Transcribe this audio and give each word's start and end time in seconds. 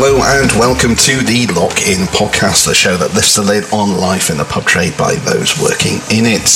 Hello 0.00 0.22
and 0.22 0.52
welcome 0.52 0.94
to 0.94 1.26
the 1.26 1.50
Lock 1.58 1.82
In 1.82 2.06
podcast, 2.14 2.70
the 2.70 2.72
show 2.72 2.96
that 2.98 3.18
lifts 3.18 3.34
the 3.34 3.42
lid 3.42 3.66
on 3.74 3.98
life 3.98 4.30
in 4.30 4.38
the 4.38 4.44
pub 4.44 4.62
trade 4.62 4.94
by 4.96 5.16
those 5.26 5.58
working 5.58 5.98
in 6.14 6.22
it. 6.22 6.46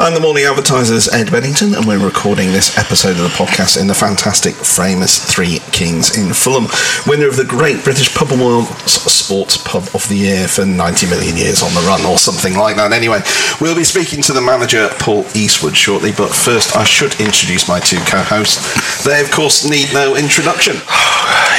I'm 0.00 0.16
the 0.16 0.24
morning 0.24 0.48
advertiser's 0.48 1.04
Ed 1.12 1.30
Bedington, 1.30 1.76
and 1.76 1.84
we're 1.84 2.00
recording 2.00 2.48
this 2.48 2.78
episode 2.80 3.20
of 3.20 3.28
the 3.28 3.36
podcast 3.36 3.76
in 3.78 3.92
the 3.92 3.94
fantastic 3.94 4.54
famous 4.54 5.20
Three 5.20 5.60
Kings 5.68 6.16
in 6.16 6.32
Fulham, 6.32 6.72
winner 7.04 7.28
of 7.28 7.36
the 7.36 7.44
Great 7.44 7.84
British 7.84 8.08
Pub 8.16 8.32
Awards 8.32 8.72
Sports 8.88 9.60
Pub 9.60 9.84
of 9.92 10.08
the 10.08 10.16
Year 10.16 10.48
for 10.48 10.64
90 10.64 11.12
million 11.12 11.36
years 11.36 11.60
on 11.60 11.76
the 11.76 11.84
run, 11.84 12.00
or 12.08 12.16
something 12.16 12.56
like 12.56 12.80
that. 12.80 12.96
Anyway, 12.96 13.20
we'll 13.60 13.76
be 13.76 13.84
speaking 13.84 14.24
to 14.24 14.32
the 14.32 14.40
manager 14.40 14.88
Paul 14.96 15.28
Eastwood 15.36 15.76
shortly, 15.76 16.16
but 16.16 16.32
first 16.32 16.72
I 16.72 16.88
should 16.88 17.20
introduce 17.20 17.68
my 17.68 17.84
two 17.84 18.00
co-hosts. 18.08 19.04
They, 19.04 19.20
of 19.20 19.28
course, 19.30 19.68
need 19.68 19.92
no 19.92 20.16
introduction. 20.16 20.80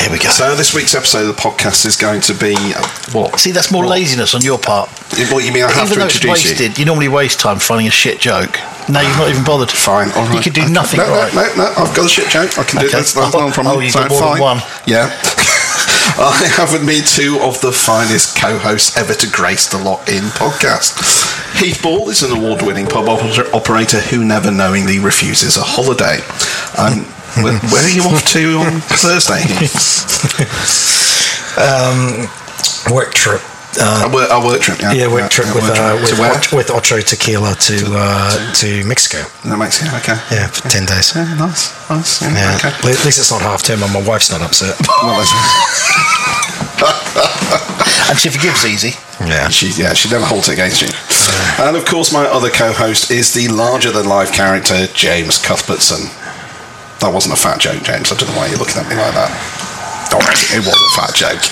Here 0.02 0.10
we 0.10 0.18
go. 0.18 0.30
So 0.30 0.56
this 0.56 0.74
week's 0.74 0.96
episode 0.96 1.19
the 1.26 1.34
podcast 1.34 1.86
is 1.86 1.96
going 1.96 2.22
to 2.22 2.34
be 2.34 2.56
uh, 2.76 2.88
what? 3.12 3.40
See, 3.40 3.52
that's 3.52 3.72
more 3.72 3.86
laziness 3.86 4.34
on 4.36 4.42
your 4.42 4.58
part. 4.60 4.90
What 5.32 5.44
you 5.46 5.52
mean? 5.54 5.64
I 5.64 5.72
have 5.72 5.86
even 5.88 5.94
to 5.94 6.00
though 6.00 6.06
it's 6.06 6.16
introduce 6.16 6.46
you? 6.46 6.52
wasted, 6.52 6.78
you. 6.80 6.86
normally 6.86 7.08
waste 7.08 7.40
time 7.40 7.60
finding 7.60 7.88
a 7.88 7.92
shit 7.92 8.20
joke. 8.20 8.58
No, 8.90 9.02
you've 9.02 9.18
not 9.18 9.30
even 9.30 9.44
bothered. 9.44 9.70
Fine, 9.70 10.12
all 10.14 10.26
right. 10.26 10.36
You 10.36 10.42
could 10.42 10.54
do 10.54 10.62
Okay. 10.64 10.72
nothing 10.72 11.00
no, 11.00 11.10
right. 11.10 11.34
No, 11.34 11.42
no, 11.42 11.56
no, 11.58 11.74
I've 11.78 11.96
got 11.96 12.06
a 12.06 12.10
shit 12.10 12.30
joke. 12.30 12.58
I 12.58 12.64
can 12.64 12.80
do 12.80 12.88
Okay. 12.88 12.98
this. 12.98 13.14
That's 13.14 13.34
a 13.36 13.52
problem. 13.52 13.68
Oh, 13.68 13.80
you've 13.80 13.92
So, 13.94 14.00
got 14.02 14.10
more 14.10 14.20
than 14.22 14.30
fine. 14.30 14.42
one. 14.42 14.62
Yeah. 14.86 15.06
I 16.22 16.52
have 16.58 16.74
with 16.74 16.84
me 16.84 17.02
two 17.02 17.40
of 17.42 17.62
the 17.62 17.72
finest 17.72 18.36
co-hosts 18.36 18.98
ever 18.98 19.14
to 19.14 19.28
grace 19.30 19.68
the 19.70 19.78
Lock 19.78 20.10
In 20.10 20.24
podcast. 20.36 20.98
Heath 21.58 21.82
Ball 21.82 22.10
is 22.10 22.24
an 22.24 22.32
award-winning 22.36 22.88
pub 22.88 23.06
oper- 23.06 23.54
operator 23.54 24.00
who 24.02 24.26
never 24.26 24.52
knowingly 24.52 25.00
refuses 25.00 25.56
a 25.56 25.62
holiday. 25.64 26.20
Um, 26.78 27.06
where, 27.42 27.58
where 27.72 27.84
are 27.86 27.90
you 27.94 28.04
off 28.04 28.24
to 28.34 28.58
on 28.60 28.82
Thursday? 28.82 29.42
Um, 31.58 32.28
work 32.94 33.14
trip. 33.14 33.42
Uh, 33.80 34.10
a, 34.10 34.14
work, 34.14 34.28
a 34.32 34.40
work 34.46 34.62
trip. 34.62 34.80
Yeah, 34.82 34.94
yeah, 34.94 35.08
work 35.08 35.30
trip 35.30 35.48
yeah, 35.48 35.54
with 35.56 35.64
work 35.70 35.78
uh, 35.78 35.98
with, 36.02 36.10
to 36.16 36.22
where? 36.22 36.42
With 36.54 36.72
Ocho 36.72 37.00
Tequila 37.02 37.54
to 37.56 37.76
uh, 37.94 38.54
to 38.56 38.84
Mexico. 38.86 39.24
No, 39.48 39.58
Mexico. 39.58 39.96
Okay. 39.98 40.18
Yeah, 40.32 40.48
for 40.48 40.68
ten 40.70 40.86
days. 40.86 41.14
Yeah, 41.16 41.36
nice, 41.36 41.70
nice. 41.90 42.22
Yeah, 42.22 42.34
Yeah, 42.34 42.56
okay. 42.58 42.70
at 42.70 42.84
least 43.06 43.20
it's 43.20 43.32
not 43.32 43.42
half 43.42 43.62
term, 43.64 43.84
and 43.84 43.94
my 43.94 44.02
wife's 44.02 44.32
not 44.32 44.42
upset. 44.42 44.76
Well, 45.04 45.22
And 48.10 48.18
she 48.18 48.30
forgives 48.30 48.66
easy. 48.66 48.98
yeah, 49.20 49.50
She, 49.50 49.70
yeah, 49.80 49.94
she 49.94 50.10
never 50.10 50.26
holds 50.26 50.50
it 50.50 50.54
against 50.54 50.82
you. 50.82 50.88
And 51.64 51.76
of 51.78 51.86
course, 51.86 52.12
my 52.12 52.26
other 52.26 52.50
co-host 52.50 53.12
is 53.12 53.34
the 53.34 53.48
larger-than-life 53.50 54.32
character 54.34 54.88
James 54.94 55.38
Cuthbertson. 55.38 56.10
That 57.00 57.12
wasn't 57.14 57.34
a 57.34 57.40
fat 57.40 57.60
joke, 57.60 57.82
James. 57.84 58.12
I 58.12 58.16
don't 58.16 58.28
know 58.30 58.38
why 58.38 58.48
you're 58.48 58.60
looking 58.60 58.76
at 58.76 58.88
me 58.90 58.96
like 58.96 59.16
that. 59.16 59.32
Oh, 60.12 60.20
it 60.20 60.64
was 60.66 60.76
a 60.76 60.92
fat 61.00 61.16
joke. 61.16 61.44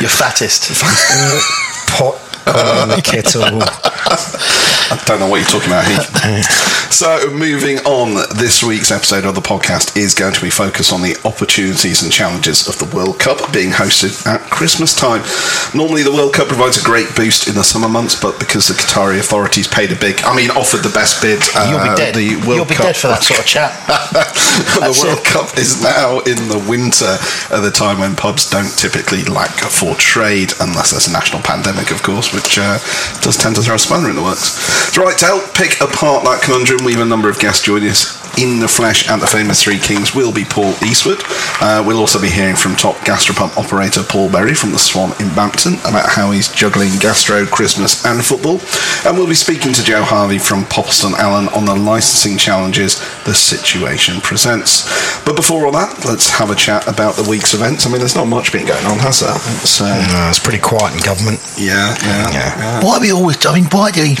You're 0.00 0.10
fattest. 0.10 0.74
pot 1.94 2.27
on 2.56 2.88
the 2.88 3.02
kettle. 3.02 3.42
I 4.90 4.96
don't 5.04 5.20
know 5.20 5.28
what 5.28 5.36
you're 5.40 5.52
talking 5.52 5.68
about, 5.68 5.84
Heath. 5.84 6.48
so, 6.92 7.30
moving 7.30 7.78
on, 7.84 8.14
this 8.38 8.62
week's 8.62 8.90
episode 8.90 9.24
of 9.24 9.34
the 9.34 9.42
podcast 9.42 9.96
is 9.98 10.14
going 10.14 10.32
to 10.32 10.40
be 10.40 10.48
focused 10.48 10.92
on 10.92 11.02
the 11.02 11.16
opportunities 11.24 12.02
and 12.02 12.10
challenges 12.10 12.66
of 12.68 12.78
the 12.78 12.88
World 12.96 13.18
Cup 13.18 13.52
being 13.52 13.70
hosted 13.70 14.26
at 14.26 14.40
Christmas 14.50 14.94
time. 14.94 15.20
Normally, 15.76 16.02
the 16.02 16.12
World 16.12 16.32
Cup 16.32 16.48
provides 16.48 16.80
a 16.80 16.84
great 16.84 17.14
boost 17.14 17.48
in 17.48 17.54
the 17.54 17.64
summer 17.64 17.88
months, 17.88 18.18
but 18.18 18.38
because 18.38 18.68
the 18.68 18.74
Qatari 18.74 19.20
authorities 19.20 19.68
paid 19.68 19.92
a 19.92 19.96
big, 19.96 20.22
I 20.24 20.34
mean, 20.34 20.50
offered 20.52 20.80
the 20.80 20.94
best 20.94 21.20
bid, 21.20 21.42
uh, 21.54 21.68
You'll 21.68 21.84
be 21.84 21.96
dead. 21.96 22.14
the 22.14 22.36
World 22.48 22.64
You'll 22.64 22.72
be 22.72 22.80
Cup 22.80 22.86
dead 22.86 22.96
for 22.96 23.08
that 23.08 23.22
sort 23.22 23.40
of 23.40 23.46
chat. 23.46 23.76
the 24.80 24.96
World 25.04 25.20
it. 25.20 25.24
Cup 25.28 25.58
is 25.58 25.82
now 25.82 26.20
in 26.24 26.48
the 26.48 26.64
winter, 26.64 27.20
at 27.52 27.60
the 27.60 27.70
time 27.70 28.00
when 28.00 28.16
pubs 28.16 28.48
don't 28.48 28.72
typically 28.76 29.22
lack 29.24 29.52
for 29.68 29.94
trade, 29.96 30.52
unless 30.60 30.92
there's 30.92 31.08
a 31.08 31.12
national 31.12 31.42
pandemic, 31.42 31.90
of 31.90 32.02
course, 32.02 32.32
which 32.38 32.58
uh, 32.58 32.78
does 33.20 33.36
tend 33.36 33.56
to 33.56 33.62
throw 33.62 33.74
a 33.74 33.78
spanner 33.78 34.10
in 34.10 34.16
the 34.16 34.22
works. 34.22 34.96
Right, 34.96 35.18
to 35.18 35.26
help 35.26 35.54
pick 35.54 35.80
apart 35.80 36.24
that 36.24 36.42
conundrum, 36.42 36.84
we 36.84 36.92
have 36.94 37.02
a 37.02 37.08
number 37.08 37.28
of 37.28 37.38
guests 37.38 37.64
joining 37.64 37.90
us 37.90 38.17
in 38.38 38.60
the 38.60 38.68
flesh 38.68 39.08
at 39.08 39.18
the 39.20 39.26
famous 39.26 39.62
Three 39.62 39.78
Kings. 39.78 40.14
Will 40.14 40.32
be 40.32 40.44
Paul 40.44 40.72
Eastwood. 40.84 41.18
Uh, 41.60 41.82
we'll 41.84 41.98
also 41.98 42.20
be 42.20 42.30
hearing 42.30 42.54
from 42.56 42.76
top 42.76 42.94
gastropub 42.98 43.56
operator 43.56 44.02
Paul 44.02 44.30
Berry 44.30 44.54
from 44.54 44.70
the 44.72 44.78
Swan 44.78 45.10
in 45.20 45.28
Bampton 45.34 45.74
about 45.80 46.08
how 46.08 46.30
he's 46.30 46.48
juggling 46.48 46.90
gastro, 47.00 47.44
Christmas, 47.46 48.04
and 48.06 48.24
football. 48.24 48.60
And 49.04 49.16
we'll 49.18 49.26
be 49.28 49.34
speaking 49.34 49.72
to 49.74 49.82
Joe 49.82 50.02
Harvey 50.02 50.38
from 50.38 50.64
Poppleston 50.66 51.14
Allen 51.18 51.48
on 51.48 51.64
the 51.64 51.74
licensing 51.74 52.38
challenges 52.38 52.98
the 53.24 53.34
situation 53.34 54.20
presents. 54.20 54.86
But 55.24 55.34
before 55.36 55.66
all 55.66 55.72
that, 55.72 56.04
let's 56.04 56.30
have 56.30 56.50
a 56.50 56.54
chat 56.54 56.86
about 56.86 57.16
the 57.16 57.28
week's 57.28 57.54
events. 57.54 57.86
I 57.86 57.90
mean, 57.90 57.98
there's 57.98 58.14
not 58.16 58.26
much 58.26 58.52
been 58.52 58.66
going 58.66 58.86
on, 58.86 58.98
has 59.00 59.20
there? 59.20 59.34
It's, 59.34 59.80
uh, 59.80 59.86
No, 60.12 60.28
it's 60.30 60.38
pretty 60.38 60.60
quiet 60.60 60.94
in 60.94 61.00
government. 61.02 61.40
yeah, 61.58 61.96
yeah, 62.02 62.30
yeah. 62.32 62.84
Why 62.84 62.96
are 62.96 63.00
we 63.00 63.12
always? 63.12 63.44
I 63.44 63.54
mean, 63.54 63.64
why 63.70 63.90
do 63.90 64.02
we? 64.02 64.16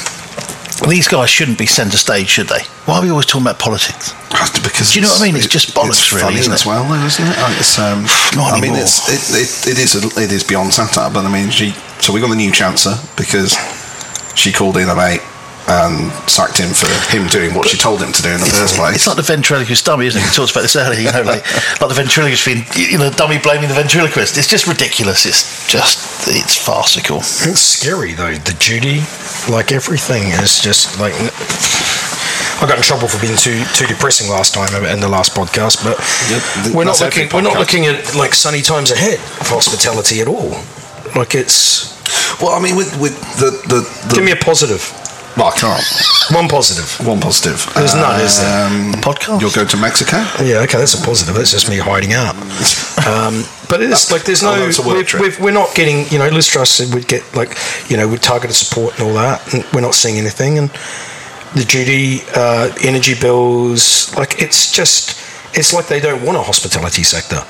These 0.86 1.08
guys 1.08 1.28
shouldn't 1.28 1.58
be 1.58 1.66
centre 1.66 1.96
stage, 1.96 2.28
should 2.28 2.48
they? 2.48 2.62
Why 2.84 2.98
are 2.98 3.02
we 3.02 3.10
always 3.10 3.26
talking 3.26 3.42
about 3.42 3.58
politics? 3.58 4.12
Because 4.62 4.92
Do 4.92 5.00
you 5.00 5.06
know 5.06 5.10
what 5.10 5.22
I 5.22 5.26
mean? 5.26 5.36
It's 5.36 5.46
just 5.46 5.74
bollocks, 5.74 5.98
it's 5.98 6.12
really, 6.12 6.36
isn't 6.38 6.52
it? 6.52 6.54
as 6.54 6.66
well, 6.66 6.84
though, 6.84 7.04
isn't 7.04 7.26
it? 7.26 7.34
It's, 7.58 7.78
um, 7.78 8.02
Not 8.36 8.52
I 8.54 8.60
mean, 8.60 8.74
it's, 8.76 9.08
it, 9.08 9.42
it, 9.42 9.72
it 9.72 9.78
is 9.78 9.96
a, 9.96 10.06
it 10.20 10.30
is 10.30 10.44
beyond 10.44 10.72
satire, 10.72 11.10
but 11.10 11.24
I 11.24 11.32
mean, 11.32 11.50
she. 11.50 11.72
So 12.00 12.12
we 12.12 12.20
got 12.20 12.28
the 12.28 12.36
new 12.36 12.52
chancellor 12.52 12.94
because 13.16 13.56
she 14.36 14.52
called 14.52 14.76
in 14.76 14.88
a 14.88 14.94
mate 14.94 15.20
and 15.68 16.10
sacked 16.24 16.56
him 16.56 16.72
for 16.72 16.88
him 17.12 17.28
doing 17.28 17.54
what 17.54 17.68
she 17.68 17.76
told 17.76 18.00
him 18.00 18.12
to 18.12 18.22
do 18.22 18.30
in 18.32 18.40
the 18.40 18.48
first 18.48 18.76
place. 18.76 18.96
It's 18.96 19.06
like 19.06 19.16
the 19.16 19.22
ventriloquist 19.22 19.84
dummy, 19.84 20.06
isn't 20.06 20.20
it? 20.20 20.24
We 20.24 20.32
talked 20.32 20.52
about 20.52 20.62
this 20.62 20.76
earlier, 20.76 21.00
you 21.00 21.12
know, 21.12 21.22
like, 21.22 21.44
like 21.80 21.88
the 21.92 21.94
ventriloquist 21.94 22.44
being, 22.46 22.64
you 22.74 22.96
know, 22.98 23.10
dummy 23.10 23.38
blaming 23.38 23.68
the 23.68 23.76
ventriloquist. 23.76 24.38
It's 24.38 24.48
just 24.48 24.66
ridiculous. 24.66 25.26
It's 25.26 25.68
just, 25.68 26.28
it's 26.28 26.56
farcical. 26.56 27.18
It's 27.18 27.60
scary 27.60 28.14
though. 28.14 28.34
The 28.34 28.56
duty, 28.58 29.04
like 29.52 29.70
everything, 29.72 30.32
is 30.40 30.58
just 30.58 30.98
like. 30.98 31.14
I 32.60 32.66
got 32.66 32.76
in 32.76 32.82
trouble 32.82 33.06
for 33.06 33.20
being 33.20 33.36
too 33.36 33.62
too 33.76 33.86
depressing 33.86 34.28
last 34.28 34.52
time 34.54 34.74
in 34.84 34.98
the 34.98 35.06
last 35.06 35.30
podcast, 35.36 35.84
but 35.84 35.94
Yep, 36.26 36.74
we're 36.74 36.84
not 36.84 36.98
looking 37.00 37.28
we're 37.32 37.42
not 37.42 37.56
looking 37.56 37.86
at 37.86 38.16
like 38.16 38.34
sunny 38.34 38.62
times 38.62 38.90
ahead 38.90 39.20
of 39.38 39.46
hospitality 39.46 40.20
at 40.20 40.26
all. 40.26 40.58
Like 41.14 41.36
it's 41.36 41.94
well, 42.40 42.50
I 42.54 42.60
mean, 42.60 42.76
with 42.76 42.98
with 43.00 43.14
the 43.38 43.50
the, 43.68 43.80
the 44.08 44.14
give 44.14 44.24
me 44.24 44.32
a 44.32 44.36
positive, 44.36 44.82
well, 45.38 45.52
I 45.54 45.56
can't. 45.56 45.84
one 46.34 46.48
positive. 46.48 47.06
One 47.06 47.20
positive. 47.20 47.72
There's 47.74 47.94
none, 47.94 48.20
is 48.20 48.40
there? 48.40 48.66
Um, 48.66 48.92
Podcast? 49.00 49.40
You'll 49.40 49.52
go 49.52 49.64
to 49.64 49.76
Mexico. 49.76 50.16
Yeah, 50.42 50.66
okay, 50.66 50.78
that's 50.78 51.00
a 51.00 51.04
positive. 51.04 51.34
That's 51.36 51.52
just 51.52 51.70
me 51.70 51.78
hiding 51.78 52.12
out. 52.12 52.34
Um, 53.06 53.44
but 53.70 53.80
it 53.80 53.90
is 53.90 54.10
like 54.12 54.24
there's 54.24 54.42
no. 54.42 54.58
that's 54.58 54.84
we've, 54.84 55.06
trip. 55.06 55.22
we've, 55.22 55.40
we're 55.40 55.52
not 55.52 55.74
getting. 55.74 56.06
You 56.12 56.18
know, 56.18 56.28
Liz 56.28 56.48
Truss 56.48 56.70
said 56.70 56.92
we'd 56.92 57.06
get 57.06 57.22
like, 57.36 57.56
you 57.88 57.96
know, 57.96 58.08
with 58.08 58.20
targeted 58.20 58.56
support 58.56 58.98
and 58.98 59.08
all 59.08 59.14
that, 59.14 59.54
and 59.54 59.64
we're 59.72 59.80
not 59.80 59.94
seeing 59.94 60.18
anything. 60.18 60.58
And 60.58 60.70
the 61.54 61.64
duty, 61.64 62.20
uh, 62.34 62.74
energy 62.82 63.14
bills, 63.14 64.14
like 64.16 64.42
it's 64.42 64.72
just, 64.72 65.18
it's 65.56 65.72
like 65.72 65.86
they 65.86 66.00
don't 66.00 66.24
want 66.24 66.36
a 66.36 66.42
hospitality 66.42 67.04
sector. 67.04 67.42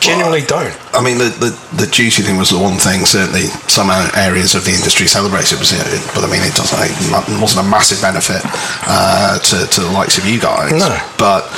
Genuinely 0.00 0.42
don't. 0.42 0.74
I 0.94 1.02
mean, 1.02 1.18
the, 1.18 1.30
the, 1.40 1.50
the 1.76 1.86
duty 1.90 2.22
thing 2.22 2.36
was 2.36 2.50
the 2.50 2.58
one 2.58 2.78
thing. 2.78 3.04
Certainly, 3.04 3.48
some 3.68 3.90
areas 4.16 4.54
of 4.54 4.64
the 4.64 4.72
industry 4.72 5.06
celebrated, 5.06 5.58
was 5.58 5.72
it, 5.72 5.82
but 6.14 6.24
I 6.24 6.28
mean, 6.30 6.42
it 6.42 6.54
doesn't. 6.54 6.78
It 6.78 7.40
wasn't 7.40 7.66
a 7.66 7.68
massive 7.70 8.00
benefit 8.00 8.42
uh, 8.86 9.38
to 9.38 9.66
to 9.66 9.80
the 9.80 9.90
likes 9.90 10.18
of 10.18 10.26
you 10.26 10.40
guys. 10.40 10.72
No. 10.72 10.92
but 11.18 11.48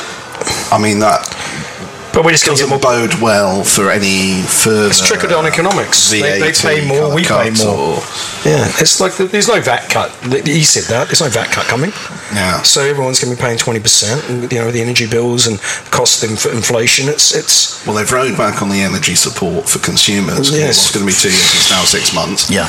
I 0.70 0.78
mean 0.78 0.98
that 1.00 1.24
But 2.14 2.24
we're 2.24 2.30
just 2.30 2.46
going 2.46 2.56
to 2.58 2.62
doesn't 2.64 2.80
bode 2.82 3.14
well 3.20 3.64
for 3.64 3.90
any 3.90 4.42
further. 4.42 4.86
It's 4.88 5.04
trickle 5.06 5.28
down 5.28 5.46
economics. 5.46 6.10
They, 6.10 6.38
they 6.38 6.52
pay 6.52 6.86
more, 6.86 7.12
we 7.12 7.24
pay 7.24 7.50
more. 7.50 7.98
or- 7.98 8.02
Yeah, 8.46 8.70
it's 8.78 9.00
like 9.00 9.14
the, 9.14 9.24
there's 9.24 9.48
no 9.48 9.60
VAT 9.60 9.90
cut. 9.90 10.10
He 10.46 10.62
said 10.62 10.84
that 10.94 11.08
there's 11.08 11.20
no 11.20 11.28
VAT 11.28 11.50
cut 11.50 11.66
coming. 11.66 11.90
Yeah. 12.32 12.62
So 12.62 12.82
everyone's 12.82 13.18
going 13.18 13.34
to 13.34 13.40
be 13.40 13.44
paying 13.44 13.58
twenty 13.58 13.80
percent, 13.80 14.22
and 14.30 14.50
you 14.52 14.58
know 14.58 14.70
the 14.70 14.80
energy 14.80 15.08
bills 15.08 15.46
and 15.48 15.58
cost 15.90 16.22
of 16.22 16.30
inf- 16.30 16.46
inflation. 16.52 17.08
It's 17.08 17.34
it's 17.34 17.84
Well, 17.86 17.96
they've 17.96 18.10
rode 18.10 18.36
back 18.38 18.62
on 18.62 18.68
the 18.68 18.80
energy 18.80 19.14
support 19.16 19.68
for 19.68 19.80
consumers. 19.80 20.50
Yes. 20.54 20.78
It's 20.86 20.94
going 20.94 21.06
to 21.06 21.10
be 21.10 21.18
two 21.18 21.28
years. 21.34 21.54
It's 21.54 21.70
now 21.70 21.82
six 21.82 22.14
months. 22.14 22.48
Yeah. 22.50 22.68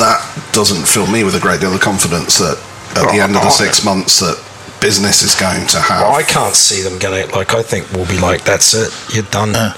That 0.00 0.24
doesn't 0.52 0.88
fill 0.88 1.06
me 1.06 1.24
with 1.24 1.34
a 1.36 1.40
great 1.40 1.60
deal 1.60 1.74
of 1.74 1.80
confidence 1.80 2.38
that 2.38 2.56
at 2.96 3.12
the 3.12 3.20
end 3.20 3.36
of 3.36 3.42
the 3.42 3.50
six 3.50 3.84
months 3.84 4.20
that 4.20 4.40
business 4.80 5.22
is 5.22 5.34
going 5.34 5.66
to 5.68 5.78
have. 5.78 6.06
I 6.06 6.22
can't 6.22 6.54
see 6.54 6.82
them 6.82 6.98
going 6.98 7.28
to 7.28 7.34
like. 7.34 7.54
I 7.54 7.62
think 7.62 7.90
we'll 7.92 8.06
be 8.08 8.18
like 8.18 8.44
that's 8.44 8.74
it. 8.74 9.14
You're 9.14 9.30
done. 9.30 9.54
Uh. 9.54 9.74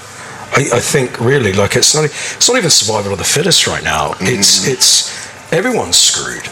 I, 0.53 0.67
I 0.73 0.79
think 0.79 1.19
really 1.19 1.53
like 1.53 1.75
it's 1.75 1.95
not. 1.95 2.05
It's 2.05 2.47
not 2.47 2.57
even 2.57 2.69
survival 2.69 3.13
of 3.13 3.17
the 3.17 3.23
fittest 3.23 3.67
right 3.67 3.83
now. 3.83 4.13
It's 4.19 4.67
it's 4.67 5.53
everyone's 5.53 5.97
screwed 5.97 6.43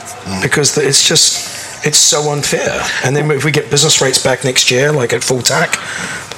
because 0.42 0.76
the, 0.76 0.88
it's 0.88 1.08
just 1.08 1.86
it's 1.86 1.98
so 1.98 2.32
unfair. 2.32 2.82
And 3.04 3.16
then 3.16 3.30
if 3.32 3.44
we 3.44 3.52
get 3.52 3.70
business 3.70 4.02
rates 4.02 4.22
back 4.22 4.44
next 4.44 4.72
year, 4.72 4.92
like 4.92 5.14
at 5.14 5.24
full 5.24 5.42
tack, 5.42 5.78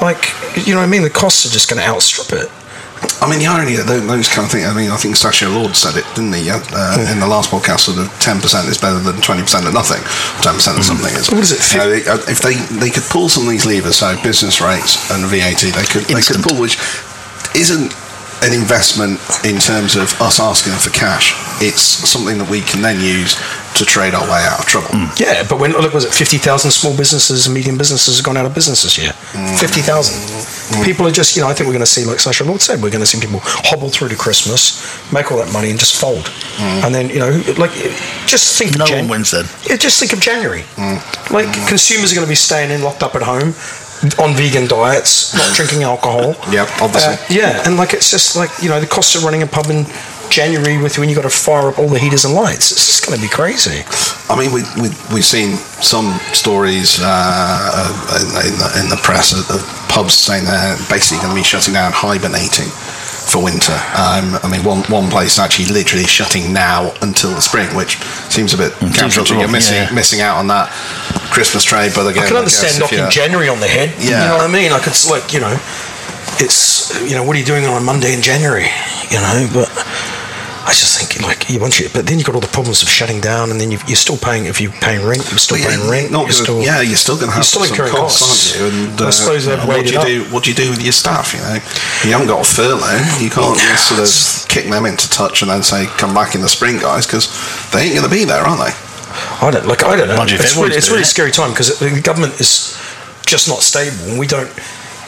like 0.02 0.34
you 0.66 0.74
know 0.74 0.80
what 0.80 0.88
I 0.88 0.90
mean, 0.90 1.04
the 1.04 1.10
costs 1.10 1.46
are 1.46 1.50
just 1.50 1.70
going 1.70 1.82
to 1.82 1.88
outstrip 1.88 2.42
it. 2.42 2.50
I 3.22 3.30
mean, 3.30 3.40
the 3.40 3.48
irony 3.48 3.76
of 3.78 3.86
tho- 3.88 4.00
those 4.06 4.28
kind 4.30 4.46
of 4.46 4.52
things. 4.52 4.66
I 4.66 4.74
mean, 4.74 4.90
I 4.90 4.98
think 4.98 5.16
Sacha 5.16 5.50
Lord 5.50 5.76
said 5.76 5.98
it, 5.98 6.06
didn't 6.14 6.34
he? 6.34 6.46
Yeah? 6.50 6.62
Uh, 6.74 7.06
in 7.12 7.20
the 7.20 7.28
last 7.28 7.50
podcast, 7.50 7.86
sort 7.90 7.98
of 7.98 8.10
ten 8.20 8.42
percent 8.42 8.68
is 8.70 8.78
better 8.78 8.98
than 9.00 9.22
twenty 9.22 9.42
percent 9.42 9.66
of 9.68 9.74
nothing. 9.74 10.02
Ten 10.42 10.54
percent 10.58 10.78
of 10.78 10.86
something 10.86 11.14
is. 11.14 11.30
What 11.30 11.42
is 11.42 11.52
it, 11.54 11.62
You 11.74 11.78
know, 11.82 11.90
they- 11.90 12.06
uh, 12.06 12.18
if 12.30 12.42
they 12.42 12.56
they 12.78 12.90
could 12.90 13.06
pull 13.10 13.30
some 13.30 13.44
of 13.46 13.50
these 13.50 13.66
levers, 13.66 13.98
so 13.98 14.18
business 14.22 14.62
rates 14.62 14.98
and 15.12 15.26
VAT, 15.26 15.62
they 15.74 15.86
could 15.86 16.06
they 16.10 16.22
could 16.22 16.42
pull, 16.42 16.58
which 16.62 16.78
isn't 17.56 17.94
an 18.42 18.54
investment 18.54 19.22
in 19.46 19.60
terms 19.62 19.96
of 19.96 20.10
us 20.22 20.40
asking 20.40 20.74
them 20.74 20.82
for 20.82 20.90
cash. 20.90 21.34
It's 21.62 21.82
something 22.10 22.38
that 22.40 22.50
we 22.50 22.62
can 22.62 22.82
then 22.82 23.00
use 23.00 23.38
to 23.78 23.86
trade 23.86 24.14
our 24.18 24.26
way 24.26 24.42
out 24.50 24.60
of 24.60 24.66
trouble. 24.66 24.90
Yeah, 25.18 25.46
but 25.48 25.60
when 25.60 25.74
look, 25.74 25.94
was 25.94 26.06
it 26.06 26.14
fifty 26.14 26.38
thousand 26.38 26.72
small 26.72 26.98
businesses 26.98 27.46
and 27.46 27.54
medium 27.54 27.78
businesses 27.78 28.18
have 28.18 28.26
gone 28.26 28.38
out 28.38 28.46
of 28.46 28.54
business 28.56 28.82
this 28.82 28.98
year? 28.98 29.14
Fifty 29.62 29.82
thousand. 29.82 30.18
Mm. 30.72 30.86
People 30.86 31.08
are 31.08 31.12
just, 31.12 31.36
you 31.36 31.42
know, 31.42 31.48
I 31.48 31.54
think 31.54 31.68
we're 31.68 31.74
going 31.74 31.86
to 31.86 31.92
see, 31.92 32.06
like 32.06 32.20
Sacha 32.20 32.44
Lord 32.44 32.62
said, 32.62 32.82
we're 32.82 32.90
going 32.90 33.02
to 33.02 33.06
see 33.06 33.20
people 33.20 33.40
hobble 33.44 33.90
through 33.90 34.10
to 34.10 34.16
Christmas, 34.16 34.82
make 35.12 35.32
all 35.32 35.38
that 35.38 35.52
money, 35.52 35.70
and 35.70 35.80
just 35.80 36.00
fold. 36.00 36.26
Mm. 36.58 36.86
And 36.86 36.96
then, 36.96 37.10
you 37.10 37.20
know, 37.20 37.32
like, 37.58 37.72
just 38.26 38.58
think. 38.58 38.78
No 38.78 38.86
of 38.86 38.92
one 38.92 39.08
wins 39.08 39.32
then. 39.32 39.46
Yeah, 39.70 39.78
just 39.78 40.00
think 40.00 40.14
of 40.14 40.20
January. 40.20 40.62
Mm. 40.76 41.32
Like 41.32 41.48
consumers 41.68 42.12
are 42.12 42.16
going 42.16 42.26
to 42.26 42.32
be 42.32 42.36
staying 42.36 42.72
in, 42.72 42.82
locked 42.82 43.04
up 43.04 43.16
at 43.16 43.22
home, 43.22 43.54
on 44.18 44.36
vegan 44.36 44.68
diets, 44.68 45.36
not 45.36 45.56
drinking 45.56 45.84
alcohol. 45.84 46.36
Yep, 46.52 46.70
obviously. 46.82 47.14
Uh, 47.14 47.28
yeah, 47.30 47.64
and 47.66 47.78
like 47.78 47.94
it's 47.94 48.10
just 48.10 48.36
like 48.36 48.50
you 48.62 48.70
know 48.70 48.80
the 48.80 48.88
costs 48.88 49.16
of 49.16 49.24
running 49.24 49.44
a 49.44 49.48
pub 49.48 49.68
in 49.68 49.86
January 50.32 50.82
with 50.82 50.98
when 50.98 51.10
you've 51.10 51.18
got 51.18 51.30
to 51.30 51.30
fire 51.30 51.68
up 51.68 51.78
all 51.78 51.88
the 51.90 52.00
heaters 52.00 52.26
and 52.26 52.34
lights. 52.34 52.72
It's 52.72 52.88
just 52.88 53.06
going 53.06 53.20
to 53.20 53.22
be 53.22 53.30
crazy. 53.30 53.84
I 54.32 54.40
mean, 54.40 54.52
we, 54.56 54.64
we, 54.80 54.90
we've 55.14 55.26
seen 55.28 55.58
some 55.84 56.18
stories 56.34 57.00
uh, 57.02 58.16
in, 58.16 58.28
in, 58.48 58.56
the, 58.58 58.70
in 58.84 58.90
the 58.90 59.00
press 59.04 59.34
of, 59.36 59.44
of 59.52 59.62
pubs 59.90 60.14
saying 60.16 60.46
they're 60.46 60.78
basically 60.90 61.20
going 61.20 61.36
to 61.36 61.40
be 61.40 61.44
shutting 61.44 61.74
down, 61.74 61.92
hibernating 61.94 62.72
for 63.28 63.44
winter. 63.44 63.76
Um, 63.96 64.40
I 64.42 64.48
mean, 64.50 64.64
one, 64.64 64.84
one 64.88 65.12
place 65.12 65.34
is 65.34 65.40
actually 65.40 65.68
literally 65.72 66.06
shutting 66.08 66.52
now 66.54 66.92
until 67.02 67.32
the 67.36 67.42
spring, 67.42 67.68
which 67.76 68.00
seems 68.32 68.54
a 68.54 68.58
bit 68.58 68.72
seems 68.80 68.96
counterintuitive. 68.98 69.36
like 69.36 69.40
You're 69.46 69.52
missing, 69.52 69.76
yeah. 69.84 69.94
missing 69.94 70.22
out 70.22 70.38
on 70.38 70.48
that 70.48 70.72
Christmas 71.32 71.64
trade, 71.64 71.92
but 71.94 72.08
again, 72.08 72.24
I 72.24 72.28
can 72.28 72.38
understand 72.38 72.76
if 72.76 72.80
knocking 72.82 72.98
you're- 73.00 73.12
January 73.12 73.48
on 73.50 73.60
the 73.60 73.68
head. 73.68 73.94
Yeah. 74.00 74.24
You 74.24 74.28
know 74.32 74.38
what 74.40 74.50
I 74.50 74.52
mean? 74.52 74.72
Like 74.72 74.88
it's 74.88 75.10
like, 75.10 75.34
you 75.34 75.40
know, 75.40 75.54
it's 76.40 76.90
you 77.08 77.16
know, 77.16 77.24
what 77.24 77.36
are 77.36 77.40
you 77.40 77.46
doing 77.46 77.66
on 77.66 77.76
a 77.80 77.84
Monday 77.84 78.14
in 78.14 78.22
January? 78.22 78.68
You 79.12 79.20
know, 79.20 79.48
but 79.54 79.68
I 80.64 80.74
just 80.78 80.94
think 81.00 81.20
like 81.26 81.50
you 81.50 81.60
want 81.60 81.80
you, 81.80 81.90
but 81.92 82.06
then 82.06 82.18
you've 82.20 82.28
got 82.28 82.36
all 82.36 82.42
the 82.42 82.48
problems 82.54 82.84
of 82.84 82.88
shutting 82.90 83.20
down, 83.20 83.50
and 83.50 83.60
then 83.60 83.72
you 83.72 83.80
you're 83.88 83.96
still 83.98 84.18
paying 84.18 84.46
if 84.46 84.62
you're 84.62 84.72
paying 84.78 85.02
rent, 85.06 85.26
you're 85.32 85.40
still 85.42 85.58
Well, 85.58 85.66
yeah, 85.66 85.76
paying 85.78 85.90
rent. 85.90 86.12
not 86.12 86.24
you're 86.30 86.38
still, 86.38 86.62
yeah, 86.62 86.82
you're 86.82 86.96
still 87.02 87.16
going 87.18 87.34
to 87.34 87.36
have 87.36 87.42
you're 87.42 87.50
still 87.50 87.66
some 87.66 87.74
incurring 87.74 87.94
costs, 87.98 88.22
costs. 88.22 88.62
aren't 88.62 88.74
you? 88.74 88.92
And 88.94 89.02
I 89.02 89.06
uh, 89.08 89.12
suppose 89.12 89.46
they've 89.46 89.58
and 89.60 89.68
what 89.68 89.86
do 89.86 89.92
you 89.92 90.00
up. 90.00 90.06
do? 90.06 90.24
What 90.30 90.44
do 90.44 90.50
you 90.52 90.56
do 90.56 90.70
with 90.70 90.84
your 90.84 90.94
staff? 90.94 91.34
You 91.34 91.42
know, 91.42 91.58
you 92.06 92.12
haven't 92.14 92.28
got 92.30 92.46
a 92.46 92.50
furlough. 92.50 93.02
You 93.20 93.30
can't 93.34 93.58
just 93.58 93.90
sort 93.90 94.00
of 94.06 94.50
kick 94.54 94.70
them 94.70 94.86
into 94.86 95.10
touch 95.10 95.42
and 95.42 95.50
then 95.50 95.64
say, 95.64 95.88
"Come 95.98 96.14
back 96.14 96.36
in 96.36 96.42
the 96.42 96.50
spring, 96.50 96.78
guys," 96.78 97.08
because 97.10 97.26
they 97.74 97.90
ain't 97.90 97.96
going 97.98 98.06
to 98.08 98.14
be 98.14 98.24
there, 98.24 98.46
are 98.46 98.58
they? 98.58 98.72
I 99.42 99.50
don't 99.50 99.66
like. 99.66 99.84
I 99.84 99.98
don't 99.98 100.08
know. 100.14 100.18
Mind 100.18 100.30
you, 100.30 100.38
if 100.38 100.46
It's 100.46 100.56
really, 100.56 100.76
it's 100.78 100.90
really 100.90 101.02
it. 101.02 101.06
scary 101.10 101.32
time 101.32 101.50
because 101.52 101.74
the 101.80 101.90
government 102.02 102.40
is 102.40 102.78
just 103.26 103.50
not 103.50 103.66
stable, 103.66 104.14
and 104.14 104.20
we 104.22 104.28
don't. 104.28 104.52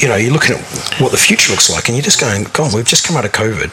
You 0.02 0.10
know, 0.10 0.16
you're 0.18 0.34
looking 0.34 0.58
at 0.58 0.64
what 1.00 1.12
the 1.14 1.22
future 1.22 1.52
looks 1.54 1.70
like, 1.70 1.88
and 1.88 1.96
you're 1.96 2.04
just 2.04 2.20
going, 2.20 2.46
"God, 2.52 2.74
we've 2.74 2.84
just 2.90 3.06
come 3.06 3.16
out 3.16 3.24
of 3.24 3.32
COVID, 3.32 3.70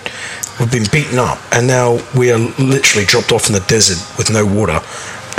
we've 0.60 0.70
been 0.70 0.86
beaten 0.92 1.18
up, 1.18 1.38
and 1.52 1.66
now 1.66 1.98
we 2.16 2.30
are 2.30 2.38
literally 2.58 3.04
dropped 3.06 3.32
off 3.32 3.48
in 3.48 3.54
the 3.54 3.60
desert 3.66 3.98
with 4.18 4.30
no 4.30 4.44
water, 4.46 4.80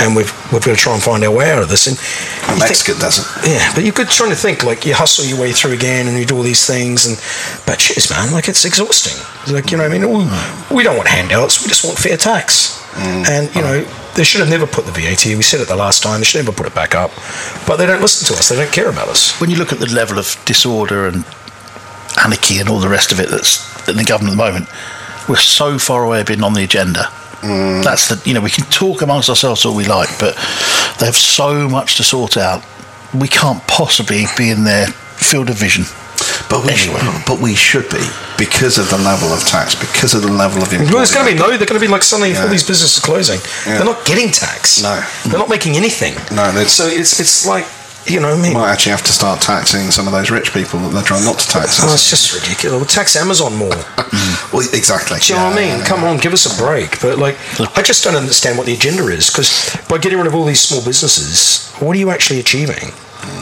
and 0.00 0.14
we've 0.16 0.32
we've 0.52 0.62
got 0.64 0.74
to 0.74 0.76
try 0.76 0.92
and 0.94 1.02
find 1.02 1.22
our 1.24 1.30
way 1.30 1.50
out 1.50 1.62
of 1.62 1.68
this." 1.68 1.86
And 1.86 1.96
The 1.96 2.02
you 2.02 2.46
think- 2.58 2.70
Mexican 2.70 2.98
desert. 2.98 3.26
yeah, 3.46 3.72
but 3.74 3.84
you're 3.84 3.92
good 3.94 4.08
trying 4.08 4.30
to 4.30 4.36
think 4.36 4.62
like 4.64 4.84
you 4.84 4.94
hustle 4.94 5.24
your 5.24 5.40
way 5.40 5.52
through 5.52 5.72
again 5.72 6.08
and 6.08 6.18
you 6.18 6.26
do 6.26 6.36
all 6.36 6.42
these 6.42 6.66
things 6.66 7.06
and 7.06 7.16
but 7.66 7.78
cheers, 7.78 8.10
man, 8.10 8.32
like 8.32 8.48
it's 8.48 8.64
exhausting. 8.64 9.16
Like 9.54 9.70
you 9.70 9.76
know, 9.78 9.84
what 9.88 9.92
I 9.94 9.98
mean, 9.98 10.08
we, 10.70 10.76
we 10.76 10.82
don't 10.82 10.96
want 10.96 11.08
handouts. 11.08 11.62
We 11.62 11.68
just 11.68 11.84
want 11.84 11.98
fair 11.98 12.16
tax. 12.16 12.78
Mm. 12.92 13.28
And 13.28 13.54
you 13.56 13.62
know, 13.62 13.84
they 14.14 14.22
should 14.24 14.40
have 14.40 14.50
never 14.50 14.66
put 14.66 14.84
the 14.84 14.92
VAT. 14.92 15.24
We 15.24 15.42
said 15.42 15.60
it 15.60 15.68
the 15.68 15.76
last 15.76 16.02
time. 16.02 16.20
They 16.20 16.24
should 16.26 16.44
never 16.44 16.52
put 16.54 16.66
it 16.66 16.74
back 16.74 16.94
up. 16.94 17.10
But 17.66 17.76
they 17.78 17.86
don't 17.86 18.02
listen 18.02 18.26
to 18.28 18.34
us. 18.38 18.50
They 18.50 18.56
don't 18.56 18.70
care 18.72 18.90
about 18.90 19.08
us. 19.08 19.40
When 19.40 19.48
you 19.50 19.56
look 19.56 19.72
at 19.72 19.78
the 19.78 19.86
level 19.86 20.18
of 20.18 20.36
disorder 20.44 21.06
and 21.06 21.24
anarchy 22.22 22.58
and 22.58 22.68
all 22.68 22.78
the 22.80 22.90
rest 22.90 23.10
of 23.12 23.18
it 23.20 23.30
that's 23.30 23.56
in 23.88 23.96
the 23.96 24.04
government 24.04 24.34
at 24.34 24.36
the 24.36 24.44
moment, 24.52 24.68
we're 25.28 25.36
so 25.36 25.78
far 25.78 26.04
away 26.04 26.20
of 26.20 26.26
being 26.26 26.42
on 26.42 26.54
the 26.54 26.64
agenda. 26.64 27.04
Mm. 27.42 27.82
That's 27.82 28.08
the 28.08 28.20
you 28.28 28.34
know 28.34 28.40
we 28.40 28.50
can 28.50 28.64
talk 28.66 29.02
amongst 29.02 29.28
ourselves 29.28 29.64
all 29.64 29.74
we 29.74 29.84
like, 29.84 30.10
but 30.18 30.34
they 31.00 31.06
have 31.06 31.16
so 31.16 31.68
much 31.68 31.96
to 31.96 32.04
sort 32.04 32.36
out. 32.36 32.62
We 33.14 33.28
can't 33.28 33.62
possibly 33.66 34.24
be 34.38 34.50
in 34.50 34.64
their 34.64 34.86
field 34.86 35.50
of 35.50 35.56
vision. 35.56 35.84
But 36.48 36.64
we, 36.64 36.72
Anyway. 36.72 37.00
should, 37.00 37.26
but 37.26 37.40
we 37.40 37.54
should 37.54 37.88
be 37.90 38.04
because 38.38 38.78
of 38.78 38.88
the 38.90 38.98
level 38.98 39.32
of 39.32 39.40
tax, 39.44 39.74
because 39.74 40.14
of 40.14 40.22
the 40.22 40.30
level 40.30 40.62
of 40.62 40.68
employment. 40.72 40.92
Well, 40.94 41.02
it's 41.02 41.12
going 41.14 41.26
to 41.26 41.32
be 41.32 41.38
no. 41.38 41.48
They're 41.48 41.66
going 41.66 41.80
to 41.80 41.84
be 41.84 41.88
like 41.90 42.02
suddenly 42.04 42.32
Yeah. 42.32 42.42
all 42.44 42.48
these 42.48 42.62
businesses 42.66 42.98
are 42.98 43.06
closing. 43.06 43.40
Yeah. 43.66 43.78
They're 43.78 43.84
not 43.86 44.04
getting 44.06 44.30
tax. 44.30 44.82
No. 44.82 45.02
they're 45.26 45.38
not 45.38 45.48
making 45.48 45.76
anything. 45.76 46.14
No, 46.36 46.52
they- 46.52 46.64
so 46.66 46.86
it's 46.86 47.18
it's 47.18 47.46
like 47.46 47.66
you 48.06 48.20
know 48.20 48.30
what 48.30 48.38
I 48.38 48.42
mean. 48.42 48.54
Might 48.54 48.70
actually 48.72 48.90
have 48.92 49.02
to 49.04 49.12
start 49.12 49.40
taxing 49.40 49.90
some 49.90 50.06
of 50.06 50.12
those 50.12 50.30
rich 50.30 50.52
people 50.52 50.78
that 50.80 50.90
they're 50.92 51.02
trying 51.02 51.24
not 51.24 51.38
to 51.38 51.46
tax. 51.48 51.78
Oh, 51.82 51.92
it's 51.92 52.08
just 52.10 52.32
ridiculous. 52.34 52.76
We'll 52.76 52.84
tax 52.84 53.14
Amazon 53.16 53.54
more. 53.56 53.68
well, 54.52 54.66
exactly. 54.72 55.18
Do 55.20 55.32
you 55.32 55.38
know 55.38 55.46
what 55.46 55.58
I 55.58 55.60
mean? 55.60 55.78
yeah, 55.78 55.84
Come 55.86 56.04
on, 56.04 56.18
give 56.18 56.32
us 56.32 56.46
a 56.46 56.62
break. 56.62 57.00
But 57.00 57.18
like, 57.18 57.36
I 57.78 57.82
just 57.82 58.02
don't 58.04 58.16
understand 58.16 58.58
what 58.58 58.66
the 58.66 58.74
agenda 58.74 59.06
is 59.08 59.28
because 59.30 59.50
by 59.88 59.98
getting 59.98 60.18
rid 60.18 60.26
of 60.26 60.34
all 60.34 60.44
these 60.44 60.60
small 60.60 60.84
businesses, 60.84 61.70
what 61.80 61.96
are 61.96 61.98
you 61.98 62.10
actually 62.10 62.40
achieving? 62.40 62.92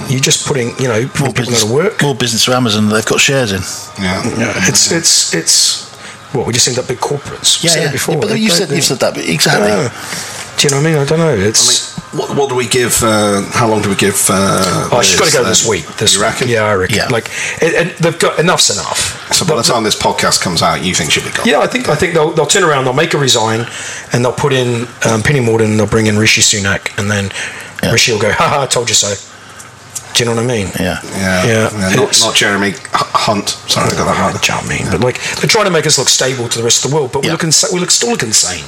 You're 0.09 0.21
just 0.21 0.47
putting, 0.47 0.77
you 0.79 0.89
know, 0.89 1.03
More 1.03 1.33
people 1.33 1.33
business, 1.33 1.63
of 1.65 1.71
work. 1.71 2.03
more 2.03 2.15
business 2.15 2.45
for 2.45 2.53
Amazon 2.53 2.89
that 2.89 2.95
they've 2.97 3.07
got 3.07 3.21
shares 3.21 3.53
in. 3.53 3.63
Yeah. 4.03 4.23
Yeah, 4.39 4.53
it's 4.69 4.91
it's 4.93 5.33
it's 5.35 5.89
what 6.35 6.47
we 6.47 6.53
just 6.53 6.69
end 6.69 6.79
up 6.79 6.87
big 6.89 6.99
corporates. 6.99 7.67
Said 7.67 7.89
it 7.89 7.93
before. 7.93 8.21
but 8.21 8.29
They 8.29 8.37
you 8.39 8.51
said 8.51 8.71
you've 8.71 8.85
said 8.85 8.99
that, 9.01 9.17
exactly. 9.17 9.71
Do 10.59 10.67
you 10.67 10.71
know 10.71 10.77
what 10.83 10.87
I 10.87 10.91
mean? 10.93 10.99
I 11.01 11.05
don't 11.07 11.19
know. 11.19 11.35
It's. 11.35 11.99
What, 12.13 12.37
what 12.37 12.49
do 12.49 12.57
we 12.57 12.67
give? 12.67 13.03
Uh, 13.05 13.43
how 13.53 13.69
long 13.69 13.83
do 13.83 13.89
we 13.89 13.95
give? 13.95 14.17
Uh, 14.29 14.89
Oh, 14.93 15.01
she's 15.01 15.19
got 15.19 15.29
to 15.31 15.37
go 15.37 15.45
this 15.45 15.67
week. 15.69 15.87
This 15.97 16.17
you 16.17 16.23
reckon? 16.23 16.49
Week. 16.49 16.55
Yeah, 16.57 16.65
I 16.65 16.75
reckon. 16.75 16.97
Yeah. 16.97 17.07
Like, 17.09 17.31
they've 17.61 18.19
got 18.19 18.39
enough's 18.41 18.69
enough. 18.71 19.33
So 19.33 19.47
by 19.47 19.55
the 19.55 19.63
time 19.63 19.85
this 19.85 19.95
podcast 20.01 20.41
comes 20.43 20.61
out, 20.61 20.83
you 20.83 20.93
think 20.95 21.13
she'll 21.13 21.25
be 21.25 21.31
gone? 21.31 21.47
Yeah, 21.47 21.61
I 21.61 21.69
think 21.69 21.89
I 21.89 21.95
think 21.95 22.15
they'll, 22.15 22.31
they'll 22.33 22.47
turn 22.47 22.65
around, 22.65 22.85
they'll 22.85 22.95
make 22.95 23.13
her 23.13 23.19
resign, 23.19 23.65
and 24.13 24.25
they'll 24.25 24.33
put 24.33 24.53
in 24.53 24.89
um, 25.09 25.23
Penny 25.23 25.39
Mordaunt, 25.41 25.77
they'll 25.77 25.87
bring 25.87 26.07
in 26.07 26.19
Rishi 26.19 26.41
Sunak, 26.43 26.99
and 26.99 27.09
then 27.11 27.31
Yeah. 27.83 27.93
Rishi 27.93 28.13
will 28.13 28.21
go, 28.21 28.33
"Ha 28.33 28.49
ha, 28.49 28.63
I 28.63 28.67
told 28.67 28.89
you 28.89 28.95
so." 28.97 29.15
Do 30.13 30.25
you 30.25 30.29
know 30.29 30.35
what 30.35 30.45
I 30.45 30.47
mean? 30.49 30.67
Yeah. 30.81 30.99
Yeah. 31.17 31.47
Yeah, 31.71 31.95
not, 31.97 32.19
not 32.21 32.35
Jeremy 32.35 32.73
Hunt. 32.93 33.51
Sorry, 33.71 33.87
I 33.87 33.91
got 33.97 34.05
that 34.11 34.19
right. 34.19 34.35
Do 34.35 34.53
you 34.53 34.59
know 34.59 34.67
what 34.67 34.73
I 34.73 34.79
mean? 34.83 34.91
But 34.91 35.01
like 35.01 35.21
they're 35.39 35.49
trying 35.49 35.65
to 35.67 35.71
make 35.71 35.87
us 35.87 35.97
look 35.97 36.09
stable 36.09 36.49
to 36.49 36.59
the 36.59 36.65
rest 36.65 36.85
of 36.85 36.91
the 36.91 36.97
world, 36.97 37.13
but 37.13 37.23
we 37.23 37.29
Yeah. 37.29 37.33
look 37.35 37.43
insa- 37.43 37.73
we 37.73 37.79
look 37.79 37.93
still 37.93 38.11
look 38.11 38.23
insane. 38.25 38.65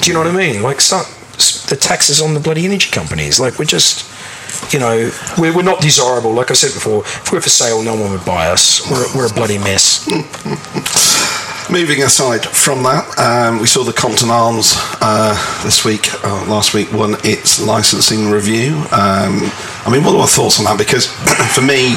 Do 0.00 0.10
you 0.10 0.12
know 0.12 0.20
what 0.20 0.28
I 0.28 0.36
mean? 0.36 0.60
Like 0.60 0.80
start 0.82 1.06
s- 1.06 1.21
the 1.68 1.76
taxes 1.76 2.20
on 2.20 2.34
the 2.34 2.40
bloody 2.40 2.64
energy 2.64 2.90
companies. 2.90 3.38
Like 3.40 3.58
we're 3.58 3.64
just. 3.78 4.04
You 4.72 4.78
know, 4.78 5.10
we're, 5.38 5.54
we're 5.56 5.62
not 5.64 5.80
desirable. 5.80 6.32
Like 6.34 6.50
I 6.50 6.54
said 6.54 6.72
before, 6.72 7.00
if 7.00 7.32
we're 7.32 7.40
for 7.40 7.48
sale, 7.48 7.82
no 7.82 7.94
one 8.00 8.12
would 8.12 8.24
buy 8.24 8.48
us. 8.48 8.80
We're, 8.88 9.06
we're 9.16 9.26
a 9.30 9.34
bloody 9.34 9.58
mess. 9.58 10.06
Moving 11.70 12.02
aside 12.02 12.44
from 12.44 12.82
that, 12.82 13.04
um, 13.18 13.60
we 13.60 13.66
saw 13.66 13.82
the 13.82 13.92
Compton 13.94 14.28
Arms 14.30 14.74
uh, 15.00 15.32
this 15.64 15.84
week, 15.84 16.12
uh, 16.22 16.44
last 16.48 16.74
week, 16.74 16.92
won 16.92 17.14
its 17.24 17.60
licensing 17.64 18.30
review. 18.30 18.74
Um, 18.92 19.40
I 19.86 19.88
mean, 19.90 20.04
what 20.04 20.14
are 20.14 20.20
our 20.20 20.28
thoughts 20.28 20.58
on 20.58 20.66
that? 20.66 20.76
Because 20.78 21.06
for 21.56 21.62
me, 21.62 21.96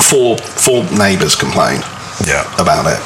four 0.00 0.38
four 0.38 0.82
neighbours 0.96 1.34
complained 1.36 1.84
Yeah. 2.26 2.42
about 2.60 2.86
it, 2.88 3.00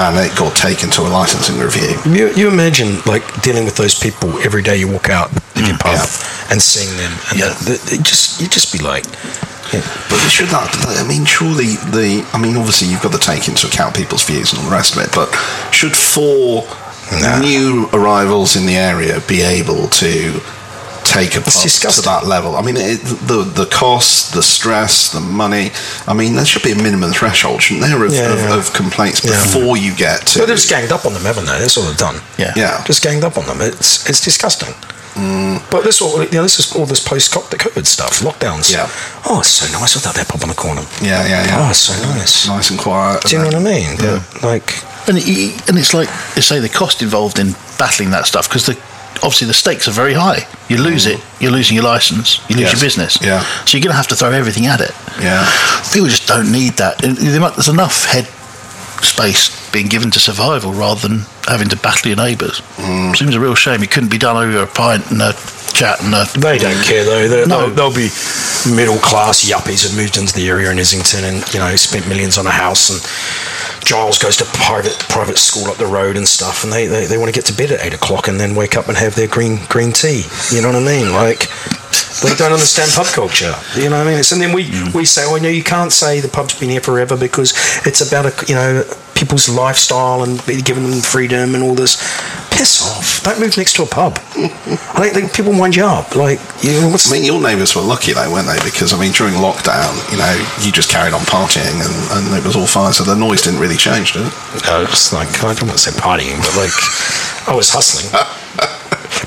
Uh, 0.00 0.08
and 0.16 0.32
it 0.32 0.34
got 0.34 0.56
taken 0.56 0.88
to 0.88 1.02
a 1.02 1.10
licensing 1.12 1.58
review. 1.60 1.92
You, 2.10 2.32
you 2.34 2.48
imagine 2.48 3.00
like 3.04 3.20
dealing 3.42 3.66
with 3.66 3.76
those 3.76 3.98
people 3.98 4.30
every 4.40 4.62
day 4.62 4.78
you 4.78 4.88
walk 4.88 5.10
out 5.10 5.28
of 5.30 5.60
your 5.68 5.76
pub 5.76 5.92
yeah. 5.92 6.50
and 6.50 6.56
seeing 6.62 6.88
them, 6.96 7.12
and 7.28 7.38
Yeah. 7.38 7.52
the, 7.68 7.76
the, 7.76 7.96
it 7.96 8.02
just 8.02 8.40
you 8.40 8.48
just 8.48 8.72
be 8.72 8.78
like, 8.78 9.04
yeah, 9.74 9.84
But 10.08 10.18
should 10.32 10.48
that? 10.56 10.72
I 10.98 11.06
mean, 11.06 11.26
surely 11.26 11.76
the. 11.92 12.24
I 12.32 12.38
mean, 12.40 12.56
obviously 12.56 12.88
you've 12.88 13.02
got 13.02 13.12
to 13.12 13.18
take 13.20 13.46
into 13.46 13.66
account 13.66 13.94
people's 13.94 14.24
views 14.24 14.52
and 14.52 14.58
all 14.62 14.70
the 14.70 14.74
rest 14.74 14.96
of 14.96 15.02
it. 15.04 15.10
But 15.14 15.28
should 15.70 15.94
four 15.94 16.64
Nah. 17.12 17.40
new 17.40 17.88
arrivals 17.92 18.54
in 18.56 18.66
the 18.66 18.76
area 18.76 19.20
be 19.28 19.42
able 19.42 19.88
to 19.88 20.40
take 21.10 21.34
a 21.36 21.40
pub 21.40 21.52
to 21.52 22.02
that 22.02 22.22
level? 22.26 22.56
I 22.56 22.62
mean, 22.62 22.76
it, 22.78 23.00
the 23.26 23.42
the 23.42 23.66
cost, 23.66 24.32
the 24.34 24.42
stress, 24.42 25.12
the 25.12 25.20
money. 25.20 25.70
I 26.06 26.14
mean, 26.14 26.34
there 26.34 26.44
should 26.46 26.62
be 26.62 26.72
a 26.72 26.76
minimum 26.76 27.10
threshold, 27.12 27.62
shouldn't 27.62 27.86
there, 27.86 28.02
of, 28.04 28.12
Yeah, 28.14 28.32
of, 28.32 28.38
yeah. 28.38 28.58
of 28.58 28.72
complaints 28.72 29.24
Yeah. 29.24 29.32
before 29.42 29.76
you 29.76 29.94
get 29.94 30.26
to. 30.28 30.38
but 30.40 30.46
they've 30.46 30.56
just 30.56 30.70
ganged 30.70 30.92
up 30.92 31.04
on 31.04 31.12
them, 31.12 31.22
haven't 31.22 31.46
they? 31.46 31.58
That's 31.58 31.76
all 31.76 31.84
they've 31.84 31.96
done. 31.96 32.20
Yeah. 32.38 32.52
yeah. 32.56 32.84
just 32.84 33.02
ganged 33.02 33.24
up 33.24 33.36
on 33.36 33.46
them. 33.46 33.58
It's 33.60 34.08
it's 34.08 34.20
disgusting. 34.20 34.74
Mm. 35.14 35.58
But 35.70 35.82
this 35.82 36.00
all 36.00 36.22
you 36.22 36.30
know, 36.30 36.42
this 36.42 36.58
is 36.58 36.74
all 36.76 36.86
this 36.86 37.00
post 37.02 37.32
COVID 37.32 37.86
stuff, 37.86 38.20
lockdowns. 38.20 38.72
Yeah. 38.72 38.88
Oh, 39.26 39.40
it's 39.40 39.50
so 39.50 39.66
nice 39.78 39.94
without 39.94 40.14
that 40.14 40.28
pub 40.28 40.42
on 40.42 40.48
the 40.48 40.54
corner. 40.54 40.82
Yeah, 41.02 41.26
yeah, 41.26 41.44
yeah. 41.46 41.66
Oh, 41.66 41.70
it's 41.70 41.80
so 41.80 41.94
nice. 42.14 42.46
Nice 42.46 42.70
and 42.70 42.78
quiet. 42.78 43.22
Do 43.24 43.36
you 43.36 43.42
know 43.42 43.46
what 43.46 43.54
I 43.56 43.58
mean? 43.62 43.96
Yeah. 43.98 44.22
But, 44.32 44.42
like, 44.42 44.68
And, 45.08 45.18
it, 45.18 45.68
and 45.68 45.76
it's 45.78 45.92
like 45.92 46.08
you 46.36 46.42
say 46.42 46.60
the 46.60 46.68
cost 46.68 47.02
involved 47.02 47.38
in 47.38 47.52
battling 47.78 48.10
that 48.10 48.26
stuff 48.26 48.48
because 48.48 48.66
the 48.66 48.78
obviously 49.22 49.46
the 49.46 49.54
stakes 49.54 49.86
are 49.88 49.92
very 49.92 50.14
high. 50.14 50.46
You 50.68 50.78
lose 50.82 51.06
it, 51.06 51.20
you're 51.40 51.52
losing 51.52 51.74
your 51.76 51.84
license, 51.84 52.38
you 52.48 52.56
lose 52.56 52.64
Yes. 52.66 52.72
your 52.74 52.80
business. 52.86 53.18
Yeah. 53.22 53.42
So 53.64 53.76
you're 53.76 53.82
going 53.84 53.92
to 53.92 53.96
have 53.96 54.08
to 54.08 54.16
throw 54.16 54.30
everything 54.32 54.66
at 54.66 54.80
it. 54.80 54.92
Yeah. 55.20 55.44
People 55.92 56.08
just 56.08 56.26
don't 56.26 56.50
need 56.52 56.74
that. 56.74 57.04
And 57.04 57.16
there 57.16 57.40
mu- 57.40 57.50
There's 57.50 57.68
enough 57.68 58.04
head 58.06 58.26
space 59.04 59.50
being 59.72 59.86
given 59.88 60.10
to 60.10 60.20
survival 60.20 60.72
rather 60.72 61.06
than 61.08 61.24
having 61.46 61.68
to 61.68 61.76
battle 61.76 62.08
your 62.08 62.16
neighbours. 62.16 62.60
Mm. 62.76 63.16
Seems 63.16 63.34
a 63.34 63.40
real 63.40 63.54
shame. 63.54 63.82
It 63.82 63.90
couldn't 63.90 64.10
be 64.10 64.18
done 64.18 64.36
over 64.36 64.62
a 64.62 64.66
pint 64.66 65.10
and 65.10 65.22
a 65.22 65.32
chat 65.72 66.02
and 66.02 66.12
a. 66.14 66.26
they 66.38 66.58
don't 66.58 66.82
care 66.84 67.04
though. 67.04 67.28
They're, 67.28 67.46
No. 67.46 67.70
they'll, 67.70 67.90
they'll 67.90 67.94
be 67.94 68.10
middle 68.74 68.98
class 68.98 69.48
yuppies 69.48 69.82
who've 69.86 69.96
moved 69.96 70.16
into 70.18 70.34
the 70.34 70.48
area 70.48 70.70
in 70.70 70.78
Islington 70.78 71.24
and 71.24 71.54
you 71.54 71.60
know 71.60 71.74
spent 71.76 72.06
millions 72.08 72.36
on 72.36 72.46
a 72.46 72.50
house 72.50 72.90
and 72.90 73.00
Giles 73.84 74.18
goes 74.18 74.36
to 74.38 74.44
private 74.44 74.98
private 75.08 75.38
school 75.38 75.70
up 75.70 75.76
the 75.76 75.86
road 75.86 76.16
and 76.16 76.26
stuff, 76.26 76.64
and 76.64 76.72
they, 76.72 76.86
they, 76.86 77.06
they 77.06 77.18
want 77.18 77.28
to 77.28 77.38
get 77.38 77.46
to 77.46 77.56
bed 77.56 77.72
at 77.72 77.84
eight 77.84 77.94
o'clock 77.94 78.28
and 78.28 78.38
then 78.38 78.54
wake 78.54 78.76
up 78.76 78.88
and 78.88 78.96
have 78.96 79.14
their 79.14 79.28
green 79.28 79.58
green 79.68 79.92
tea. 79.92 80.24
You 80.52 80.62
know 80.62 80.68
what 80.68 80.76
I 80.76 80.84
mean? 80.84 81.12
Like 81.12 81.48
they 82.22 82.34
don't 82.34 82.52
understand 82.52 82.90
pub 82.92 83.06
culture. 83.06 83.54
You 83.76 83.88
know 83.88 83.98
what 83.98 84.06
I 84.06 84.10
mean? 84.10 84.18
It's, 84.18 84.32
and 84.32 84.40
then 84.40 84.52
we, 84.52 84.66
mm. 84.66 84.94
we 84.94 85.04
say, 85.04 85.22
oh 85.24 85.36
no, 85.36 85.48
you 85.48 85.64
can't 85.64 85.92
say 85.92 86.20
the 86.20 86.28
pub's 86.28 86.58
been 86.58 86.70
here 86.70 86.80
forever 86.80 87.16
because 87.16 87.52
it's 87.86 88.00
about 88.00 88.26
a 88.26 88.46
you 88.46 88.54
know 88.54 88.84
people's 89.14 89.48
lifestyle 89.48 90.22
and 90.22 90.40
giving 90.64 90.88
them 90.88 91.00
freedom 91.00 91.54
and 91.54 91.62
all 91.62 91.74
this. 91.74 91.96
Piss 92.50 92.82
off! 92.82 93.22
Don't 93.22 93.40
move 93.40 93.56
next 93.56 93.74
to 93.76 93.82
a 93.82 93.86
pub. 93.86 94.18
I 94.36 94.48
think, 95.00 95.14
think 95.14 95.34
people 95.34 95.52
wind 95.52 95.76
you 95.76 95.84
up. 95.84 96.16
Like 96.16 96.40
you 96.62 96.72
know, 96.80 96.88
what's 96.88 97.10
I 97.10 97.16
mean, 97.16 97.24
your 97.24 97.40
neighbours 97.40 97.76
were 97.76 97.82
lucky 97.82 98.12
though, 98.12 98.30
weren't 98.32 98.48
they? 98.48 98.58
Because 98.64 98.92
I 98.92 98.98
mean, 98.98 99.12
during 99.12 99.34
lockdown, 99.34 99.92
you 100.10 100.18
know, 100.18 100.34
you 100.64 100.72
just 100.72 100.90
carried 100.90 101.12
on 101.12 101.20
partying, 101.20 101.80
and, 101.80 101.94
and 102.12 102.36
it 102.36 102.44
was 102.44 102.56
all 102.56 102.66
fine, 102.66 102.92
so 102.92 103.04
the 103.04 103.14
noise 103.14 103.42
didn't 103.42 103.60
really 103.60 103.76
change, 103.76 104.12
did 104.12 104.26
it? 104.26 104.32
I 104.68 104.80
was 104.80 105.12
like, 105.12 105.28
I 105.44 105.54
don't 105.54 105.68
want 105.68 105.78
to 105.78 105.90
say 105.90 105.92
partying, 105.92 106.40
but 106.40 106.56
like, 106.56 107.48
I 107.48 107.54
was 107.54 107.70
hustling. 107.70 108.12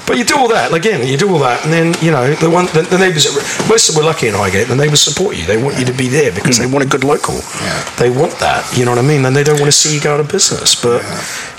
But 0.06 0.18
you 0.18 0.26
do 0.26 0.38
all 0.38 0.50
that 0.50 0.74
again. 0.74 1.08
You 1.08 1.18
do 1.18 1.30
all 1.32 1.40
that, 1.40 1.64
and 1.64 1.72
then 1.72 1.96
you 2.02 2.12
know 2.12 2.34
the 2.36 2.50
one 2.50 2.66
the, 2.74 2.82
the 2.84 2.98
neighbours. 2.98 3.26
Most 3.70 3.88
of 3.90 3.96
them 3.96 4.04
were 4.04 4.10
lucky 4.10 4.28
in 4.28 4.34
Highgate. 4.34 4.68
The 4.68 4.76
neighbours 4.76 5.02
support 5.02 5.38
you. 5.38 5.46
They 5.46 5.62
want 5.62 5.80
you 5.80 5.86
to 5.86 5.94
be 5.94 6.08
there 6.10 6.32
because 6.32 6.58
they 6.58 6.66
want 6.68 6.84
a 6.84 6.88
good 6.88 7.04
local. 7.04 7.36
Yeah. 7.36 7.84
They 7.98 8.10
want 8.10 8.34
that. 8.40 8.68
You 8.78 8.84
know 8.86 8.92
what 8.92 9.00
I 9.00 9.08
mean? 9.08 9.24
And 9.26 9.34
they 9.36 9.44
don't 9.44 9.60
want 9.60 9.72
to 9.72 9.78
see 9.78 9.96
you 9.96 10.02
go 10.02 10.14
out 10.16 10.20
of 10.20 10.28
business. 10.30 10.76
But 10.76 11.04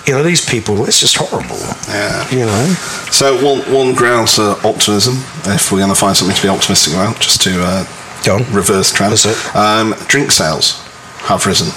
you 0.07 0.13
know 0.13 0.23
these 0.23 0.45
people. 0.45 0.85
It's 0.85 1.01
just 1.01 1.17
horrible. 1.17 1.57
Yeah. 1.89 2.29
You 2.31 2.45
know. 2.45 2.65
So 3.11 3.35
one 3.43 3.61
one 3.73 3.95
grounds 3.95 4.39
uh, 4.39 4.61
optimism, 4.63 5.15
if 5.47 5.73
we're 5.73 5.79
going 5.79 5.89
to 5.95 5.99
find 5.99 6.17
something 6.17 6.37
to 6.37 6.43
be 6.43 6.49
optimistic 6.49 6.93
about, 6.95 7.19
just 7.21 7.41
to 7.43 7.63
uh, 7.63 7.85
Go 8.25 8.37
on. 8.37 8.45
reverse 8.53 8.93
trend. 8.93 9.15
Um, 9.55 9.95
drink 10.09 10.31
sales 10.33 10.81
have 11.29 11.47
risen. 11.47 11.73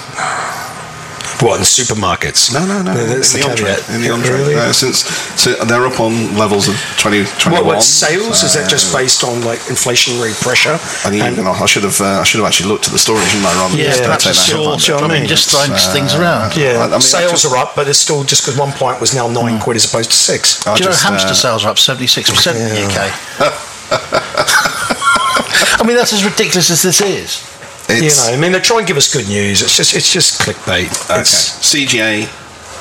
What 1.40 1.58
in 1.60 1.64
supermarkets? 1.66 2.52
No, 2.52 2.66
no, 2.66 2.82
no. 2.82 2.94
That's 2.94 3.34
in 3.34 3.40
the 3.40 3.46
the 3.46 3.50
on-trade. 3.52 3.82
In 3.94 4.00
the 4.02 4.10
on-trade. 4.10 4.40
Really? 4.40 4.54
No, 4.56 4.72
since 4.72 5.04
so 5.38 5.54
they're 5.64 5.86
up 5.86 6.00
on 6.00 6.36
levels 6.36 6.66
of 6.68 6.74
2021. 6.98 7.52
What, 7.54 7.64
what 7.76 7.82
sales? 7.82 8.42
Is 8.42 8.54
that 8.54 8.68
just 8.68 8.92
based 8.92 9.22
on 9.24 9.42
like 9.44 9.60
inflationary 9.70 10.34
pressure? 10.42 10.78
I, 11.06 11.10
didn't 11.10 11.32
even 11.32 11.44
know. 11.44 11.52
I 11.52 11.66
should 11.66 11.84
have. 11.84 12.00
Uh, 12.00 12.20
I 12.20 12.24
should 12.24 12.38
have 12.40 12.46
actually 12.48 12.68
looked 12.70 12.86
at 12.86 12.92
the 12.92 12.98
story, 12.98 13.22
in 13.34 13.42
my 13.42 13.50
I? 13.50 13.54
Rather 13.54 13.76
than 13.76 13.78
Yeah, 13.84 13.90
just, 13.92 14.02
uh, 14.02 14.04
perhaps 14.06 14.24
take 14.24 14.30
it's 14.30 14.46
that 14.46 14.52
short. 14.52 14.62
headline. 14.62 14.78
do 14.78 14.84
you 14.84 14.88
know 14.88 15.02
what 15.02 15.02
I 15.02 15.04
I 15.04 15.14
mean, 15.14 15.22
mean? 15.22 15.28
just 15.28 15.50
throwing 15.50 15.72
It's, 15.72 15.86
things 15.92 16.14
uh, 16.14 16.18
around. 16.20 16.56
Yeah, 16.56 16.78
I- 16.82 16.86
I 16.86 16.88
mean, 16.88 17.00
sales 17.00 17.32
actually- 17.32 17.58
are 17.58 17.62
up, 17.62 17.76
but 17.76 17.86
it's 17.88 17.98
still 17.98 18.24
just 18.24 18.42
because 18.42 18.58
one 18.58 18.72
pint 18.72 19.00
was 19.00 19.14
now 19.14 19.28
nine 19.28 19.58
quid 19.60 19.76
as 19.76 19.84
opposed 19.86 20.10
to 20.10 20.16
six. 20.16 20.66
I 20.66 20.74
Do 20.76 20.84
you 20.84 20.90
know 20.90 20.96
hamster 20.96 21.30
uh, 21.30 21.34
sales 21.34 21.64
are 21.64 21.70
up 21.70 21.76
76% 21.78 22.56
in 22.56 22.68
the 22.74 22.82
UK? 22.86 22.98
I 25.80 25.82
mean, 25.86 25.96
that's 25.96 26.12
as 26.12 26.24
ridiculous 26.24 26.70
as 26.70 26.82
this 26.82 27.00
is. 27.00 27.42
You 27.88 28.02
know, 28.02 28.24
I 28.28 28.36
mean, 28.38 28.52
they 28.52 28.60
try 28.60 28.78
and 28.78 28.86
give 28.86 28.96
us 28.96 29.12
good 29.12 29.28
news. 29.28 29.62
It's 29.62 29.76
just, 29.76 29.94
it's 29.96 30.12
just 30.12 30.40
clickbait. 30.40 30.92
Okay. 31.10 31.20
It's, 31.20 31.56
CGA, 31.74 32.24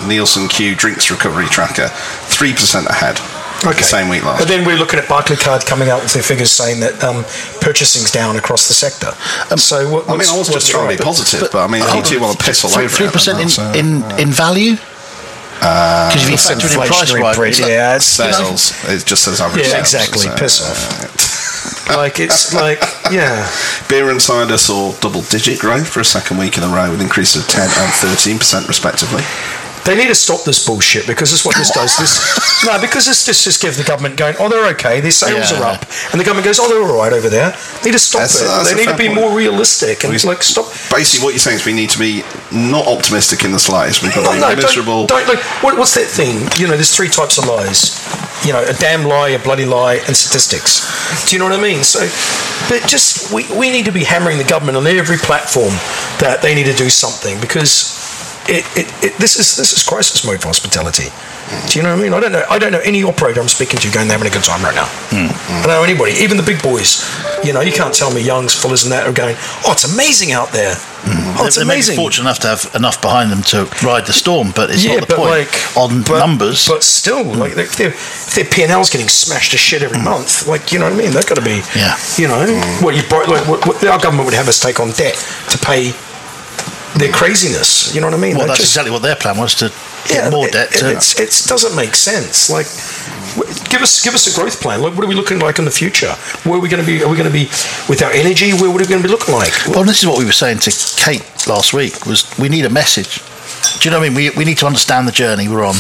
NielsenIQ 0.06 0.78
Drinks 0.78 1.10
Recovery 1.10 1.46
Tracker, 1.48 1.88
three 2.28 2.52
percent 2.54 2.88
ahead. 2.88 3.20
Okay. 3.66 3.78
The 3.80 3.84
same 3.84 4.10
week 4.10 4.24
last. 4.24 4.40
But 4.40 4.48
then 4.50 4.66
we're 4.68 4.78
looking 4.78 5.00
at 5.00 5.06
Barclaycard 5.06 5.66
coming 5.66 5.90
out 5.90 6.04
with 6.04 6.14
their 6.14 6.22
figures 6.22 6.52
saying 6.52 6.80
that 6.82 7.04
um, 7.04 7.24
purchasing's 7.60 8.12
down 8.12 8.36
across 8.36 8.68
the 8.68 8.76
sector. 8.76 9.12
so 9.58 9.90
what, 9.90 10.06
I 10.06 10.12
mean, 10.12 10.18
what's- 10.20 10.32
I 10.32 10.38
was 10.38 10.50
just 10.50 10.70
trying 10.70 10.92
to 10.92 10.98
be 10.98 11.04
positive, 11.04 11.50
but, 11.52 11.64
I 11.64 11.68
mean, 11.72 11.82
you 11.96 12.04
do 12.04 12.22
want 12.22 12.38
to 12.38 12.46
piss 12.46 12.64
all 12.64 12.70
over 12.78 12.88
Three 12.88 13.10
percent 13.10 13.40
in, 13.40 13.48
that's, 13.48 13.58
uh, 13.60 13.74
in, 13.76 14.20
in 14.20 14.30
value. 14.32 14.76
Because 15.58 16.22
if 16.22 16.28
you 16.30 16.34
It's 16.36 16.48
factor 16.48 16.68
in 16.68 16.74
price 16.76 16.90
inflationary 17.12 17.22
rise, 17.22 17.36
pressure, 17.36 17.64
it's- 17.64 17.68
yeah, 17.68 17.96
it's, 17.96 18.20
you 18.20 18.26
know, 18.26 18.56
sales. 18.56 18.84
It 18.94 19.06
just 19.08 19.24
says 19.24 19.42
average 19.42 19.66
Yeah, 19.66 19.82
sales. 19.82 19.82
exactly, 19.90 20.28
so, 20.30 20.38
piss 20.38 20.62
uh, 20.62 21.08
like 21.90 22.20
it's 22.20 22.54
like 22.54 22.82
yeah. 23.12 23.50
Beer 23.90 24.10
and 24.10 24.22
cider 24.22 24.58
saw 24.58 24.94
double-digit 25.00 25.60
growth 25.60 25.88
for 25.88 26.00
a 26.02 26.06
second 26.06 26.38
week 26.38 26.58
in 26.58 26.64
a 26.64 26.68
row, 26.68 26.92
with 26.92 27.02
increases 27.02 27.44
of 27.44 27.50
10 27.50 27.64
and 27.64 27.94
13 27.94 28.38
percent 28.38 28.68
respectively. 28.68 29.24
They 29.88 29.96
need 29.96 30.12
to 30.12 30.16
stop 30.16 30.44
this 30.44 30.68
bullshit 30.68 31.08
because 31.08 31.32
this 31.32 31.40
is 31.40 31.46
what 31.46 31.56
this 31.56 31.72
does. 31.72 31.96
This 31.96 32.20
no, 32.66 32.76
because 32.82 33.06
this 33.06 33.26
just 33.26 33.46
just 33.46 33.62
give 33.62 33.78
the 33.78 33.88
government 33.88 34.18
going, 34.18 34.36
oh, 34.38 34.50
they're 34.50 34.68
okay, 34.76 35.00
their 35.00 35.12
sales 35.16 35.50
Yeah. 35.50 35.60
are 35.64 35.76
up, 35.76 35.88
and 36.12 36.20
the 36.20 36.26
government 36.26 36.44
goes, 36.44 36.60
oh, 36.60 36.68
they're 36.68 36.84
all 36.84 37.00
right 37.00 37.14
over 37.14 37.30
there. 37.30 37.56
They 37.80 37.90
need 37.90 37.94
to 37.94 38.00
stop 38.00 38.28
That's- 38.28 38.42
it. 38.42 38.48
that's 38.48 38.70
they 38.70 38.76
need 38.76 38.92
to 38.92 38.98
be 38.98 39.08
point. 39.08 39.22
more 39.22 39.32
realistic 39.32 40.04
and 40.04 40.12
like 40.26 40.44
stop. 40.44 40.68
Basically, 40.92 41.24
what 41.24 41.32
you're 41.32 41.40
saying 41.40 41.64
is 41.64 41.66
we 41.66 41.72
need 41.72 41.90
to 41.92 42.00
be 42.00 42.24
not 42.52 42.86
optimistic 42.86 43.46
in 43.46 43.54
the 43.54 43.60
slightest. 43.60 44.04
We've 44.04 44.14
got 44.14 44.24
to 44.24 44.30
oh, 44.30 44.34
be 44.34 44.40
no, 44.42 44.56
miserable. 44.56 45.08
Don't, 45.08 45.26
don't 45.26 45.36
like 45.36 45.44
what, 45.64 45.78
what's 45.78 45.96
that 45.96 46.08
thing? 46.08 46.44
You 46.60 46.68
know, 46.68 46.76
there's 46.76 46.94
three 46.94 47.08
types 47.08 47.38
of 47.38 47.48
lies. 47.48 47.96
You 48.46 48.52
know, 48.52 48.64
a 48.64 48.74
damn 48.74 49.08
lie, 49.08 49.30
a 49.30 49.40
bloody 49.40 49.66
lie, 49.66 50.04
and 50.06 50.16
statistics. 50.16 50.84
Do 51.30 51.36
you 51.36 51.40
know 51.40 51.48
what 51.48 51.58
I 51.58 51.64
mean? 51.64 51.84
So, 51.84 52.04
but 52.68 52.88
just 52.90 53.32
we, 53.32 53.48
we 53.58 53.72
need 53.72 53.86
to 53.86 53.92
be 53.96 54.04
hammering 54.04 54.38
the 54.38 54.44
government 54.44 54.76
on 54.76 54.86
every 54.86 55.18
platform 55.18 55.72
that 56.20 56.40
they 56.42 56.54
need 56.54 56.66
to 56.66 56.76
do 56.76 56.90
something 56.90 57.40
because 57.40 57.98
it, 58.50 58.66
it, 58.78 58.88
it 59.04 59.14
this 59.18 59.38
is 59.38 59.56
this 59.56 59.74
is 59.74 59.84
crisis 59.84 60.26
mode 60.26 60.42
for 60.42 60.48
hospitality. 60.48 61.10
Do 61.72 61.80
you 61.80 61.84
know 61.84 61.96
what 61.96 62.00
I 62.00 62.04
mean? 62.04 62.14
I 62.14 62.20
don't 62.20 62.34
know. 62.34 62.44
I 62.50 62.60
don't 62.60 62.74
know 62.74 62.84
any 62.84 63.04
operator 63.04 63.40
I'm 63.40 63.48
speaking 63.48 63.80
to 63.80 63.90
going 63.92 64.08
they're 64.10 64.18
having 64.18 64.30
a 64.30 64.34
good 64.36 64.44
time 64.44 64.62
right 64.64 64.76
now. 64.76 64.88
Hmm. 65.16 65.32
I 65.32 65.64
don't 65.64 65.80
know 65.80 65.84
anybody, 65.84 66.12
even 66.20 66.36
the 66.36 66.44
big 66.44 66.62
boys. 66.62 67.08
You 67.46 67.54
know, 67.54 67.62
you 67.62 67.72
can't 67.72 67.94
tell 67.94 68.12
me 68.12 68.20
Young's, 68.20 68.54
Fuller's, 68.54 68.84
and 68.84 68.92
that 68.92 69.08
are 69.08 69.14
going. 69.14 69.36
Oh, 69.64 69.72
it's 69.72 69.88
amazing 69.88 70.34
out 70.34 70.52
there. 70.52 70.76
Hmm. 70.76 71.40
Oh, 71.40 71.46
it's 71.48 71.56
they 71.56 71.64
may 71.64 71.80
be 71.80 71.88
amazing. 71.88 71.96
fortunate 71.96 72.28
enough 72.28 72.40
to 72.44 72.48
have 72.52 72.76
enough 72.76 73.02
behind 73.02 73.32
them 73.32 73.44
to 73.56 73.64
ride 73.86 74.06
the 74.08 74.12
storm, 74.14 74.52
but 74.54 74.70
it's 74.72 74.84
yeah, 74.84 75.00
not 75.00 75.08
the 75.08 75.16
but 75.16 75.24
point. 75.24 75.32
like 75.40 75.56
on 75.78 76.04
but- 76.04 76.20
numbers, 76.20 76.68
But 76.68 76.84
still, 76.84 77.24
hmm. 77.24 77.40
like 77.40 77.56
if 77.56 77.78
their 77.78 77.96
if 77.96 78.36
their 78.36 78.44
P 78.46 78.64
and 78.64 78.72
L's 78.72 78.90
getting 78.90 79.08
smashed 79.08 79.52
to 79.52 79.58
shit 79.58 79.82
every 79.84 80.04
month, 80.04 80.48
like 80.48 80.74
you 80.74 80.80
know 80.80 80.86
what 80.92 81.00
I 81.00 81.04
mean? 81.04 81.12
They've 81.16 81.26
got 81.26 81.40
to 81.40 81.46
be, 81.48 81.64
Yeah. 81.80 81.96
You 82.20 82.28
know, 82.28 82.44
what 82.84 82.96
you 82.96 83.04
like 83.08 83.48
what, 83.48 83.64
what 83.66 83.80
our 83.88 84.00
government 84.00 84.26
would 84.26 84.36
have 84.36 84.50
us 84.52 84.60
take 84.60 84.82
on 84.82 84.92
debt 84.92 85.16
to 85.52 85.58
pay 85.60 85.96
their 86.96 87.12
craziness. 87.12 87.94
You 87.94 88.02
know 88.02 88.08
what 88.08 88.14
I 88.14 88.18
mean? 88.18 88.38
well, 88.38 88.46
They 88.46 88.48
that's 88.48 88.60
just- 88.60 88.72
exactly 88.72 88.92
what 88.92 89.02
their 89.02 89.16
plan 89.16 89.38
was 89.38 89.56
to 89.56 89.72
get 90.08 90.32
more 90.32 90.48
it, 90.48 90.54
debt. 90.54 90.74
It, 90.74 90.80
to, 90.80 90.92
it's, 90.92 91.20
it 91.20 91.48
doesn't 91.48 91.76
make 91.76 91.96
sense. 91.96 92.50
Like, 92.50 92.66
give 93.70 93.82
us 93.82 94.04
give 94.04 94.16
us 94.16 94.28
a 94.28 94.40
growth 94.40 94.62
plan. 94.62 94.82
Like, 94.82 94.96
what 94.96 95.04
are 95.04 95.08
we 95.08 95.16
looking 95.16 95.40
like 95.40 95.60
in 95.60 95.66
the 95.66 95.72
future? 95.72 96.14
Where 96.44 96.58
are 96.58 96.62
we 96.62 96.70
going 96.70 96.84
to 96.84 96.88
be? 96.88 97.04
Are 97.04 97.10
we 97.10 97.18
going 97.18 97.30
to 97.30 97.34
be 97.34 97.46
with 97.90 98.02
our 98.02 98.12
energy? 98.12 98.54
Where 98.54 98.70
are 98.70 98.74
we 98.74 98.86
going 98.86 99.02
to 99.02 99.08
be 99.08 99.14
looking 99.14 99.34
like? 99.34 99.54
Well, 99.68 99.84
this 99.84 100.00
is 100.00 100.08
what 100.08 100.18
we 100.18 100.26
were 100.26 100.32
saying 100.32 100.60
to 100.60 100.72
Kate 100.98 101.26
last 101.48 101.74
week. 101.74 102.06
Was 102.06 102.26
we 102.40 102.50
need 102.50 102.66
a 102.66 102.70
message? 102.70 103.22
Do 103.80 103.88
you 103.88 103.92
know 103.92 104.00
what 104.00 104.06
I 104.06 104.10
mean? 104.10 104.16
We, 104.16 104.38
we 104.38 104.46
need 104.46 104.58
to 104.60 104.66
understand 104.66 105.08
the 105.08 105.12
journey 105.12 105.48
we're 105.48 105.66
on, 105.66 105.76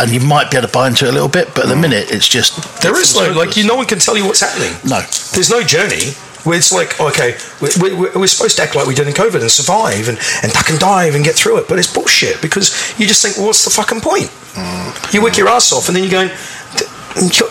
and 0.00 0.10
you 0.10 0.20
might 0.20 0.50
be 0.50 0.56
able 0.56 0.68
to 0.68 0.72
buy 0.72 0.88
into 0.88 1.06
it 1.06 1.10
a 1.10 1.12
little 1.12 1.28
bit, 1.28 1.48
but 1.54 1.64
at 1.64 1.68
the 1.68 1.74
mm. 1.74 1.82
minute 1.82 2.10
it's 2.10 2.28
just 2.28 2.82
There 2.82 2.98
is 3.00 3.14
no 3.16 3.32
like 3.32 3.56
you. 3.56 3.66
No 3.66 3.76
one 3.76 3.86
can 3.86 3.98
tell 3.98 4.16
you 4.16 4.26
what's 4.26 4.40
happening. 4.40 4.72
No. 4.84 5.00
there's 5.32 5.50
no 5.50 5.62
journey. 5.62 6.12
Where 6.44 6.58
it's 6.58 6.72
like, 6.72 7.00
okay, 7.00 7.36
we, 7.60 7.68
we, 7.96 8.10
we're 8.14 8.26
supposed 8.26 8.56
to 8.58 8.62
act 8.62 8.74
like 8.76 8.86
we 8.86 8.94
did 8.94 9.08
in 9.08 9.14
COVID 9.14 9.40
and 9.40 9.50
survive 9.50 10.08
and, 10.08 10.18
and 10.42 10.52
duck 10.52 10.68
and 10.68 10.78
dive 10.78 11.14
and 11.14 11.24
get 11.24 11.34
through 11.34 11.56
it, 11.58 11.68
but 11.68 11.78
it's 11.78 11.92
bullshit 11.92 12.42
because 12.42 12.70
you 13.00 13.06
just 13.06 13.22
think, 13.22 13.36
well, 13.38 13.46
what's 13.46 13.64
the 13.64 13.70
fucking 13.70 14.00
point? 14.02 14.28
You 15.12 15.22
work 15.22 15.36
your 15.38 15.48
ass 15.48 15.72
off 15.72 15.88
and 15.88 15.96
then 15.96 16.04
you're 16.04 16.12
going, 16.12 16.28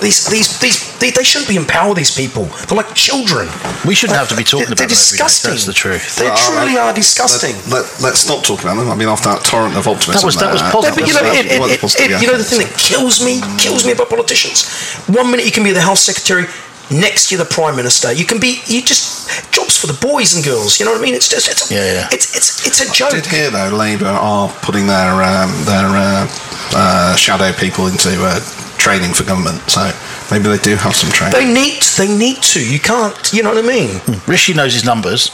these, 0.02 0.28
these, 0.28 0.60
these, 0.60 1.00
they, 1.00 1.10
they 1.12 1.24
shouldn't 1.24 1.48
be 1.50 1.56
empower 1.56 1.96
these 1.96 2.14
people. 2.14 2.46
They're 2.68 2.76
like 2.78 2.94
children. 2.94 3.48
We 3.88 3.96
shouldn't 3.96 4.20
have 4.20 4.28
to 4.30 4.36
be 4.36 4.44
talking 4.44 4.68
They're, 4.68 4.76
about 4.76 4.92
they're 4.92 4.92
them 4.92 5.00
every 5.00 5.18
day. 5.18 5.18
disgusting. 5.18 5.52
That's 5.52 5.66
the 5.66 5.74
truth. 5.74 6.16
They 6.18 6.26
Well, 6.26 6.36
uh, 6.36 6.52
truly 6.52 6.78
are 6.78 6.94
disgusting. 6.94 7.56
Let, 7.72 7.88
let, 8.04 8.14
us 8.14 8.20
stop 8.22 8.44
talking 8.44 8.68
about 8.68 8.76
them. 8.78 8.92
I 8.92 8.96
mean, 8.96 9.08
after 9.08 9.30
that 9.32 9.44
torrent 9.46 9.78
of 9.78 9.88
optimism, 9.88 10.20
That 10.20 10.26
was- 10.26 10.36
that 10.38 10.52
was 10.52 10.62
positive. 10.64 10.98
No, 10.98 11.02
but 11.02 11.08
you 11.08 11.14
know, 11.16 11.26
it, 11.32 11.46
it, 11.48 11.72
it, 11.72 11.80
positive, 11.80 12.06
it- 12.06 12.12
yeah. 12.12 12.20
you 12.22 12.28
know 12.28 12.38
the 12.38 12.44
thing 12.44 12.60
that 12.60 12.76
kills 12.78 13.24
me, 13.24 13.40
kills 13.58 13.86
me 13.88 13.94
about 13.94 14.10
politicians. 14.10 14.68
One 15.08 15.32
minute 15.32 15.46
you 15.48 15.52
can 15.56 15.64
be 15.64 15.72
the 15.72 15.82
health 15.82 16.00
secretary, 16.00 16.44
next 16.92 17.32
you're 17.32 17.40
the 17.40 17.46
prime 17.50 17.76
minister. 17.76 18.12
You 18.12 18.26
can 18.26 18.40
be, 18.40 18.62
you 18.68 18.82
just 18.84 19.52
jobs 19.52 19.78
for 19.78 19.88
the 19.88 19.98
boys 20.00 20.36
and 20.36 20.44
girls. 20.44 20.80
You 20.80 20.86
know 20.86 20.92
what 20.92 21.00
I 21.02 21.04
mean? 21.04 21.16
It's 21.16 21.28
just, 21.30 21.48
it's, 21.50 21.72
Yeah, 21.72 21.86
yeah. 21.94 22.08
it's, 22.12 22.36
it's, 22.36 22.66
it's 22.68 22.82
a 22.82 22.94
joke. 22.94 23.12
did 23.12 23.26
hear 23.26 23.50
though 23.50 23.70
Labour 23.76 24.06
are 24.08 24.50
putting 24.62 24.88
their 24.88 25.12
um, 25.24 25.50
their 25.66 25.88
uh, 25.88 26.28
uh, 26.76 27.16
shadow 27.16 27.52
people 27.54 27.88
into 27.88 28.10
uh, 28.20 28.40
training 28.78 29.14
for 29.14 29.24
government, 29.24 29.62
so 29.70 29.92
maybe 30.32 30.50
they 30.50 30.58
do 30.58 30.76
have 30.76 30.96
some 30.96 31.10
training. 31.12 31.34
They 31.34 31.54
need, 31.54 31.82
they 31.98 32.08
need 32.18 32.42
to. 32.54 32.60
You 32.60 32.80
can't. 32.80 33.16
You 33.34 33.44
know 33.44 33.54
what 33.54 33.64
I 33.64 33.68
mean? 33.68 34.02
Rishi 34.28 34.54
knows 34.54 34.74
his 34.74 34.84
numbers. 34.86 35.30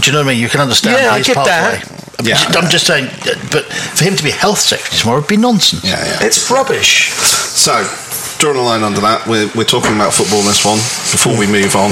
Do 0.00 0.10
you 0.10 0.12
know 0.12 0.20
what 0.24 0.28
I 0.28 0.32
mean? 0.34 0.42
You 0.42 0.48
can 0.48 0.60
understand 0.60 0.96
Yeah, 1.00 1.10
I 1.12 1.22
get 1.22 1.36
pathway. 1.36 1.80
that. 1.80 2.02
I'm, 2.18 2.26
Yeah, 2.26 2.34
just, 2.36 2.56
I'm 2.56 2.64
yeah. 2.64 2.68
just 2.70 2.86
saying, 2.86 3.06
uh, 3.06 3.34
but 3.52 3.64
for 3.66 4.04
him 4.04 4.14
to 4.16 4.22
be 4.22 4.30
health 4.30 4.58
secretary 4.58 4.98
tomorrow 5.00 5.20
would 5.20 5.28
be 5.28 5.36
nonsense. 5.36 5.84
yeah, 5.84 5.96
yeah. 6.04 6.18
It's 6.26 6.50
rubbish. 6.50 7.10
So, 7.12 7.72
drawing 8.38 8.58
a 8.58 8.62
line 8.62 8.82
under 8.82 9.00
that, 9.00 9.26
we're, 9.26 9.48
we're 9.54 9.64
talking 9.68 9.94
about 9.94 10.12
football 10.12 10.40
in 10.40 10.46
this 10.46 10.64
one. 10.64 10.78
Before 11.12 11.36
we 11.36 11.46
move 11.46 11.74
on, 11.76 11.90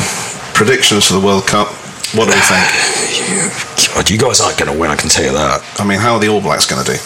predictions 0.55 1.07
for 1.09 1.15
the 1.15 1.25
World 1.25 1.47
Cup. 1.47 1.69
What 2.15 2.29
do 2.29 2.37
we 2.37 2.45
think? 2.45 2.65
God, 3.97 4.11
you 4.13 4.19
guys 4.19 4.41
aren't 4.41 4.59
going 4.59 4.71
to 4.73 4.79
win. 4.79 4.91
I 4.91 4.97
can 4.97 5.09
tell 5.09 5.25
you 5.25 5.33
that. 5.33 5.65
I 5.81 5.85
mean, 5.85 5.99
how 5.99 6.15
are 6.15 6.21
the 6.21 6.29
All 6.29 6.41
Blacks 6.41 6.67
going 6.67 6.85
to 6.85 6.89
do? 6.93 6.99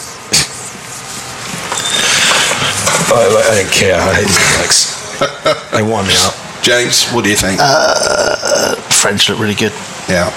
I, 3.08 3.24
I 3.24 3.54
don't 3.62 3.72
care. 3.72 3.96
I 3.96 4.14
hate 4.20 4.28
these 4.28 4.42
blacks. 4.58 4.78
they 5.72 5.82
wind 5.82 6.08
me 6.08 6.14
up. 6.20 6.34
James, 6.62 7.08
what 7.14 7.24
do 7.24 7.30
you 7.30 7.36
think? 7.38 7.58
Uh, 7.62 8.74
French 8.90 9.28
look 9.30 9.38
really 9.38 9.54
good. 9.54 9.72
yeah. 10.08 10.28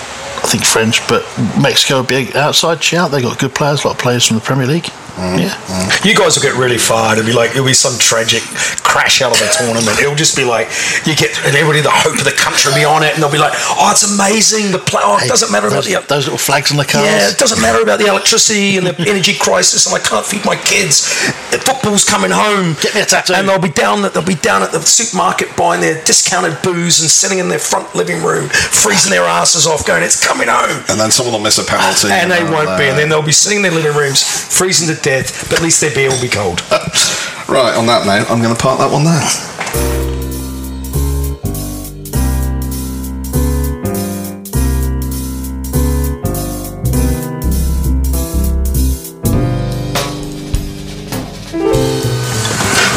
Think 0.51 0.65
French, 0.65 0.99
but 1.07 1.23
Mexico 1.61 1.99
would 2.01 2.09
be 2.09 2.27
outside 2.35 2.83
shout. 2.83 3.11
They 3.11 3.21
got 3.21 3.39
good 3.39 3.55
players, 3.55 3.85
a 3.85 3.87
lot 3.87 3.95
of 3.95 4.01
players 4.01 4.27
from 4.27 4.35
the 4.35 4.43
Premier 4.43 4.67
League. 4.67 4.91
Mm, 5.15 5.39
yeah. 5.43 5.51
Mm. 5.67 6.05
You 6.07 6.15
guys 6.15 6.35
will 6.35 6.43
get 6.43 6.55
really 6.55 6.77
fired. 6.77 7.19
It'll 7.19 7.27
be 7.27 7.35
like 7.35 7.51
it'll 7.51 7.65
be 7.67 7.73
some 7.75 7.99
tragic 7.99 8.43
crash 8.79 9.21
out 9.21 9.31
of 9.31 9.39
the 9.39 9.47
tournament. 9.59 9.99
It'll 9.99 10.15
just 10.15 10.35
be 10.35 10.43
like 10.43 10.71
you 11.05 11.15
get 11.15 11.35
and 11.43 11.55
everybody, 11.55 11.81
the 11.81 11.91
hope 11.91 12.15
of 12.15 12.23
the 12.23 12.31
country 12.35 12.71
will 12.71 12.79
be 12.79 12.87
on 12.87 13.03
it, 13.03 13.13
and 13.13 13.19
they'll 13.23 13.31
be 13.31 13.37
like, 13.37 13.51
"Oh, 13.75 13.91
it's 13.91 14.03
amazing." 14.07 14.71
The 14.71 14.79
play, 14.79 15.01
oh, 15.03 15.19
it 15.19 15.27
doesn't 15.27 15.51
matter 15.51 15.67
about 15.67 15.83
those, 15.83 15.91
the 15.91 15.99
those 16.07 16.25
little 16.31 16.39
flags 16.39 16.71
on 16.71 16.77
the 16.77 16.87
cars. 16.87 17.03
yeah, 17.03 17.27
it 17.27 17.37
doesn't 17.37 17.61
matter 17.61 17.83
about 17.83 17.99
the 17.99 18.07
electricity 18.13 18.77
and 18.79 18.87
the 18.87 18.95
energy 19.03 19.35
crisis, 19.35 19.85
and 19.85 19.95
I 19.95 19.99
can't 19.99 20.25
feed 20.25 20.45
my 20.47 20.55
kids. 20.55 21.03
The 21.51 21.59
football's 21.59 22.07
coming 22.07 22.31
home. 22.31 22.79
Get 22.79 22.95
me 22.95 23.01
a 23.01 23.05
tattoo. 23.05 23.35
And 23.35 23.47
they'll 23.47 23.59
be 23.59 23.71
down. 23.75 24.07
They'll 24.15 24.23
be 24.23 24.39
down 24.39 24.63
at 24.63 24.71
the 24.71 24.79
supermarket 24.79 25.55
buying 25.59 25.81
their 25.81 25.99
discounted 26.07 26.55
booze 26.63 27.03
and 27.03 27.11
sitting 27.11 27.39
in 27.39 27.49
their 27.51 27.59
front 27.59 27.93
living 27.95 28.23
room, 28.23 28.47
freezing 28.47 29.11
their 29.11 29.27
asses 29.27 29.67
off, 29.67 29.85
going, 29.85 30.03
"It's 30.03 30.15
coming 30.15 30.40
home." 30.47 30.83
And 30.89 30.99
then 30.99 31.11
someone 31.11 31.33
will 31.33 31.41
miss 31.41 31.57
a 31.57 31.63
penalty. 31.63 32.09
And 32.09 32.31
they 32.31 32.43
they'll, 32.43 32.51
won't 32.51 32.77
be, 32.77 32.85
and 32.89 32.97
then 32.97 33.09
they'll 33.09 33.21
be 33.21 33.31
sitting 33.31 33.57
in 33.57 33.63
their 33.63 33.71
living 33.71 33.95
rooms, 33.95 34.23
freezing 34.23 34.93
to 34.93 35.01
death. 35.01 35.49
But 35.49 35.59
at 35.59 35.63
least 35.63 35.81
their 35.81 35.93
beer 35.93 36.09
will 36.09 36.21
be 36.21 36.29
cold. 36.29 36.61
Right, 37.51 37.75
on 37.75 37.85
that 37.87 38.05
note, 38.05 38.31
I'm 38.31 38.41
going 38.41 38.55
to 38.55 38.61
park 38.61 38.79
that 38.79 38.89
one 38.89 39.03
there. 39.03 40.10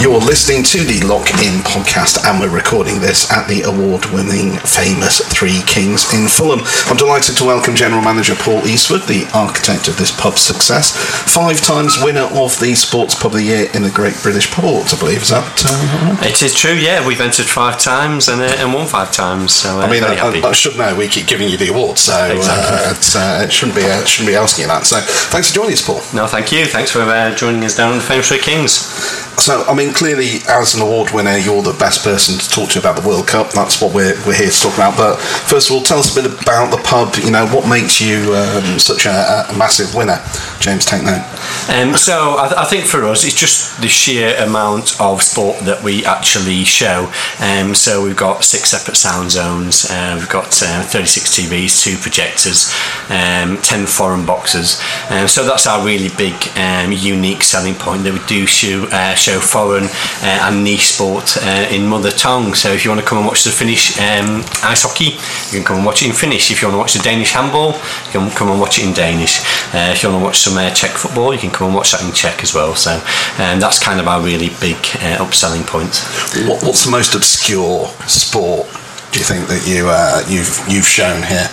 You're 0.04 0.20
listening 0.20 0.62
to 0.64 0.84
the 0.84 1.00
Lock 1.08 1.30
In 1.40 1.64
podcast, 1.64 2.28
and 2.28 2.38
we're 2.38 2.54
recording 2.54 3.00
this 3.00 3.32
at 3.32 3.48
the 3.48 3.62
award 3.62 4.04
winning 4.12 4.52
famous 4.60 5.24
Three 5.32 5.62
Kings 5.64 6.12
in 6.12 6.28
Fulham. 6.28 6.60
I'm 6.92 6.98
delighted 6.98 7.38
to 7.38 7.44
welcome 7.44 7.74
General 7.74 8.02
Manager 8.02 8.34
Paul 8.34 8.66
Eastwood, 8.68 9.08
the 9.08 9.24
architect 9.32 9.88
of 9.88 9.96
this 9.96 10.12
pub's 10.12 10.42
success, 10.42 10.92
five 10.92 11.62
times 11.62 11.96
winner 12.04 12.28
of 12.36 12.52
the 12.60 12.74
Sports 12.74 13.14
Pub 13.14 13.32
of 13.32 13.38
the 13.38 13.44
Year 13.44 13.70
in 13.72 13.82
the 13.82 13.90
Great 13.90 14.12
British 14.22 14.52
Pub 14.52 14.66
Awards, 14.66 14.92
I 14.92 14.98
believe. 15.00 15.22
Is 15.22 15.30
that 15.30 15.40
uh, 15.64 16.20
right? 16.20 16.30
It 16.30 16.42
is 16.42 16.52
true, 16.52 16.74
yeah. 16.74 17.00
We've 17.06 17.22
entered 17.22 17.46
five 17.46 17.78
times 17.78 18.28
and, 18.28 18.42
uh, 18.42 18.56
and 18.60 18.74
won 18.74 18.86
five 18.86 19.10
times, 19.10 19.54
so 19.54 19.80
uh, 19.80 19.86
I 19.86 19.90
mean, 19.90 20.04
I, 20.04 20.16
happy. 20.16 20.42
I, 20.42 20.50
I 20.50 20.52
should 20.52 20.76
know. 20.76 20.94
We 20.94 21.08
keep 21.08 21.28
giving 21.28 21.48
you 21.48 21.56
the 21.56 21.68
awards, 21.68 22.02
so 22.02 22.26
Exactly. 22.26 22.76
uh, 22.76 22.92
it's, 22.92 23.16
uh, 23.16 23.40
it 23.42 23.50
shouldn't 23.50 23.76
be 23.78 23.84
uh, 23.84 24.04
shouldn't 24.04 24.28
be 24.28 24.36
asking 24.36 24.64
you 24.64 24.68
that. 24.68 24.84
So, 24.84 25.00
thanks 25.00 25.48
for 25.48 25.54
joining 25.54 25.72
us, 25.72 25.80
Paul. 25.80 26.04
no, 26.12 26.26
thank 26.26 26.52
you. 26.52 26.66
Thanks 26.66 26.90
for 26.90 27.00
uh, 27.00 27.34
joining 27.34 27.64
us 27.64 27.74
down 27.74 27.92
on 27.92 27.96
the 27.98 28.04
Famous 28.04 28.28
Three 28.28 28.38
Kings. 28.38 29.23
So, 29.36 29.64
I 29.64 29.74
mean, 29.74 29.92
clearly, 29.92 30.40
as 30.48 30.74
an 30.74 30.82
award 30.82 31.10
winner, 31.12 31.36
you're 31.36 31.62
the 31.62 31.76
best 31.78 32.02
person 32.04 32.38
to 32.38 32.48
talk 32.48 32.70
to 32.70 32.78
about 32.78 33.00
the 33.00 33.06
World 33.06 33.26
Cup. 33.26 33.50
That's 33.50 33.80
what 33.80 33.94
we're, 33.94 34.14
we're 34.26 34.36
here 34.36 34.50
to 34.50 34.60
talk 34.60 34.74
about. 34.74 34.96
But 34.96 35.16
first 35.18 35.68
of 35.68 35.76
all, 35.76 35.82
tell 35.82 35.98
us 35.98 36.16
a 36.16 36.22
bit 36.22 36.42
about 36.42 36.70
the 36.70 36.82
pub. 36.82 37.14
You 37.16 37.30
know, 37.30 37.46
what 37.48 37.68
makes 37.68 38.00
you 38.00 38.34
um, 38.34 38.78
such 38.78 39.06
a, 39.06 39.46
a 39.50 39.58
massive 39.58 39.94
winner? 39.94 40.18
James, 40.60 40.84
take 40.84 41.02
note. 41.02 41.24
Um, 41.68 41.96
so 41.96 42.36
I, 42.38 42.48
th- 42.48 42.58
I 42.58 42.64
think 42.64 42.84
for 42.86 43.04
us, 43.04 43.24
it's 43.24 43.34
just 43.38 43.80
the 43.80 43.88
sheer 43.88 44.36
amount 44.38 45.00
of 45.00 45.22
sport 45.22 45.60
that 45.64 45.82
we 45.82 46.04
actually 46.04 46.64
show. 46.64 47.12
Um, 47.40 47.74
so 47.74 48.02
we've 48.04 48.16
got 48.16 48.44
six 48.44 48.70
separate 48.70 48.96
sound 48.96 49.30
zones. 49.30 49.90
Uh, 49.90 50.16
we've 50.18 50.28
got 50.28 50.46
uh, 50.62 50.82
36 50.82 51.38
TVs, 51.38 51.82
two 51.82 51.96
projectors, 51.98 52.72
um, 53.10 53.58
10 53.58 53.86
foreign 53.86 54.24
boxes. 54.24 54.80
Um, 55.10 55.28
so 55.28 55.44
that's 55.44 55.66
our 55.66 55.84
really 55.84 56.08
big, 56.16 56.34
um, 56.56 56.92
unique 56.92 57.42
selling 57.42 57.74
point 57.74 58.04
that 58.04 58.12
we 58.12 58.24
do 58.26 58.46
show, 58.46 58.86
uh, 58.90 59.14
show 59.24 59.40
foreign 59.40 59.88
uh, 60.28 60.46
and 60.46 60.62
niche 60.62 60.92
sport 60.92 61.36
uh, 61.40 61.66
in 61.74 61.86
mother 61.86 62.10
tongue. 62.10 62.54
So 62.54 62.68
if 62.72 62.84
you 62.84 62.90
want 62.90 63.00
to 63.00 63.06
come 63.06 63.18
and 63.18 63.26
watch 63.26 63.44
the 63.44 63.50
Finnish 63.50 63.96
um, 63.98 64.44
ice 64.62 64.82
hockey, 64.84 65.16
you 65.48 65.54
can 65.58 65.64
come 65.64 65.76
and 65.76 65.86
watch 65.86 66.02
it 66.02 66.08
in 66.08 66.14
Finnish. 66.14 66.50
If 66.50 66.60
you 66.60 66.68
want 66.68 66.76
to 66.76 66.82
watch 66.84 66.92
the 66.92 67.02
Danish 67.02 67.32
handball, 67.32 67.72
you 68.12 68.12
can 68.12 68.30
come 68.30 68.50
and 68.50 68.60
watch 68.60 68.78
it 68.78 68.84
in 68.84 68.92
Danish. 68.92 69.40
Uh, 69.72 69.92
if 69.92 70.02
you 70.02 70.10
want 70.10 70.20
to 70.20 70.24
watch 70.24 70.38
some 70.38 70.56
uh, 70.58 70.70
Czech 70.70 70.92
football, 70.92 71.32
you 71.32 71.40
can 71.40 71.50
come 71.50 71.68
and 71.68 71.76
watch 71.76 71.92
that 71.92 72.02
in 72.04 72.12
Czech 72.12 72.42
as 72.42 72.54
well. 72.54 72.74
So 72.74 72.92
um, 73.40 73.60
that's 73.60 73.78
kind 73.78 73.98
of 74.00 74.06
our 74.06 74.20
really 74.20 74.50
big 74.60 74.76
uh, 75.00 75.24
upselling 75.24 75.66
point. 75.66 76.04
What, 76.48 76.62
what's 76.62 76.84
the 76.84 76.90
most 76.90 77.14
obscure 77.14 77.88
sport? 78.06 78.66
Do 79.12 79.18
you 79.20 79.24
think 79.24 79.46
that 79.48 79.62
you 79.66 79.88
uh, 79.88 80.22
you've 80.28 80.58
you've 80.68 80.86
shown 80.86 81.22
here? 81.22 81.48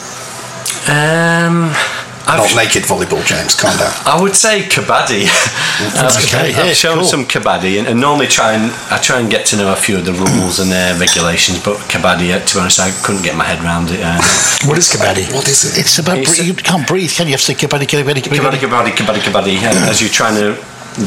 Um, 0.90 1.70
I've, 2.28 2.40
Not 2.40 2.56
naked 2.56 2.84
volleyball, 2.84 3.24
James. 3.26 3.56
Calm 3.56 3.76
down. 3.78 3.92
I 4.06 4.20
would 4.22 4.36
say 4.36 4.62
kabaddi. 4.64 5.26
I've, 5.98 6.16
Okay, 6.24 6.54
I've 6.54 6.68
yeah, 6.68 6.74
shown 6.74 7.00
cool. 7.00 7.04
some 7.08 7.26
kabaddi, 7.26 7.80
and, 7.80 7.88
and 7.88 8.00
normally 8.00 8.28
try 8.28 8.54
and 8.54 8.72
I 8.92 8.98
try 9.00 9.20
and 9.20 9.30
get 9.30 9.46
to 9.48 9.58
know 9.58 9.72
a 9.74 9.76
few 9.76 9.98
of 9.98 10.06
the 10.06 10.14
rules 10.14 10.60
and 10.60 10.72
uh, 10.72 10.96
regulations. 11.00 11.64
But 11.64 11.78
kabaddi, 11.90 12.32
uh, 12.34 12.40
to 12.46 12.54
be 12.56 12.60
honest, 12.62 12.80
I 12.80 12.92
couldn't 13.04 13.24
get 13.24 13.36
my 13.36 13.44
head 13.44 13.60
around 13.64 13.90
it. 13.92 14.00
Uh, 14.04 14.20
What 14.68 14.78
is 14.78 14.88
kabaddi? 14.94 15.34
What 15.34 15.48
is 15.50 15.66
it? 15.66 15.78
It's 15.82 15.98
about 16.00 16.18
It's- 16.20 16.38
bre- 16.38 16.44
you 16.44 16.54
can't 16.54 16.88
breathe, 16.88 17.12
can 17.12 17.26
you? 17.28 17.32
You 17.32 17.38
have 17.38 17.42
to 17.42 17.46
say 17.54 17.56
kabaddi, 17.56 17.86
kabaddi, 17.88 18.22
kabaddi, 18.22 18.30
kabaddi. 18.30 18.60
kabaddi, 18.60 18.92
kabaddi, 18.92 19.22
kabaddi. 19.22 19.56
uh, 19.64 19.90
As 19.90 20.00
you're 20.02 20.10
trying 20.22 20.36
to 20.36 20.56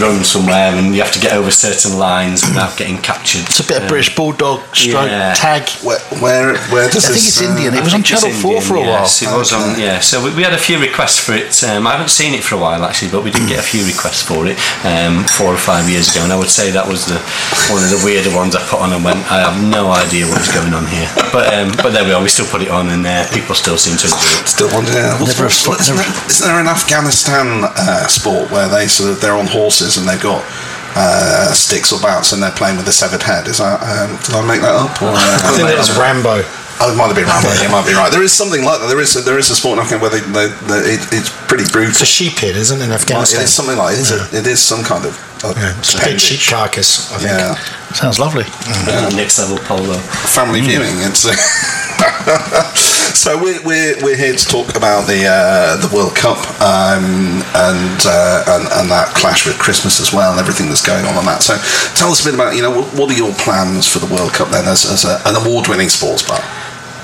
run 0.01 0.25
somewhere, 0.25 0.73
and 0.75 0.94
you 0.94 1.03
have 1.03 1.12
to 1.12 1.20
get 1.20 1.33
over 1.33 1.51
certain 1.51 1.99
lines 1.99 2.42
without 2.44 2.77
getting 2.77 2.99
captured. 2.99 3.42
It's 3.47 3.61
a 3.61 3.64
bit 3.66 3.77
of 3.79 3.83
Um, 3.85 3.88
British 3.88 4.14
bulldog 4.14 4.61
stroke 4.75 5.09
yeah. 5.11 5.35
tag. 5.35 5.68
Where 5.85 5.99
where, 6.20 6.57
where 6.73 6.88
does 6.90 7.05
I 7.07 7.12
think 7.14 7.27
it's 7.29 7.40
uh, 7.42 7.44
Indian. 7.51 7.75
It 7.75 7.81
I 7.81 7.85
was 7.85 7.94
on 7.94 8.03
think 8.03 8.11
it's 8.12 8.23
Channel 8.23 8.40
Four 8.40 8.61
for 8.62 8.75
a 8.75 8.79
Indian, 8.79 8.94
while. 8.94 9.03
Yes, 9.05 9.23
it 9.23 9.31
was 9.37 9.53
on. 9.53 9.79
Yeah, 9.79 10.01
so 10.01 10.23
we, 10.25 10.35
we 10.35 10.42
had 10.42 10.53
a 10.55 10.59
few 10.59 10.79
requests 10.81 11.18
for 11.18 11.33
it. 11.35 11.53
Um, 11.64 11.87
I 11.87 11.92
haven't 11.92 12.11
seen 12.11 12.35
it 12.35 12.42
for 12.44 12.55
a 12.57 12.59
while 12.59 12.83
actually, 12.85 13.11
but 13.11 13.23
we 13.25 13.31
did 13.31 13.47
get 13.49 13.59
a 13.59 13.66
few 13.66 13.85
requests 13.85 14.23
for 14.23 14.47
it 14.47 14.57
um, 14.85 15.25
four 15.25 15.53
or 15.53 15.59
five 15.61 15.88
years 15.88 16.09
ago, 16.11 16.25
and 16.25 16.33
I 16.33 16.38
would 16.38 16.51
say 16.51 16.70
that 16.70 16.87
was 16.88 17.07
the 17.07 17.18
one 17.73 17.83
of 17.85 17.90
the 17.90 18.01
weirder 18.05 18.35
ones 18.35 18.55
I 18.57 18.62
put 18.68 18.81
on 18.81 18.92
and 18.92 19.05
went. 19.05 19.20
I 19.31 19.40
have 19.44 19.61
no 19.62 19.90
idea 19.92 20.27
what 20.27 20.40
is 20.40 20.51
going 20.53 20.73
on 20.75 20.87
here, 20.88 21.09
but 21.33 21.53
um, 21.53 21.73
but 21.83 21.90
there 21.92 22.05
we 22.05 22.12
are. 22.12 22.23
We 22.23 22.29
still 22.29 22.47
put 22.49 22.62
it 22.62 22.70
on, 22.70 22.88
and 22.88 23.05
uh, 23.07 23.29
people 23.33 23.55
still 23.55 23.77
seem 23.79 23.97
to 24.01 24.07
enjoy 24.09 24.16
it. 24.16 24.49
Still 24.49 24.70
wondering. 24.73 25.05
What's- 25.20 25.35
Never 25.35 25.51
a 25.51 25.51
isn't, 25.51 25.97
never- 25.97 26.09
there, 26.09 26.27
isn't 26.31 26.47
there 26.47 26.61
an 26.61 26.68
Afghanistan 26.68 27.64
uh, 27.64 28.07
sport 28.07 28.51
where 28.51 28.68
they 28.68 28.87
sort 28.87 29.11
of 29.11 29.20
they're 29.20 29.37
on 29.37 29.47
horses 29.75 29.97
and 29.99 30.09
they've 30.09 30.23
got 30.23 30.45
uh, 30.97 31.53
sticks 31.53 31.93
or 31.93 32.01
bats 32.01 32.33
and 32.33 32.43
they're 32.43 32.55
playing 32.55 32.77
with 32.77 32.87
a 32.87 32.93
severed 32.93 33.23
head? 33.23 33.49
Is 33.49 33.59
that 33.59 33.83
um, 33.83 34.17
did 34.23 34.35
I 34.35 34.47
make 34.47 34.61
that 34.63 34.75
up? 34.75 35.03
Or, 35.03 35.11
uh, 35.11 35.19
I 35.19 35.51
think 35.57 35.67
that 35.69 35.79
was 35.79 35.91
Rambo. 35.99 36.43
Oh, 36.83 36.91
it 36.91 36.97
might 36.99 37.07
have 37.07 37.15
been 37.15 37.27
right. 37.31 37.63
You 37.63 37.71
might 37.71 37.87
be 37.87 37.95
right. 37.95 38.11
There 38.11 38.23
is 38.27 38.33
something 38.35 38.65
like 38.67 38.81
that. 38.83 38.89
There 38.91 38.99
is 38.99 39.15
a, 39.15 39.21
there 39.23 39.39
is 39.39 39.49
a 39.49 39.55
sport 39.55 39.79
in 39.79 39.87
Afghanistan 39.87 40.03
where 40.03 40.11
they, 40.11 40.27
they, 40.27 40.47
they, 40.67 40.99
it, 40.99 41.03
it's 41.15 41.31
pretty 41.47 41.63
brutal. 41.71 41.91
It's 41.95 42.03
a 42.03 42.07
sheep 42.07 42.35
head, 42.43 42.57
isn't 42.59 42.81
it, 42.83 42.85
in 42.85 42.91
Afghanistan? 42.91 43.43
is 43.47 43.55
something 43.55 43.79
like 43.79 43.95
it 43.95 44.03
is, 44.03 44.11
a, 44.11 44.27
it 44.35 44.47
is 44.47 44.59
some 44.59 44.83
kind 44.83 45.07
of 45.07 45.15
uh, 45.47 45.55
Yeah, 45.55 45.71
it's 45.79 45.95
a 45.95 46.03
big 46.03 46.19
sheep 46.19 46.43
appendage. 46.43 46.51
carcass, 46.51 47.15
I 47.15 47.19
think. 47.23 47.31
Yeah, 47.31 47.55
Sounds 47.95 48.19
lovely. 48.19 48.43
Next 49.15 49.39
level 49.39 49.59
polo. 49.63 49.95
family 50.35 50.67
viewing. 50.67 50.99
It's 51.07 51.23
uh, 51.23 51.31
so 53.12 53.37
we're, 53.37 53.61
we're, 53.64 53.97
we're 54.03 54.17
here 54.17 54.35
to 54.35 54.47
talk 54.47 54.77
about 54.77 55.07
the 55.07 55.27
uh, 55.27 55.77
the 55.77 55.90
World 55.95 56.17
Cup 56.17 56.38
um, 56.61 57.45
and, 57.55 58.01
uh, 58.07 58.45
and 58.49 58.64
and 58.73 58.90
that 58.90 59.12
clash 59.14 59.47
with 59.47 59.59
Christmas 59.59 60.01
as 60.01 60.12
well 60.12 60.33
and 60.33 60.40
everything 60.40 60.69
that's 60.69 60.85
going 60.85 61.05
on 61.05 61.14
on 61.14 61.25
that. 61.27 61.43
So 61.43 61.57
tell 61.95 62.11
us 62.11 62.23
a 62.23 62.25
bit 62.25 62.35
about 62.35 62.57
you 62.57 62.62
know 62.62 62.73
what, 62.73 63.11
are 63.11 63.17
your 63.17 63.33
plans 63.35 63.87
for 63.87 63.99
the 63.99 64.12
World 64.12 64.33
Cup 64.33 64.49
then 64.49 64.64
as, 64.64 64.85
as 64.85 65.05
a, 65.05 65.21
an 65.27 65.37
award-winning 65.37 65.88
sports 65.88 66.23
bar? 66.23 66.40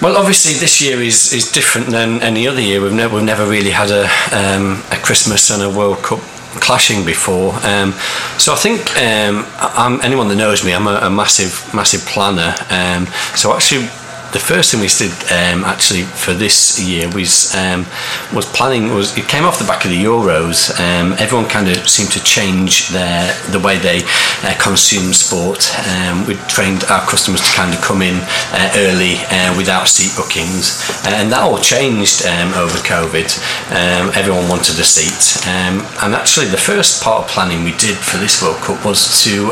Well, 0.01 0.17
obviously, 0.17 0.55
this 0.55 0.81
year 0.81 1.03
is, 1.03 1.31
is 1.35 1.53
different 1.53 1.89
than 1.89 2.23
any 2.23 2.49
other 2.49 2.61
year. 2.61 2.81
We've 2.81 2.93
never, 2.93 3.17
we've 3.17 3.25
never 3.25 3.47
really 3.47 3.71
had 3.71 3.91
a, 3.91 4.05
um, 4.33 4.83
a 4.91 4.97
Christmas 4.97 5.51
and 5.51 5.63
a 5.63 5.69
World 5.69 5.99
Cup 5.99 6.21
clashing 6.61 7.05
before. 7.05 7.53
Um, 7.63 7.93
so 8.39 8.55
I 8.55 8.57
think 8.57 8.81
um, 8.97 10.01
anyone 10.03 10.29
that 10.29 10.37
knows 10.37 10.65
me, 10.65 10.73
I'm 10.73 10.87
a, 10.87 11.01
a 11.03 11.11
massive, 11.11 11.69
massive 11.75 12.01
planner. 12.07 12.55
Um, 12.71 13.07
so 13.37 13.55
actually, 13.55 13.89
the 14.33 14.39
first 14.39 14.71
thing 14.71 14.81
we 14.81 14.87
did 14.87 15.11
um, 15.33 15.65
actually 15.65 16.03
for 16.03 16.33
this 16.35 16.79
year 16.79 17.11
was 17.11 17.55
um, 17.55 17.87
was 18.33 18.47
planning 18.47 18.95
was 18.95 19.17
it 19.19 19.27
came 19.27 19.45
off 19.45 19.59
the 19.59 19.67
back 19.67 19.85
of 19.85 19.91
the 19.91 19.99
Euros. 19.99 20.71
Um, 20.79 21.15
everyone 21.19 21.49
kind 21.49 21.69
of 21.69 21.89
seemed 21.89 22.13
to 22.13 22.23
change 22.23 22.89
their 22.91 23.35
the 23.51 23.59
way 23.59 23.79
they 23.79 24.03
uh, 24.47 24.55
consume 24.63 25.13
sport. 25.13 25.67
Um, 25.91 26.27
we 26.27 26.35
trained 26.47 26.85
our 26.85 27.03
customers 27.07 27.43
to 27.43 27.51
kind 27.57 27.75
of 27.75 27.81
come 27.83 28.03
in 28.03 28.23
uh, 28.55 28.87
early 28.87 29.19
uh, 29.35 29.57
without 29.57 29.89
seat 29.89 30.15
bookings, 30.15 30.79
and 31.07 31.33
that 31.33 31.43
all 31.43 31.59
changed 31.59 32.25
um, 32.27 32.55
over 32.55 32.79
COVID. 32.87 33.27
Um, 33.75 34.15
everyone 34.15 34.49
wanted 34.49 34.79
a 34.79 34.87
seat, 34.87 35.43
and 35.47 36.15
actually 36.15 36.47
the 36.47 36.61
first 36.61 37.03
part 37.03 37.25
of 37.25 37.31
planning 37.31 37.65
we 37.65 37.75
did 37.77 37.97
for 37.99 38.19
this 38.19 38.43
World 38.43 38.63
Cup 38.63 38.85
was 38.85 39.25
to 39.25 39.51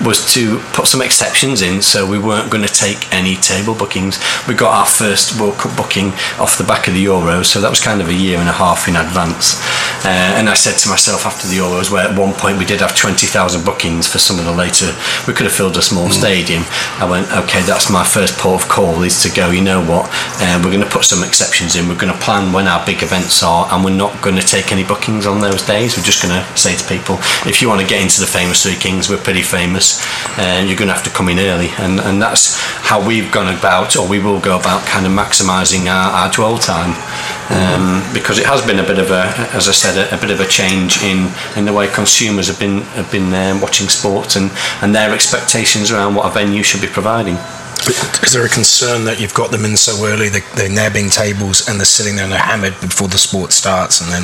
was 0.00 0.24
to 0.32 0.58
put 0.72 0.86
some 0.86 1.02
exceptions 1.02 1.60
in, 1.60 1.82
so 1.82 2.08
we 2.08 2.18
weren't 2.18 2.50
going 2.50 2.64
to 2.64 2.72
take 2.72 3.12
any 3.12 3.36
table 3.36 3.74
bookings. 3.82 4.22
We 4.46 4.54
got 4.54 4.70
our 4.70 4.86
first 4.86 5.40
World 5.40 5.58
Cup 5.58 5.76
booking 5.76 6.14
off 6.38 6.54
the 6.56 6.64
back 6.64 6.86
of 6.86 6.94
the 6.94 7.04
Euros, 7.04 7.46
so 7.46 7.60
that 7.60 7.70
was 7.74 7.82
kind 7.82 8.00
of 8.00 8.06
a 8.06 8.14
year 8.14 8.38
and 8.38 8.48
a 8.48 8.54
half 8.54 8.86
in 8.86 8.94
advance. 8.94 9.58
Uh, 10.06 10.38
and 10.38 10.48
I 10.48 10.54
said 10.54 10.78
to 10.82 10.88
myself 10.88 11.26
after 11.26 11.46
the 11.46 11.58
Euros, 11.58 11.90
where 11.90 12.06
at 12.06 12.18
one 12.18 12.32
point 12.34 12.58
we 12.58 12.64
did 12.64 12.80
have 12.80 12.94
20,000 12.94 13.64
bookings 13.64 14.06
for 14.06 14.18
some 14.18 14.38
of 14.38 14.44
the 14.44 14.54
later, 14.54 14.94
we 15.26 15.34
could 15.34 15.46
have 15.46 15.54
filled 15.54 15.76
a 15.76 15.82
small 15.82 16.10
stadium. 16.10 16.62
I 17.02 17.06
went, 17.10 17.26
okay, 17.46 17.62
that's 17.62 17.90
my 17.90 18.04
first 18.04 18.38
port 18.38 18.62
of 18.62 18.68
call 18.68 19.02
is 19.02 19.22
to 19.22 19.30
go, 19.34 19.50
you 19.50 19.62
know 19.62 19.82
what, 19.82 20.06
uh, 20.38 20.60
we're 20.62 20.70
going 20.70 20.86
to 20.86 20.90
put 20.90 21.04
some 21.04 21.22
exceptions 21.26 21.74
in. 21.74 21.88
We're 21.88 21.98
going 21.98 22.12
to 22.12 22.22
plan 22.22 22.52
when 22.52 22.66
our 22.66 22.84
big 22.84 23.02
events 23.02 23.42
are, 23.42 23.66
and 23.70 23.84
we're 23.84 23.96
not 23.96 24.14
going 24.22 24.36
to 24.36 24.46
take 24.46 24.70
any 24.70 24.84
bookings 24.84 25.26
on 25.26 25.40
those 25.40 25.62
days. 25.62 25.96
We're 25.96 26.06
just 26.06 26.22
going 26.22 26.34
to 26.34 26.44
say 26.56 26.76
to 26.76 26.84
people, 26.86 27.16
if 27.46 27.62
you 27.62 27.68
want 27.68 27.80
to 27.80 27.86
get 27.86 28.02
into 28.02 28.20
the 28.20 28.26
famous 28.26 28.62
Three 28.62 28.76
Kings, 28.76 29.08
we're 29.08 29.22
pretty 29.22 29.42
famous, 29.42 30.02
and 30.38 30.68
you're 30.68 30.78
going 30.78 30.90
to 30.90 30.94
have 30.94 31.04
to 31.04 31.10
come 31.10 31.28
in 31.28 31.38
early. 31.38 31.70
And, 31.78 32.00
and 32.00 32.20
that's 32.20 32.58
how 32.86 32.98
we've 33.04 33.30
gone 33.32 33.50
about, 33.54 33.71
or 33.96 34.08
we 34.08 34.18
will 34.18 34.40
go 34.40 34.58
about 34.58 34.86
kind 34.86 35.06
of 35.06 35.12
maximising 35.12 35.86
our, 35.86 36.10
our 36.12 36.30
dwell 36.30 36.58
time. 36.58 36.94
um, 37.50 38.02
because 38.14 38.38
it 38.38 38.46
has 38.46 38.64
been 38.64 38.78
a 38.78 38.82
bit 38.82 38.98
of 38.98 39.10
a, 39.10 39.24
as 39.52 39.68
I 39.68 39.72
said, 39.72 39.94
a, 39.98 40.16
a 40.16 40.20
bit 40.20 40.30
of 40.30 40.40
a 40.40 40.46
change 40.46 41.02
in, 41.02 41.30
in 41.56 41.64
the 41.64 41.72
way 41.72 41.88
consumers 41.88 42.46
have 42.48 42.58
been 42.58 42.82
have 42.96 43.10
been 43.10 43.32
um, 43.34 43.60
watching 43.60 43.88
sports 43.88 44.36
and, 44.36 44.50
and 44.80 44.94
their 44.94 45.12
expectations 45.12 45.90
around 45.90 46.14
what 46.14 46.24
a 46.26 46.30
venue 46.30 46.62
should 46.62 46.80
be 46.80 46.86
providing. 46.86 47.36
Is 48.22 48.32
there 48.32 48.46
a 48.46 48.48
concern 48.48 49.04
that 49.06 49.20
you've 49.20 49.34
got 49.34 49.50
them 49.50 49.64
in 49.64 49.76
so 49.76 50.06
early, 50.06 50.28
they, 50.28 50.40
they're 50.54 50.70
nabbing 50.70 51.10
tables 51.10 51.68
and 51.68 51.80
they're 51.80 51.84
sitting 51.84 52.14
there 52.14 52.24
and 52.24 52.32
they're 52.32 52.38
hammered 52.38 52.80
before 52.80 53.08
the 53.08 53.18
sport 53.18 53.52
starts, 53.52 54.00
and 54.00 54.08
then 54.12 54.22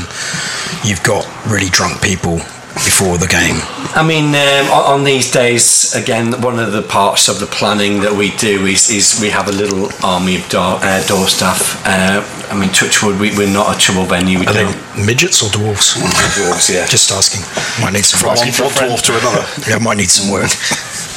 you've 0.84 1.02
got 1.02 1.26
really 1.50 1.68
drunk 1.68 2.00
people 2.00 2.38
before 2.84 3.18
the 3.18 3.26
game? 3.26 3.58
I 3.94 4.02
mean, 4.06 4.34
um, 4.34 4.66
on, 4.72 5.00
on 5.00 5.04
these 5.04 5.30
days, 5.30 5.94
again, 5.94 6.40
one 6.42 6.58
of 6.58 6.72
the 6.72 6.82
parts 6.82 7.28
of 7.28 7.40
the 7.40 7.46
planning 7.46 8.00
that 8.00 8.12
we 8.12 8.30
do 8.36 8.66
is, 8.66 8.90
is 8.90 9.18
we 9.20 9.30
have 9.30 9.48
a 9.48 9.52
little 9.52 9.88
army 10.04 10.36
of 10.36 10.48
door, 10.48 10.78
uh, 10.82 11.02
door 11.06 11.26
staff. 11.26 11.80
Uh, 11.86 12.22
I 12.50 12.58
mean, 12.58 12.70
Touchwood, 12.70 13.18
we, 13.20 13.36
we're 13.36 13.52
not 13.52 13.74
a 13.74 13.78
trouble 13.78 14.04
venue. 14.04 14.38
We 14.38 14.46
Are 14.46 14.52
don't. 14.54 14.72
they 14.96 15.06
midgets 15.06 15.42
or 15.42 15.50
dwarves? 15.50 15.96
Dwarves, 16.38 16.72
yeah. 16.72 16.86
Just 16.86 17.10
asking. 17.10 17.42
Might 17.82 17.92
need 17.92 18.04
some 18.04 18.20
From 18.20 18.30
work. 18.30 18.38
one 18.38 18.88
dwarf 18.90 19.02
to 19.06 19.12
another. 19.18 19.44
Yeah, 19.68 19.78
might 19.78 19.96
need 19.96 20.10
some 20.10 20.30
work. 20.30 20.50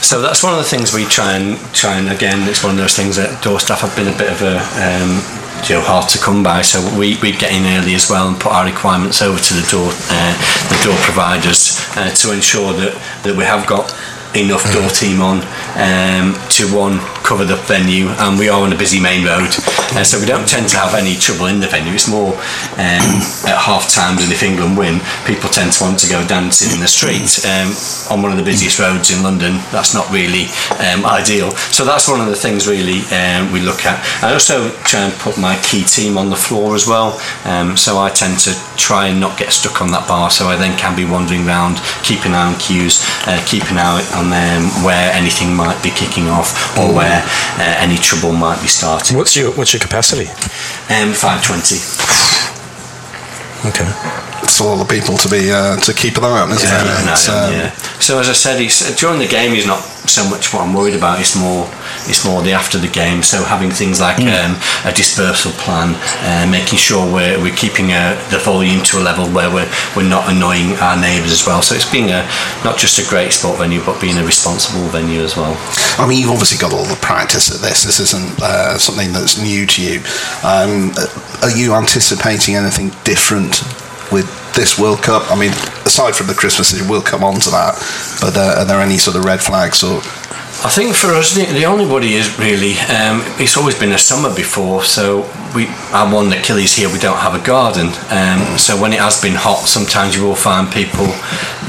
So 0.02 0.20
that's 0.20 0.42
one 0.44 0.52
of 0.52 0.58
the 0.58 0.66
things 0.66 0.94
we 0.94 1.06
try 1.06 1.38
and 1.38 1.58
try 1.74 1.96
and 1.96 2.10
again, 2.10 2.50
it's 2.50 2.64
one 2.64 2.72
of 2.74 2.78
those 2.78 2.96
things 2.98 3.16
that 3.16 3.42
door 3.44 3.60
staff 3.60 3.82
have 3.82 3.96
been 3.96 4.08
a 4.10 4.18
bit 4.18 4.34
of 4.34 4.42
a 4.42 4.58
um, 4.82 5.22
you 5.70 5.76
know 5.76 5.82
hard 5.82 6.10
to 6.10 6.18
come 6.18 6.44
by. 6.44 6.62
So 6.62 6.80
we 6.98 7.18
we 7.22 7.32
get 7.32 7.52
in 7.52 7.66
early 7.66 7.94
as 7.96 8.10
well 8.10 8.28
and 8.28 8.40
put 8.40 8.52
our 8.52 8.66
requirements 8.66 9.22
over 9.22 9.40
to 9.40 9.54
the 9.54 9.66
door 9.70 9.90
uh, 10.10 10.34
the 10.70 10.80
door 10.84 10.98
providers 11.04 11.80
uh, 11.96 12.10
to 12.10 12.34
ensure 12.34 12.74
that 12.74 12.94
that 13.24 13.36
we 13.36 13.44
have 13.44 13.68
got 13.68 13.94
enough 14.36 14.64
door 14.72 14.88
team 14.90 15.22
on 15.22 15.44
um, 15.76 16.34
to 16.50 16.64
one 16.72 17.00
cover 17.32 17.46
the 17.46 17.56
venue 17.64 18.10
and 18.28 18.38
we 18.38 18.50
are 18.50 18.60
on 18.60 18.74
a 18.74 18.76
busy 18.76 19.00
main 19.00 19.24
road 19.24 19.48
uh, 19.96 20.04
so 20.04 20.20
we 20.20 20.26
don't 20.26 20.48
tend 20.48 20.68
to 20.68 20.76
have 20.76 20.96
any 20.96 21.16
trouble 21.16 21.48
in 21.48 21.60
the 21.60 21.68
venue. 21.68 21.94
It's 21.94 22.12
more 22.12 22.36
um, 22.76 23.08
at 23.48 23.56
half 23.56 23.88
times 23.88 24.20
and 24.24 24.32
if 24.32 24.44
England 24.44 24.76
win 24.76 25.00
people 25.24 25.48
tend 25.48 25.72
to 25.72 25.84
want 25.84 26.00
to 26.00 26.12
go 26.12 26.28
dancing 26.28 26.76
in 26.76 26.84
the 26.84 26.92
street 26.92 27.40
um, 27.48 27.72
on 28.12 28.20
one 28.20 28.32
of 28.32 28.38
the 28.38 28.44
busiest 28.44 28.80
roads 28.80 29.16
in 29.16 29.24
London. 29.24 29.64
That's 29.72 29.96
not 29.96 30.12
really 30.12 30.52
um, 30.84 31.08
ideal. 31.08 31.52
So 31.72 31.88
that's 31.88 32.12
one 32.12 32.20
of 32.20 32.28
the 32.28 32.36
things 32.36 32.68
really 32.68 33.00
um, 33.16 33.52
we 33.52 33.64
look 33.64 33.88
at. 33.88 34.04
I 34.20 34.36
also 34.36 34.68
try 34.84 35.08
and 35.08 35.14
put 35.20 35.40
my 35.40 35.56
key 35.64 35.84
team 35.88 36.18
on 36.18 36.30
the 36.30 36.36
floor 36.36 36.76
as 36.76 36.88
well 36.88 37.16
um, 37.48 37.78
so 37.78 37.96
I 37.96 38.12
tend 38.12 38.40
to 38.48 38.52
try 38.76 39.08
and 39.08 39.20
not 39.20 39.40
get 39.40 39.56
stuck 39.56 39.80
on 39.80 39.92
that 39.92 40.08
bar 40.08 40.32
so 40.32 40.48
I 40.48 40.56
then 40.56 40.78
can 40.78 40.96
be 40.96 41.08
wandering 41.08 41.48
around 41.48 41.80
keeping 42.04 42.36
an 42.36 42.40
eye 42.40 42.52
on 42.52 42.60
queues 42.60 43.00
uh, 43.24 43.40
an 43.72 43.78
eye 43.80 44.04
on 44.20 44.32
where 44.84 45.12
anything 45.12 45.56
might 45.56 45.80
be 45.84 45.92
kicking 45.92 46.28
off 46.28 46.52
or 46.78 46.92
where 46.92 47.21
uh, 47.60 47.76
any 47.80 47.98
trouble 47.98 48.32
might 48.34 48.62
be 48.62 48.68
starting 48.68 49.18
What's 49.18 49.36
your 49.36 49.52
What's 49.52 49.74
your 49.74 49.80
capacity? 49.82 50.28
um, 50.90 51.14
520 51.14 51.78
Okay. 53.70 53.86
It's 54.44 54.60
a 54.60 54.64
lot 54.64 54.82
of 54.82 54.90
people 54.90 55.18
to 55.18 55.30
be 55.30 55.52
uh, 55.52 55.78
to 55.78 55.94
keep 55.94 56.18
an 56.18 56.24
eye 56.26 56.42
on, 56.42 56.50
isn't 56.52 56.68
Yeah, 56.68 56.82
it? 56.82 56.88
keep 56.98 57.06
an 57.06 57.14
It's, 57.14 57.30
eye 57.30 57.38
on, 57.38 57.54
um, 57.54 57.60
yeah. 57.60 57.72
So 58.02 58.20
as 58.20 58.28
I 58.30 58.34
said, 58.34 58.60
it's, 58.60 58.96
during 59.00 59.20
the 59.20 59.28
game 59.28 59.54
he's 59.54 59.68
not 59.68 59.82
so 60.10 60.28
much 60.30 60.52
what 60.54 60.64
I'm 60.66 60.74
worried 60.74 60.96
about. 60.96 61.20
It's 61.20 61.36
more 61.38 61.70
it's 62.08 62.26
more 62.26 62.42
the 62.42 62.52
after 62.52 62.78
the 62.78 62.88
game. 62.88 63.24
So 63.24 63.44
having 63.44 63.72
things 63.72 64.00
like 64.00 64.20
um, 64.20 64.58
a 64.86 64.92
dispersal 64.94 65.52
plan, 65.54 65.96
uh, 66.24 66.50
making 66.50 66.78
sure 66.78 67.06
we're, 67.06 67.42
we're 67.42 67.56
keeping 67.56 67.92
uh 67.92 68.16
the 68.32 68.40
volume 68.40 68.84
to 68.84 68.98
a 69.00 69.04
level 69.04 69.28
where 69.30 69.50
we're 69.50 69.70
we're 69.96 70.08
not 70.08 70.32
annoying 70.32 70.74
our 70.80 71.00
neighbours 71.00 71.32
as 71.32 71.46
well. 71.46 71.62
So 71.62 71.76
it's 71.76 71.90
being 71.90 72.10
a 72.10 72.24
not 72.64 72.78
just 72.78 73.00
a 73.00 73.10
great 73.10 73.32
sport 73.34 73.60
venue, 73.60 73.84
but 73.86 74.00
being 74.02 74.18
a 74.18 74.26
responsible 74.26 74.88
venue 74.90 75.22
as 75.22 75.36
well. 75.36 75.56
I 75.98 76.08
mean, 76.08 76.20
you've 76.20 76.32
obviously 76.32 76.58
got 76.58 76.74
all 76.74 76.86
the 76.86 77.00
practice 77.02 77.54
at 77.54 77.62
this. 77.62 77.84
This 77.84 78.00
isn't 78.00 78.42
uh, 78.42 78.78
something 78.78 79.14
that's 79.14 79.42
new 79.42 79.66
to 79.68 79.82
you. 79.82 80.00
Um, 80.44 80.92
are 81.42 81.52
you 81.52 81.74
anticipating 81.74 82.56
anything 82.56 82.90
different 83.04 83.62
with 84.12 84.28
this 84.56 84.78
World 84.80 85.02
Cup? 85.02 85.30
I 85.32 85.36
mean, 85.40 85.52
aside 85.86 86.16
from 86.16 86.28
the 86.28 86.34
Christmas, 86.34 86.74
we'll 86.88 87.02
come 87.02 87.24
on 87.24 87.40
to 87.42 87.50
that. 87.52 87.76
But 88.22 88.38
uh, 88.38 88.62
are 88.62 88.66
there 88.66 88.80
any 88.80 88.98
sort 88.98 89.18
of 89.18 89.26
red 89.26 89.42
flags 89.42 89.84
or? 89.84 90.02
I 90.64 90.70
think 90.70 90.94
for 90.94 91.08
us, 91.08 91.34
the, 91.34 91.46
the 91.46 91.66
only 91.66 91.88
worry 91.88 92.14
is 92.14 92.38
really, 92.38 92.74
um, 92.86 93.26
it's 93.42 93.58
always 93.58 93.74
been 93.74 93.94
a 93.94 93.98
summer 93.98 94.30
before, 94.30 94.84
so 94.84 95.26
we, 95.56 95.66
our 95.90 96.06
one 96.06 96.32
Achilles 96.32 96.76
here, 96.76 96.88
we 96.94 97.00
don't 97.00 97.18
have 97.18 97.34
a 97.34 97.44
garden. 97.44 97.88
Um, 98.14 98.60
so 98.60 98.80
when 98.80 98.94
it 98.94 99.00
has 99.00 99.20
been 99.20 99.34
hot, 99.34 99.66
sometimes 99.66 100.16
you 100.16 100.22
will 100.22 100.36
find 100.36 100.72
people 100.72 101.10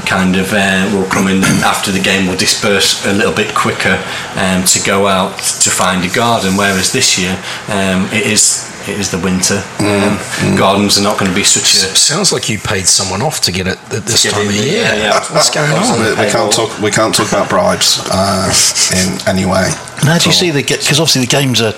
kind 0.05 0.35
of 0.35 0.53
uh, 0.53 0.85
will 0.93 1.09
come 1.09 1.27
in 1.27 1.41
after 1.65 1.91
the 1.91 1.99
game 1.99 2.27
will 2.27 2.37
disperse 2.37 3.03
a 3.07 3.13
little 3.13 3.33
bit 3.33 3.55
quicker 3.55 3.97
um, 4.37 4.63
to 4.65 4.77
go 4.85 5.07
out 5.07 5.39
to 5.39 5.71
find 5.71 6.05
a 6.05 6.13
garden, 6.13 6.55
whereas 6.55 6.93
this 6.93 7.17
year 7.17 7.33
um, 7.69 8.05
it 8.13 8.27
is 8.27 8.72
it 8.87 8.99
is 8.99 9.11
the 9.11 9.19
winter. 9.19 9.63
Um, 9.79 10.19
Gardens 10.57 10.97
are 10.99 11.03
not 11.03 11.17
going 11.17 11.29
to 11.31 11.35
be 11.35 11.43
such 11.43 11.63
a 11.73 11.95
Sounds 11.95 12.31
like 12.31 12.49
you 12.49 12.57
paid 12.59 12.85
someone 12.85 13.21
off 13.21 13.41
to 13.41 13.51
get 13.51 13.67
it 13.67 13.77
at 13.93 14.03
this 14.05 14.23
time 14.23 14.47
of 14.47 14.53
there, 14.53 14.65
year. 14.65 14.83
yeah, 14.83 14.95
yeah. 14.95 15.19
What's 15.33 15.49
going 15.49 15.71
on? 15.71 15.99
We, 15.99 16.09
we 16.25 16.29
can't 16.31 16.51
talk. 16.51 16.77
We 16.79 16.91
can't 16.91 17.13
talk 17.15 17.29
about 17.29 17.49
bribes 17.49 17.99
uh, 18.11 18.51
in 18.91 19.27
any 19.27 19.45
way. 19.45 19.71
And 19.99 20.09
how 20.09 20.17
do 20.17 20.27
you 20.29 20.33
see 20.35 20.51
the 20.51 20.61
because 20.63 20.99
obviously 20.99 21.21
the 21.21 21.31
games 21.31 21.61
are. 21.61 21.73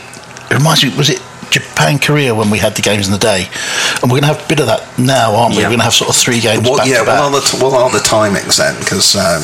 It 0.50 0.54
reminds 0.54 0.84
me, 0.84 0.96
was 0.96 1.10
it 1.10 1.22
Japan 1.50 1.98
Korea 2.00 2.34
when 2.36 2.50
we 2.50 2.58
had 2.60 2.76
the 2.76 2.82
games 2.82 3.08
in 3.08 3.14
the 3.14 3.20
day, 3.20 3.48
and 4.02 4.12
we're 4.12 4.20
going 4.22 4.30
to 4.30 4.34
have 4.38 4.44
a 4.46 4.48
bit 4.48 4.60
of 4.60 4.68
that 4.68 4.86
now, 5.00 5.36
aren't 5.36 5.56
we? 5.56 5.62
Yeah. 5.62 5.68
We're 5.70 5.78
going 5.78 5.86
to 5.86 5.90
have 5.90 5.94
sort 5.94 6.10
of 6.10 6.16
three 6.16 6.40
games 6.40 6.68
What, 6.68 6.80
back 6.80 6.88
yeah, 6.88 7.00
to 7.00 7.06
back. 7.06 7.20
what 7.22 7.34
are 7.34 7.42
the 7.42 7.46
t- 7.46 7.58
what 7.64 7.74
are 7.74 7.90
the 7.92 8.04
timings 8.04 8.58
then? 8.58 8.78
Because 8.80 9.16
um, 9.16 9.42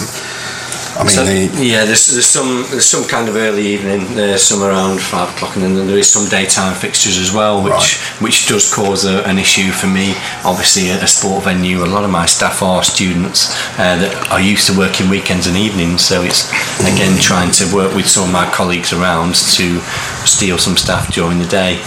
I 1.02 1.04
mean, 1.04 1.14
So, 1.16 1.26
the, 1.26 1.66
yeah, 1.66 1.84
there's, 1.86 2.06
there's 2.14 2.28
some 2.28 2.64
there's 2.70 2.86
some 2.86 3.06
kind 3.08 3.28
of 3.28 3.36
early 3.36 3.66
evening. 3.66 4.14
There's 4.14 4.44
some 4.44 4.62
around 4.62 5.02
five 5.02 5.30
o'clock, 5.34 5.56
and 5.56 5.64
then 5.64 5.88
there 5.88 5.98
is 5.98 6.12
some 6.12 6.30
daytime 6.30 6.76
fixtures 6.76 7.18
as 7.18 7.34
well, 7.34 7.64
which 7.64 7.74
Right. 7.74 8.22
which 8.22 8.48
does 8.48 8.72
cause 8.72 9.04
a, 9.06 9.24
an 9.26 9.40
issue 9.40 9.72
for 9.72 9.88
me. 9.88 10.14
Obviously, 10.46 10.92
at 10.92 11.02
a 11.02 11.08
sport 11.08 11.44
venue, 11.46 11.84
a 11.84 11.90
lot 11.90 12.04
of 12.04 12.12
my 12.12 12.28
staff 12.28 12.62
are 12.62 12.84
students 12.84 13.50
uh, 13.80 13.98
that 13.98 14.14
are 14.32 14.40
used 14.40 14.68
to 14.68 14.78
working 14.78 15.10
weekends 15.10 15.48
and 15.48 15.58
evenings. 15.58 16.02
So 16.06 16.22
it's 16.22 16.48
again 16.82 17.18
trying 17.20 17.52
to 17.54 17.66
work 17.74 17.96
with 17.96 18.08
some 18.08 18.26
of 18.26 18.32
my 18.32 18.46
colleagues 18.52 18.94
around 18.94 19.34
to 19.58 19.82
steal 20.25 20.57
some 20.57 20.77
staff 20.77 21.12
during 21.13 21.39
the 21.39 21.47
day 21.47 21.77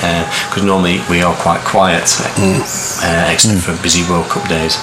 because 0.48 0.62
normally 0.62 1.00
we 1.10 1.22
are 1.22 1.34
quite 1.36 1.60
quiet, 1.64 2.04
uh, 2.38 3.30
except 3.32 3.60
for 3.60 3.76
busy 3.82 4.02
World 4.10 4.26
Cup 4.28 4.48
days. 4.48 4.76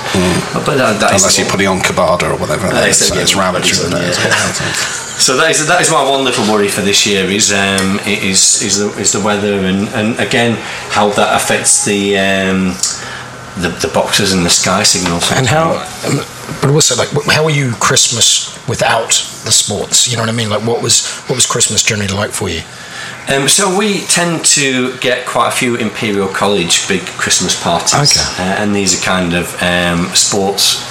But, 0.53 0.65
but 0.65 0.77
that, 0.77 0.99
that 1.01 1.13
is 1.15 1.21
unless 1.23 1.37
you're 1.37 1.49
putting 1.49 1.67
on 1.67 1.79
kabaddi 1.79 2.23
or 2.31 2.37
whatever, 2.37 2.67
Uh, 2.67 2.85
it's, 2.87 3.01
it's- 3.01 3.15
yeah, 3.15 3.21
it's 3.21 3.35
everybody's 3.35 3.35
rabbit 3.37 3.63
the 3.63 3.89
day. 3.99 4.07
yeah. 4.07 4.73
So 5.21 5.37
that 5.37 5.51
is 5.51 5.67
that 5.67 5.81
is 5.81 5.91
my 5.91 6.01
one 6.01 6.23
little 6.23 6.45
worry 6.51 6.67
for 6.67 6.81
this 6.81 7.05
year 7.05 7.25
is 7.29 7.51
um, 7.53 7.99
it 8.07 8.23
is 8.23 8.61
is 8.63 8.79
the 8.79 8.89
is 8.99 9.11
the 9.11 9.19
weather 9.21 9.53
and, 9.69 9.87
and 9.89 10.19
again 10.19 10.57
how 10.89 11.09
that 11.09 11.35
affects 11.35 11.85
the 11.85 12.17
um, 12.17 12.73
the, 13.61 13.69
the 13.85 13.91
boxes 13.93 14.33
and 14.33 14.43
the 14.45 14.49
sky 14.49 14.81
signals. 14.81 15.29
And 15.31 15.45
how, 15.45 15.77
um, 16.07 16.25
but 16.61 16.71
also 16.71 16.95
like, 16.95 17.09
how 17.29 17.43
are 17.43 17.51
you 17.51 17.73
Christmas 17.79 18.57
without 18.67 19.09
the 19.45 19.51
sports? 19.51 20.07
You 20.09 20.15
know 20.17 20.23
what 20.23 20.29
I 20.29 20.33
mean? 20.33 20.49
Like, 20.49 20.65
what 20.65 20.81
was 20.81 21.05
what 21.27 21.35
was 21.35 21.45
Christmas 21.45 21.83
generally 21.83 22.13
like 22.13 22.31
for 22.31 22.49
you? 22.49 22.61
Um, 23.31 23.47
so 23.47 23.77
we 23.77 24.01
tend 24.07 24.43
to 24.59 24.97
get 24.97 25.25
quite 25.25 25.47
a 25.47 25.51
few 25.51 25.75
Imperial 25.77 26.27
College 26.27 26.85
big 26.89 27.01
Christmas 27.15 27.55
parties, 27.61 28.11
Okay. 28.11 28.43
uh, 28.43 28.61
and 28.61 28.75
these 28.75 28.99
are 28.99 29.03
kind 29.03 29.33
of 29.33 29.55
um, 29.63 30.13
sports. 30.13 30.89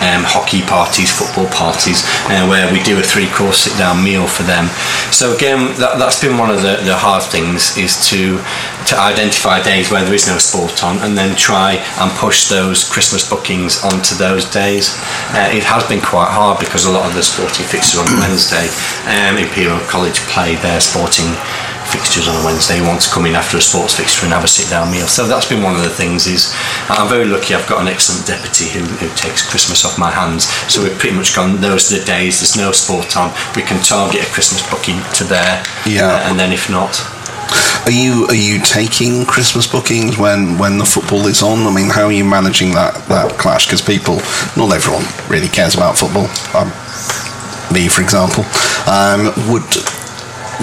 Um, 0.00 0.24
hockey 0.24 0.62
parties, 0.64 1.12
football 1.12 1.44
parties, 1.52 2.00
uh, 2.32 2.48
where 2.48 2.72
we 2.72 2.80
do 2.84 2.96
a 2.98 3.02
three-course 3.02 3.68
sit-down 3.68 4.02
meal 4.02 4.26
for 4.26 4.44
them. 4.44 4.64
So 5.12 5.36
again, 5.36 5.76
that, 5.76 6.00
that's 6.00 6.16
been 6.18 6.38
one 6.38 6.48
of 6.48 6.62
the, 6.64 6.80
the 6.88 6.96
hard 6.96 7.22
things 7.22 7.76
is 7.76 8.00
to 8.08 8.40
to 8.88 8.96
identify 8.96 9.60
days 9.60 9.90
where 9.92 10.02
there 10.02 10.14
is 10.14 10.26
no 10.26 10.38
sport 10.38 10.82
on, 10.82 10.96
and 11.04 11.18
then 11.18 11.36
try 11.36 11.84
and 12.00 12.08
push 12.16 12.48
those 12.48 12.88
Christmas 12.88 13.28
bookings 13.28 13.84
onto 13.84 14.14
those 14.16 14.48
days. 14.48 14.96
Uh, 15.36 15.52
it 15.52 15.68
has 15.68 15.84
been 15.84 16.00
quite 16.00 16.32
hard 16.32 16.56
because 16.64 16.86
a 16.86 16.90
lot 16.90 17.04
of 17.04 17.12
the 17.12 17.22
sporting 17.22 17.66
fixtures 17.68 18.00
on 18.00 18.08
Wednesday, 18.24 18.72
um, 19.04 19.36
Imperial 19.36 19.84
College 19.84 20.16
play 20.32 20.56
their 20.64 20.80
sporting 20.80 21.28
fixtures 21.90 22.26
on 22.30 22.34
a 22.40 22.44
Wednesday 22.44 22.80
want 22.80 23.02
to 23.02 23.10
come 23.10 23.26
in 23.26 23.34
after 23.34 23.58
a 23.58 23.60
sports 23.60 23.94
fixture 23.94 24.24
and 24.24 24.32
have 24.32 24.44
a 24.44 24.48
sit 24.48 24.70
down 24.70 24.90
meal. 24.90 25.06
So 25.06 25.26
that's 25.26 25.48
been 25.48 25.62
one 25.62 25.74
of 25.74 25.82
the 25.82 25.90
things 25.90 26.26
is 26.26 26.54
I'm 26.88 27.08
very 27.08 27.26
lucky 27.26 27.54
I've 27.54 27.68
got 27.68 27.82
an 27.82 27.88
excellent 27.88 28.26
deputy 28.26 28.70
who, 28.70 28.86
who 29.02 29.08
takes 29.16 29.42
Christmas 29.48 29.84
off 29.84 29.98
my 29.98 30.10
hands. 30.10 30.46
So 30.70 30.82
we've 30.82 30.96
pretty 30.98 31.16
much 31.16 31.34
gone 31.34 31.60
those 31.60 31.90
are 31.92 31.98
the 31.98 32.04
days 32.04 32.40
there's 32.40 32.56
no 32.56 32.72
sport 32.72 33.16
on. 33.16 33.34
We 33.56 33.62
can 33.62 33.82
target 33.82 34.22
a 34.22 34.30
Christmas 34.30 34.62
booking 34.70 35.02
to 35.18 35.24
there. 35.24 35.62
Yeah. 35.84 36.06
uh, 36.06 36.30
and 36.30 36.38
then 36.38 36.52
if 36.52 36.70
not, 36.70 36.94
Are 37.86 37.90
you 37.90 38.26
are 38.28 38.34
you 38.38 38.60
taking 38.62 39.24
Christmas 39.26 39.66
bookings 39.66 40.16
when 40.18 40.58
when 40.58 40.78
the 40.78 40.84
football 40.84 41.26
is 41.26 41.42
on? 41.42 41.66
I 41.66 41.72
mean, 41.74 41.88
how 41.90 42.04
are 42.06 42.12
you 42.12 42.24
managing 42.24 42.72
that 42.74 42.94
that 43.08 43.38
clash? 43.38 43.66
Because 43.66 43.82
people, 43.82 44.16
not 44.56 44.70
everyone 44.72 45.04
really 45.28 45.48
cares 45.48 45.74
about 45.74 45.98
football. 45.98 46.28
Um, 46.54 46.70
me, 47.74 47.88
for 47.88 48.02
example, 48.02 48.44
um, 48.86 49.32
would 49.50 49.66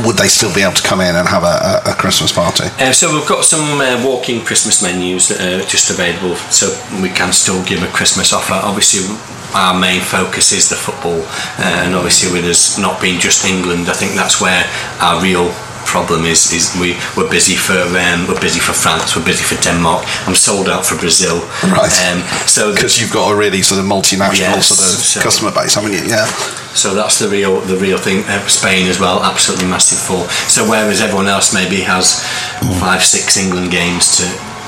would 0.06 0.18
they 0.18 0.28
still 0.28 0.54
be 0.54 0.62
able 0.62 0.74
to 0.74 0.84
come 0.84 1.02
in 1.02 1.16
and 1.16 1.28
have 1.28 1.44
a, 1.44 1.82
a, 1.90 1.94
Christmas 1.96 2.32
party? 2.32 2.66
Uh, 2.78 2.92
so 2.92 3.14
we've 3.14 3.28
got 3.28 3.44
some 3.44 3.82
uh, 3.82 4.02
walking 4.06 4.44
Christmas 4.44 4.84
menus 4.84 5.30
that 5.30 5.42
are 5.42 5.66
just 5.66 5.90
available, 5.90 6.36
so 6.52 6.70
we 7.02 7.10
can 7.10 7.34
still 7.34 7.64
give 7.66 7.82
a 7.84 7.88
Christmas 7.88 8.34
offer. 8.34 8.54
Obviously, 8.54 9.02
our 9.56 9.78
main 9.78 10.02
focus 10.02 10.52
is 10.52 10.70
the 10.70 10.76
football, 10.76 11.22
uh, 11.58 11.84
and 11.86 11.96
obviously 11.96 12.32
with 12.32 12.46
us 12.46 12.78
not 12.78 13.02
being 13.02 13.20
just 13.20 13.46
England, 13.46 13.90
I 13.90 13.94
think 13.94 14.14
that's 14.14 14.40
where 14.40 14.64
our 15.02 15.22
real 15.22 15.50
problem 15.88 16.26
is 16.26 16.52
is 16.54 16.76
we 16.80 16.90
we're 17.16 17.30
busy 17.30 17.56
for 17.56 17.80
um, 18.04 18.28
we're 18.28 18.40
busy 18.42 18.60
for 18.60 18.74
France, 18.74 19.16
we're 19.16 19.26
busy 19.26 19.44
for 19.44 19.56
Denmark. 19.64 20.04
I'm 20.28 20.36
sold 20.36 20.68
out 20.70 20.86
for 20.86 20.96
Brazil. 20.98 21.38
Right. 21.64 21.94
Um, 22.12 22.20
so 22.48 22.74
Because 22.74 23.00
you've 23.00 23.14
got 23.14 23.32
a 23.32 23.36
really 23.36 23.62
sort 23.64 23.80
of 23.80 23.86
multinational 23.88 24.60
Yes, 24.60 24.68
sort 24.68 24.80
of 24.84 25.00
so- 25.06 25.22
customer 25.22 25.52
base, 25.52 25.76
haven't 25.76 25.94
you? 25.94 26.04
Yeah. 26.08 26.28
So 26.78 26.94
that's 26.94 27.18
the 27.20 27.28
real 27.28 27.62
the 27.62 27.78
real 27.78 27.98
thing. 27.98 28.24
Uh, 28.28 28.46
Spain 28.48 28.88
as 28.88 29.00
well, 29.00 29.24
absolutely 29.24 29.66
massive 29.68 29.98
for. 29.98 30.28
So 30.50 30.62
whereas 30.70 31.02
everyone 31.02 31.28
else 31.28 31.54
maybe 31.54 31.82
has 31.82 32.22
five, 32.80 33.02
six 33.04 33.38
England 33.38 33.72
games 33.72 34.18
to 34.18 34.24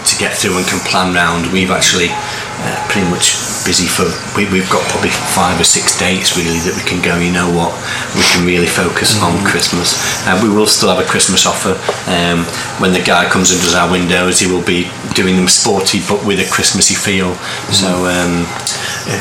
to 0.09 0.15
get 0.17 0.33
through 0.33 0.57
and 0.57 0.65
can 0.65 0.79
plan 0.89 1.13
round, 1.13 1.51
we've 1.53 1.71
actually 1.71 2.09
uh, 2.11 2.75
pretty 2.89 3.07
much 3.07 3.37
busy 3.63 3.87
for. 3.87 4.09
We, 4.35 4.49
we've 4.51 4.69
got 4.69 4.83
probably 4.89 5.13
five 5.31 5.59
or 5.59 5.63
six 5.63 5.97
dates 5.97 6.35
really 6.35 6.59
that 6.65 6.75
we 6.75 6.83
can 6.83 6.99
go. 6.99 7.15
You 7.17 7.31
know 7.31 7.47
what? 7.53 7.71
We 8.17 8.25
can 8.33 8.43
really 8.45 8.67
focus 8.67 9.15
on 9.21 9.39
Christmas. 9.45 9.95
Uh, 10.27 10.39
we 10.41 10.49
will 10.49 10.67
still 10.67 10.89
have 10.89 10.99
a 10.99 11.07
Christmas 11.07 11.45
offer. 11.45 11.77
Um, 12.09 12.43
when 12.81 12.91
the 12.91 13.03
guy 13.03 13.29
comes 13.29 13.51
and 13.51 13.61
does 13.61 13.75
our 13.75 13.89
windows, 13.89 14.39
he 14.39 14.51
will 14.51 14.65
be 14.65 14.91
doing 15.15 15.37
them 15.37 15.47
sporty 15.47 16.01
but 16.03 16.25
with 16.25 16.39
a 16.41 16.47
Christmassy 16.49 16.95
feel. 16.95 17.35
So 17.71 18.09
um, 18.09 18.43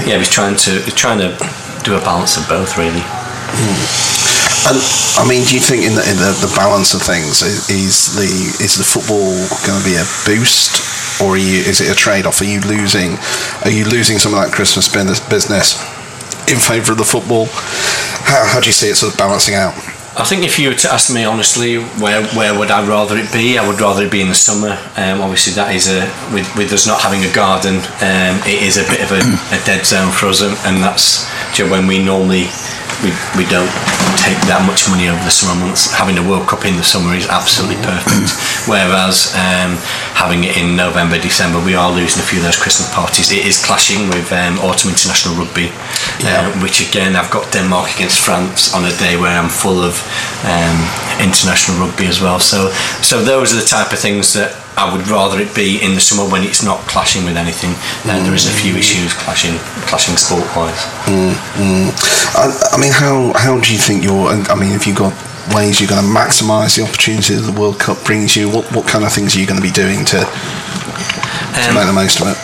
yeah, 0.08 0.18
he's 0.18 0.30
trying 0.30 0.56
to 0.66 0.82
he's 0.82 0.94
trying 0.94 1.18
to 1.20 1.36
do 1.84 1.94
a 1.94 2.02
balance 2.02 2.36
of 2.36 2.48
both 2.48 2.76
really. 2.76 3.04
And 4.66 4.76
I 5.16 5.24
mean, 5.28 5.44
do 5.44 5.54
you 5.54 5.60
think 5.60 5.84
in 5.86 5.94
the, 5.94 6.04
in 6.08 6.16
the, 6.18 6.34
the 6.42 6.52
balance 6.56 6.94
of 6.94 7.02
things 7.02 7.42
is 7.42 8.16
the 8.18 8.28
is 8.62 8.76
the 8.76 8.84
football 8.84 9.32
going 9.64 9.78
to 9.78 9.86
be 9.86 9.96
a 9.96 10.06
boost, 10.26 11.20
or 11.22 11.36
you, 11.38 11.62
is 11.62 11.80
it 11.80 11.90
a 11.90 11.94
trade 11.94 12.26
off? 12.26 12.40
Are 12.40 12.48
you 12.48 12.60
losing 12.62 13.16
are 13.64 13.70
you 13.70 13.84
losing 13.84 14.18
some 14.18 14.34
of 14.34 14.40
that 14.42 14.52
Christmas 14.52 14.88
business 14.88 15.78
in 16.50 16.58
favour 16.58 16.92
of 16.92 16.98
the 16.98 17.04
football? 17.04 17.46
How, 18.26 18.44
how 18.46 18.60
do 18.60 18.66
you 18.66 18.76
see 18.76 18.88
it 18.88 18.96
sort 18.96 19.12
of 19.12 19.18
balancing 19.18 19.54
out? 19.54 19.74
I 20.18 20.24
think 20.24 20.42
if 20.42 20.58
you 20.58 20.70
were 20.70 20.74
to 20.74 20.92
ask 20.92 21.14
me 21.14 21.24
honestly, 21.24 21.78
where 22.02 22.26
where 22.34 22.58
would 22.58 22.70
I 22.70 22.86
rather 22.86 23.16
it 23.16 23.32
be? 23.32 23.56
I 23.56 23.66
would 23.66 23.80
rather 23.80 24.02
it 24.02 24.10
be 24.10 24.20
in 24.20 24.28
the 24.28 24.34
summer. 24.34 24.74
Um, 24.96 25.22
obviously, 25.22 25.54
that 25.54 25.74
is 25.74 25.86
a 25.86 26.10
with, 26.34 26.50
with 26.56 26.72
us 26.72 26.86
not 26.86 27.00
having 27.00 27.22
a 27.22 27.32
garden, 27.32 27.78
um, 28.02 28.42
it 28.42 28.62
is 28.66 28.76
a 28.76 28.84
bit 28.90 29.00
of 29.00 29.12
a, 29.14 29.22
a 29.54 29.58
dead 29.64 29.86
zone 29.86 30.10
for 30.10 30.26
us, 30.26 30.42
and, 30.42 30.82
that's 30.82 31.30
when 31.70 31.86
we 31.86 32.02
normally 32.02 32.50
we, 33.02 33.10
we 33.38 33.46
don't 33.46 33.70
take 34.18 34.38
that 34.50 34.66
much 34.66 34.90
money 34.90 35.06
over 35.06 35.22
the 35.22 35.30
summer 35.30 35.54
months. 35.54 35.94
Having 35.94 36.18
a 36.18 36.24
World 36.26 36.50
Cup 36.50 36.66
in 36.66 36.74
the 36.76 36.84
summer 36.84 37.14
is 37.14 37.30
absolutely 37.30 37.78
perfect. 37.86 38.34
Whereas 38.70 39.32
um, 39.38 39.78
having 40.18 40.44
it 40.44 40.58
in 40.58 40.74
November, 40.74 41.16
December, 41.16 41.62
we 41.62 41.72
are 41.78 41.88
losing 41.90 42.20
a 42.20 42.26
few 42.26 42.42
of 42.42 42.44
those 42.44 42.58
Christmas 42.58 42.92
parties. 42.92 43.30
It 43.30 43.46
is 43.46 43.56
clashing 43.62 44.10
with 44.10 44.28
um, 44.34 44.58
Autumn 44.60 44.90
International 44.90 45.38
Rugby, 45.38 45.70
uh, 46.26 46.50
which 46.60 46.82
again 46.82 47.16
I've 47.16 47.30
got 47.30 47.48
Denmark 47.54 47.94
against 47.94 48.18
France 48.20 48.74
on 48.74 48.84
a 48.84 48.94
day 48.98 49.16
where 49.16 49.32
I'm 49.32 49.48
full 49.48 49.80
of 49.80 49.96
um, 50.44 50.78
international 51.22 51.78
rugby 51.80 52.06
as 52.06 52.20
well. 52.20 52.40
So 52.42 52.70
so 53.00 53.22
those 53.22 53.54
are 53.54 53.60
the 53.60 53.68
type 53.68 53.92
of 53.92 53.98
things 53.98 54.34
that 54.34 54.52
I 54.78 54.86
would 54.94 55.08
rather 55.10 55.40
it 55.42 55.50
be 55.58 55.82
in 55.82 55.94
the 55.98 56.00
summer 56.00 56.22
when 56.30 56.46
it's 56.46 56.62
not 56.62 56.78
clashing 56.86 57.24
with 57.26 57.36
anything. 57.36 57.74
Uh, 58.06 58.22
there 58.22 58.34
is 58.34 58.46
a 58.46 58.54
few 58.54 58.76
issues 58.78 59.12
clashing 59.12 59.58
clashing 59.90 60.16
sport 60.16 60.46
wise. 60.54 60.78
I, 62.38 62.46
I 62.72 62.76
mean, 62.78 62.92
how 62.94 63.32
how 63.34 63.58
do 63.58 63.72
you 63.74 63.78
think 63.78 64.04
you're? 64.06 64.30
I 64.30 64.54
mean, 64.54 64.72
if 64.78 64.86
you've 64.86 64.96
got 64.96 65.12
ways 65.54 65.80
you're 65.80 65.90
going 65.90 66.04
to 66.04 66.08
maximise 66.08 66.76
the 66.76 66.84
opportunity 66.84 67.34
that 67.34 67.42
the 67.42 67.58
World 67.58 67.80
Cup 67.80 67.98
brings 68.04 68.36
you, 68.36 68.48
what 68.48 68.70
what 68.70 68.86
kind 68.86 69.04
of 69.04 69.10
things 69.12 69.34
are 69.34 69.40
you 69.40 69.46
going 69.50 69.60
to 69.60 69.66
be 69.66 69.74
doing 69.74 70.04
to, 70.14 70.18
to 70.22 71.68
Um, 71.68 71.74
make 71.74 71.86
the 71.90 71.92
most 71.92 72.20
of 72.22 72.28
it? 72.30 72.38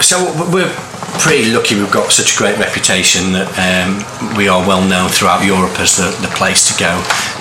So 0.00 0.16
we're 0.48 0.72
pretty 1.18 1.50
lucky 1.52 1.74
we've 1.74 1.90
got 1.90 2.12
such 2.12 2.34
a 2.34 2.38
great 2.38 2.56
reputation 2.58 3.32
that 3.32 3.50
um, 3.58 4.00
we 4.38 4.48
are 4.48 4.62
well 4.64 4.86
known 4.86 5.10
throughout 5.10 5.44
Europe 5.44 5.74
as 5.80 5.96
the, 5.96 6.14
the 6.22 6.32
place 6.38 6.70
to 6.70 6.74
go. 6.78 6.94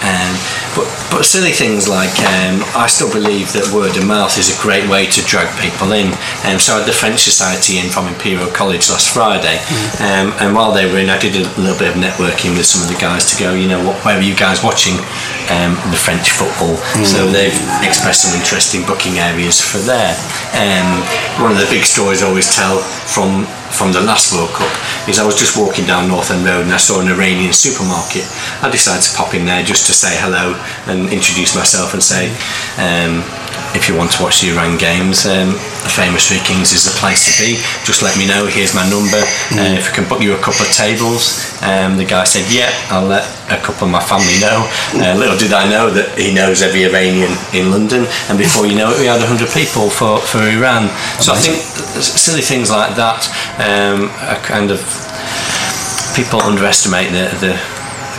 Um, 0.06 0.34
but, 0.78 0.86
but 1.10 1.26
silly 1.26 1.52
things 1.52 1.90
like 1.90 2.14
um, 2.22 2.62
I 2.78 2.86
still 2.86 3.10
believe 3.10 3.50
that 3.58 3.66
word 3.74 3.98
of 3.98 4.06
mouth 4.06 4.38
is 4.38 4.54
a 4.54 4.58
great 4.62 4.86
way 4.86 5.10
to 5.10 5.20
drag 5.26 5.50
people 5.58 5.90
in. 5.92 6.14
Um, 6.46 6.62
so 6.62 6.78
I 6.78 6.86
had 6.86 6.88
the 6.88 6.94
French 6.94 7.26
Society 7.26 7.82
in 7.82 7.90
from 7.90 8.06
Imperial 8.06 8.46
College 8.54 8.86
last 8.94 9.10
Friday, 9.10 9.58
um, 9.98 10.38
and 10.38 10.54
while 10.54 10.70
they 10.72 10.86
were 10.86 11.02
in, 11.02 11.10
I 11.10 11.18
did 11.18 11.34
a 11.34 11.46
little 11.58 11.78
bit 11.78 11.90
of 11.90 11.98
networking 11.98 12.54
with 12.54 12.70
some 12.70 12.86
of 12.86 12.90
the 12.94 13.00
guys 13.02 13.26
to 13.34 13.36
go. 13.42 13.58
You 13.58 13.68
know, 13.68 13.82
what, 13.82 13.98
where 14.06 14.18
are 14.18 14.22
you 14.22 14.38
guys 14.38 14.62
watching 14.62 15.02
um, 15.50 15.74
the 15.90 15.98
French 15.98 16.30
football? 16.30 16.78
So 17.04 17.26
they've 17.26 17.58
expressed 17.82 18.30
some 18.30 18.38
interest 18.38 18.76
in 18.78 18.86
booking 18.86 19.18
areas 19.18 19.58
for 19.58 19.82
there. 19.82 20.14
Um, 20.54 21.02
one 21.42 21.52
of 21.52 21.58
the 21.58 21.70
big 21.74 21.86
stories 21.90 22.22
I 22.22 22.28
always 22.30 22.54
tell 22.54 22.78
from 23.10 23.50
from 23.72 23.92
the 23.92 24.02
last 24.02 24.34
World 24.34 24.52
Cup 24.52 24.72
is 25.08 25.20
I 25.20 25.26
was 25.26 25.36
just 25.36 25.58
walking 25.58 25.86
down 25.86 26.08
North 26.08 26.32
End 26.32 26.46
Road 26.46 26.64
and 26.64 26.74
I 26.74 26.78
saw 26.78 27.00
an 27.00 27.08
Iranian 27.08 27.54
supermarket. 27.54 28.26
I 28.62 28.70
decided 28.72 29.04
to 29.04 29.16
pop 29.16 29.34
in 29.34 29.46
there 29.46 29.64
just 29.64 29.88
to 29.88 29.94
say 29.94 30.16
hello 30.18 30.56
and 30.88 31.12
introduce 31.12 31.56
myself 31.56 31.94
and 31.94 32.02
say, 32.02 32.32
um, 32.80 33.24
if 33.76 33.88
you 33.88 33.96
want 33.96 34.12
to 34.16 34.24
watch 34.24 34.42
the 34.42 34.52
Iran 34.54 34.78
games, 34.78 35.26
um, 35.26 35.56
the 35.84 35.92
famous 35.92 36.28
Three 36.28 36.40
Kings 36.44 36.72
is 36.72 36.86
the 36.86 36.96
place 37.00 37.28
to 37.28 37.34
be. 37.42 37.60
Just 37.84 38.02
let 38.02 38.18
me 38.18 38.28
know. 38.28 38.46
Here's 38.48 38.76
my 38.76 38.88
number. 38.88 39.20
Uh, 39.54 39.76
if 39.76 39.92
I 39.92 39.96
can 39.96 40.08
book 40.08 40.22
you 40.22 40.36
a 40.36 40.42
couple 40.42 40.64
of 40.64 40.72
tables. 40.72 41.44
Um, 41.64 41.98
the 41.98 42.06
guy 42.06 42.24
said, 42.24 42.48
yeah, 42.52 42.72
I'll 42.94 43.08
let 43.08 43.26
a 43.50 43.58
couple 43.58 43.88
of 43.88 43.92
my 43.92 44.04
family 44.04 44.38
know. 44.40 44.68
Uh, 44.94 45.18
little 45.18 45.38
did 45.38 45.54
I 45.54 45.70
know 45.70 45.90
that 45.90 46.18
he 46.18 46.34
knows 46.34 46.62
every 46.62 46.86
Iranian 46.86 47.34
in 47.54 47.72
London. 47.72 48.08
And 48.30 48.38
before 48.38 48.68
you 48.68 48.76
know 48.76 48.92
it, 48.92 49.00
we 49.00 49.08
had 49.08 49.20
100 49.20 49.50
people 49.52 49.90
for, 49.90 50.20
for 50.20 50.44
Iran. 50.44 50.90
So 51.20 51.34
I 51.34 51.40
think 51.40 51.58
silly 52.04 52.42
things 52.42 52.70
like 52.70 52.96
that 52.96 53.28
um, 53.60 54.12
are 54.28 54.42
kind 54.44 54.72
of 54.72 54.80
people 56.16 56.42
underestimate 56.42 57.12
the, 57.12 57.30
the 57.42 57.54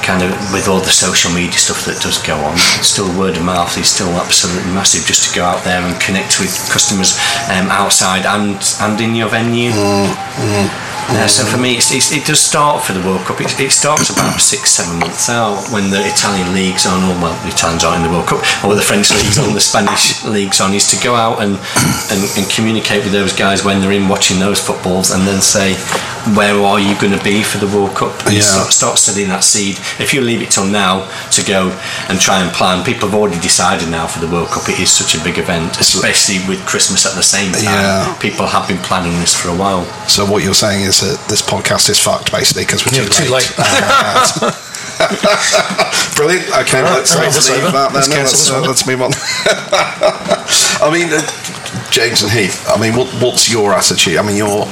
kind 0.08 0.22
of 0.24 0.32
with 0.56 0.68
all 0.68 0.80
the 0.80 0.88
social 0.88 1.30
media 1.30 1.60
stuff 1.60 1.84
that 1.84 2.00
does 2.00 2.16
go 2.24 2.32
on 2.32 2.56
still 2.80 3.06
word 3.20 3.36
of 3.36 3.44
mouth 3.44 3.76
is 3.76 3.92
still 3.92 4.08
absolutely 4.16 4.72
massive 4.72 5.04
just 5.04 5.28
to 5.28 5.36
go 5.36 5.44
out 5.44 5.62
there 5.64 5.82
and 5.84 6.00
connect 6.00 6.40
with 6.40 6.48
customers 6.72 7.12
um, 7.52 7.68
outside 7.68 8.24
and 8.24 8.56
and 8.80 8.98
in 9.04 9.14
your 9.14 9.28
venue 9.28 9.68
uh, 11.08 11.26
so 11.26 11.44
for 11.44 11.56
me, 11.56 11.76
it's, 11.76 11.90
it's, 11.92 12.12
it 12.12 12.26
does 12.26 12.40
start 12.40 12.84
for 12.84 12.92
the 12.92 13.00
World 13.00 13.22
Cup. 13.24 13.40
It, 13.40 13.58
it 13.58 13.72
starts 13.72 14.10
about 14.10 14.40
six, 14.40 14.70
seven 14.72 14.98
months 15.00 15.28
out 15.30 15.56
when 15.72 15.90
the 15.90 16.04
Italian 16.04 16.52
league's 16.52 16.84
on, 16.86 17.00
or 17.08 17.16
well, 17.22 17.34
the 17.42 17.48
Italians 17.48 17.82
aren't 17.82 18.04
in 18.04 18.10
the 18.10 18.14
World 18.14 18.28
Cup, 18.28 18.44
or 18.64 18.74
the 18.74 18.82
French 18.84 19.10
league's 19.10 19.38
on, 19.38 19.54
the 19.54 19.60
Spanish 19.60 20.22
league's 20.28 20.60
on, 20.60 20.74
is 20.74 20.86
to 20.92 20.96
go 21.02 21.14
out 21.14 21.40
and, 21.40 21.56
and, 22.12 22.20
and 22.36 22.44
communicate 22.52 23.04
with 23.04 23.12
those 23.12 23.32
guys 23.32 23.64
when 23.64 23.80
they're 23.80 23.92
in 23.96 24.08
watching 24.08 24.38
those 24.38 24.60
footballs, 24.60 25.10
and 25.10 25.26
then 25.26 25.40
say, 25.40 25.72
where 26.36 26.60
are 26.60 26.78
you 26.78 26.92
going 27.00 27.16
to 27.16 27.24
be 27.24 27.42
for 27.42 27.56
the 27.56 27.68
World 27.72 27.96
Cup? 27.96 28.12
And 28.26 28.34
Yeah. 28.36 28.44
start, 28.44 28.72
start 28.72 28.98
setting 28.98 29.28
that 29.28 29.44
seed. 29.44 29.78
If 29.98 30.12
you 30.12 30.20
leave 30.20 30.42
it 30.42 30.50
till 30.50 30.66
now 30.66 31.08
to 31.32 31.40
go 31.44 31.72
and 32.12 32.20
try 32.20 32.42
and 32.42 32.52
plan, 32.52 32.84
people 32.84 33.08
have 33.08 33.16
already 33.16 33.40
decided 33.40 33.88
now 33.88 34.06
for 34.06 34.20
the 34.20 34.28
World 34.28 34.48
Cup. 34.48 34.68
It 34.68 34.78
is 34.78 34.92
such 34.92 35.14
a 35.18 35.24
big 35.24 35.38
event, 35.38 35.80
especially 35.80 36.44
with 36.44 36.60
Christmas 36.66 37.06
at 37.06 37.14
the 37.16 37.22
same 37.24 37.52
time. 37.52 37.64
Yeah. 37.64 38.16
People 38.20 38.46
have 38.46 38.68
been 38.68 38.78
planning 38.84 39.12
this 39.20 39.34
for 39.34 39.48
a 39.48 39.56
while. 39.56 39.84
So 40.06 40.26
what 40.28 40.44
you're 40.44 40.52
saying 40.54 40.84
is 40.84 40.97
that 41.00 41.28
this 41.28 41.42
podcast 41.42 41.88
is 41.90 41.98
fucked, 41.98 42.32
basically, 42.32 42.64
because 42.64 42.84
we're 42.86 43.02
Yeah, 43.02 43.08
too, 43.08 43.24
too 43.24 43.32
late. 43.32 43.52
Uh, 43.58 44.52
Brilliant. 46.16 46.48
Okay, 46.66 46.82
let's, 46.82 47.14
right, 47.14 47.30
let's 47.30 47.48
leave 47.48 47.62
over. 47.62 47.72
that 47.72 47.92
then. 47.92 48.02
Let's 48.02 48.08
cancel 48.08 48.34
Let's, 48.34 48.50
uh, 48.50 48.68
let's 48.68 48.86
move 48.86 49.02
on. 49.02 49.12
I 50.82 50.90
mean, 50.90 51.08
uh, 51.12 51.22
James 51.90 52.22
and 52.22 52.32
Heath. 52.32 52.66
I 52.68 52.80
mean, 52.80 52.94
what, 52.96 53.08
what's 53.22 53.50
your 53.50 53.72
attitude? 53.74 54.16
I 54.18 54.22
mean, 54.22 54.36
you're 54.36 54.66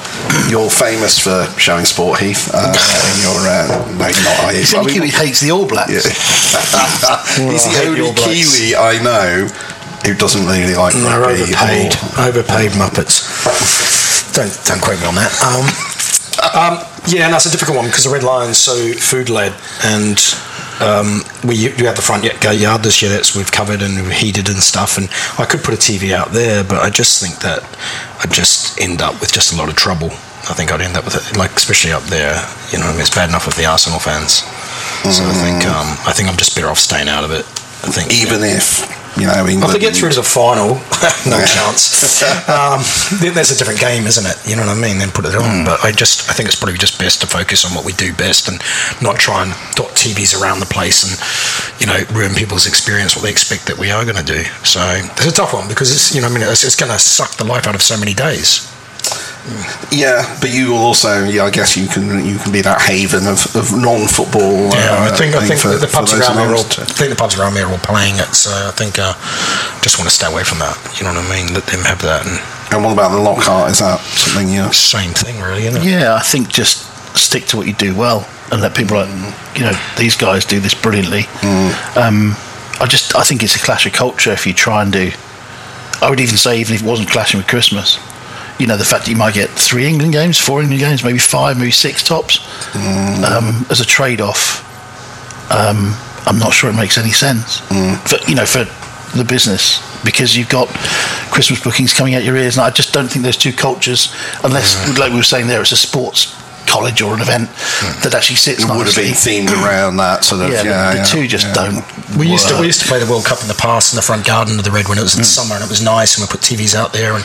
you're 0.50 0.70
famous 0.70 1.18
for 1.18 1.46
showing 1.58 1.84
sport, 1.84 2.20
Heath. 2.20 2.50
Uh, 2.52 2.74
and 2.74 3.16
you're 3.22 3.46
uh, 3.46 3.66
no, 3.98 4.10
not. 4.10 4.52
You? 4.52 4.58
He's 4.58 4.74
I 4.74 4.78
only 4.78 4.98
mean, 4.98 5.10
Kiwi 5.10 5.10
hates 5.10 5.40
the 5.40 5.50
All 5.50 5.66
Blacks. 5.66 5.92
Yeah. 5.92 6.02
He's 7.50 7.66
I 7.66 7.72
the 7.72 7.88
only 7.88 8.12
Kiwi 8.14 8.74
I 8.74 8.98
know 9.02 9.46
who 10.04 10.14
doesn't 10.14 10.46
really 10.46 10.74
like 10.74 10.94
overpaid, 10.94 11.94
or- 11.94 12.26
overpaid 12.30 12.70
Muppets. 12.78 13.22
Don't 14.34 14.52
don't 14.66 14.80
quote 14.82 15.00
me 15.00 15.06
on 15.06 15.14
that. 15.14 15.32
Um, 15.42 15.66
um, 16.42 16.78
yeah, 17.06 17.24
and 17.24 17.32
that's 17.32 17.46
a 17.46 17.50
difficult 17.50 17.76
one 17.76 17.86
because 17.86 18.04
the 18.04 18.10
Red 18.10 18.22
Lion's 18.22 18.58
so 18.58 18.92
food 18.94 19.28
led, 19.28 19.54
and 19.84 20.18
um, 20.80 21.22
we 21.44 21.56
you 21.56 21.86
have 21.86 21.96
the 21.96 22.02
front 22.02 22.24
yard 22.24 22.82
this 22.82 23.00
year 23.00 23.10
that's 23.10 23.34
we've 23.34 23.50
covered 23.50 23.80
and 23.82 23.96
we've 23.96 24.12
heated 24.12 24.48
and 24.48 24.58
stuff, 24.58 24.98
and 24.98 25.08
I 25.38 25.46
could 25.46 25.62
put 25.62 25.74
a 25.74 25.78
TV 25.78 26.12
out 26.12 26.32
there, 26.32 26.64
but 26.64 26.82
I 26.82 26.90
just 26.90 27.22
think 27.22 27.40
that 27.40 27.62
I'd 28.22 28.32
just 28.32 28.80
end 28.80 29.02
up 29.02 29.20
with 29.20 29.32
just 29.32 29.52
a 29.52 29.56
lot 29.56 29.68
of 29.68 29.76
trouble. 29.76 30.10
I 30.48 30.54
think 30.54 30.72
I'd 30.72 30.80
end 30.80 30.96
up 30.96 31.04
with 31.04 31.16
it, 31.16 31.36
like 31.36 31.52
especially 31.52 31.92
up 31.92 32.04
there. 32.04 32.36
You 32.70 32.78
know, 32.78 32.92
it's 32.98 33.14
bad 33.14 33.28
enough 33.28 33.46
with 33.46 33.56
the 33.56 33.66
Arsenal 33.66 33.98
fans. 33.98 34.44
So 35.10 35.24
I 35.24 35.34
think 35.34 35.64
um, 35.66 35.96
I 36.06 36.12
think 36.12 36.28
I'm 36.28 36.36
just 36.36 36.54
better 36.54 36.68
off 36.68 36.78
staying 36.78 37.08
out 37.08 37.24
of 37.24 37.30
it. 37.30 37.46
I 37.84 37.90
think 37.90 38.12
even 38.12 38.42
if 38.42 38.95
you 39.16 39.26
know 39.26 39.46
England. 39.46 39.64
if 39.64 39.72
they 39.72 39.78
get 39.78 39.96
through 39.96 40.10
to 40.10 40.16
the 40.16 40.22
final, 40.22 40.76
no 41.28 41.38
chance. 41.44 42.22
Um, 42.48 42.84
then 43.20 43.34
there's 43.34 43.50
a 43.50 43.58
different 43.58 43.80
game, 43.80 44.06
isn't 44.06 44.24
it? 44.24 44.36
You 44.48 44.56
know 44.56 44.66
what 44.66 44.76
I 44.76 44.80
mean? 44.80 44.98
Then 44.98 45.10
put 45.10 45.24
it 45.24 45.34
on. 45.34 45.64
But 45.64 45.82
I 45.84 45.92
just, 45.92 46.28
I 46.30 46.32
think 46.32 46.48
it's 46.48 46.56
probably 46.56 46.78
just 46.78 46.98
best 46.98 47.20
to 47.22 47.26
focus 47.26 47.64
on 47.64 47.74
what 47.74 47.84
we 47.84 47.92
do 47.92 48.12
best 48.12 48.48
and 48.48 48.60
not 49.00 49.16
try 49.16 49.42
and 49.42 49.52
dot 49.74 49.90
TVs 49.96 50.38
around 50.38 50.60
the 50.60 50.66
place 50.66 51.02
and, 51.04 51.16
you 51.80 51.86
know, 51.86 51.98
ruin 52.12 52.34
people's 52.34 52.66
experience 52.66 53.16
what 53.16 53.22
they 53.24 53.30
expect 53.30 53.66
that 53.66 53.78
we 53.78 53.90
are 53.90 54.04
going 54.04 54.16
to 54.16 54.24
do. 54.24 54.44
So 54.64 54.80
it's 54.84 55.26
a 55.26 55.32
tough 55.32 55.52
one 55.54 55.68
because 55.68 55.90
it's, 55.90 56.14
you 56.14 56.20
know, 56.20 56.28
I 56.28 56.30
mean, 56.30 56.42
it's, 56.42 56.64
it's 56.64 56.76
going 56.76 56.92
to 56.92 56.98
suck 56.98 57.36
the 57.36 57.44
life 57.44 57.66
out 57.66 57.74
of 57.74 57.82
so 57.82 57.98
many 57.98 58.14
days. 58.14 58.70
Yeah, 59.92 60.26
but 60.40 60.50
you 60.52 60.70
will 60.72 60.78
also, 60.82 61.24
yeah, 61.24 61.44
I 61.44 61.50
guess 61.50 61.76
you 61.76 61.86
can 61.86 62.24
you 62.24 62.38
can 62.38 62.52
be 62.52 62.60
that 62.62 62.80
haven 62.82 63.26
of, 63.26 63.46
of 63.54 63.70
non-football. 63.76 64.70
Yeah, 64.74 65.06
uh, 65.06 65.10
I 65.12 65.16
think 65.16 65.34
I 65.34 65.46
think 65.46 65.60
for- 65.60 65.68
the, 65.68 65.78
the 65.78 65.86
for 65.86 66.02
pubs 66.02 66.12
around 66.14 66.36
me 66.36 66.42
are 66.42 66.54
all. 66.54 66.66
I 66.66 66.84
think 66.98 67.10
the 67.10 67.16
pubs 67.16 67.38
around 67.38 67.54
me 67.54 67.60
are 67.62 67.70
all 67.70 67.78
playing 67.78 68.16
it, 68.16 68.34
so 68.34 68.50
I 68.50 68.72
think 68.72 68.98
uh, 68.98 69.14
just 69.82 69.98
want 69.98 70.08
to 70.10 70.14
stay 70.14 70.26
away 70.26 70.42
from 70.44 70.58
that. 70.58 70.74
You 70.98 71.04
know 71.06 71.14
what 71.14 71.24
I 71.24 71.30
mean? 71.30 71.54
Let 71.54 71.66
them 71.66 71.82
have 71.86 72.02
that, 72.02 72.26
and 72.26 72.38
And 72.74 72.82
what 72.84 72.92
about 72.92 73.10
the 73.14 73.20
Lockhart? 73.22 73.70
Is 73.70 73.78
that 73.78 74.00
something 74.00 74.48
you? 74.48 74.72
same 74.72 75.12
thing, 75.12 75.40
really, 75.40 75.66
isn't 75.66 75.82
it? 75.82 75.86
Yeah, 75.86 76.14
I 76.14 76.22
think 76.22 76.48
just 76.48 76.84
stick 77.16 77.46
to 77.46 77.56
what 77.56 77.66
you 77.66 77.72
do 77.72 77.94
well 77.96 78.28
and 78.52 78.60
let 78.60 78.76
people 78.76 78.96
like 78.98 79.08
you 79.56 79.62
know 79.64 79.72
these 79.96 80.16
guys 80.16 80.44
do 80.44 80.60
this 80.60 80.74
brilliantly. 80.74 81.24
Um, 81.96 82.34
I 82.78 82.86
just 82.88 83.14
I 83.16 83.22
think 83.22 83.42
it's 83.42 83.54
a 83.56 83.58
clash 83.60 83.86
of 83.86 83.92
culture 83.92 84.32
if 84.32 84.46
you 84.46 84.52
try 84.52 84.82
and 84.82 84.92
do. 84.92 85.10
I 86.02 86.10
would 86.10 86.20
even 86.20 86.36
say 86.36 86.60
even 86.60 86.74
if 86.74 86.82
it 86.82 86.86
wasn't 86.86 87.08
clashing 87.08 87.38
with 87.38 87.46
Christmas, 87.46 87.98
you 88.58 88.66
know 88.66 88.76
the 88.76 88.84
fact 88.84 89.04
that 89.04 89.10
you 89.10 89.16
might 89.16 89.34
get 89.34 89.50
three 89.50 89.86
England 89.86 90.12
games, 90.12 90.38
four 90.38 90.60
England 90.60 90.80
games, 90.80 91.04
maybe 91.04 91.18
five, 91.18 91.58
maybe 91.58 91.70
six 91.70 92.02
tops 92.02 92.40
um, 92.74 93.66
as 93.70 93.80
a 93.80 93.84
trade-off. 93.84 94.64
Um, 95.50 95.94
I'm 96.26 96.38
not 96.38 96.52
sure 96.52 96.70
it 96.70 96.74
makes 96.74 96.98
any 96.98 97.12
sense 97.12 97.60
for 98.08 98.18
you 98.28 98.34
know 98.34 98.46
for 98.46 98.64
the 99.16 99.24
business 99.24 99.80
because 100.04 100.36
you've 100.36 100.48
got 100.48 100.68
Christmas 101.30 101.62
bookings 101.62 101.92
coming 101.92 102.14
out 102.14 102.24
your 102.24 102.36
ears, 102.36 102.56
and 102.56 102.64
I 102.64 102.70
just 102.70 102.92
don't 102.92 103.08
think 103.08 103.24
those 103.24 103.36
two 103.36 103.52
cultures, 103.52 104.14
unless 104.44 104.98
like 104.98 105.10
we 105.10 105.16
were 105.16 105.22
saying 105.22 105.46
there, 105.46 105.60
it's 105.60 105.72
a 105.72 105.76
sports 105.76 106.34
college 106.76 107.00
or 107.00 107.14
an 107.14 107.22
event 107.24 107.48
hmm. 107.48 107.94
that 108.04 108.12
actually 108.14 108.36
sits. 108.36 108.64
It 108.64 108.68
would 108.68 108.86
have 108.86 108.96
been 108.96 109.16
themed 109.16 109.52
around 109.64 109.96
that 109.96 110.24
sort 110.24 110.44
of. 110.44 110.52
Yeah, 110.52 110.62
Yeah, 110.62 110.92
the, 110.92 110.92
the 110.92 110.98
yeah, 111.00 111.12
two 111.12 111.24
just 111.26 111.46
yeah. 111.48 111.56
don't. 111.56 111.80
We 112.20 112.28
used 112.28 112.48
to 112.48 112.60
we 112.60 112.66
used 112.68 112.84
to 112.84 112.88
play 112.88 113.00
the 113.00 113.08
World 113.08 113.24
Cup 113.24 113.40
in 113.40 113.48
the 113.48 113.58
past 113.58 113.92
in 113.92 113.96
the 113.96 114.04
front 114.04 114.26
garden 114.26 114.58
of 114.60 114.64
the 114.64 114.70
Red 114.70 114.88
when 114.88 114.98
it 114.98 115.06
was 115.06 115.16
in 115.16 115.24
hmm. 115.24 115.36
summer 115.36 115.54
and 115.56 115.64
it 115.64 115.70
was 115.72 115.80
nice 115.80 116.16
and 116.16 116.20
we 116.24 116.28
put 116.28 116.44
TVs 116.44 116.74
out 116.76 116.92
there 116.92 117.16
and 117.16 117.24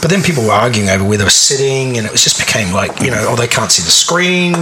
but 0.00 0.08
then 0.08 0.22
people 0.22 0.46
were 0.46 0.56
arguing 0.56 0.88
over 0.88 1.04
where 1.04 1.18
they 1.18 1.26
were 1.26 1.34
sitting 1.34 1.98
and 1.98 2.06
it 2.06 2.12
was 2.12 2.22
just 2.22 2.38
became 2.38 2.72
like 2.72 2.94
you 3.02 3.10
know 3.10 3.26
oh 3.28 3.36
they 3.36 3.46
can't 3.50 3.70
see 3.70 3.82
the 3.82 3.92
screen 3.92 4.52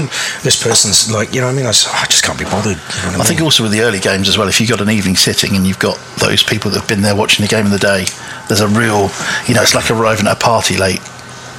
this 0.43 0.57
person's 0.61 1.11
like 1.13 1.33
you 1.33 1.41
know 1.41 1.47
what 1.47 1.55
I 1.55 1.57
mean 1.57 1.69
I, 1.69 1.73
was, 1.73 1.87
I 1.87 2.05
just 2.07 2.25
can't 2.25 2.39
be 2.39 2.45
bothered 2.45 2.77
you 2.77 3.13
know 3.13 3.19
what 3.19 3.27
I 3.27 3.29
think 3.29 3.41
also 3.41 3.63
with 3.63 3.73
the 3.73 3.83
early 3.83 4.01
games 4.01 4.29
as 4.29 4.39
well, 4.39 4.49
if 4.49 4.61
you've 4.61 4.71
got 4.71 4.81
an 4.81 4.91
evening 4.91 5.17
sitting 5.17 5.57
and 5.57 5.67
you've 5.67 5.79
got 5.79 5.99
those 6.19 6.43
people 6.43 6.71
that 6.71 6.81
have 6.81 6.89
been 6.89 7.03
there 7.03 7.17
watching 7.17 7.45
the 7.45 7.49
game 7.49 7.67
in 7.67 7.73
the 7.73 7.79
day, 7.79 8.07
there's 8.49 8.61
a 8.61 8.69
real, 8.69 9.11
you 9.47 9.55
know, 9.55 9.63
it's 9.63 9.75
like 9.75 9.91
arriving 9.91 10.27
at 10.27 10.37
a 10.37 10.41
party 10.41 10.77
late. 10.77 11.01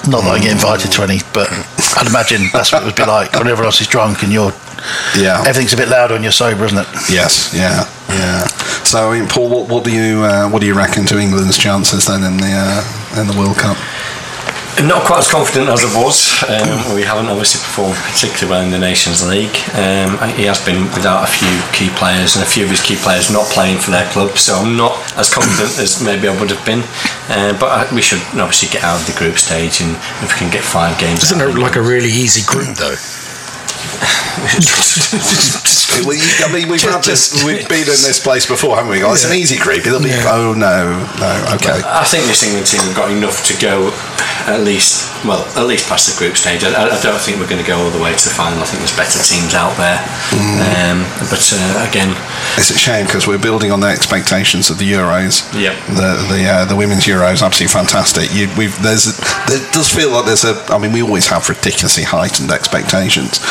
Not 0.10 0.24
that 0.24 0.32
I 0.34 0.40
get 0.40 0.52
invited 0.54 0.92
to 0.94 1.04
any, 1.04 1.20
but 1.34 1.48
I'd 1.98 2.08
imagine 2.08 2.50
that's 2.52 2.72
what 2.72 2.82
it 2.82 2.86
would 2.86 2.96
be 2.96 3.06
like 3.18 3.32
when 3.34 3.48
everyone 3.48 3.66
else 3.66 3.82
is 3.82 3.88
drunk 3.88 4.24
and 4.24 4.32
you're, 4.34 4.52
Yeah. 5.16 5.42
everything's 5.46 5.74
a 5.74 5.78
bit 5.78 5.90
louder 5.90 6.16
when 6.16 6.24
you're 6.24 6.32
sober, 6.32 6.66
isn't 6.66 6.78
it? 6.78 6.88
Yes, 7.10 7.54
yeah, 7.54 7.86
yeah. 8.10 8.48
So, 8.84 9.12
I 9.12 9.20
mean, 9.20 9.30
Paul, 9.30 9.50
what, 9.50 9.70
what 9.70 9.84
do 9.84 9.92
you 9.94 10.24
uh, 10.24 10.50
what 10.50 10.60
do 10.62 10.66
you 10.68 10.74
reckon 10.74 11.06
to 11.08 11.20
England's 11.20 11.58
chances 11.58 12.06
then 12.08 12.24
in 12.24 12.38
the 12.38 12.52
uh, 12.52 13.22
in 13.22 13.28
the 13.28 13.38
World 13.38 13.58
Cup? 13.58 13.78
Not 14.80 15.04
quite 15.06 15.20
as 15.20 15.28
confident 15.30 15.70
as 15.70 15.84
I 15.86 15.92
was. 16.00 16.42
Um, 16.48 16.96
we 16.96 17.04
haven't 17.04 17.28
obviously 17.28 17.60
performed 17.62 17.96
particularly 18.08 18.50
well 18.50 18.64
in 18.66 18.72
the 18.72 18.80
Nations 18.80 19.22
League. 19.28 19.54
Um, 19.78 20.18
he 20.34 20.48
has 20.50 20.64
been 20.64 20.84
without 20.96 21.24
a 21.24 21.32
few 21.32 21.52
key 21.76 21.94
players, 21.96 22.36
and 22.36 22.44
a 22.44 22.48
few 22.48 22.64
of 22.64 22.70
his 22.72 22.82
key 22.82 22.96
players 22.96 23.30
not 23.30 23.46
playing 23.52 23.78
for 23.78 23.92
their 23.92 24.10
club. 24.10 24.38
So 24.38 24.56
I'm 24.56 24.78
not 24.78 24.98
as 25.18 25.32
confident 25.32 25.78
as 25.78 26.02
maybe 26.04 26.28
I 26.28 26.40
would 26.40 26.50
have 26.50 26.66
been. 26.66 26.82
Uh, 27.30 27.54
but 27.60 27.70
I, 27.70 27.94
we 27.94 28.02
should 28.02 28.24
obviously 28.40 28.70
get 28.70 28.84
out 28.84 29.00
of 29.00 29.06
the 29.06 29.14
group 29.14 29.38
stage, 29.38 29.82
and 29.82 29.92
if 30.26 30.34
we 30.34 30.40
can 30.40 30.52
get 30.52 30.64
five 30.64 30.98
games, 30.98 31.24
isn't 31.30 31.42
it 31.42 31.60
like 31.60 31.76
a 31.76 31.82
really 31.82 32.10
easy 32.10 32.42
group 32.42 32.74
though 32.76 32.98
Well, 36.06 36.16
you, 36.16 36.24
I 36.48 36.52
mean, 36.52 36.70
we've 36.72 36.82
had 36.82 37.04
this, 37.04 37.44
we've 37.44 37.68
been 37.68 37.84
in 37.84 38.00
this 38.08 38.18
place 38.18 38.48
before, 38.48 38.78
haven't 38.78 38.90
we? 38.90 39.04
Oh, 39.04 39.12
it's 39.12 39.26
an 39.28 39.36
easy 39.36 39.60
group. 39.60 39.86
It'll 39.86 40.02
be. 40.02 40.10
Yeah. 40.10 40.24
Oh 40.32 40.54
no, 40.56 41.04
no. 41.20 41.32
Okay. 41.60 41.84
I 41.84 42.06
think 42.08 42.26
this 42.26 42.42
England 42.48 42.66
team 42.66 42.80
have 42.82 42.96
got 42.96 43.12
enough 43.12 43.44
to 43.52 43.54
go 43.62 43.92
at 44.48 44.62
least, 44.64 45.12
well, 45.28 45.44
at 45.60 45.68
least 45.68 45.88
past 45.90 46.08
the 46.10 46.18
group 46.18 46.38
stage. 46.38 46.64
I, 46.64 46.72
I 46.74 46.98
don't 47.04 47.20
think 47.20 47.38
we're 47.38 47.50
going 47.50 47.62
to 47.62 47.68
go 47.68 47.78
all 47.78 47.92
the 47.92 48.02
way 48.02 48.16
to 48.16 48.24
the 48.24 48.34
final. 48.34 48.58
I 48.64 48.66
think 48.66 48.80
there's 48.82 48.96
better 48.96 49.20
teams 49.22 49.54
out 49.54 49.76
there. 49.78 50.00
Um, 50.32 51.04
but 51.30 51.44
uh, 51.54 51.86
again, 51.86 52.16
It's 52.58 52.72
a 52.72 52.78
shame 52.80 53.06
because 53.06 53.28
we're 53.28 53.38
building 53.42 53.70
on 53.72 53.82
the 53.82 53.92
expectations 53.92 54.72
of 54.72 54.80
the 54.80 54.90
Euros. 54.90 55.44
Yep. 55.54 55.76
The 55.92 56.10
the 56.32 56.42
uh, 56.48 56.66
the 56.66 56.76
women's 56.76 57.04
Euros 57.06 57.44
absolutely 57.44 57.68
fantastic. 57.68 58.32
You, 58.34 58.48
we've 58.58 58.74
there's 58.82 59.12
there 59.52 59.62
does 59.76 59.92
feel 59.92 60.10
like 60.10 60.26
there's 60.26 60.46
a. 60.48 60.56
I 60.72 60.80
mean, 60.80 60.94
we 60.96 61.04
always 61.04 61.28
have 61.28 61.46
ridiculously 61.50 62.06
heightened 62.08 62.50
expectations. 62.50 63.44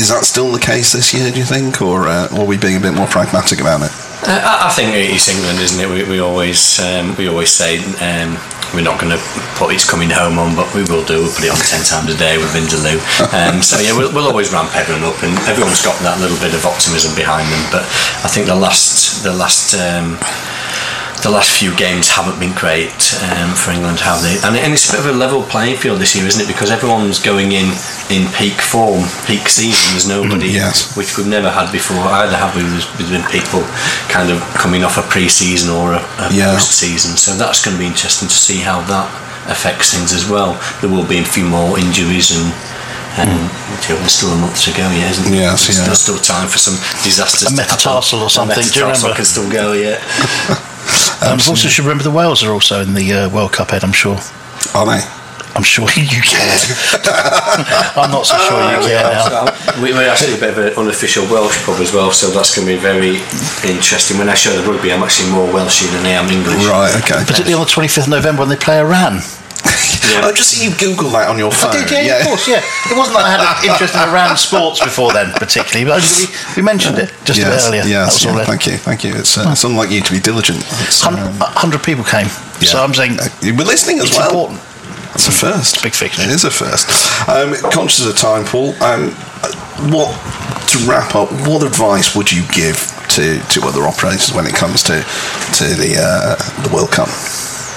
Is 0.00 0.08
that 0.08 0.24
still 0.24 0.48
the 0.48 0.58
case 0.58 0.96
this 0.96 1.12
year? 1.12 1.28
Do 1.28 1.36
you 1.36 1.44
think, 1.44 1.84
or 1.84 2.08
uh, 2.08 2.32
are 2.32 2.48
we 2.48 2.56
being 2.56 2.80
a 2.80 2.80
bit 2.80 2.96
more 2.96 3.04
pragmatic 3.04 3.60
about 3.60 3.84
it? 3.84 3.92
Uh, 4.24 4.64
I 4.64 4.72
think 4.72 4.96
it's 4.96 5.28
England, 5.28 5.60
isn't 5.60 5.76
it? 5.76 5.92
We, 5.92 6.08
we 6.08 6.18
always 6.24 6.80
um, 6.80 7.12
we 7.20 7.28
always 7.28 7.52
say 7.52 7.84
um, 8.00 8.40
we're 8.72 8.80
not 8.80 8.96
going 8.96 9.12
to 9.12 9.20
put 9.60 9.76
it's 9.76 9.84
coming 9.84 10.08
home 10.08 10.40
on, 10.40 10.56
but 10.56 10.72
we 10.72 10.88
will 10.88 11.04
do. 11.04 11.20
We'll 11.20 11.36
put 11.36 11.44
it 11.44 11.52
on 11.52 11.60
ten 11.60 11.84
times 11.84 12.08
a 12.08 12.16
day 12.16 12.40
with 12.40 12.48
Vindaloo. 12.56 12.96
Um, 13.36 13.60
so 13.60 13.76
yeah, 13.76 13.92
we'll, 13.92 14.08
we'll 14.16 14.24
always 14.24 14.48
ramp 14.48 14.72
everyone 14.72 15.04
up, 15.04 15.20
and 15.20 15.36
everyone's 15.44 15.84
got 15.84 16.00
that 16.00 16.16
little 16.16 16.40
bit 16.40 16.56
of 16.56 16.64
optimism 16.64 17.12
behind 17.12 17.44
them. 17.52 17.60
But 17.68 17.84
I 18.24 18.28
think 18.32 18.48
the 18.48 18.56
last 18.56 19.20
the 19.20 19.36
last. 19.36 19.76
The 21.20 21.28
last 21.28 21.52
few 21.52 21.76
games 21.76 22.08
haven't 22.08 22.40
been 22.40 22.56
great 22.56 22.96
um, 23.28 23.52
for 23.52 23.70
England, 23.76 24.00
have 24.00 24.24
they? 24.24 24.40
And, 24.40 24.56
and 24.56 24.72
it's 24.72 24.88
a 24.88 24.96
bit 24.96 25.04
of 25.04 25.12
a 25.14 25.18
level 25.18 25.42
playing 25.44 25.76
field 25.76 26.00
this 26.00 26.16
year, 26.16 26.24
isn't 26.24 26.40
it? 26.40 26.48
Because 26.48 26.70
everyone's 26.72 27.20
going 27.20 27.52
in 27.52 27.68
in 28.08 28.24
peak 28.32 28.56
form, 28.56 29.04
peak 29.28 29.44
season. 29.52 29.92
There's 29.92 30.08
nobody, 30.08 30.48
Yes. 30.48 30.96
which 30.96 31.18
we've 31.20 31.28
never 31.28 31.50
had 31.52 31.70
before. 31.70 32.00
Either 32.00 32.34
have 32.40 32.56
we? 32.56 32.64
There's 32.64 33.12
been 33.12 33.22
people 33.28 33.60
kind 34.08 34.32
of 34.32 34.40
coming 34.56 34.80
off 34.82 34.96
a 34.96 35.04
pre-season 35.12 35.68
or 35.68 35.92
a, 35.92 36.00
a 36.24 36.32
Yeah. 36.32 36.56
post-season. 36.56 37.16
So 37.20 37.36
that's 37.36 37.60
going 37.62 37.76
to 37.76 37.80
be 37.80 37.86
interesting 37.86 38.26
to 38.28 38.34
see 38.34 38.64
how 38.64 38.80
that 38.88 39.06
affects 39.52 39.92
things 39.92 40.16
as 40.16 40.24
well. 40.24 40.56
There 40.80 40.88
will 40.88 41.04
be 41.06 41.18
a 41.20 41.24
few 41.24 41.44
more 41.44 41.78
injuries 41.78 42.32
and. 42.32 42.48
Um, 43.20 43.50
There's 43.90 44.14
still 44.14 44.30
a 44.32 44.36
month 44.40 44.62
to 44.64 44.70
go, 44.72 44.86
yeah, 44.96 45.10
isn't 45.10 45.24
there? 45.30 45.50
Yes, 45.52 45.66
There's 45.66 45.78
yeah. 45.84 45.92
still, 45.92 46.16
still 46.16 46.36
time 46.36 46.48
for 46.48 46.58
some 46.58 46.78
disasters. 47.04 47.50
A 47.52 47.56
to 47.56 47.60
happen. 47.60 47.66
metatarsal 47.76 48.20
or 48.22 48.26
A 48.26 48.30
something, 48.30 48.54
do 48.56 48.62
you 48.62 48.86
metatarsal 48.86 49.10
remember? 49.10 49.16
can 49.16 49.24
still 49.26 49.50
go, 49.50 49.72
yeah. 49.74 49.98
Um, 51.22 51.38
we 51.38 51.44
also 51.50 51.68
should 51.68 51.84
remember 51.84 52.04
the 52.04 52.10
Wales 52.10 52.42
are 52.42 52.52
also 52.52 52.80
in 52.82 52.94
the 52.94 53.12
uh, 53.12 53.28
World 53.28 53.52
Cup, 53.52 53.72
Ed, 53.72 53.84
I'm 53.84 53.92
sure. 53.92 54.18
Are 54.74 54.86
they? 54.86 55.04
I'm 55.54 55.62
sure 55.62 55.88
you 55.96 56.22
can. 56.22 56.58
I'm 57.96 58.10
not 58.10 58.26
so 58.26 58.36
sure 58.38 58.60
you 58.72 58.88
can 58.88 59.04
now. 59.28 59.82
We, 59.82 59.92
we're 59.92 60.08
actually 60.08 60.34
a 60.34 60.40
bit 60.40 60.50
of 60.50 60.58
an 60.58 60.72
unofficial 60.78 61.24
Welsh 61.26 61.64
pub 61.64 61.80
as 61.80 61.92
well, 61.92 62.12
so 62.12 62.30
that's 62.30 62.54
going 62.54 62.66
to 62.68 62.74
be 62.74 62.80
very 62.80 63.16
interesting. 63.68 64.18
When 64.18 64.28
I 64.28 64.34
show 64.34 64.54
the 64.56 64.68
rugby, 64.70 64.92
I'm 64.92 65.02
actually 65.02 65.30
more 65.32 65.48
Welshy 65.48 65.90
than 65.92 66.06
I 66.06 66.10
am 66.10 66.30
English. 66.30 66.64
Right. 66.66 66.94
Okay. 67.02 67.24
Particularly 67.26 67.54
on 67.54 67.66
the 67.66 67.70
25th 67.70 68.04
of 68.04 68.08
November 68.08 68.40
when 68.42 68.48
they 68.48 68.56
play 68.56 68.78
Iran. 68.78 69.20
Yeah. 70.10 70.26
Oh, 70.26 70.32
just 70.34 70.56
so 70.58 70.64
you 70.64 70.74
Google 70.74 71.10
that 71.14 71.28
on 71.28 71.38
your 71.38 71.52
phone. 71.52 71.70
I 71.70 71.86
did, 71.86 72.04
yeah, 72.06 72.18
of 72.18 72.26
course, 72.26 72.48
yeah. 72.48 72.58
It 72.90 72.96
wasn't 72.98 73.16
that 73.18 73.26
I 73.26 73.30
had 73.30 73.40
an 73.46 73.70
interest 73.70 73.94
in 73.94 74.00
Iran 74.00 74.36
sports 74.36 74.80
before 74.82 75.12
then, 75.12 75.30
particularly, 75.38 75.86
but 75.86 76.02
we, 76.02 76.26
we 76.56 76.62
mentioned 76.66 76.98
it 76.98 77.12
just 77.24 77.38
a 77.38 77.44
bit 77.46 77.54
Yes, 77.54 77.68
earlier. 77.68 77.82
yes, 77.86 78.22
that 78.24 78.32
was 78.32 78.38
yeah, 78.38 78.44
thank 78.44 78.66
you, 78.66 78.76
thank 78.76 79.04
you. 79.04 79.14
It's, 79.14 79.38
uh, 79.38 79.46
it's 79.52 79.62
unlike 79.62 79.90
you 79.90 80.00
to 80.00 80.12
be 80.12 80.18
diligent. 80.18 80.58
It's, 80.82 81.04
um, 81.06 81.14
100 81.14 81.82
people 81.84 82.02
came. 82.02 82.26
So. 82.66 82.82
I'm 82.82 82.92
saying 82.94 83.20
Uh, 83.20 83.28
you 83.40 83.54
were 83.54 83.64
listening 83.64 84.00
as 84.00 84.08
it's 84.10 84.18
well. 84.18 84.28
important. 84.30 84.60
It's 85.14 85.28
a 85.28 85.32
first. 85.32 85.82
Big 85.82 85.94
fiction. 85.94 86.24
It 86.24 86.30
is 86.30 86.44
a 86.44 86.50
first. 86.50 86.88
Um, 87.28 87.54
conscious 87.70 88.04
of 88.06 88.16
time, 88.16 88.44
Paul. 88.44 88.74
Um, 88.82 89.10
what 89.94 90.10
to 90.70 90.78
wrap 90.90 91.14
up? 91.14 91.30
What 91.46 91.62
advice 91.62 92.14
would 92.14 92.30
you 92.30 92.42
give 92.52 92.76
to, 93.14 93.38
to 93.38 93.62
other 93.66 93.82
operators 93.86 94.32
when 94.32 94.46
it 94.46 94.54
comes 94.54 94.82
to 94.84 95.02
to 95.58 95.64
the 95.74 95.98
uh, 95.98 96.36
the 96.62 96.70
World 96.74 96.90
Cup? 96.92 97.08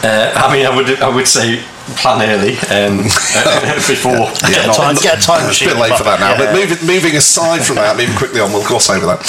Uh, 0.04 0.32
I 0.36 0.54
mean, 0.54 0.65
I 0.65 0.76
would 0.76 0.89
I 1.02 1.10
would 1.10 1.28
say 1.28 1.63
plan 1.98 2.22
early 2.30 2.56
um, 2.72 2.98
before. 3.88 4.32
Get 4.50 4.69
a 4.69 4.74
time- 4.74 4.96
get 4.96 5.19
a 5.19 5.22
time 5.22 5.48
It's 5.50 5.62
a 5.62 5.65
machine. 5.65 5.67
bit 5.69 5.78
late 5.78 5.98
for 5.98 6.04
that 6.04 6.19
now. 6.19 6.32
Yeah. 6.32 6.38
But 6.38 6.54
moving, 6.54 6.88
moving 6.88 7.15
aside 7.15 7.63
from 7.65 7.76
that, 7.78 7.98
moving 7.98 8.15
quickly 8.15 8.39
on, 8.39 8.52
we'll 8.52 8.67
gloss 8.67 8.89
over 8.89 9.06
that. 9.06 9.22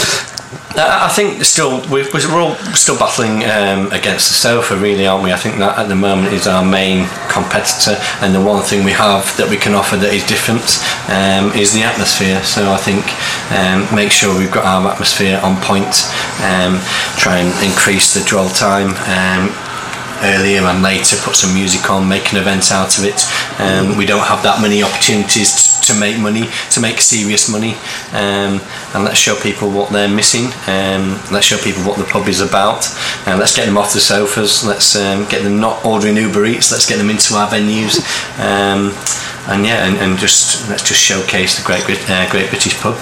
Uh, 0.77 1.07
I 1.07 1.09
think 1.09 1.45
still 1.45 1.79
we're, 1.89 2.03
we're 2.13 2.41
all 2.41 2.57
still 2.75 2.99
battling 2.99 3.45
um, 3.45 3.93
against 3.93 4.27
the 4.27 4.35
sofa, 4.35 4.77
really, 4.77 5.07
aren't 5.07 5.23
we? 5.23 5.33
I 5.33 5.37
think 5.37 5.59
that 5.59 5.79
at 5.79 5.87
the 5.87 5.95
moment 5.95 6.35
is 6.35 6.49
our 6.49 6.65
main 6.65 7.07
competitor, 7.31 7.95
and 8.23 8.35
the 8.35 8.43
one 8.43 8.61
thing 8.65 8.85
we 8.85 8.91
have 8.91 9.23
that 9.37 9.49
we 9.49 9.57
can 9.57 9.75
offer 9.75 9.97
that 9.97 10.13
is 10.13 10.27
different 10.27 10.83
um, 11.07 11.55
is 11.55 11.73
the 11.73 11.83
atmosphere. 11.87 12.43
So 12.43 12.73
I 12.73 12.77
think 12.79 13.07
um, 13.55 13.87
make 13.95 14.11
sure 14.11 14.37
we've 14.37 14.51
got 14.51 14.65
our 14.67 14.91
atmosphere 14.91 15.39
on 15.47 15.55
point, 15.63 16.11
um, 16.43 16.83
try 17.23 17.39
and 17.39 17.55
increase 17.63 18.13
the 18.13 18.27
dwell 18.27 18.49
time. 18.51 18.99
Earlier 20.25 20.63
and 20.63 20.83
later, 20.83 21.17
put 21.21 21.37
some 21.37 21.53
music 21.53 21.91
on, 21.91 22.09
make 22.09 22.33
an 22.33 22.39
event 22.39 22.73
out 22.73 22.97
of 22.97 23.05
it. 23.05 23.21
Um, 23.61 23.99
we 23.99 24.07
don't 24.07 24.25
have 24.25 24.43
that 24.43 24.63
many 24.63 24.83
opportunities 24.83 25.81
to 25.85 25.95
make 26.01 26.19
money, 26.19 26.49
to 26.71 26.81
make 26.81 27.01
serious 27.01 27.51
money, 27.51 27.75
um, 28.17 28.57
and 28.95 29.05
let's 29.05 29.19
show 29.19 29.37
people 29.37 29.71
what 29.71 29.93
they're 29.93 30.09
missing. 30.09 30.47
Um, 30.67 31.21
let's 31.31 31.45
show 31.45 31.59
people 31.59 31.85
what 31.85 31.99
the 31.99 32.05
pub 32.05 32.27
is 32.29 32.41
about, 32.41 32.89
and 33.27 33.39
let's 33.39 33.55
get 33.55 33.67
them 33.67 33.77
off 33.77 33.93
the 33.93 34.01
sofas. 34.01 34.65
Let's 34.65 34.97
um, 34.97 35.29
get 35.29 35.43
them 35.43 35.61
not 35.61 35.85
ordering 35.85 36.17
Uber 36.17 36.47
Eats. 36.47 36.73
Let's 36.73 36.89
get 36.89 36.97
them 36.97 37.11
into 37.11 37.35
our 37.35 37.49
venues. 37.49 38.01
Um, 38.41 38.97
and 39.53 39.67
yeah, 39.67 39.85
and, 39.85 39.97
and 39.99 40.19
just 40.19 40.69
let's 40.71 40.89
just 40.89 41.01
showcase 41.01 41.59
the 41.59 41.65
great 41.65 41.85
uh, 42.09 42.31
Great 42.31 42.49
British 42.49 42.81
Pub. 42.81 42.97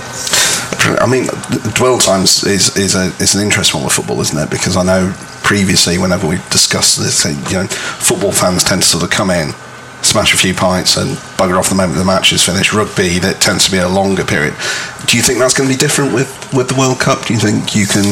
I 0.98 1.06
mean, 1.06 1.26
dwell 1.74 1.98
times 1.98 2.42
is 2.42 2.76
is 2.76 2.96
a 2.96 3.14
is 3.22 3.36
an 3.36 3.42
interesting 3.42 3.78
one 3.78 3.84
with 3.86 3.94
football, 3.94 4.20
isn't 4.20 4.36
it? 4.36 4.50
Because 4.50 4.76
I 4.76 4.82
know 4.82 5.14
previously, 5.42 5.98
whenever 5.98 6.26
we 6.26 6.36
discussed 6.50 6.98
this, 6.98 7.24
you 7.24 7.58
know, 7.58 7.66
football 7.66 8.32
fans 8.32 8.64
tend 8.64 8.82
to 8.82 8.88
sort 8.88 9.04
of 9.04 9.10
come 9.10 9.30
in, 9.30 9.52
smash 10.02 10.34
a 10.34 10.36
few 10.36 10.54
pints 10.54 10.96
and 10.96 11.16
bugger 11.38 11.58
off 11.58 11.68
the 11.68 11.74
moment 11.74 11.98
the 11.98 12.04
match 12.04 12.32
is 12.32 12.42
finished. 12.42 12.72
Rugby, 12.72 13.18
that 13.20 13.40
tends 13.40 13.66
to 13.66 13.70
be 13.70 13.78
a 13.78 13.88
longer 13.88 14.24
period. 14.24 14.54
Do 15.06 15.16
you 15.16 15.22
think 15.22 15.38
that's 15.38 15.54
going 15.54 15.68
to 15.68 15.74
be 15.74 15.78
different 15.78 16.12
with, 16.12 16.30
with 16.52 16.68
the 16.68 16.74
World 16.74 17.00
Cup? 17.00 17.26
Do 17.26 17.34
you 17.34 17.40
think 17.40 17.74
you 17.74 17.86
can 17.86 18.04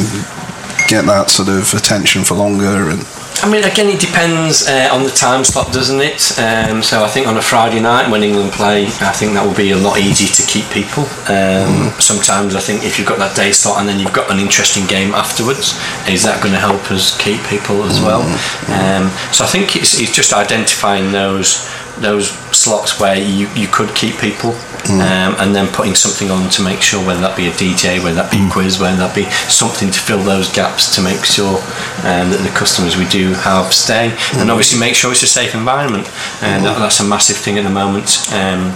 get 0.88 1.04
that 1.06 1.30
sort 1.30 1.48
of 1.48 1.72
attention 1.74 2.24
for 2.24 2.34
longer 2.34 2.90
and 2.90 3.02
I 3.42 3.50
mean, 3.50 3.64
again, 3.64 3.88
it 3.88 4.00
depends 4.00 4.68
uh, 4.68 4.88
on 4.92 5.02
the 5.02 5.10
time 5.10 5.44
slot, 5.44 5.72
doesn't 5.72 6.00
it? 6.00 6.36
Um, 6.38 6.82
so 6.82 7.02
I 7.02 7.08
think 7.08 7.26
on 7.26 7.38
a 7.38 7.42
Friday 7.42 7.80
night 7.80 8.10
when 8.10 8.22
England 8.22 8.52
play, 8.52 8.84
I 9.00 9.12
think 9.16 9.32
that 9.32 9.46
will 9.46 9.56
be 9.56 9.70
a 9.70 9.78
lot 9.78 9.98
easier 9.98 10.28
to 10.28 10.44
keep 10.44 10.68
people. 10.68 11.04
Um, 11.24 11.88
mm. 11.88 12.02
Sometimes 12.02 12.54
I 12.54 12.60
think 12.60 12.84
if 12.84 12.98
you've 12.98 13.08
got 13.08 13.18
that 13.18 13.34
day 13.34 13.52
slot 13.52 13.80
and 13.80 13.88
then 13.88 13.98
you've 13.98 14.12
got 14.12 14.30
an 14.30 14.38
interesting 14.38 14.86
game 14.86 15.14
afterwards, 15.14 15.72
is 16.06 16.22
that 16.24 16.42
going 16.42 16.52
to 16.52 16.60
help 16.60 16.90
us 16.92 17.16
keep 17.16 17.40
people 17.48 17.82
as 17.84 18.00
well? 18.00 18.20
Um, 18.68 19.08
so 19.32 19.44
I 19.44 19.48
think 19.48 19.74
it's, 19.74 19.98
it's 19.98 20.12
just 20.12 20.32
identifying 20.32 21.12
those 21.12 21.64
those 22.00 22.32
slots 22.60 23.00
where 23.00 23.16
you, 23.16 23.48
you 23.54 23.66
could 23.68 23.94
keep 23.96 24.16
people 24.20 24.52
mm. 24.84 25.00
um, 25.00 25.34
and 25.40 25.56
then 25.56 25.66
putting 25.72 25.94
something 25.94 26.30
on 26.30 26.50
to 26.50 26.62
make 26.62 26.80
sure 26.80 27.00
whether 27.06 27.20
that 27.20 27.36
be 27.36 27.48
a 27.48 27.54
DJ, 27.56 28.02
whether 28.04 28.16
that 28.16 28.30
be 28.30 28.36
mm. 28.36 28.48
a 28.48 28.52
quiz, 28.52 28.78
whether 28.78 28.96
that 28.98 29.14
be 29.14 29.24
something 29.48 29.90
to 29.90 29.98
fill 29.98 30.22
those 30.22 30.52
gaps 30.52 30.94
to 30.94 31.00
make 31.00 31.24
sure 31.24 31.56
um, 32.04 32.28
that 32.28 32.44
the 32.44 32.52
customers 32.52 32.96
we 32.96 33.08
do 33.08 33.32
have 33.32 33.72
stay 33.72 34.12
mm. 34.12 34.40
and 34.40 34.50
obviously 34.50 34.78
make 34.78 34.94
sure 34.94 35.10
it's 35.10 35.22
a 35.22 35.26
safe 35.26 35.54
environment 35.54 36.04
and 36.44 36.64
that, 36.64 36.76
that's 36.78 37.00
a 37.00 37.04
massive 37.04 37.36
thing 37.36 37.56
at 37.56 37.64
the 37.64 37.72
moment 37.72 38.20
um, 38.36 38.68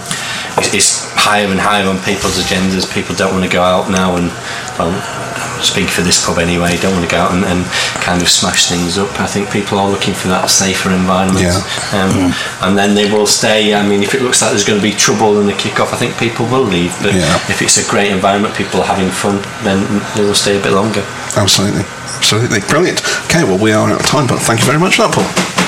it's, 0.57 0.72
it's 0.72 0.91
higher 1.12 1.47
and 1.47 1.61
higher 1.61 1.85
on 1.85 1.97
people's 2.09 2.41
agendas 2.41 2.89
people 2.89 3.14
don't 3.14 3.32
want 3.32 3.45
to 3.45 3.51
go 3.51 3.62
out 3.62 3.91
now 3.91 4.16
and 4.16 4.32
well, 4.79 4.93
speak 5.62 5.89
for 5.89 6.03
this 6.03 6.25
pub 6.25 6.39
anyway, 6.39 6.77
don't 6.79 6.93
want 6.93 7.05
to 7.05 7.11
go 7.11 7.18
out 7.18 7.33
and, 7.33 7.45
and, 7.45 7.64
kind 8.05 8.20
of 8.20 8.29
smash 8.29 8.68
things 8.68 8.99
up. 8.99 9.09
I 9.18 9.27
think 9.27 9.51
people 9.51 9.79
are 9.79 9.89
looking 9.89 10.12
for 10.12 10.29
that 10.29 10.51
safer 10.51 10.93
environment. 10.93 11.41
Yeah. 11.41 11.57
Um, 11.97 12.29
mm. 12.29 12.68
And 12.68 12.77
then 12.77 12.95
they 12.95 13.11
will 13.11 13.27
stay. 13.27 13.72
I 13.72 13.81
mean, 13.87 14.03
if 14.03 14.14
it 14.14 14.20
looks 14.20 14.43
like 14.43 14.51
there's 14.51 14.64
going 14.64 14.79
to 14.79 14.85
be 14.85 14.93
trouble 14.93 15.41
in 15.41 15.47
the 15.47 15.57
kick-off, 15.57 15.95
I 15.95 15.97
think 15.97 16.18
people 16.18 16.45
will 16.47 16.68
leave. 16.68 16.93
But 17.01 17.14
yeah. 17.14 17.33
if 17.49 17.62
it's 17.62 17.81
a 17.81 17.91
great 17.91 18.12
environment, 18.12 18.55
people 18.55 18.81
are 18.81 18.87
having 18.87 19.09
fun, 19.09 19.41
then 19.64 19.81
they 20.16 20.22
will 20.22 20.37
stay 20.37 20.61
a 20.61 20.62
bit 20.62 20.72
longer. 20.72 21.01
Absolutely. 21.33 21.89
Absolutely. 22.20 22.61
Brilliant. 22.68 23.01
Okay, 23.25 23.45
well, 23.45 23.59
we 23.59 23.72
are 23.72 23.89
out 23.89 24.01
of 24.01 24.07
time, 24.07 24.27
but 24.27 24.39
thank 24.41 24.61
you 24.61 24.66
very 24.66 24.79
much 24.79 24.97
for 24.97 25.09
that, 25.09 25.14
Paul. 25.16 25.64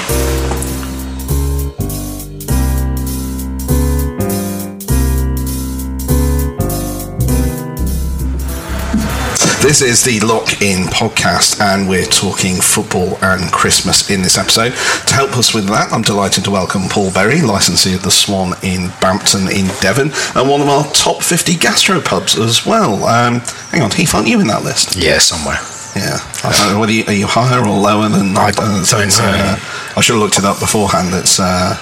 This 9.66 9.82
is 9.82 10.04
the 10.04 10.20
Lock 10.24 10.62
In 10.62 10.84
podcast, 10.84 11.60
and 11.60 11.88
we're 11.88 12.06
talking 12.06 12.54
football 12.54 13.18
and 13.20 13.50
Christmas 13.50 14.08
in 14.08 14.22
this 14.22 14.38
episode. 14.38 14.70
To 15.08 15.14
help 15.14 15.36
us 15.36 15.52
with 15.54 15.66
that, 15.66 15.92
I'm 15.92 16.02
delighted 16.02 16.44
to 16.44 16.52
welcome 16.52 16.82
Paul 16.88 17.10
Berry, 17.10 17.42
licensee 17.42 17.92
of 17.92 18.04
the 18.04 18.12
Swan 18.12 18.54
in 18.62 18.90
Bampton 19.00 19.50
in 19.50 19.66
Devon, 19.80 20.12
and 20.36 20.48
one 20.48 20.60
of 20.60 20.68
our 20.68 20.84
top 20.92 21.20
50 21.20 21.54
gastropubs 21.54 22.38
as 22.38 22.64
well. 22.64 23.02
Um, 23.06 23.40
hang 23.74 23.82
on, 23.82 23.90
Heath, 23.90 24.14
aren't 24.14 24.28
you 24.28 24.38
in 24.38 24.46
that 24.46 24.62
list? 24.62 24.94
Yeah, 24.94 25.18
somewhere. 25.18 25.58
Yeah. 25.96 26.22
I 26.44 26.54
don't 26.56 26.74
know 26.74 26.78
whether 26.78 26.92
you, 26.92 27.04
are 27.08 27.12
you 27.12 27.26
higher 27.26 27.58
or 27.58 27.76
lower 27.76 28.08
than. 28.08 28.36
I 28.36 28.52
don't, 28.52 28.70
uh, 28.70 28.84
don't 28.88 29.18
know. 29.18 29.34
Uh, 29.34 29.58
I 29.96 30.00
should 30.00 30.12
have 30.12 30.22
looked 30.22 30.38
it 30.38 30.44
up 30.44 30.60
beforehand. 30.60 31.12
It's. 31.12 31.40
Uh, 31.40 31.76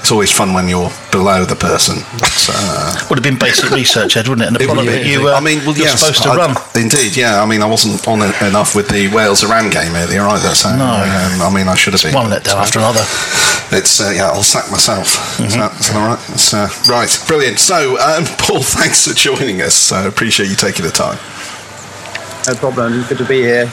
it's 0.00 0.10
always 0.10 0.32
fun 0.32 0.54
when 0.54 0.66
you're 0.66 0.90
below 1.12 1.44
the 1.44 1.54
person. 1.54 2.00
Uh, 2.48 3.06
Would 3.08 3.18
have 3.18 3.22
been 3.22 3.38
basic 3.38 3.70
research, 3.70 4.16
Ed, 4.16 4.28
wouldn't 4.28 4.44
it? 4.44 4.48
And 4.48 4.56
the 4.56 4.64
product 4.64 4.88
that 4.88 5.06
you, 5.06 5.28
uh, 5.28 5.34
I 5.36 5.40
mean, 5.40 5.58
well, 5.60 5.76
you're 5.76 5.86
yes, 5.86 6.00
supposed 6.00 6.22
to 6.24 6.30
I, 6.30 6.36
run. 6.36 6.56
Indeed, 6.74 7.16
yeah. 7.16 7.42
I 7.42 7.46
mean, 7.46 7.60
I 7.60 7.66
wasn't 7.66 8.00
on 8.08 8.24
enough 8.42 8.74
with 8.74 8.88
the 8.88 9.08
Wales 9.12 9.44
Iran 9.44 9.68
game 9.68 9.92
earlier 9.94 10.22
either. 10.22 10.54
So, 10.56 10.74
no. 10.74 11.04
Um, 11.04 11.44
I 11.44 11.50
mean, 11.52 11.68
I 11.68 11.74
should 11.76 11.92
have 11.92 12.02
been. 12.02 12.14
One 12.14 12.30
let 12.30 12.44
down 12.44 12.58
after 12.58 12.80
another. 12.80 13.04
It's 13.76 14.00
uh, 14.00 14.10
yeah. 14.10 14.32
I'll 14.32 14.42
sack 14.42 14.70
myself. 14.70 15.36
Mm-hmm. 15.36 15.44
Is, 15.44 15.54
that, 15.56 15.72
is 15.78 15.86
that 15.88 15.96
all 15.96 16.08
right? 16.08 16.30
It's, 16.32 16.54
uh, 16.54 16.68
right, 16.88 17.10
brilliant. 17.28 17.58
So, 17.58 18.00
um, 18.00 18.24
Paul, 18.40 18.62
thanks 18.64 19.06
for 19.06 19.14
joining 19.14 19.60
us. 19.60 19.92
I 19.92 20.06
appreciate 20.06 20.48
you 20.48 20.56
taking 20.56 20.84
the 20.84 20.90
time. 20.90 21.20
No 22.48 22.54
problem. 22.56 23.04
Good 23.04 23.18
to 23.18 23.28
be 23.28 23.42
here. 23.42 23.70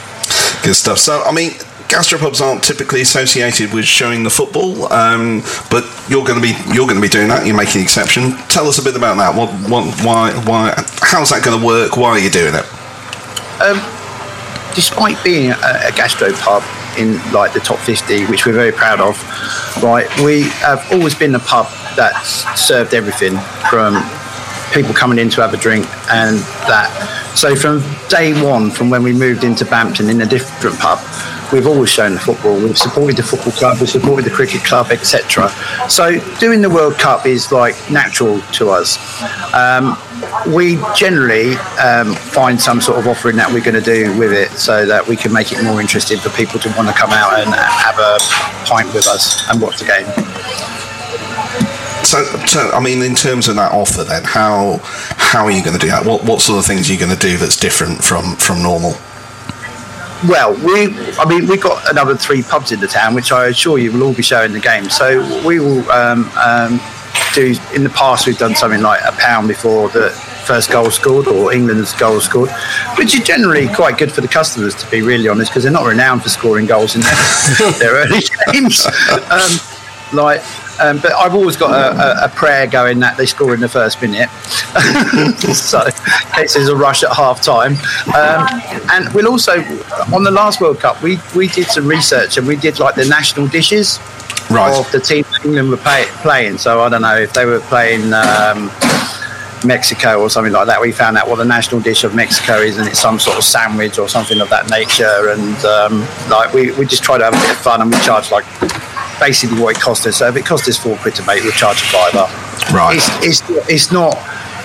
Good 0.61 0.75
stuff. 0.75 0.99
So, 0.99 1.23
I 1.23 1.31
mean, 1.31 1.53
gastropubs 1.87 2.41
aren't 2.41 2.63
typically 2.63 3.01
associated 3.01 3.73
with 3.73 3.85
showing 3.85 4.23
the 4.23 4.29
football, 4.29 4.91
um, 4.91 5.41
but 5.71 5.83
you're 6.09 6.25
going 6.25 6.39
to 6.39 6.41
be 6.41 6.55
you're 6.73 6.87
going 6.87 6.99
to 6.99 7.01
be 7.01 7.09
doing 7.09 7.27
that. 7.29 7.45
You're 7.45 7.55
making 7.55 7.79
an 7.79 7.83
exception. 7.83 8.31
Tell 8.49 8.67
us 8.67 8.79
a 8.79 8.83
bit 8.83 8.95
about 8.95 9.17
that. 9.17 9.35
What, 9.35 9.49
what 9.69 9.85
why, 10.03 10.31
why, 10.45 10.73
how's 11.01 11.29
that 11.31 11.43
going 11.43 11.59
to 11.59 11.65
work? 11.65 11.97
Why 11.97 12.09
are 12.11 12.19
you 12.19 12.29
doing 12.29 12.53
it? 12.53 12.65
Um, 13.61 13.81
despite 14.75 15.21
being 15.23 15.51
a, 15.51 15.89
a 15.89 15.91
gastropub 15.91 16.61
in 16.97 17.17
like 17.31 17.53
the 17.53 17.59
top 17.59 17.79
50, 17.79 18.25
which 18.25 18.45
we're 18.45 18.53
very 18.53 18.71
proud 18.71 18.99
of, 18.99 19.17
right? 19.81 20.07
We 20.19 20.43
have 20.61 20.85
always 20.91 21.15
been 21.15 21.35
a 21.35 21.39
pub 21.39 21.67
that's 21.95 22.45
served 22.59 22.93
everything 22.93 23.37
from 23.69 24.03
people 24.73 24.93
coming 24.93 25.17
in 25.17 25.29
to 25.31 25.41
have 25.41 25.53
a 25.53 25.57
drink 25.57 25.85
and 26.11 26.37
that. 26.67 27.33
So 27.35 27.55
from 27.55 27.81
day 28.09 28.33
one, 28.43 28.71
from 28.71 28.89
when 28.89 29.03
we 29.03 29.13
moved 29.13 29.43
into 29.43 29.65
Bampton 29.65 30.09
in 30.09 30.21
a 30.21 30.25
different 30.25 30.77
pub, 30.79 30.99
we've 31.51 31.67
always 31.67 31.89
shown 31.89 32.13
the 32.13 32.19
football. 32.19 32.55
We've 32.55 32.77
supported 32.77 33.17
the 33.17 33.23
football 33.23 33.53
club, 33.53 33.77
we've 33.79 33.89
supported 33.89 34.25
the 34.25 34.35
cricket 34.35 34.63
club, 34.63 34.87
etc. 34.91 35.49
So 35.89 36.19
doing 36.39 36.61
the 36.61 36.69
World 36.69 36.95
Cup 36.95 37.25
is 37.25 37.51
like 37.51 37.75
natural 37.91 38.41
to 38.53 38.69
us. 38.69 38.97
Um, 39.53 39.97
we 40.53 40.79
generally 40.95 41.55
um, 41.77 42.13
find 42.15 42.59
some 42.59 42.81
sort 42.81 42.99
of 42.99 43.07
offering 43.07 43.35
that 43.37 43.51
we're 43.51 43.63
going 43.63 43.75
to 43.75 43.81
do 43.81 44.17
with 44.17 44.31
it 44.31 44.51
so 44.51 44.85
that 44.85 45.07
we 45.07 45.15
can 45.15 45.31
make 45.31 45.51
it 45.51 45.63
more 45.63 45.79
interesting 45.81 46.17
for 46.17 46.29
people 46.29 46.59
to 46.59 46.69
want 46.69 46.87
to 46.87 46.93
come 46.93 47.11
out 47.11 47.39
and 47.39 47.53
have 47.53 47.97
a 47.99 48.17
pint 48.65 48.87
with 48.93 49.07
us 49.07 49.49
and 49.49 49.61
watch 49.61 49.79
the 49.79 49.85
game. 49.85 50.05
So, 52.03 52.23
so, 52.45 52.71
I 52.71 52.79
mean, 52.79 53.01
in 53.01 53.15
terms 53.15 53.49
of 53.49 53.57
that 53.57 53.73
offer, 53.73 54.05
then 54.05 54.23
how 54.23 54.79
how 55.17 55.43
are 55.43 55.51
you 55.51 55.61
going 55.61 55.77
to 55.77 55.79
do 55.79 55.89
that? 55.91 56.05
What 56.05 56.23
what 56.23 56.39
sort 56.39 56.59
of 56.59 56.65
things 56.65 56.89
are 56.89 56.93
you 56.93 56.99
going 56.99 57.11
to 57.13 57.19
do 57.19 57.35
that's 57.35 57.57
different 57.57 58.01
from 58.01 58.37
from 58.37 58.63
normal? 58.63 58.95
Well, 60.27 60.53
we, 60.55 60.87
I 61.19 61.25
mean, 61.29 61.47
we've 61.47 61.61
got 61.61 61.89
another 61.91 62.15
three 62.15 62.41
pubs 62.41 62.71
in 62.71 62.79
the 62.79 62.87
town, 62.87 63.13
which 63.13 63.31
I 63.31 63.47
assure 63.47 63.77
you 63.77 63.91
will 63.91 64.03
all 64.03 64.13
be 64.13 64.23
showing 64.23 64.51
the 64.51 64.59
game. 64.59 64.89
So 64.89 65.21
we 65.45 65.59
will 65.59 65.89
um, 65.91 66.29
um, 66.43 66.79
do. 67.35 67.55
In 67.75 67.83
the 67.83 67.91
past, 67.91 68.25
we've 68.25 68.37
done 68.37 68.55
something 68.55 68.81
like 68.81 69.01
a 69.05 69.11
pound 69.11 69.47
before 69.47 69.89
the 69.89 70.09
first 70.45 70.71
goal 70.71 70.89
scored 70.89 71.27
or 71.27 71.53
England's 71.53 71.93
goal 71.93 72.19
scored, 72.19 72.49
which 72.97 73.13
is 73.13 73.23
generally 73.23 73.67
quite 73.67 73.97
good 73.97 74.11
for 74.11 74.21
the 74.21 74.27
customers, 74.27 74.73
to 74.75 74.89
be 74.89 75.01
really 75.01 75.27
honest, 75.27 75.51
because 75.51 75.63
they're 75.63 75.71
not 75.71 75.85
renowned 75.85 76.23
for 76.23 76.29
scoring 76.29 76.65
goals 76.65 76.95
in 76.95 77.01
their, 77.01 77.71
their 77.79 77.93
early 77.95 78.21
games. 78.51 78.87
Um, 79.29 79.51
like 80.13 80.41
um, 80.79 80.99
but 80.99 81.13
I've 81.13 81.33
always 81.33 81.57
got 81.57 81.71
a, 81.71 82.23
a, 82.23 82.25
a, 82.25 82.29
prayer 82.29 82.67
going 82.67 82.99
that 82.99 83.17
they 83.17 83.25
score 83.25 83.53
in 83.53 83.59
the 83.59 83.69
first 83.69 84.01
minute. 84.01 84.29
so, 85.53 85.81
in 85.85 85.91
case 86.33 86.53
there's 86.53 86.69
a 86.69 86.75
rush 86.75 87.03
at 87.03 87.11
half 87.13 87.41
time. 87.41 87.73
Um, 88.15 88.47
and 88.91 89.13
we'll 89.13 89.27
also, 89.27 89.59
on 90.13 90.23
the 90.23 90.31
last 90.31 90.61
World 90.61 90.79
Cup, 90.79 91.01
we, 91.01 91.17
we 91.35 91.47
did 91.47 91.67
some 91.67 91.87
research 91.87 92.37
and 92.37 92.47
we 92.47 92.55
did 92.55 92.79
like 92.79 92.95
the 92.95 93.05
national 93.05 93.47
dishes 93.47 93.99
right. 94.49 94.77
of 94.77 94.91
the 94.91 94.99
team 94.99 95.25
England 95.43 95.69
were 95.69 95.77
pay, 95.77 96.05
playing. 96.21 96.57
So, 96.57 96.81
I 96.81 96.89
don't 96.89 97.01
know 97.01 97.17
if 97.17 97.33
they 97.33 97.45
were 97.45 97.59
playing. 97.61 98.13
Um, 98.13 98.71
Mexico 99.65 100.21
or 100.21 100.29
something 100.29 100.53
like 100.53 100.67
that. 100.67 100.79
We 100.79 100.91
found 100.91 101.17
out 101.17 101.27
what 101.27 101.37
the 101.37 101.45
national 101.45 101.81
dish 101.81 102.03
of 102.03 102.13
Mexico 102.13 102.57
is, 102.57 102.77
and 102.77 102.87
it's 102.87 102.99
some 102.99 103.19
sort 103.19 103.37
of 103.37 103.43
sandwich 103.43 103.97
or 103.97 104.07
something 104.07 104.39
of 104.39 104.49
that 104.49 104.69
nature. 104.69 105.29
And 105.29 105.65
um, 105.65 106.07
like 106.29 106.53
we, 106.53 106.71
we 106.73 106.85
just 106.85 107.03
try 107.03 107.17
to 107.17 107.23
have 107.23 107.33
a 107.33 107.37
bit 107.37 107.49
of 107.49 107.57
fun, 107.57 107.81
and 107.81 107.91
we 107.91 107.99
charge 108.01 108.31
like 108.31 108.45
basically 109.19 109.59
what 109.59 109.75
it 109.75 109.81
cost 109.81 110.05
us. 110.07 110.17
So 110.17 110.27
if 110.27 110.35
it 110.35 110.45
cost 110.45 110.67
us 110.67 110.77
four 110.77 110.97
quid 110.97 111.15
to 111.15 111.25
make, 111.25 111.43
we'll 111.43 111.51
charge 111.53 111.81
a 111.81 111.85
fiver. 111.85 112.27
Right. 112.75 112.97
It's, 112.97 113.41
it's, 113.41 113.69
it's 113.69 113.91
not 113.91 114.17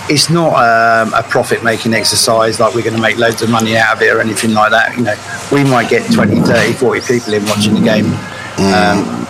it's 0.09 0.29
not 0.29 0.55
um, 0.55 1.15
a 1.15 1.23
profit 1.23 1.63
making 1.63 1.95
exercise 1.95 2.59
like 2.59 2.75
we're 2.75 2.83
going 2.83 2.97
to 2.97 3.01
make 3.01 3.19
loads 3.19 3.41
of 3.41 3.49
money 3.49 3.77
out 3.77 3.97
of 3.97 4.03
it 4.03 4.13
or 4.13 4.21
anything 4.21 4.53
like 4.53 4.73
that. 4.73 4.97
You 4.97 5.05
know, 5.05 5.15
we 5.53 5.63
might 5.69 5.89
get 5.89 6.11
20, 6.13 6.41
30, 6.41 6.73
40 6.73 7.01
people 7.01 7.35
in 7.35 7.45
watching 7.47 7.75
the 7.75 7.81
game. 7.81 8.07
Mm. 8.57 8.73
Um, 8.73 9.27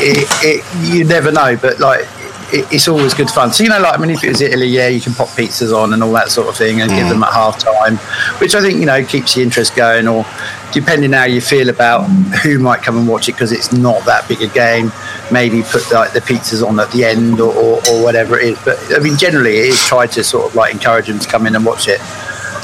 it, 0.00 0.26
it, 0.42 0.92
you 0.92 1.04
never 1.04 1.30
know, 1.30 1.56
but 1.56 1.78
like 1.78 2.06
it, 2.52 2.72
it's 2.72 2.88
always 2.88 3.14
good 3.14 3.30
fun. 3.30 3.52
So 3.52 3.64
you 3.64 3.70
know, 3.70 3.80
like 3.80 3.98
I 3.98 4.00
mean, 4.00 4.10
if 4.10 4.22
it 4.22 4.28
was 4.28 4.40
Italy, 4.40 4.66
yeah, 4.66 4.88
you 4.88 5.00
can 5.00 5.14
pop 5.14 5.28
pizzas 5.28 5.76
on 5.76 5.92
and 5.92 6.02
all 6.02 6.12
that 6.12 6.30
sort 6.30 6.48
of 6.48 6.56
thing, 6.56 6.80
and 6.80 6.90
mm. 6.90 6.98
give 6.98 7.08
them 7.08 7.22
at 7.22 7.32
half 7.32 7.58
time, 7.58 7.96
which 8.38 8.54
I 8.54 8.60
think 8.60 8.78
you 8.78 8.86
know 8.86 9.04
keeps 9.04 9.34
the 9.34 9.42
interest 9.42 9.74
going. 9.74 10.06
Or 10.06 10.26
depending 10.72 11.12
how 11.12 11.24
you 11.24 11.40
feel 11.40 11.68
about 11.68 12.04
who 12.42 12.58
might 12.58 12.82
come 12.82 12.96
and 12.96 13.06
watch 13.06 13.28
it 13.28 13.32
because 13.32 13.52
it's 13.52 13.72
not 13.72 14.04
that 14.06 14.26
big 14.28 14.40
a 14.42 14.48
game, 14.48 14.90
maybe 15.30 15.62
put 15.62 15.90
like 15.92 16.12
the 16.12 16.20
pizzas 16.20 16.66
on 16.66 16.80
at 16.80 16.90
the 16.92 17.04
end 17.04 17.40
or, 17.40 17.54
or, 17.54 17.80
or 17.90 18.02
whatever 18.02 18.38
it 18.38 18.52
is. 18.52 18.64
But 18.64 18.78
I 18.94 18.98
mean, 18.98 19.16
generally, 19.16 19.58
it 19.58 19.66
is 19.66 19.80
try 19.86 20.06
to 20.06 20.24
sort 20.24 20.46
of 20.46 20.54
like 20.54 20.72
encourage 20.72 21.06
them 21.06 21.18
to 21.18 21.28
come 21.28 21.46
in 21.46 21.54
and 21.54 21.64
watch 21.64 21.88
it 21.88 22.00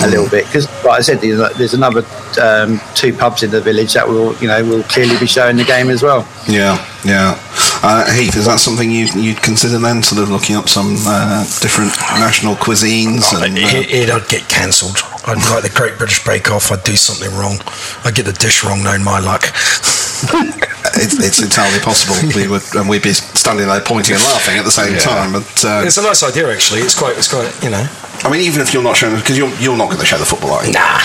a 0.01 0.07
little 0.07 0.29
bit 0.29 0.47
because, 0.47 0.67
like 0.85 0.99
I 0.99 1.01
said, 1.01 1.21
there's, 1.21 1.75
another 1.75 2.05
um, 2.41 2.81
two 2.95 3.13
pubs 3.13 3.43
in 3.43 3.51
the 3.51 3.61
village 3.61 3.95
that 3.95 4.07
will, 4.07 4.35
you 4.37 4.49
know, 4.49 4.65
will 4.65 4.83
clearly 4.85 5.19
be 5.19 5.27
showing 5.27 5.57
the 5.57 5.65
game 5.65 5.91
as 5.91 6.03
well. 6.03 6.27
Yeah, 6.49 6.85
yeah. 7.05 7.39
Uh, 7.83 8.11
Heath, 8.13 8.37
is 8.37 8.47
that 8.47 8.59
something 8.59 8.91
you, 8.91 9.07
you'd 9.15 9.43
consider 9.43 9.79
then, 9.79 10.03
sort 10.03 10.23
of 10.23 10.31
looking 10.31 10.57
up 10.57 10.69
some 10.69 10.97
uh, 11.07 11.45
different 11.61 11.93
national 12.19 12.55
cuisines? 12.57 13.31
Oh, 13.33 13.43
and, 13.43 13.55
uh, 13.55 13.61
it, 13.63 14.13
would 14.13 14.29
get 14.29 14.49
cancelled. 14.49 14.99
I'd 15.27 15.37
like 15.51 15.63
the 15.63 15.73
Great 15.75 15.99
British 15.99 16.25
Bake 16.25 16.51
Off. 16.51 16.73
I'd 16.73 16.85
do 16.85 16.97
something 16.97 17.37
wrong. 17.39 17.59
I'd 18.05 18.15
get 18.15 18.27
the 18.27 18.33
dish 18.33 18.65
wrong, 18.65 18.83
knowing 18.83 19.05
my 19.05 19.21
luck. 19.21 19.43
it's, 20.99 21.15
it's 21.19 21.41
entirely 21.43 21.79
possible. 21.81 22.17
We 22.39 22.47
would, 22.49 22.63
and 22.75 22.89
we'd 22.89 23.03
be 23.03 23.13
standing 23.15 23.67
there 23.67 23.81
pointing 23.81 24.15
and 24.17 24.25
laughing 24.25 24.59
at 24.59 24.65
the 24.65 24.71
same 24.71 24.95
Yeah. 24.95 25.01
time. 25.01 25.33
But 25.33 25.65
uh, 25.65 25.83
It's 25.87 25.97
a 25.99 26.03
nice 26.03 26.23
idea, 26.23 26.51
actually. 26.53 26.81
It's 26.81 26.95
quite, 26.99 27.17
it's 27.19 27.29
quite, 27.29 27.51
you 27.63 27.71
know. 27.71 27.87
I 28.25 28.29
mean, 28.31 28.41
even 28.43 28.61
if 28.61 28.75
you're 28.75 28.83
not 28.83 28.97
showing, 28.97 29.17
because 29.17 29.39
you're 29.39 29.51
you're 29.63 29.77
not 29.77 29.87
going 29.87 30.01
to 30.01 30.07
show 30.07 30.19
the 30.19 30.27
football, 30.27 30.53
are 30.59 30.67
you? 30.67 30.73
Nah, 30.73 30.99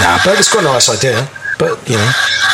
nah. 0.00 0.18
But 0.24 0.38
it's 0.38 0.50
quite 0.52 0.64
a 0.64 0.68
nice 0.68 0.88
idea. 0.88 1.28
But 1.58 1.74
you 1.90 1.96
know, 1.96 2.10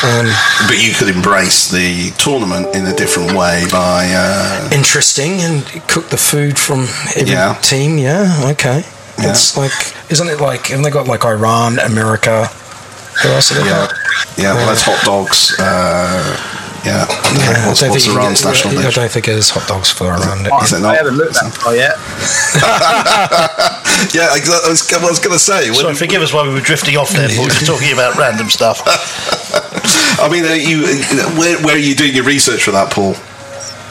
um, 0.09 0.27
But 0.67 0.79
you 0.83 0.95
could 0.95 1.11
embrace 1.15 1.69
the 1.71 2.11
tournament 2.17 2.75
in 2.75 2.87
a 2.87 2.95
different 2.97 3.33
way 3.37 3.67
by. 3.71 4.09
Uh, 4.15 4.71
interesting 4.73 5.43
and 5.43 5.63
cook 5.89 6.09
the 6.09 6.17
food 6.17 6.59
from 6.59 6.87
every 7.17 7.33
Yeah. 7.33 7.55
team. 7.61 7.99
Yeah, 7.99 8.51
okay. 8.53 8.85
Yeah. 9.19 9.31
It's 9.31 9.57
like, 9.57 9.73
isn't 10.11 10.29
it 10.29 10.41
like? 10.41 10.69
Haven't 10.69 10.85
they 10.85 10.91
got 10.91 11.07
like 11.07 11.25
Iran, 11.25 11.79
America? 11.81 12.47
Who 13.23 13.29
else 13.29 13.51
have 13.51 13.59
they 13.59 13.69
yeah, 13.71 13.87
got? 13.87 13.93
Yeah. 14.37 14.55
Well, 14.55 14.67
that's 14.67 14.83
hot 14.83 15.03
dogs. 15.05 15.55
Uh, 15.59 16.51
yeah. 16.85 17.07
Yeah, 17.09 17.67
what's 17.67 17.83
I 17.83 17.87
don't 17.87 17.93
what's 17.97 18.05
think 18.05 18.07
you 18.07 18.21
Iran's 18.21 18.43
get- 18.43 18.49
national 18.49 18.79
I 18.87 18.91
don't 18.91 19.11
think 19.11 19.25
there's 19.27 19.49
hot 19.51 19.67
dogs 19.67 19.91
for 19.91 20.05
Iran. 20.13 20.45
Is 20.63 20.73
it 20.73 20.81
not? 20.81 20.95
I 20.95 20.97
haven't 20.97 21.17
looked 21.17 21.35
that 21.35 21.53
far 21.55 21.75
yet. 21.75 21.97
Yeah, 24.13 24.29
I 24.31 24.39
was, 24.69 24.93
I 24.93 24.99
was 25.03 25.19
going 25.19 25.33
to 25.33 25.39
say. 25.39 25.71
when- 25.71 25.81
Sorry, 25.81 25.95
forgive 25.95 26.21
us 26.21 26.33
while 26.33 26.45
we 26.47 26.53
were 26.53 26.61
drifting 26.61 26.97
off 26.97 27.11
there. 27.11 27.29
but 27.29 27.39
We 27.39 27.45
were 27.45 27.65
talking 27.67 27.93
about 27.93 28.17
random 28.17 28.51
stuff. 28.51 28.83
I 30.21 30.29
mean, 30.29 30.45
are 30.45 30.57
you 30.57 30.83
where, 31.39 31.57
where 31.65 31.75
are 31.77 31.79
you 31.79 31.95
doing 31.95 32.13
your 32.15 32.25
research 32.25 32.63
for 32.65 32.73
that, 32.73 32.91
Paul? 32.93 33.15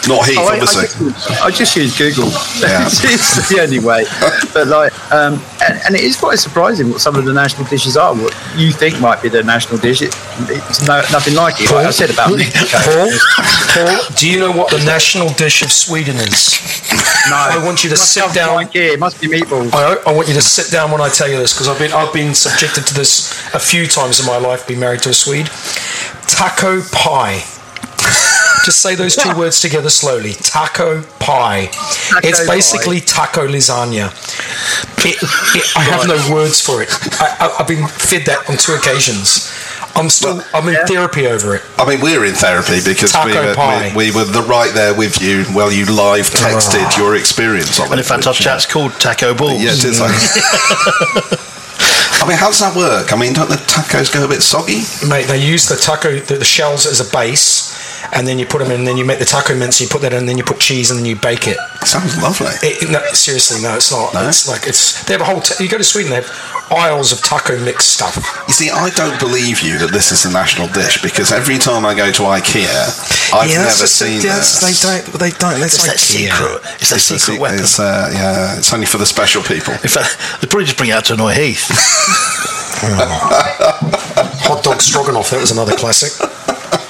Not 0.07 0.25
Heath, 0.27 0.37
Oh, 0.37 0.47
I, 0.47 0.55
I, 0.55 0.59
obviously. 0.59 0.87
just, 1.13 1.41
I 1.41 1.49
just 1.51 1.75
use 1.75 1.97
Google. 1.97 2.29
Yeah. 2.59 2.85
it's 2.87 3.49
the 3.49 3.61
only 3.61 3.79
way. 3.79 4.03
But 4.53 4.67
like, 4.67 4.91
um, 5.13 5.39
and, 5.63 5.79
and 5.85 5.95
it 5.95 6.01
is 6.01 6.17
quite 6.17 6.39
surprising 6.39 6.89
what 6.89 6.99
some 6.99 7.15
of 7.15 7.23
the 7.25 7.33
national 7.33 7.65
dishes 7.67 7.95
are. 7.95 8.13
What 8.13 8.35
you 8.57 8.71
think 8.71 8.99
might 8.99 9.21
be 9.21 9.29
the 9.29 9.43
national 9.43 9.79
dish, 9.79 10.01
it, 10.01 10.13
it's 10.49 10.85
no, 10.87 11.01
nothing 11.11 11.35
like 11.35 11.55
it. 11.61 11.71
Like 11.71 11.87
I 11.87 11.91
said 11.91 12.09
about 12.09 12.29
Paul, 12.29 13.09
Paul, 13.71 13.97
do 14.17 14.29
you 14.29 14.39
know 14.39 14.51
what 14.51 14.71
the 14.71 14.83
national 14.83 15.29
dish 15.29 15.61
of 15.61 15.71
Sweden 15.71 16.15
is? 16.17 16.59
No, 17.29 17.35
I 17.37 17.63
want 17.63 17.83
you 17.83 17.89
to 17.89 17.93
Must 17.95 18.11
sit 18.13 18.21
sound 18.23 18.33
down. 18.35 18.55
Like 18.55 18.75
it. 18.75 18.93
it 18.93 18.99
must 18.99 19.21
be 19.21 19.27
meatballs. 19.27 19.73
I, 19.73 19.95
I 20.05 20.13
want 20.13 20.27
you 20.27 20.33
to 20.33 20.41
sit 20.41 20.69
down 20.71 20.91
when 20.91 20.99
I 20.99 21.07
tell 21.09 21.29
you 21.29 21.37
this 21.37 21.53
because 21.53 21.69
I've 21.69 21.79
been 21.79 21.93
I've 21.93 22.11
been 22.13 22.33
subjected 22.35 22.85
to 22.87 22.93
this 22.93 23.31
a 23.53 23.59
few 23.59 23.87
times 23.87 24.19
in 24.19 24.25
my 24.25 24.37
life. 24.37 24.67
Being 24.67 24.81
married 24.81 25.01
to 25.03 25.09
a 25.09 25.13
Swede, 25.13 25.47
taco 26.27 26.81
pie. 26.91 27.43
Just 28.63 28.81
say 28.81 28.95
those 28.95 29.15
two 29.15 29.35
words 29.37 29.59
together 29.61 29.89
slowly. 29.89 30.33
Taco 30.33 31.01
pie. 31.19 31.67
Taco 31.67 32.27
it's 32.27 32.47
basically 32.47 32.99
taco 33.01 33.47
lasagna. 33.47 34.07
It, 35.05 35.17
it, 35.55 35.77
I 35.77 35.81
have 35.83 36.07
no 36.07 36.15
words 36.33 36.61
for 36.61 36.81
it. 36.81 36.89
I, 37.19 37.35
I, 37.39 37.55
I've 37.59 37.67
been 37.67 37.87
fed 37.87 38.23
that 38.25 38.49
on 38.49 38.57
two 38.57 38.73
occasions. 38.73 39.51
I'm 39.95 40.09
still 40.09 40.41
I'm 40.53 40.67
in 40.67 40.73
Yeah. 40.73 40.85
therapy 40.85 41.27
over 41.27 41.55
it. 41.55 41.61
I 41.77 41.85
mean, 41.87 42.01
we're 42.01 42.25
in 42.25 42.33
therapy 42.33 42.79
because 42.83 43.13
we 43.13 43.33
Taco 43.33 43.47
were, 43.47 43.53
pie. 43.55 43.91
we, 43.95 44.09
we 44.09 44.15
were 44.15 44.23
the 44.25 44.41
right 44.41 44.73
there 44.73 44.93
with 44.95 45.21
you 45.21 45.43
while 45.53 45.71
you 45.71 45.85
live 45.85 46.25
texted 46.31 46.97
your 46.97 47.15
experience 47.15 47.77
of 47.79 47.85
it. 47.87 47.91
And 47.91 47.99
in 47.99 48.05
fact, 48.05 48.25
our 48.25 48.31
which, 48.33 48.41
uh, 48.41 48.55
chat's 48.55 48.65
called 48.65 48.93
Taco 48.93 49.35
Balls. 49.35 49.61
Yeah, 49.61 49.71
it 49.73 49.83
is. 49.83 49.99
Like, 49.99 50.15
I 52.23 52.25
mean, 52.27 52.37
how 52.37 52.47
does 52.47 52.59
that 52.59 52.73
work? 52.75 53.11
I 53.11 53.17
mean, 53.19 53.33
don't 53.33 53.49
the 53.49 53.57
tacos 53.67 54.11
go 54.13 54.23
a 54.23 54.27
bit 54.27 54.41
soggy? 54.41 54.81
Mate, 55.07 55.27
they 55.27 55.43
use 55.45 55.67
the 55.67 55.75
taco, 55.75 56.19
the, 56.19 56.35
the 56.37 56.45
shells 56.45 56.85
as 56.85 57.01
a 57.01 57.11
base, 57.11 57.62
and 58.11 58.27
then 58.27 58.37
you 58.39 58.45
put 58.45 58.59
them 58.59 58.71
in, 58.71 58.79
and 58.79 58.87
then 58.87 58.97
you 58.97 59.05
make 59.05 59.19
the 59.19 59.25
taco 59.25 59.55
mince, 59.55 59.79
you 59.79 59.87
put 59.87 60.01
that 60.01 60.11
in, 60.13 60.19
and 60.19 60.29
then 60.29 60.37
you 60.37 60.43
put 60.43 60.59
cheese, 60.59 60.89
and 60.91 60.99
then 60.99 61.05
you 61.05 61.15
bake 61.15 61.47
it. 61.47 61.57
Sounds 61.85 62.17
lovely. 62.21 62.47
It, 62.61 62.89
no, 62.91 62.99
seriously, 63.13 63.61
no, 63.61 63.75
it's 63.75 63.91
not. 63.91 64.13
No? 64.13 64.27
It's 64.27 64.47
like 64.47 64.67
it's. 64.67 65.03
They 65.05 65.13
have 65.13 65.21
a 65.21 65.25
whole. 65.25 65.41
T- 65.41 65.63
you 65.63 65.69
go 65.69 65.77
to 65.77 65.83
Sweden, 65.83 66.09
they 66.11 66.21
have 66.21 66.29
aisles 66.71 67.11
of 67.11 67.21
taco 67.21 67.59
mix 67.63 67.85
stuff. 67.85 68.15
You 68.47 68.53
see, 68.53 68.69
I 68.69 68.89
don't 68.91 69.19
believe 69.19 69.61
you 69.61 69.77
that 69.79 69.91
this 69.91 70.11
is 70.11 70.25
a 70.25 70.31
national 70.31 70.67
dish 70.69 71.01
because 71.01 71.31
every 71.31 71.57
time 71.57 71.85
I 71.85 71.93
go 71.93 72.11
to 72.11 72.21
IKEA, 72.23 73.33
I've 73.33 73.49
yeah, 73.49 73.57
never 73.57 73.69
that's 73.69 73.79
just- 73.79 73.95
seen 73.99 74.21
that's- 74.21 74.59
this. 74.61 74.81
They 74.81 74.87
don't. 74.87 75.05
They 75.19 75.31
don't. 75.31 75.59
That's 75.59 75.75
It's 75.75 75.87
like 75.87 75.91
that 75.95 75.99
secret. 75.99 76.61
It's 76.81 76.89
that 76.89 76.97
It's 76.97 77.09
a 77.11 77.19
secret 77.19 77.35
se- 77.35 77.39
weapon. 77.39 77.59
It's, 77.59 77.79
uh, 77.79 78.09
yeah, 78.13 78.57
it's 78.57 78.73
only 78.73 78.85
for 78.85 78.97
the 78.97 79.05
special 79.05 79.43
people. 79.43 79.73
In 79.73 79.89
fact, 79.89 80.17
they 80.41 80.47
probably 80.47 80.65
just 80.65 80.77
bring 80.77 80.89
it 80.89 80.93
out 80.93 81.05
to 81.05 81.13
annoy 81.13 81.33
Heath. 81.33 81.67
Hot 84.45 84.63
dog 84.63 84.81
stroganoff. 84.81 85.29
That 85.29 85.39
was 85.41 85.51
another 85.51 85.75
classic. 85.75 86.11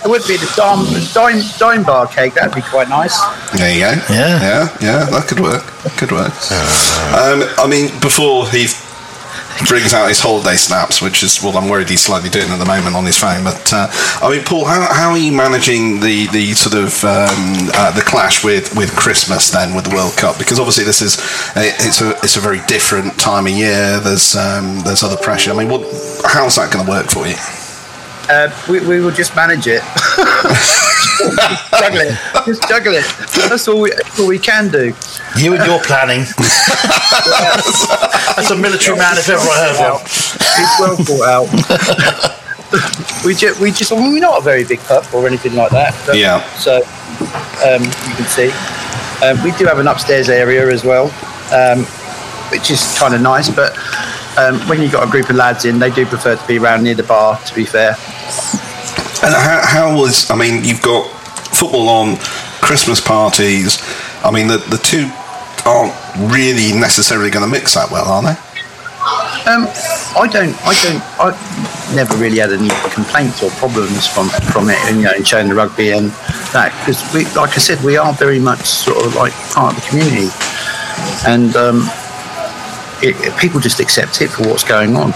It 0.04 0.10
would 0.10 0.26
be 0.28 0.36
the 0.38 0.52
Daim, 0.56 0.84
Daim, 1.14 1.42
Daim 1.58 1.84
bar 1.84 2.08
cake. 2.08 2.34
That'd 2.34 2.54
be 2.56 2.62
quite 2.62 2.90
nice. 2.90 3.16
There 3.58 3.74
you 3.74 3.80
go. 3.82 3.92
Yeah. 4.14 4.42
yeah, 4.42 4.78
yeah. 4.82 5.06
That 5.10 5.28
could 5.28 5.40
work. 5.40 5.64
That 5.84 5.94
could 5.98 6.12
work. 6.12 6.34
Um, 7.16 7.44
I 7.58 7.68
mean, 7.70 7.88
before 8.02 8.48
he 8.50 8.68
brings 9.68 9.94
out 9.94 10.10
his 10.10 10.20
holiday 10.20 10.56
snaps, 10.56 11.02
which 11.02 11.22
is 11.24 11.42
well, 11.42 11.56
I'm 11.58 11.70
worried 11.70 11.88
he's 11.88 12.02
slightly 12.02 12.30
doing 12.30 12.50
at 12.50 12.58
the 12.58 12.66
moment 12.66 12.96
on 12.96 13.06
his 13.06 13.18
phone. 13.18 13.44
But 13.44 13.72
uh, 13.72 13.88
I 14.22 14.30
mean, 14.30 14.44
Paul, 14.44 14.66
how, 14.66 14.88
how 14.92 15.12
are 15.12 15.18
you 15.18 15.32
managing 15.32 16.00
the 16.02 16.28
the 16.34 16.52
sort 16.54 16.76
of 16.76 16.92
um, 17.06 17.70
uh, 17.74 17.92
the 17.96 18.02
clash 18.02 18.44
with 18.44 18.76
with 18.76 18.92
Christmas 18.96 19.52
then 19.52 19.74
with 19.76 19.86
the 19.86 19.96
World 19.96 20.18
Cup? 20.18 20.38
Because 20.38 20.60
obviously 20.60 20.84
this 20.84 21.02
is 21.02 21.16
it- 21.56 21.76
it's 21.80 22.02
a 22.02 22.12
it's 22.24 22.36
a 22.36 22.42
very 22.42 22.60
different 22.68 23.18
time 23.20 23.46
of 23.48 23.54
year. 23.54 24.00
There's 24.00 24.36
um, 24.36 24.82
there's 24.84 25.04
other 25.04 25.18
pressure. 25.18 25.52
I 25.52 25.56
mean, 25.56 25.70
what 25.70 25.82
how's 26.26 26.56
that 26.58 26.72
going 26.74 26.84
to 26.86 26.92
work 26.92 27.08
for 27.08 27.26
you? 27.28 27.36
Uh, 28.30 28.50
we, 28.70 28.80
we 28.88 29.00
will 29.02 29.12
just 29.12 29.36
manage 29.36 29.68
it. 29.68 29.82
juggle 31.80 32.02
it. 32.02 32.18
Just 32.46 32.68
juggle 32.68 32.94
it. 32.96 33.06
That's 33.50 33.68
all 33.70 33.80
we, 33.82 33.92
that's 33.92 34.20
all 34.20 34.28
we 34.28 34.38
can 34.40 34.68
do. 34.70 34.94
You 35.38 35.54
and 35.56 35.66
your 35.66 35.80
planning. 35.82 36.26
That's 38.36 38.50
a 38.52 38.56
military 38.56 38.98
man 38.98 39.18
if 39.18 39.30
ever 39.30 39.40
I 39.40 39.72
heard 39.72 39.80
one. 39.94 40.02
It's 40.04 40.80
well 40.80 40.98
thought 40.98 41.24
out. 41.24 41.48
we 43.26 43.34
just, 43.36 43.60
we 43.62 43.72
just, 43.72 43.92
I 43.94 43.96
we're 43.96 44.20
not 44.20 44.38
a 44.40 44.42
very 44.44 44.64
big 44.66 44.80
pub 44.82 45.06
or 45.14 45.26
anything 45.28 45.56
like 45.56 45.72
that. 45.72 45.94
but- 46.06 46.18
Yeah. 46.18 46.42
So 46.58 46.82
um, 47.66 47.84
you 47.84 48.16
can 48.16 48.26
see, 48.28 48.52
um, 49.26 49.42
we 49.44 49.52
do 49.58 49.66
have 49.66 49.80
an 49.80 49.88
upstairs 49.88 50.28
area 50.30 50.70
as 50.70 50.84
well, 50.84 51.06
um, 51.54 51.86
which 52.52 52.70
is 52.72 52.84
kind 53.00 53.14
of 53.14 53.22
nice. 53.22 53.50
But 53.50 53.74
um, 54.38 54.60
when 54.68 54.82
you've 54.82 54.92
got 54.92 55.08
a 55.08 55.12
group 55.12 55.30
of 55.30 55.36
lads 55.36 55.66
in, 55.66 55.80
they 55.80 55.92
do 55.92 56.06
prefer 56.06 56.36
to 56.36 56.48
be 56.48 56.58
around 56.58 56.84
near 56.84 56.96
the 56.96 57.04
bar. 57.04 57.40
To 57.40 57.56
be 57.56 57.66
fair, 57.66 57.92
And 59.24 59.34
how, 59.34 59.62
how 59.64 59.96
was? 59.98 60.30
I 60.30 60.36
mean, 60.36 60.64
you've 60.64 60.82
got 60.82 61.08
football 61.56 61.90
on, 61.90 62.18
Christmas 62.64 63.02
parties. 63.02 63.78
I 64.24 64.32
mean, 64.32 64.48
the 64.48 64.58
the 64.58 64.78
two 64.78 65.12
aren't 65.68 65.94
really 66.32 66.72
necessarily 66.72 67.30
going 67.30 67.44
to 67.44 67.52
mix 67.52 67.76
that 67.76 67.92
well, 67.92 68.08
are 68.08 68.24
they? 68.24 68.40
Um, 69.44 69.68
I 70.16 70.30
don't, 70.32 70.56
I 70.64 70.74
don't, 70.80 71.04
I 71.20 71.36
never 71.94 72.16
really 72.16 72.40
had 72.40 72.54
any 72.54 72.70
complaints 72.96 73.44
or 73.44 73.52
problems 73.60 74.08
from 74.08 74.30
from 74.56 74.70
it, 74.70 74.80
and 74.88 74.98
you 74.98 75.04
know, 75.04 75.14
in 75.14 75.26
showing 75.26 75.50
the 75.50 75.56
rugby 75.56 75.92
and 75.92 76.08
that 76.56 76.72
because 76.80 77.04
we, 77.14 77.26
like 77.36 77.52
I 77.52 77.60
said, 77.60 77.84
we 77.84 77.98
are 77.98 78.14
very 78.14 78.40
much 78.40 78.64
sort 78.64 79.06
of 79.06 79.16
like 79.16 79.34
part 79.52 79.76
of 79.76 79.84
the 79.84 79.90
community, 79.90 80.32
and 81.28 81.54
um, 81.58 81.84
it, 83.04 83.38
people 83.40 83.60
just 83.60 83.80
accept 83.80 84.22
it 84.22 84.30
for 84.30 84.48
what's 84.48 84.64
going 84.64 84.96
on. 84.96 85.14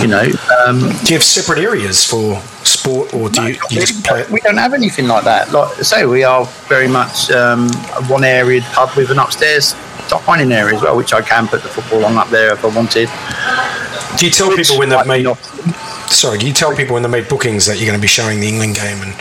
You 0.00 0.06
know, 0.08 0.24
um, 0.66 0.78
Do 0.80 1.12
you 1.12 1.14
have 1.18 1.22
separate 1.22 1.58
areas 1.58 2.02
for 2.04 2.40
sport, 2.64 3.12
or 3.12 3.28
do 3.28 3.42
you, 3.42 3.48
you 3.70 3.80
just 3.80 4.02
play 4.04 4.22
it? 4.22 4.30
we 4.30 4.40
don't 4.40 4.56
have 4.56 4.72
anything 4.72 5.06
like 5.06 5.24
that. 5.24 5.52
Like 5.52 5.78
I 5.78 5.82
say, 5.82 6.06
we 6.06 6.24
are 6.24 6.46
very 6.68 6.88
much 6.88 7.30
um, 7.30 7.68
a 7.96 8.02
one-area 8.06 8.62
pub 8.72 8.96
with 8.96 9.10
an 9.10 9.18
upstairs 9.18 9.74
top 10.08 10.24
dining 10.24 10.50
area 10.52 10.74
as 10.74 10.82
well, 10.82 10.96
which 10.96 11.12
I 11.12 11.20
can 11.20 11.46
put 11.48 11.62
the 11.62 11.68
football 11.68 12.06
on 12.06 12.16
up 12.16 12.28
there 12.30 12.54
if 12.54 12.64
I 12.64 12.68
wanted. 12.68 13.10
Do 14.18 14.24
you 14.24 14.32
tell 14.32 14.48
Which 14.48 14.68
people 14.68 14.78
when 14.78 14.88
they've 14.88 15.06
made? 15.06 15.24
not- 15.24 15.38
Sorry, 16.08 16.38
do 16.38 16.46
you 16.46 16.54
tell 16.54 16.74
people 16.74 16.94
when 16.94 17.02
they 17.02 17.08
made 17.10 17.28
bookings 17.28 17.66
that 17.66 17.76
you're 17.76 17.86
going 17.86 17.98
to 17.98 18.02
be 18.02 18.08
showing 18.08 18.40
the 18.40 18.48
England 18.48 18.74
game 18.74 19.02
and 19.02 19.12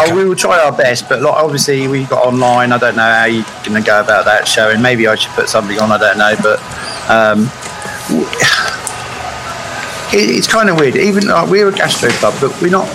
Oh, 0.00 0.14
we 0.14 0.24
will 0.24 0.36
try 0.36 0.58
our 0.58 0.72
best, 0.72 1.08
but 1.08 1.22
like 1.22 1.34
obviously 1.34 1.88
we 1.88 2.04
got 2.04 2.24
online. 2.24 2.72
I 2.72 2.78
don't 2.78 2.96
know 2.96 3.02
how 3.02 3.24
you're 3.24 3.44
going 3.64 3.80
to 3.80 3.86
go 3.86 4.00
about 4.00 4.24
that 4.24 4.46
showing. 4.48 4.80
Maybe 4.80 5.06
I 5.06 5.14
should 5.14 5.32
put 5.32 5.48
something 5.48 5.78
on. 5.80 5.92
I 5.92 5.98
don't 5.98 6.18
know, 6.18 6.34
but 6.42 6.58
um, 7.10 7.50
it, 10.12 10.30
it's 10.36 10.46
kind 10.46 10.68
of 10.68 10.78
weird. 10.78 10.96
Even 10.96 11.26
like, 11.26 11.48
we're 11.50 11.68
a 11.68 11.72
gastro 11.72 12.10
club, 12.10 12.34
but 12.40 12.60
we're 12.60 12.70
not. 12.70 12.88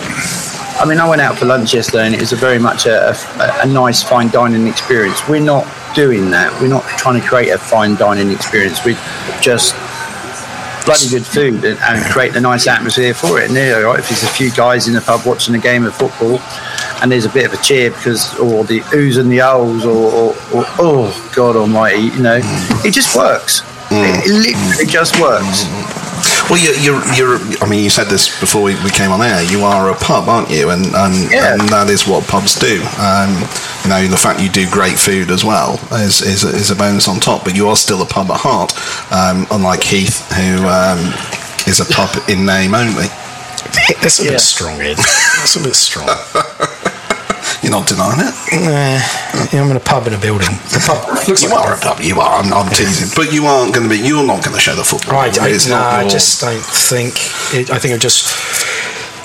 I 0.79 0.85
mean, 0.85 0.99
I 0.99 1.09
went 1.09 1.21
out 1.21 1.37
for 1.37 1.45
lunch 1.45 1.73
yesterday, 1.73 2.05
and 2.05 2.15
it 2.15 2.21
was 2.21 2.31
a 2.31 2.37
very 2.37 2.59
much 2.59 2.85
a, 2.85 3.11
a, 3.11 3.61
a 3.63 3.65
nice 3.67 4.01
fine 4.01 4.29
dining 4.29 4.67
experience. 4.67 5.27
We're 5.27 5.41
not 5.41 5.67
doing 5.93 6.31
that. 6.31 6.57
We're 6.61 6.69
not 6.69 6.83
trying 6.97 7.19
to 7.19 7.27
create 7.27 7.49
a 7.49 7.57
fine 7.57 7.95
dining 7.95 8.31
experience. 8.31 8.85
We 8.85 8.93
just 9.41 9.75
bloody 10.89 11.09
good 11.09 11.25
food 11.25 11.63
and, 11.63 11.77
and 11.79 12.03
create 12.11 12.35
a 12.35 12.41
nice 12.41 12.65
atmosphere 12.65 13.13
for 13.13 13.39
it. 13.39 13.49
And 13.49 13.53
you 13.53 13.61
know, 13.61 13.83
right, 13.83 13.99
if 13.99 14.09
there's 14.09 14.23
a 14.23 14.27
few 14.27 14.51
guys 14.51 14.87
in 14.87 14.95
the 14.95 15.01
pub 15.01 15.23
watching 15.23 15.53
a 15.53 15.59
game 15.59 15.85
of 15.85 15.93
football, 15.93 16.39
and 17.01 17.11
there's 17.11 17.25
a 17.25 17.29
bit 17.29 17.45
of 17.45 17.53
a 17.53 17.61
cheer 17.61 17.91
because, 17.91 18.33
or 18.39 18.63
the 18.63 18.79
oohs 18.97 19.19
and 19.19 19.31
the 19.31 19.39
owls, 19.39 19.85
or, 19.85 20.11
or, 20.11 20.29
or 20.51 20.65
oh 20.79 21.31
God 21.35 21.55
Almighty, 21.55 22.01
you 22.01 22.23
know, 22.23 22.39
it 22.83 22.91
just 22.91 23.15
works. 23.15 23.61
It, 23.91 24.25
it 24.25 24.33
literally 24.33 24.85
just 24.87 25.19
works. 25.21 25.65
Well, 26.49 26.57
you're, 26.57 26.73
you're, 26.81 27.13
you're. 27.13 27.37
I 27.63 27.69
mean, 27.69 27.83
you 27.83 27.91
said 27.91 28.07
this 28.07 28.27
before 28.39 28.63
we, 28.63 28.73
we 28.83 28.89
came 28.89 29.11
on 29.11 29.21
air. 29.21 29.43
You 29.43 29.61
are 29.63 29.91
a 29.91 29.95
pub, 29.95 30.27
aren't 30.27 30.49
you? 30.49 30.71
And 30.71 30.85
and, 30.95 31.31
Yeah. 31.31 31.53
and 31.53 31.61
that 31.69 31.89
is 31.89 32.07
what 32.07 32.25
pubs 32.27 32.55
do. 32.57 32.81
Um, 32.97 33.29
you 33.83 33.89
know, 33.89 34.07
the 34.09 34.17
fact 34.17 34.39
you 34.41 34.49
do 34.49 34.67
great 34.71 34.97
food 34.97 35.29
as 35.29 35.45
well 35.45 35.79
is 35.93 36.21
is, 36.21 36.43
a- 36.43 36.55
is 36.55 36.71
a 36.71 36.75
bonus 36.75 37.07
on 37.07 37.19
top. 37.19 37.43
But 37.43 37.55
you 37.55 37.67
are 37.69 37.75
still 37.75 38.01
a 38.01 38.05
pub 38.05 38.31
at 38.31 38.39
heart, 38.39 38.73
um, 39.13 39.45
unlike 39.51 39.83
Heath, 39.83 40.25
who 40.33 40.65
um, 40.65 41.13
is 41.67 41.79
a 41.79 41.85
pub 41.93 42.09
in 42.27 42.45
name 42.47 42.73
only. 42.73 43.05
That's 44.01 44.19
a 44.19 44.23
Yeah. 44.25 44.31
bit 44.31 44.41
strong, 44.41 44.81
Ed. 44.81 44.97
That's 44.97 45.55
a 45.55 45.61
bit 45.63 45.75
strong. 45.75 46.07
You're 47.69 47.77
not 47.77 47.87
denying 47.87 48.17
it. 48.25 48.33
nah, 48.65 48.97
yeah, 49.53 49.61
I'm 49.61 49.69
in 49.69 49.77
a 49.77 49.79
pub 49.79 50.07
in 50.07 50.13
a 50.15 50.17
building. 50.17 50.49
The 50.73 50.81
pub 50.81 51.05
looks 51.27 51.43
You 51.43 51.49
like 51.53 51.67
are 51.67 51.75
a 51.75 51.79
pub. 51.79 51.99
You 52.01 52.19
are. 52.19 52.41
I'm, 52.41 52.51
I'm 52.51 52.67
teasing, 52.73 53.09
but 53.15 53.31
you 53.31 53.45
aren't 53.45 53.75
going 53.75 53.87
to 53.87 53.93
be. 53.93 54.01
You're 54.01 54.25
not 54.25 54.43
going 54.43 54.55
to 54.55 54.59
show 54.59 54.73
the 54.73 54.83
football. 54.83 55.13
Right, 55.13 55.37
I, 55.37 55.49
It's 55.49 55.67
no, 55.67 55.77
not 55.77 55.93
I 55.93 56.07
just 56.09 56.41
don't 56.41 56.65
think. 56.65 57.13
It, 57.53 57.69
I 57.69 57.77
think 57.77 57.93
it 57.93 58.01
just. 58.01 58.25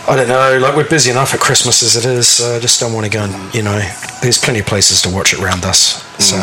I 0.06 0.14
don't 0.16 0.28
know. 0.28 0.58
Like 0.60 0.76
we're 0.76 0.86
busy 0.86 1.10
enough 1.10 1.32
at 1.32 1.40
Christmas 1.40 1.82
as 1.82 1.96
it 1.96 2.04
is. 2.04 2.28
So 2.28 2.56
I 2.56 2.58
just 2.60 2.80
don't 2.80 2.92
want 2.92 3.06
to 3.06 3.10
go 3.10 3.24
and 3.24 3.54
you 3.54 3.62
know. 3.62 3.80
There's 4.20 4.36
plenty 4.36 4.58
of 4.60 4.66
places 4.66 5.00
to 5.02 5.08
watch 5.08 5.32
it 5.32 5.40
around 5.40 5.64
us. 5.64 6.04
Mm. 6.18 6.20
So. 6.20 6.36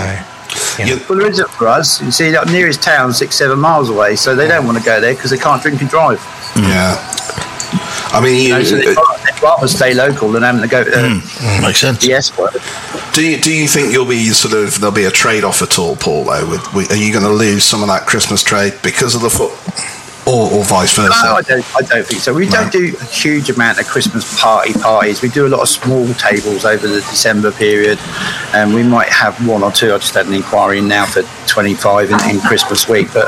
Yeah. 0.81 0.85
You- 0.87 1.01
Well, 1.07 1.19
there 1.19 1.29
isn't 1.29 1.49
for 1.51 1.67
us. 1.67 2.01
You 2.01 2.09
see, 2.09 2.31
the 2.31 2.43
nearest 2.45 2.81
town 2.81 3.13
six, 3.13 3.35
seven 3.35 3.59
miles 3.59 3.89
away, 3.89 4.15
so 4.15 4.35
they 4.35 4.47
don't 4.47 4.65
want 4.65 4.79
to 4.79 4.83
go 4.83 4.99
there 4.99 5.13
because 5.13 5.29
they 5.29 5.37
can't 5.37 5.61
drink 5.61 5.79
and 5.81 5.89
drive. 5.89 6.17
Yeah. 6.57 6.97
I 8.11 8.19
mean, 8.21 8.35
you, 8.37 8.41
You 8.41 8.49
know, 8.55 8.63
so 8.63 8.75
they'd 8.75 8.97
rather- 9.41 9.67
stay 9.67 9.93
local 9.93 10.31
than 10.31 10.43
having 10.43 10.61
to 10.61 10.67
go 10.67 10.83
to 10.83 10.91
uh, 10.93 11.61
Makes 11.61 11.79
sense. 11.79 12.05
the 12.05 12.13
S 12.13 12.35
word. 12.37 12.53
do 13.13 13.25
you 13.25 13.37
do 13.39 13.51
you 13.53 13.67
think 13.67 13.91
you'll 13.93 14.05
be 14.07 14.25
sort 14.29 14.53
of 14.53 14.79
there'll 14.79 14.95
be 14.95 15.05
a 15.05 15.11
trade 15.11 15.43
off 15.43 15.61
at 15.61 15.77
all, 15.79 15.95
Paul? 15.95 16.25
Though, 16.25 16.49
with, 16.49 16.73
with, 16.73 16.91
are 16.91 16.95
you 16.97 17.11
going 17.11 17.23
to 17.25 17.31
lose 17.31 17.63
some 17.63 17.81
of 17.81 17.87
that 17.87 18.05
Christmas 18.07 18.43
trade 18.43 18.73
because 18.83 19.15
of 19.15 19.21
the 19.21 19.29
foot, 19.29 19.51
or, 20.27 20.51
or 20.51 20.63
vice 20.63 20.95
versa? 20.95 21.09
No, 21.25 21.33
I 21.35 21.41
don't. 21.41 21.75
I 21.75 21.81
don't 21.81 22.05
think 22.05 22.21
so. 22.21 22.33
We 22.33 22.47
don't 22.47 22.71
do 22.71 22.95
a 22.99 23.05
huge 23.05 23.49
amount 23.49 23.79
of 23.79 23.87
Christmas 23.87 24.39
party 24.39 24.73
parties. 24.73 25.21
We 25.21 25.29
do 25.29 25.45
a 25.47 25.49
lot 25.49 25.61
of 25.61 25.69
small 25.69 26.07
tables 26.15 26.63
over 26.65 26.87
the 26.87 27.01
December 27.01 27.51
period, 27.51 27.99
and 28.53 28.73
we 28.73 28.83
might 28.83 29.09
have 29.09 29.45
one 29.47 29.63
or 29.63 29.71
two. 29.71 29.93
I 29.93 29.97
just 29.97 30.13
had 30.13 30.27
an 30.27 30.33
inquiry 30.33 30.77
in 30.79 30.87
now 30.87 31.05
for 31.05 31.23
25 31.47 32.11
in, 32.11 32.29
in 32.29 32.39
Christmas 32.41 32.87
week, 32.87 33.07
but 33.13 33.27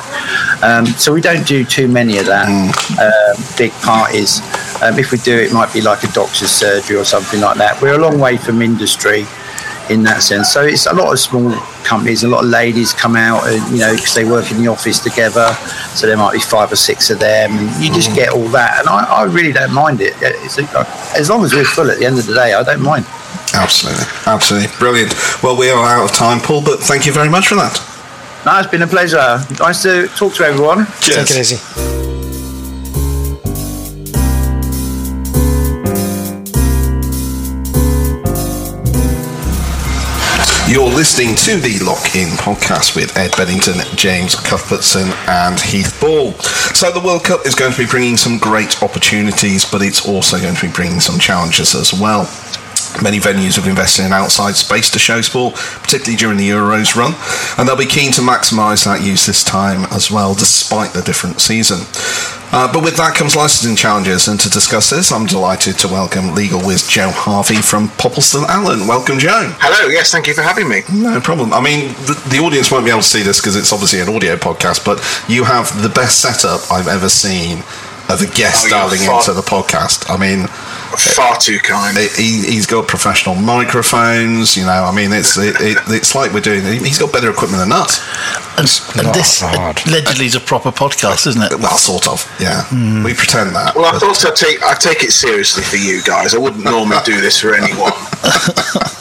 um, 0.64 0.86
so 0.86 1.12
we 1.14 1.20
don't 1.22 1.46
do 1.48 1.66
too 1.66 1.88
many 1.88 2.18
of 2.20 2.26
that 2.28 2.48
um, 2.48 3.56
big 3.58 3.72
parties. 3.82 4.40
Um, 4.84 5.00
if 5.00 5.12
we 5.14 5.18
do, 5.20 5.38
it 5.38 5.54
might 5.54 5.72
be 5.74 5.82
like 5.82 6.04
a 6.04 6.12
doctor's 6.12 6.52
surgery 6.52 6.98
or 6.98 7.06
something 7.06 7.40
like 7.40 7.58
that. 7.58 7.82
We're 7.82 7.96
a 7.96 7.98
long 7.98 8.20
way 8.20 8.36
from 8.36 8.62
industry 8.62 9.26
in 9.90 10.04
that 10.04 10.24
sense. 10.24 10.52
So 10.52 10.64
it's 10.64 10.86
a 10.88 10.94
lot 10.94 11.12
of 11.12 11.20
small 11.20 11.52
companies, 11.84 12.24
a 12.24 12.28
lot 12.28 12.44
of 12.44 12.50
ladies 12.50 12.92
come 12.94 13.16
out, 13.16 13.48
and, 13.48 13.62
you 13.72 13.80
know, 13.80 13.94
because 13.96 14.14
they 14.14 14.26
work 14.26 14.52
in 14.52 14.62
the 14.62 14.68
office 14.68 15.00
together. 15.00 15.54
So 15.96 16.08
there 16.08 16.18
might 16.18 16.34
be 16.34 16.40
five 16.40 16.72
or 16.72 16.76
six 16.76 17.10
of 17.10 17.20
them, 17.20 17.52
and 17.52 17.84
you 17.84 17.94
just 17.94 18.14
get 18.14 18.30
all 18.30 18.48
that. 18.50 18.80
And 18.80 18.90
I, 18.90 19.04
I 19.04 19.24
really 19.24 19.54
don't 19.54 19.74
mind 19.74 20.02
it. 20.02 20.14
It's, 20.22 20.60
as 21.18 21.30
long 21.30 21.44
as 21.46 21.54
we're 21.54 21.66
full 21.66 21.90
at 21.90 22.00
the 22.00 22.06
end 22.06 22.20
of 22.20 22.26
the 22.26 22.34
day, 22.34 22.54
I 22.54 22.64
don't 22.64 22.82
mind. 22.82 23.06
Absolutely, 23.54 24.06
absolutely, 24.26 24.70
brilliant. 24.80 25.14
Well, 25.44 25.56
we 25.56 25.70
are 25.70 25.86
out 25.86 26.10
of 26.10 26.16
time, 26.16 26.40
Paul, 26.40 26.64
but 26.64 26.80
thank 26.80 27.06
you 27.06 27.14
very 27.14 27.30
much 27.30 27.48
for 27.48 27.56
that. 27.56 27.80
No, 28.46 28.60
it's 28.60 28.70
been 28.70 28.82
a 28.82 28.88
pleasure. 28.88 29.40
Nice 29.60 29.84
to 29.84 30.08
talk 30.10 30.34
to 30.36 30.44
everyone. 30.44 30.88
Take 31.00 31.30
it 31.30 31.38
easy. 31.38 31.93
Listening 41.04 41.36
to 41.36 41.58
the 41.58 41.84
Lock 41.84 42.16
In 42.16 42.30
podcast 42.38 42.96
with 42.96 43.18
Ed 43.18 43.36
Bedington, 43.36 43.76
James 43.98 44.36
Cuthbertson, 44.36 45.10
and 45.28 45.60
Heath 45.60 46.00
Ball. 46.00 46.32
So, 46.72 46.94
the 46.94 47.02
World 47.02 47.26
Cup 47.26 47.46
is 47.46 47.56
going 47.56 47.74
to 47.74 47.78
be 47.78 47.86
bringing 47.86 48.16
some 48.16 48.38
great 48.38 48.82
opportunities, 48.82 49.70
but 49.70 49.82
it's 49.82 50.08
also 50.08 50.40
going 50.40 50.56
to 50.56 50.66
be 50.66 50.72
bringing 50.72 51.02
some 51.02 51.20
challenges 51.20 51.76
as 51.76 51.92
well. 51.92 52.22
Many 53.04 53.20
venues 53.20 53.58
have 53.58 53.68
invested 53.68 54.06
in 54.06 54.14
outside 54.14 54.56
space 54.56 54.90
to 54.92 54.98
show 54.98 55.20
sport, 55.20 55.56
particularly 55.56 56.16
during 56.16 56.38
the 56.38 56.50
Euros 56.50 56.96
run, 56.96 57.16
and 57.60 57.68
they'll 57.68 57.76
be 57.76 57.86
keen 57.86 58.14
to 58.14 58.22
maximise 58.22 58.86
that 58.86 59.04
use 59.04 59.26
this 59.26 59.44
time 59.44 59.84
as 59.92 60.10
well, 60.10 60.34
despite 60.34 60.94
the 60.94 61.02
different 61.02 61.42
season. 61.42 61.80
Uh, 62.54 62.72
but 62.72 62.84
with 62.84 62.96
that 62.98 63.16
comes 63.16 63.36
licensing 63.36 63.76
challenges, 63.76 64.28
and 64.28 64.40
to 64.40 64.48
discuss 64.48 64.92
this, 64.92 65.12
I'm 65.12 65.26
delighted 65.26 65.80
to 65.80 65.88
welcome 65.88 66.36
legal 66.36 66.62
whiz 66.62 66.88
Joe 66.88 67.10
Harvey 67.10 67.56
from 67.56 67.90
Poppleston 67.98 68.44
Allen. 68.48 68.86
Welcome, 68.88 69.18
Joe. 69.18 69.50
Hello, 69.58 69.90
yes, 69.90 70.12
thank 70.12 70.28
you 70.28 70.36
for 70.36 70.44
having 70.44 70.70
me. 70.70 70.82
No 70.94 71.20
problem. 71.20 71.52
I 71.52 71.60
mean, 71.60 71.88
the, 72.06 72.14
the 72.30 72.38
audience 72.38 72.70
won't 72.70 72.86
be 72.86 72.92
able 72.92 73.02
to 73.02 73.08
see 73.08 73.24
this 73.24 73.42
because 73.42 73.56
it's 73.56 73.74
obviously 73.74 74.02
an 74.02 74.10
audio 74.10 74.36
podcast, 74.36 74.86
but 74.86 75.02
you 75.28 75.44
have 75.46 75.82
the 75.82 75.90
best 75.90 76.22
setup 76.22 76.62
I've 76.72 76.88
ever 76.88 77.10
seen 77.10 77.64
of 78.14 78.22
a 78.22 78.28
guest 78.30 78.68
Oh, 78.68 78.70
dialing 78.70 79.02
into 79.02 79.34
the 79.34 79.42
podcast. 79.42 80.06
I 80.08 80.18
mean, 80.22 80.46
Far 80.98 81.38
too 81.38 81.60
kind. 81.60 81.98
it, 81.98 82.12
he, 82.14 82.42
he's 82.46 82.66
got 82.66 82.88
professional 82.88 83.36
microphones. 83.36 84.56
You 84.58 84.66
know, 84.66 84.84
I 84.86 84.94
mean, 84.96 85.12
it's 85.12 85.38
it, 85.38 85.56
it, 85.60 85.78
it's 85.88 86.16
like 86.16 86.34
we're 86.34 86.42
doing. 86.42 86.62
He's 86.84 87.00
got 87.00 87.12
better 87.12 87.30
equipment 87.30 87.62
than 87.64 87.72
us. 87.72 88.00
And, 88.58 88.70
and 88.98 89.08
Not 89.08 89.16
this 89.16 89.42
hard. 89.42 89.82
allegedly 89.88 90.26
is 90.28 90.36
a 90.36 90.40
proper 90.40 90.72
podcast, 90.72 91.26
isn't 91.28 91.42
it? 91.42 91.56
Well, 91.60 91.78
sort 91.78 92.08
of. 92.08 92.22
Yeah, 92.40 92.64
we 93.04 93.14
pretend 93.14 93.56
that. 93.56 93.76
Well, 93.76 93.86
I 93.86 93.92
but- 93.94 94.02
thought 94.02 94.26
I'd 94.26 94.36
take, 94.36 94.62
I'd 94.64 94.80
take 94.80 95.04
it 95.04 95.12
seriously 95.12 95.64
for 95.64 95.78
you 95.78 96.02
guys. 96.04 96.36
I 96.36 96.38
wouldn't 96.38 96.64
normally 96.64 96.98
do 97.06 97.20
this 97.22 97.40
for 97.42 97.56
anyone. 97.56 97.92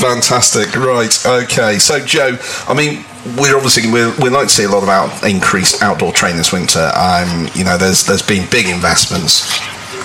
Fantastic. 0.00 0.74
Right. 0.76 1.12
Okay. 1.26 1.78
So, 1.78 2.00
Joe, 2.04 2.38
I 2.68 2.74
mean, 2.74 3.04
we're 3.36 3.54
obviously 3.54 3.90
we're, 3.92 4.14
we'd 4.18 4.30
like 4.32 4.48
to 4.48 4.54
see 4.54 4.64
a 4.64 4.68
lot 4.70 4.82
of 4.82 4.88
out, 4.88 5.22
increased 5.28 5.82
outdoor 5.82 6.12
training 6.12 6.38
this 6.38 6.52
winter. 6.52 6.90
Um, 6.96 7.48
you 7.54 7.64
know, 7.64 7.76
there's 7.76 8.04
there's 8.06 8.22
been 8.22 8.48
big 8.50 8.66
investments 8.66 9.44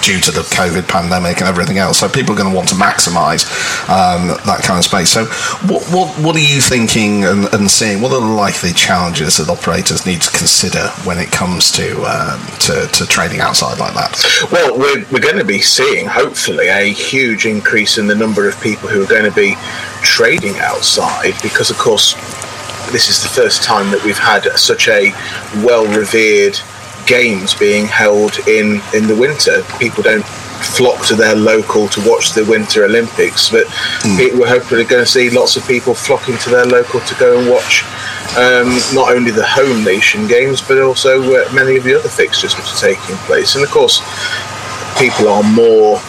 due 0.01 0.19
to 0.19 0.31
the 0.31 0.41
COVID 0.41 0.87
pandemic 0.87 1.39
and 1.39 1.47
everything 1.47 1.77
else. 1.77 1.99
So 1.99 2.09
people 2.09 2.33
are 2.33 2.37
going 2.37 2.49
to 2.49 2.55
want 2.55 2.69
to 2.69 2.75
maximise 2.75 3.45
um, 3.89 4.27
that 4.45 4.61
kind 4.63 4.77
of 4.77 4.85
space. 4.85 5.09
So, 5.09 5.25
what 5.71 5.83
what 5.91 6.07
what 6.23 6.35
are 6.35 6.39
you 6.39 6.61
thinking 6.61 7.25
and, 7.25 7.45
and 7.53 7.69
seeing? 7.69 8.01
What 8.01 8.11
are 8.11 8.21
the 8.21 8.27
likely 8.27 8.73
challenges 8.73 9.37
that 9.37 9.49
operators 9.49 10.05
need 10.05 10.21
to 10.21 10.31
consider 10.31 10.87
when 11.03 11.17
it 11.17 11.31
comes 11.31 11.71
to 11.73 12.03
um, 12.03 12.39
to, 12.59 12.87
to 12.87 13.05
training 13.05 13.39
outside 13.39 13.79
like 13.79 13.93
that? 13.93 14.23
Well, 14.51 14.77
we're, 14.77 15.05
we're 15.11 15.21
going 15.21 15.37
to 15.37 15.45
be 15.45 15.59
seeing, 15.59 16.07
hopefully, 16.07 16.67
a 16.67 16.91
huge 16.91 17.45
increase 17.45 17.97
in 17.97 18.07
the 18.07 18.15
number 18.15 18.47
of 18.47 18.59
people 18.61 18.89
who 18.89 19.03
are 19.03 19.07
going 19.07 19.29
to 19.29 19.35
be 19.35 19.55
trading 20.01 20.57
outside 20.57 21.33
because, 21.41 21.69
of 21.69 21.77
course, 21.77 22.13
this 22.91 23.09
is 23.09 23.21
the 23.23 23.29
first 23.29 23.63
time 23.63 23.91
that 23.91 24.03
we've 24.03 24.17
had 24.17 24.43
such 24.57 24.87
a 24.87 25.11
well 25.65 25.85
revered 25.97 26.57
games 27.06 27.53
being 27.53 27.86
held 27.86 28.38
in, 28.47 28.82
in 28.93 29.08
the 29.08 29.16
winter. 29.16 29.64
People 29.80 30.03
don't 30.03 30.26
flock 30.26 31.06
to 31.08 31.16
their 31.16 31.36
local 31.36 31.88
to 31.89 32.10
watch 32.10 32.32
the 32.34 32.43
Winter 32.45 32.86
Olympics, 32.86 33.49
but 33.49 33.68
pe- 34.18 34.34
we're 34.34 34.47
hopefully 34.47 34.84
going 34.84 35.03
to 35.03 35.10
see 35.10 35.30
lots 35.30 35.56
of 35.56 35.68
people 35.68 35.93
flocking 35.93 36.38
to 36.39 36.49
their 36.49 36.66
local 36.66 36.99
to 37.01 37.16
go 37.16 37.39
and 37.39 37.49
watch 37.49 37.84
um, 38.38 38.68
not 38.93 39.14
only 39.14 39.32
the 39.32 39.45
home 39.45 39.84
nation 39.84 40.28
games, 40.28 40.62
but 40.62 40.82
also 40.82 41.22
uh, 41.22 41.51
many 41.53 41.78
of 41.78 41.84
the 41.84 41.95
other 41.95 42.10
fixtures 42.10 42.56
which 42.56 42.66
are 42.66 42.95
taking 42.95 43.16
place. 43.28 43.56
And 43.56 43.64
of 43.64 43.72
course, 43.72 44.01
people 44.99 45.28
are 45.28 45.43
more 45.43 45.99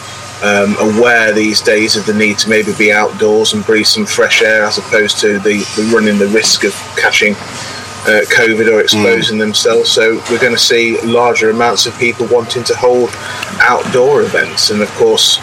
um, 0.42 0.76
aware 0.78 1.32
these 1.32 1.60
days 1.60 1.96
of 1.96 2.06
the 2.06 2.14
need 2.14 2.38
to 2.38 2.48
maybe 2.48 2.72
be 2.76 2.92
outdoors 2.92 3.54
and 3.54 3.64
breathe 3.64 3.86
some 3.86 4.06
fresh 4.06 4.42
air 4.42 4.64
as 4.64 4.78
opposed 4.78 5.18
to 5.20 5.38
the, 5.40 5.58
the 5.76 5.90
running 5.94 6.18
the 6.18 6.28
risk 6.28 6.64
of 6.64 6.72
catching 6.96 7.34
uh, 8.06 8.22
COVID 8.30 8.72
or 8.72 8.80
exposing 8.80 9.38
themselves. 9.38 9.90
So 9.90 10.22
we're 10.30 10.40
going 10.40 10.54
to 10.54 10.58
see 10.58 11.00
larger 11.02 11.50
amounts 11.50 11.86
of 11.86 11.98
people 11.98 12.26
wanting 12.28 12.64
to 12.64 12.76
hold 12.76 13.10
outdoor 13.60 14.22
events. 14.22 14.70
And 14.70 14.80
of 14.80 14.90
course, 14.92 15.38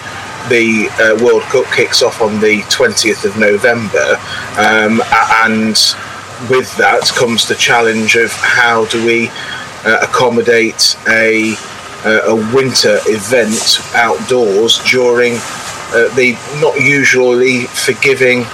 the 0.50 0.90
uh, 1.00 1.24
World 1.24 1.44
Cup 1.44 1.66
kicks 1.74 2.02
off 2.02 2.22
on 2.22 2.40
the 2.40 2.62
20th 2.64 3.26
of 3.26 3.38
November. 3.38 4.18
Um, 4.58 5.02
and 5.44 5.76
with 6.50 6.76
that 6.78 7.12
comes 7.16 7.48
the 7.48 7.56
challenge 7.56 8.16
of 8.16 8.32
how 8.32 8.86
do 8.86 9.06
we 9.06 9.30
uh, 9.86 10.00
accommodate 10.02 10.98
a 11.08 11.56
uh, 12.06 12.22
a 12.28 12.36
winter 12.54 13.00
event 13.08 13.80
outdoors 13.96 14.80
during 14.84 15.36
uh, 15.36 16.14
the 16.16 16.38
not 16.60 16.76
usually 16.82 17.64
forgiving 17.68 18.46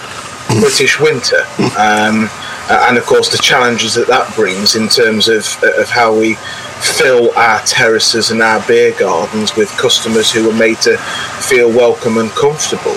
British 0.60 1.00
winter. 1.00 1.46
Um, 1.80 2.30
uh, 2.70 2.86
and 2.88 2.98
of 2.98 3.06
course, 3.06 3.30
the 3.30 3.38
challenges 3.42 3.96
that 3.96 4.08
that 4.08 4.34
brings 4.36 4.76
in 4.76 4.88
terms 4.88 5.28
of, 5.28 5.46
of 5.78 5.90
how 5.90 6.18
we 6.18 6.36
fill 6.80 7.36
our 7.36 7.60
terraces 7.62 8.32
and 8.32 8.42
our 8.42 8.66
beer 8.68 8.94
gardens 8.98 9.56
with 9.56 9.70
customers 9.78 10.32
who 10.32 10.50
are 10.50 10.58
made 10.58 10.78
to 10.78 10.98
feel 11.42 11.70
welcome 11.70 12.18
and 12.18 12.30
comfortable. 12.32 12.96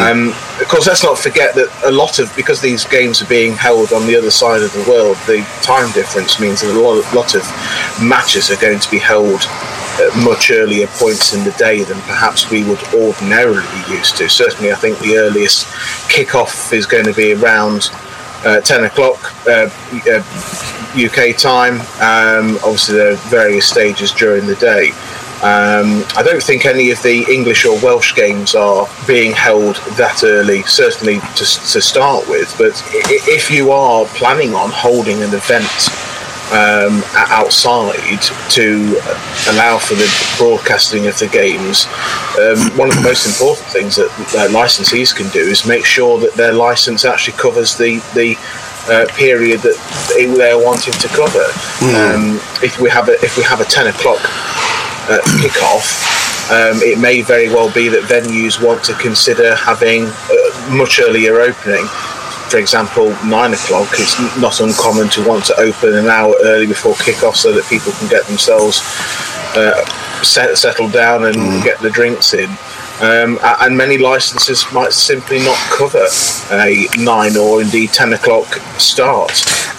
Um, 0.00 0.28
of 0.60 0.68
course, 0.68 0.86
let's 0.86 1.02
not 1.02 1.18
forget 1.18 1.54
that 1.56 1.68
a 1.84 1.90
lot 1.90 2.18
of 2.18 2.34
because 2.36 2.60
these 2.60 2.84
games 2.86 3.20
are 3.20 3.28
being 3.28 3.54
held 3.54 3.92
on 3.92 4.06
the 4.06 4.16
other 4.16 4.30
side 4.30 4.62
of 4.62 4.72
the 4.72 4.84
world, 4.88 5.16
the 5.26 5.46
time 5.62 5.90
difference 5.92 6.40
means 6.40 6.60
that 6.62 6.74
a 6.74 6.80
lot, 6.80 7.02
lot 7.14 7.34
of 7.34 7.42
matches 8.02 8.50
are 8.50 8.60
going 8.60 8.78
to 8.78 8.90
be 8.90 8.98
held 8.98 9.42
at 10.00 10.24
much 10.24 10.50
earlier 10.50 10.86
points 10.86 11.34
in 11.34 11.44
the 11.44 11.52
day 11.52 11.82
than 11.82 12.00
perhaps 12.02 12.50
we 12.50 12.64
would 12.64 12.82
ordinarily 12.94 13.66
be 13.86 13.94
used 13.94 14.16
to. 14.16 14.28
Certainly, 14.28 14.72
I 14.72 14.76
think 14.76 14.98
the 14.98 15.16
earliest 15.16 15.66
kick-off 16.08 16.72
is 16.72 16.86
going 16.86 17.04
to 17.04 17.14
be 17.14 17.32
around 17.32 17.90
uh, 18.44 18.60
10 18.60 18.84
o'clock 18.84 19.18
uh, 19.46 19.68
uh, 20.08 20.22
UK 20.96 21.36
time. 21.36 21.80
Um, 22.00 22.56
obviously, 22.62 22.96
there 22.96 23.12
are 23.12 23.16
various 23.28 23.66
stages 23.68 24.12
during 24.12 24.46
the 24.46 24.56
day. 24.56 24.90
Um, 25.42 26.04
I 26.16 26.22
don't 26.24 26.42
think 26.42 26.64
any 26.64 26.90
of 26.90 27.02
the 27.02 27.26
English 27.30 27.66
or 27.66 27.78
Welsh 27.82 28.14
games 28.14 28.54
are 28.54 28.88
being 29.06 29.32
held 29.32 29.76
that 29.98 30.22
early, 30.24 30.62
certainly 30.62 31.18
to, 31.18 31.44
to 31.44 31.82
start 31.82 32.26
with. 32.28 32.54
But 32.56 32.82
if 32.92 33.50
you 33.50 33.70
are 33.70 34.06
planning 34.06 34.54
on 34.54 34.70
holding 34.70 35.22
an 35.22 35.34
event 35.34 35.68
um, 36.52 37.02
outside 37.14 38.20
to 38.50 39.00
allow 39.50 39.78
for 39.78 39.94
the 39.94 40.08
broadcasting 40.36 41.06
of 41.06 41.18
the 41.18 41.26
games, 41.26 41.86
um, 42.38 42.76
one 42.76 42.88
of 42.88 42.96
the 42.96 43.02
most 43.02 43.26
important 43.26 43.66
things 43.68 43.96
that 43.96 44.10
uh, 44.36 44.48
licensees 44.52 45.14
can 45.14 45.28
do 45.30 45.40
is 45.40 45.66
make 45.66 45.84
sure 45.84 46.18
that 46.20 46.34
their 46.34 46.52
license 46.52 47.04
actually 47.04 47.36
covers 47.38 47.76
the 47.76 47.98
the 48.14 48.36
uh, 48.92 49.06
period 49.14 49.60
that 49.60 49.76
they, 50.14 50.26
they're 50.26 50.62
wanting 50.62 50.92
to 50.92 51.08
cover. 51.08 51.46
Um, 51.96 52.36
if 52.62 52.78
we 52.78 52.90
have 52.90 53.08
a 53.08 53.14
if 53.24 53.36
we 53.36 53.42
have 53.44 53.60
a 53.60 53.64
ten 53.64 53.86
o'clock 53.86 54.20
uh, 55.08 55.20
kickoff. 55.40 56.12
Um, 56.44 56.82
it 56.82 56.98
may 56.98 57.22
very 57.22 57.48
well 57.48 57.72
be 57.72 57.88
that 57.88 58.02
venues 58.02 58.62
want 58.62 58.84
to 58.84 58.92
consider 59.00 59.54
having 59.56 60.04
a 60.04 60.70
much 60.70 61.00
earlier 61.00 61.40
opening 61.40 61.86
for 62.50 62.58
example, 62.58 63.10
nine 63.26 63.52
o'clock, 63.54 63.88
it's 63.92 64.16
not 64.38 64.60
uncommon 64.60 65.08
to 65.10 65.26
want 65.26 65.44
to 65.46 65.54
open 65.58 65.94
an 65.94 66.06
hour 66.06 66.34
early 66.44 66.66
before 66.66 66.94
kickoff 66.94 67.36
so 67.36 67.52
that 67.52 67.64
people 67.66 67.92
can 67.92 68.08
get 68.08 68.24
themselves 68.26 68.80
uh, 69.56 69.84
set, 70.22 70.56
settled 70.58 70.92
down 70.92 71.24
and 71.24 71.36
Mm. 71.36 71.64
get 71.64 71.78
the 71.80 71.90
drinks 71.90 72.34
in. 72.34 72.50
Um, 73.00 73.38
and 73.42 73.76
many 73.76 73.98
licenses 73.98 74.64
might 74.72 74.92
simply 74.92 75.40
not 75.40 75.58
cover 75.70 76.06
a 76.52 76.86
nine 76.96 77.36
or 77.36 77.60
indeed 77.60 77.92
ten 77.92 78.12
o'clock 78.12 78.46
start. 78.78 79.32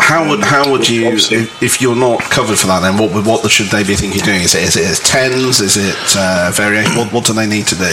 How 0.06 0.30
would 0.30 0.44
how 0.44 0.72
would 0.72 0.88
you 0.88 1.14
if, 1.14 1.64
if 1.64 1.82
you're 1.82 1.96
not 1.96 2.22
covered 2.22 2.60
for 2.60 2.68
that? 2.68 2.82
Then 2.82 2.96
what 2.96 3.26
what 3.26 3.50
should 3.50 3.68
they 3.68 3.84
be 3.84 3.96
thinking 3.96 4.22
doing? 4.22 4.42
Is 4.42 4.54
it 4.54 4.62
is 4.62 4.76
it 4.78 5.04
tens? 5.04 5.62
Is 5.62 5.78
it 5.78 5.98
uh, 6.16 6.52
variation? 6.54 6.96
What, 6.96 7.12
what 7.12 7.26
do 7.26 7.34
they 7.34 7.48
need 7.48 7.66
to 7.68 7.76
do? 7.76 7.92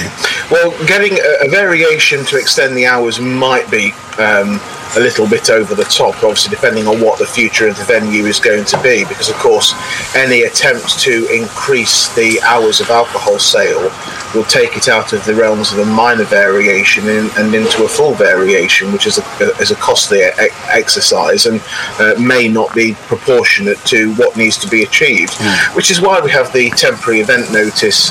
Well, 0.50 0.72
getting 0.86 1.14
a, 1.14 1.46
a 1.46 1.48
variation 1.48 2.22
to 2.26 2.36
extend 2.36 2.76
the 2.76 2.84
hours 2.84 3.18
might 3.18 3.70
be 3.70 3.92
um, 4.18 4.60
a 4.96 5.00
little 5.00 5.26
bit 5.26 5.48
over 5.48 5.74
the 5.74 5.84
top, 5.84 6.16
obviously, 6.16 6.54
depending 6.54 6.86
on 6.86 7.00
what 7.00 7.18
the 7.18 7.24
future 7.24 7.66
of 7.66 7.78
the 7.78 7.84
venue 7.84 8.26
is 8.26 8.38
going 8.38 8.66
to 8.66 8.82
be. 8.82 9.04
Because, 9.04 9.30
of 9.30 9.36
course, 9.36 9.72
any 10.14 10.42
attempt 10.42 10.98
to 11.00 11.26
increase 11.32 12.14
the 12.14 12.40
hours 12.42 12.80
of 12.80 12.90
alcohol 12.90 13.38
sale 13.38 13.90
will 14.34 14.44
take 14.44 14.76
it 14.76 14.88
out 14.88 15.12
of 15.12 15.24
the 15.24 15.34
realms 15.34 15.72
of 15.72 15.78
a 15.78 15.84
minor 15.84 16.24
variation 16.24 17.06
in, 17.08 17.30
and 17.36 17.54
into 17.54 17.84
a 17.84 17.88
full 17.88 18.14
variation, 18.14 18.92
which 18.92 19.06
is 19.06 19.18
a, 19.18 19.22
is 19.60 19.70
a 19.70 19.76
costly 19.76 20.20
exercise 20.68 21.46
and 21.46 21.60
uh, 22.02 22.20
may 22.20 22.48
not 22.48 22.74
be 22.74 22.94
proportionate 23.06 23.78
to 23.86 24.14
what 24.14 24.36
needs 24.36 24.56
to 24.58 24.68
be 24.68 24.82
achieved. 24.82 25.34
Which 25.76 25.90
is 25.90 26.00
why 26.00 26.20
we 26.20 26.30
have 26.32 26.52
the 26.52 26.70
temporary 26.70 27.20
event 27.20 27.52
notice 27.52 28.10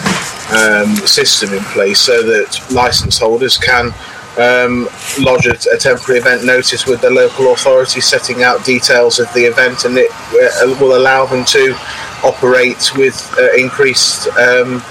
um, 0.51 0.95
system 1.07 1.53
in 1.53 1.63
place 1.75 1.99
so 1.99 2.23
that 2.23 2.49
license 2.71 3.19
holders 3.19 3.57
can 3.57 3.93
um, 4.37 4.87
lodge 5.19 5.45
a, 5.45 5.57
a 5.73 5.77
temporary 5.77 6.19
event 6.19 6.45
notice 6.45 6.85
with 6.85 7.01
the 7.01 7.09
local 7.09 7.51
authority 7.53 7.99
setting 7.99 8.43
out 8.43 8.63
details 8.65 9.19
of 9.19 9.31
the 9.33 9.41
event 9.41 9.83
and 9.85 9.97
it 9.97 10.11
uh, 10.11 10.75
will 10.79 10.95
allow 10.97 11.25
them 11.25 11.43
to 11.45 11.75
operate 12.23 12.91
with 12.95 13.17
uh, 13.37 13.51
increased 13.57 14.27
um, 14.37 14.81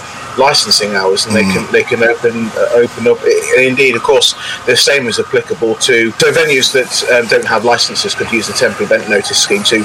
licensing 0.41 0.95
hours 0.95 1.27
and 1.27 1.37
they 1.37 1.43
can 1.43 1.71
they 1.71 1.85
can 1.85 2.03
open 2.03 2.49
uh, 2.57 2.83
open 2.83 3.07
up. 3.07 3.19
Indeed 3.57 3.95
of 3.95 4.03
course 4.03 4.35
the 4.67 4.77
same 4.77 5.07
is 5.07 5.21
applicable 5.21 5.75
to 5.89 6.11
so 6.13 6.33
venues 6.33 6.73
that 6.73 6.91
um, 7.13 7.27
don't 7.29 7.47
have 7.47 7.65
licenses 7.65 8.15
could 8.15 8.33
use 8.33 8.47
the 8.47 8.55
temporary 8.55 8.87
event 8.87 9.09
notice 9.09 9.39
scheme 9.39 9.63
to 9.65 9.79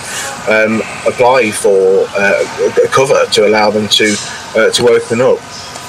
um, 0.49 0.81
apply 1.05 1.51
for 1.51 2.07
uh, 2.15 2.81
a 2.83 2.87
cover 2.87 3.25
to 3.35 3.47
allow 3.47 3.69
them 3.69 3.87
to 3.89 4.15
uh, 4.55 4.69
to 4.71 4.89
open 4.89 5.21
up. 5.21 5.39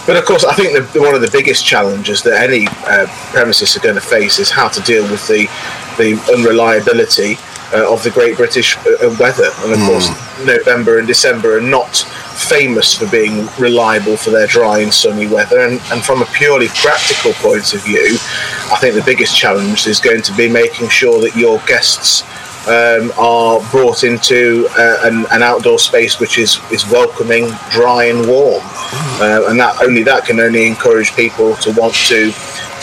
But 0.06 0.16
of 0.16 0.24
course, 0.24 0.44
I 0.44 0.54
think 0.54 0.70
the, 0.72 1.00
one 1.00 1.16
of 1.16 1.20
the 1.20 1.30
biggest 1.30 1.66
challenges 1.66 2.22
that 2.22 2.40
any 2.40 2.68
uh, 2.86 3.06
premises 3.32 3.76
are 3.76 3.80
going 3.80 3.96
to 3.96 4.00
face 4.00 4.38
is 4.38 4.50
how 4.50 4.68
to 4.68 4.80
deal 4.82 5.02
with 5.10 5.26
the 5.26 5.48
the 5.98 6.14
unreliability 6.32 7.36
uh, 7.72 7.92
of 7.92 8.02
the 8.04 8.10
Great 8.10 8.36
British 8.36 8.76
uh, 8.76 9.14
weather. 9.18 9.50
And 9.62 9.72
of 9.72 9.80
course, 9.80 10.08
November 10.44 10.98
and 10.98 11.06
December 11.08 11.58
are 11.58 11.60
not 11.60 12.06
famous 12.36 12.94
for 12.94 13.06
being 13.10 13.48
reliable 13.58 14.16
for 14.16 14.30
their 14.30 14.46
dry 14.46 14.80
and 14.80 14.92
sunny 14.92 15.26
weather. 15.26 15.60
And, 15.60 15.80
and 15.90 16.04
from 16.04 16.22
a 16.22 16.26
purely 16.26 16.68
practical 16.68 17.32
point 17.34 17.74
of 17.74 17.82
view, 17.82 18.16
I 18.70 18.76
think 18.80 18.94
the 18.94 19.02
biggest 19.04 19.36
challenge 19.36 19.86
is 19.86 20.00
going 20.00 20.22
to 20.22 20.36
be 20.36 20.48
making 20.48 20.88
sure 20.88 21.20
that 21.22 21.34
your 21.34 21.58
guests 21.66 22.22
um, 22.66 23.12
are 23.16 23.60
brought 23.70 24.04
into 24.04 24.66
uh, 24.76 24.98
an, 25.02 25.26
an 25.30 25.42
outdoor 25.42 25.78
space 25.78 26.18
which 26.18 26.38
is, 26.38 26.58
is 26.72 26.88
welcoming, 26.90 27.48
dry, 27.70 28.04
and 28.04 28.26
warm. 28.26 28.62
Uh, 29.20 29.46
and 29.48 29.58
that 29.58 29.80
only 29.82 30.02
that 30.02 30.24
can 30.24 30.40
only 30.40 30.66
encourage 30.66 31.14
people 31.14 31.54
to 31.56 31.72
want 31.72 31.94
to 31.94 32.32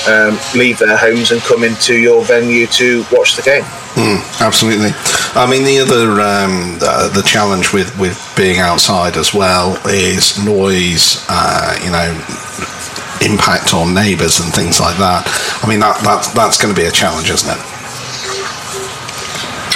um, 0.07 0.37
leave 0.55 0.79
their 0.79 0.97
homes 0.97 1.31
and 1.31 1.41
come 1.41 1.63
into 1.63 1.95
your 1.95 2.23
venue 2.25 2.67
to 2.67 3.05
watch 3.11 3.35
the 3.35 3.41
game. 3.41 3.63
Absolutely. 4.41 4.91
I 5.35 5.47
mean, 5.49 5.63
the 5.63 5.79
other 5.79 6.19
um, 6.21 6.79
the, 6.79 7.11
the 7.13 7.23
challenge 7.23 7.73
with, 7.73 7.97
with 7.99 8.17
being 8.35 8.59
outside 8.59 9.17
as 9.17 9.33
well 9.33 9.77
is 9.87 10.43
noise. 10.43 11.23
Uh, 11.29 11.77
you 11.83 11.91
know, 11.91 12.09
impact 13.23 13.73
on 13.73 13.93
neighbours 13.93 14.39
and 14.39 14.53
things 14.53 14.79
like 14.79 14.97
that. 14.97 15.23
I 15.63 15.67
mean, 15.67 15.79
that 15.79 15.99
that's 16.03 16.33
that's 16.33 16.61
going 16.61 16.73
to 16.73 16.79
be 16.79 16.87
a 16.87 16.91
challenge, 16.91 17.29
isn't 17.29 17.49
it? 17.49 17.72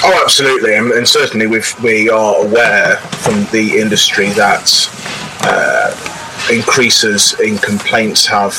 Oh, 0.10 0.22
absolutely, 0.24 0.76
and, 0.76 0.90
and 0.92 1.06
certainly 1.06 1.48
we 1.48 1.62
we 1.84 2.10
are 2.10 2.36
aware 2.38 2.96
from 2.96 3.44
the 3.52 3.78
industry 3.78 4.30
that 4.30 4.72
uh, 5.42 5.92
increases 6.50 7.38
in 7.42 7.58
complaints 7.58 8.26
have 8.26 8.54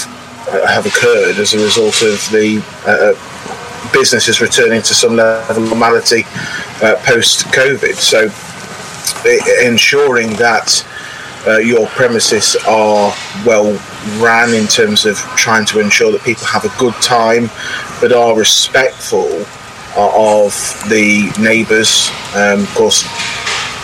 uh, 0.51 0.67
have 0.67 0.85
occurred 0.85 1.39
as 1.39 1.55
a 1.55 1.59
result 1.59 2.03
of 2.03 2.21
the 2.33 2.63
uh, 2.85 3.15
businesses 3.95 4.43
returning 4.43 4.83
to 4.83 4.93
some 4.93 5.17
level 5.17 5.65
of 5.65 5.71
normality 5.71 6.25
uh, 6.83 6.97
post 7.07 7.47
COVID. 7.47 7.95
So, 7.95 8.25
ensuring 9.67 10.35
that 10.35 10.87
uh, 11.47 11.57
your 11.61 11.87
premises 11.87 12.57
are 12.69 13.11
well 13.47 13.73
ran 14.23 14.53
in 14.53 14.67
terms 14.67 15.07
of 15.07 15.17
trying 15.35 15.65
to 15.65 15.81
ensure 15.81 16.13
that 16.13 16.23
people 16.25 16.45
have 16.45 16.67
a 16.67 16.79
good 16.79 16.95
time, 17.01 17.49
but 18.03 18.13
are 18.13 18.37
respectful 18.37 19.47
of 19.99 20.53
the 20.89 21.33
neighbours. 21.41 22.11
Um, 22.35 22.63
of 22.63 22.75
course, 22.75 23.05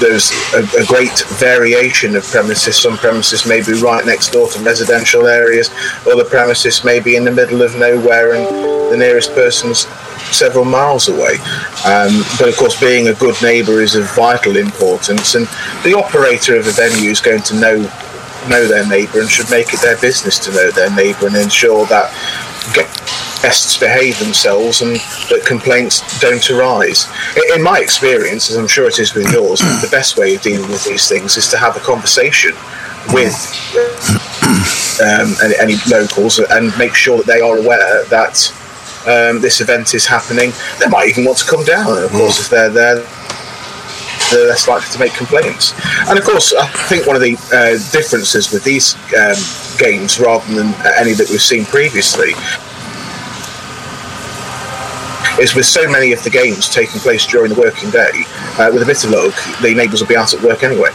there's 0.01 0.31
a, 0.55 0.63
a 0.81 0.87
great 0.87 1.25
variation 1.39 2.17
of 2.17 2.25
premises. 2.25 2.77
Some 2.77 2.97
premises 2.97 3.47
may 3.47 3.63
be 3.63 3.75
right 3.81 4.05
next 4.05 4.31
door 4.31 4.49
to 4.49 4.59
residential 4.61 5.27
areas, 5.27 5.71
other 6.07 6.25
premises 6.25 6.85
may 6.85 7.01
be 7.01 7.17
in 7.17 7.25
the 7.25 7.31
middle 7.31 7.63
of 7.63 7.77
nowhere 7.77 8.35
and 8.35 8.45
the 8.93 8.97
nearest 8.97 9.35
person's 9.35 9.87
several 10.31 10.65
miles 10.65 11.09
away. 11.09 11.37
Um, 11.85 12.23
but 12.39 12.49
of 12.49 12.57
course, 12.57 12.79
being 12.81 13.09
a 13.09 13.15
good 13.15 13.37
neighbour 13.43 13.81
is 13.81 13.95
of 13.95 14.11
vital 14.15 14.57
importance, 14.57 15.35
and 15.35 15.47
the 15.85 15.95
operator 15.97 16.57
of 16.57 16.67
a 16.67 16.73
venue 16.73 17.11
is 17.11 17.21
going 17.21 17.43
to 17.43 17.55
know 17.57 17.91
know 18.49 18.69
their 18.69 18.87
neighbour 18.87 19.21
and 19.21 19.31
should 19.31 19.49
make 19.51 19.73
it 19.73 19.81
their 19.81 19.99
business 20.03 20.39
to 20.39 20.51
know 20.53 20.71
their 20.71 20.95
neighbour 20.95 21.29
and 21.29 21.37
ensure 21.37 21.87
that 21.87 22.13
guests 22.73 23.77
behave 23.79 24.19
themselves 24.19 24.81
and 24.83 24.97
that 25.29 25.43
complaints 25.47 26.01
don't 26.21 26.49
arise. 26.51 27.07
In- 27.37 27.57
In 27.59 27.63
my 27.63 27.79
experience, 27.81 28.51
as 28.51 28.57
I'm 28.57 28.69
sure 28.69 28.87
it 28.89 28.99
is 28.99 29.15
with 29.15 29.31
yours, 29.33 29.61
the 29.83 29.89
best 29.91 30.17
way 30.17 30.35
of 30.35 30.43
dealing 30.43 30.71
with 30.71 30.85
these 30.85 31.09
things 31.09 31.37
is 31.37 31.49
to 31.49 31.59
have 31.59 31.77
a 31.77 31.81
conversation 31.81 32.53
with 33.13 33.35
um, 35.05 35.35
any, 35.45 35.55
any 35.61 35.77
locals 35.91 36.39
and 36.39 36.77
make 36.79 36.95
sure 36.95 37.19
that 37.19 37.27
they 37.27 37.41
are 37.41 37.59
aware 37.59 38.05
that 38.07 38.37
um, 39.07 39.41
this 39.41 39.61
event 39.61 39.95
is 39.95 40.07
happening. 40.07 40.53
They 40.81 40.87
might 40.89 41.09
even 41.09 41.25
want 41.27 41.39
to 41.39 41.45
come 41.47 41.65
down, 41.65 41.97
and 41.97 42.05
of 42.07 42.11
course, 42.13 42.41
if 42.41 42.49
they're 42.49 42.71
there, 42.71 43.05
they're 44.35 44.49
less 44.49 44.67
likely 44.67 44.91
to 44.93 44.99
make 44.99 45.15
complaints. 45.15 45.73
And 46.09 46.19
of 46.19 46.25
course, 46.25 46.53
I 46.53 46.67
think 46.89 47.07
one 47.07 47.17
of 47.17 47.23
the 47.23 47.37
uh, 47.55 47.79
differences 47.93 48.53
with 48.53 48.65
these 48.65 48.95
um, 49.15 49.39
games, 49.79 50.19
rather 50.19 50.45
than 50.55 50.75
any 50.99 51.13
that 51.15 51.29
we've 51.31 51.41
seen 51.41 51.65
previously, 51.65 52.35
is 55.41 55.55
with 55.55 55.67
so 55.67 55.89
many 55.91 56.13
of 56.13 56.23
the 56.23 56.31
games 56.31 56.69
taking 56.69 57.01
place 57.01 57.27
during 57.27 57.53
the 57.53 57.61
working 57.61 57.91
day, 57.91 58.25
uh, 58.59 58.71
with 58.73 58.83
a 58.83 58.87
bit 58.87 59.03
of 59.05 59.11
luck, 59.11 59.35
the 59.63 59.75
neighbours 59.75 60.01
will 60.01 60.09
be 60.09 60.17
out 60.17 60.35
at 60.35 60.43
work 60.43 60.63
anyway. 60.63 60.91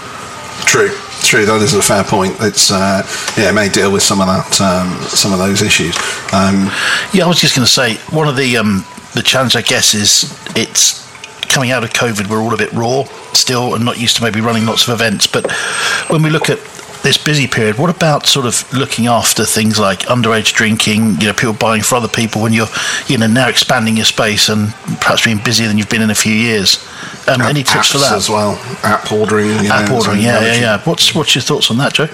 True, 0.65 0.91
true. 1.23 1.45
That 1.45 1.61
is 1.61 1.73
a 1.73 1.81
fair 1.81 2.03
point. 2.03 2.35
It's 2.39 2.71
uh, 2.71 3.01
yeah, 3.37 3.49
it 3.49 3.53
may 3.53 3.69
deal 3.69 3.91
with 3.91 4.03
some 4.03 4.21
of 4.21 4.27
that, 4.27 4.61
um, 4.61 5.01
some 5.07 5.33
of 5.33 5.39
those 5.39 5.61
issues. 5.61 5.95
Um, 6.31 6.69
Yeah, 7.11 7.25
I 7.25 7.27
was 7.27 7.39
just 7.39 7.55
going 7.55 7.65
to 7.65 7.71
say 7.71 7.95
one 8.15 8.27
of 8.27 8.35
the 8.35 8.57
um, 8.57 8.85
the 9.13 9.23
challenge, 9.23 9.55
I 9.55 9.61
guess, 9.61 9.93
is 9.93 10.31
it's 10.55 11.08
coming 11.49 11.71
out 11.71 11.83
of 11.83 11.91
COVID. 11.91 12.29
We're 12.29 12.41
all 12.41 12.53
a 12.53 12.57
bit 12.57 12.71
raw 12.73 13.03
still, 13.33 13.75
and 13.75 13.83
not 13.83 13.99
used 13.99 14.17
to 14.17 14.23
maybe 14.23 14.41
running 14.41 14.65
lots 14.65 14.87
of 14.87 14.93
events. 14.93 15.27
But 15.27 15.51
when 16.09 16.23
we 16.23 16.29
look 16.29 16.49
at 16.49 16.59
this 17.03 17.17
busy 17.17 17.47
period, 17.47 17.77
what 17.77 17.89
about 17.89 18.25
sort 18.25 18.45
of 18.45 18.71
looking 18.73 19.07
after 19.07 19.45
things 19.45 19.79
like 19.79 19.99
underage 20.01 20.53
drinking? 20.53 21.19
You 21.19 21.27
know, 21.27 21.33
people 21.33 21.53
buying 21.53 21.81
for 21.81 21.95
other 21.95 22.07
people 22.07 22.41
when 22.41 22.53
you're, 22.53 22.67
you 23.07 23.17
know, 23.17 23.27
now 23.27 23.49
expanding 23.49 23.97
your 23.97 24.05
space 24.05 24.49
and 24.49 24.69
perhaps 25.01 25.25
being 25.25 25.39
busier 25.43 25.67
than 25.67 25.77
you've 25.77 25.89
been 25.89 26.01
in 26.01 26.09
a 26.09 26.15
few 26.15 26.33
years. 26.33 26.85
Um, 27.27 27.41
any 27.41 27.63
tips 27.63 27.91
for 27.91 27.97
that? 27.99 28.13
as 28.13 28.29
well? 28.29 28.59
App 28.83 29.11
ordering. 29.11 29.49
You 29.49 29.69
App 29.69 29.89
know, 29.89 29.95
ordering, 29.95 30.21
yeah, 30.21 30.41
yeah, 30.41 30.55
yeah. 30.55 30.81
What's 30.83 31.13
what's 31.15 31.35
your 31.35 31.41
thoughts 31.41 31.71
on 31.71 31.77
that, 31.77 31.93
Joe? 31.93 32.07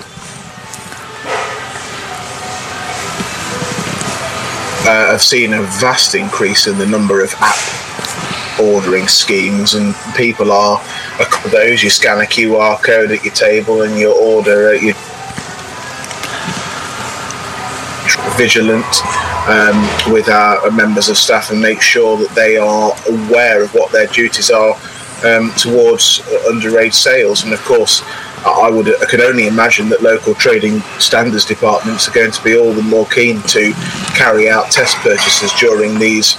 uh, 4.86 5.12
have 5.12 5.22
seen 5.22 5.54
a 5.54 5.62
vast 5.62 6.14
increase 6.16 6.68
in 6.68 6.78
the 6.78 6.86
number 6.86 7.24
of 7.24 7.34
app 7.40 7.85
ordering 8.60 9.08
schemes, 9.08 9.74
and 9.74 9.96
people 10.16 10.52
are 10.52 10.82
a 11.20 11.26
couple 11.26 11.48
of 11.48 11.52
those. 11.52 11.84
You 11.84 11.90
scan 11.90 12.20
a 12.20 12.26
QR 12.26 12.82
code 12.82 13.12
at 13.12 13.24
your 13.24 13.34
table, 13.34 13.84
and 13.84 13.98
you 13.98 14.12
order 14.12 14.74
at 14.74 14.82
your 14.82 14.96
vigilant 18.38 18.86
um, 19.48 20.12
with 20.12 20.28
our 20.28 20.70
members 20.72 21.10
of 21.10 21.18
staff 21.18 21.52
and 21.52 21.62
make 21.62 21.82
sure 21.82 22.18
that 22.18 22.30
they 22.36 22.58
are 22.58 22.94
aware 23.08 23.64
of 23.64 23.74
what 23.74 23.92
their 23.92 24.08
duties 24.08 24.52
are 24.52 24.74
um, 25.24 25.52
towards 25.58 26.20
underage 26.50 26.94
sales. 26.94 27.44
And 27.44 27.54
of 27.54 27.64
course, 27.64 28.04
I 28.46 28.70
would 28.70 28.88
I 29.02 29.06
could 29.06 29.22
only 29.22 29.48
imagine 29.48 29.90
that 29.90 30.04
local 30.04 30.36
trading 30.36 30.80
standards 31.00 31.46
departments 31.46 32.08
are 32.08 32.14
going 32.14 32.32
to 32.32 32.44
be 32.44 32.56
all 32.56 32.74
the 32.74 32.84
more 32.84 33.08
keen 33.08 33.42
to 33.44 33.74
carry 34.16 34.50
out 34.50 34.72
test 34.72 34.98
purchases 34.98 35.52
during 35.60 35.98
these 35.98 36.38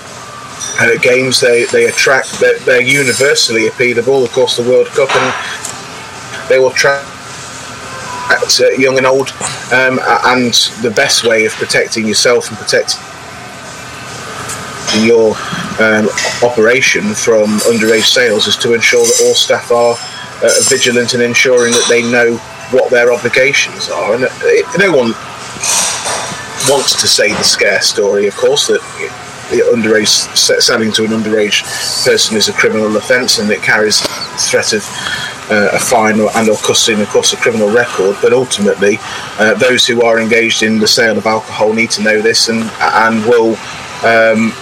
uh, 0.81 0.97
games. 1.01 1.41
They 1.41 1.65
they 1.67 1.87
attract 1.87 2.41
they're, 2.41 2.59
they're 2.61 2.83
universally 2.83 3.69
appealable. 3.69 4.25
Of 4.25 4.33
course, 4.33 4.57
the 4.57 4.69
World 4.69 4.89
Cup 4.89 5.15
and 5.15 6.49
they 6.49 6.59
will 6.59 6.71
attract 6.71 7.07
uh, 8.29 8.71
young 8.79 8.97
and 8.99 9.07
old, 9.07 9.31
um, 9.73 10.01
and 10.25 10.53
the 10.83 10.93
best 10.95 11.25
way 11.25 11.45
of 11.45 11.53
protecting 11.53 12.07
yourself 12.07 12.49
and 12.49 12.59
protecting 12.59 13.01
your 15.05 15.37
um, 15.81 16.09
operation 16.43 17.15
from 17.15 17.59
underage 17.71 18.07
sales 18.07 18.47
is 18.47 18.57
to 18.57 18.73
ensure 18.73 19.05
that 19.05 19.23
all 19.25 19.35
staff 19.35 19.71
are 19.71 19.97
uh, 20.43 20.51
vigilant 20.69 21.15
in 21.15 21.21
ensuring 21.21 21.73
that 21.73 21.87
they 21.89 22.03
know 22.03 22.37
what 22.71 22.91
their 22.91 23.13
obligations 23.13 23.89
are. 23.91 24.15
And 24.15 24.25
it, 24.43 24.67
no 24.79 24.91
one 24.91 25.13
wants 26.69 27.01
to 27.01 27.07
say 27.07 27.29
the 27.29 27.43
scare 27.43 27.83
story, 27.83 28.27
of 28.27 28.37
course, 28.37 28.69
that 28.69 28.81
underage 29.73 30.09
selling 30.37 30.93
to 30.93 31.05
an 31.05 31.11
underage 31.11 31.63
person 32.05 32.37
is 32.37 32.49
a 32.49 32.53
criminal 32.53 32.97
offence 32.97 33.39
and 33.39 33.51
it 33.51 33.63
carries 33.63 34.01
threat 34.51 34.73
of 34.73 34.83
uh, 35.49 35.71
a 35.73 35.79
fine 35.79 36.19
or, 36.19 36.29
and 36.37 36.49
or 36.49 36.57
and 36.89 37.01
of 37.03 37.09
course 37.09 37.33
a 37.33 37.37
criminal 37.37 37.71
record. 37.71 38.17
But 38.21 38.33
ultimately 38.33 38.99
uh, 39.39 39.55
those 39.55 39.87
who 39.87 40.03
are 40.03 40.19
engaged 40.21 40.63
in 40.63 40.79
the 40.79 40.89
sale 40.89 41.17
of 41.17 41.27
alcohol 41.27 41.73
need 41.73 41.91
to 41.93 42.03
know 42.03 42.21
this 42.21 42.49
and 42.49 42.63
and 42.81 43.25
will 43.25 43.57
um, 44.05 44.53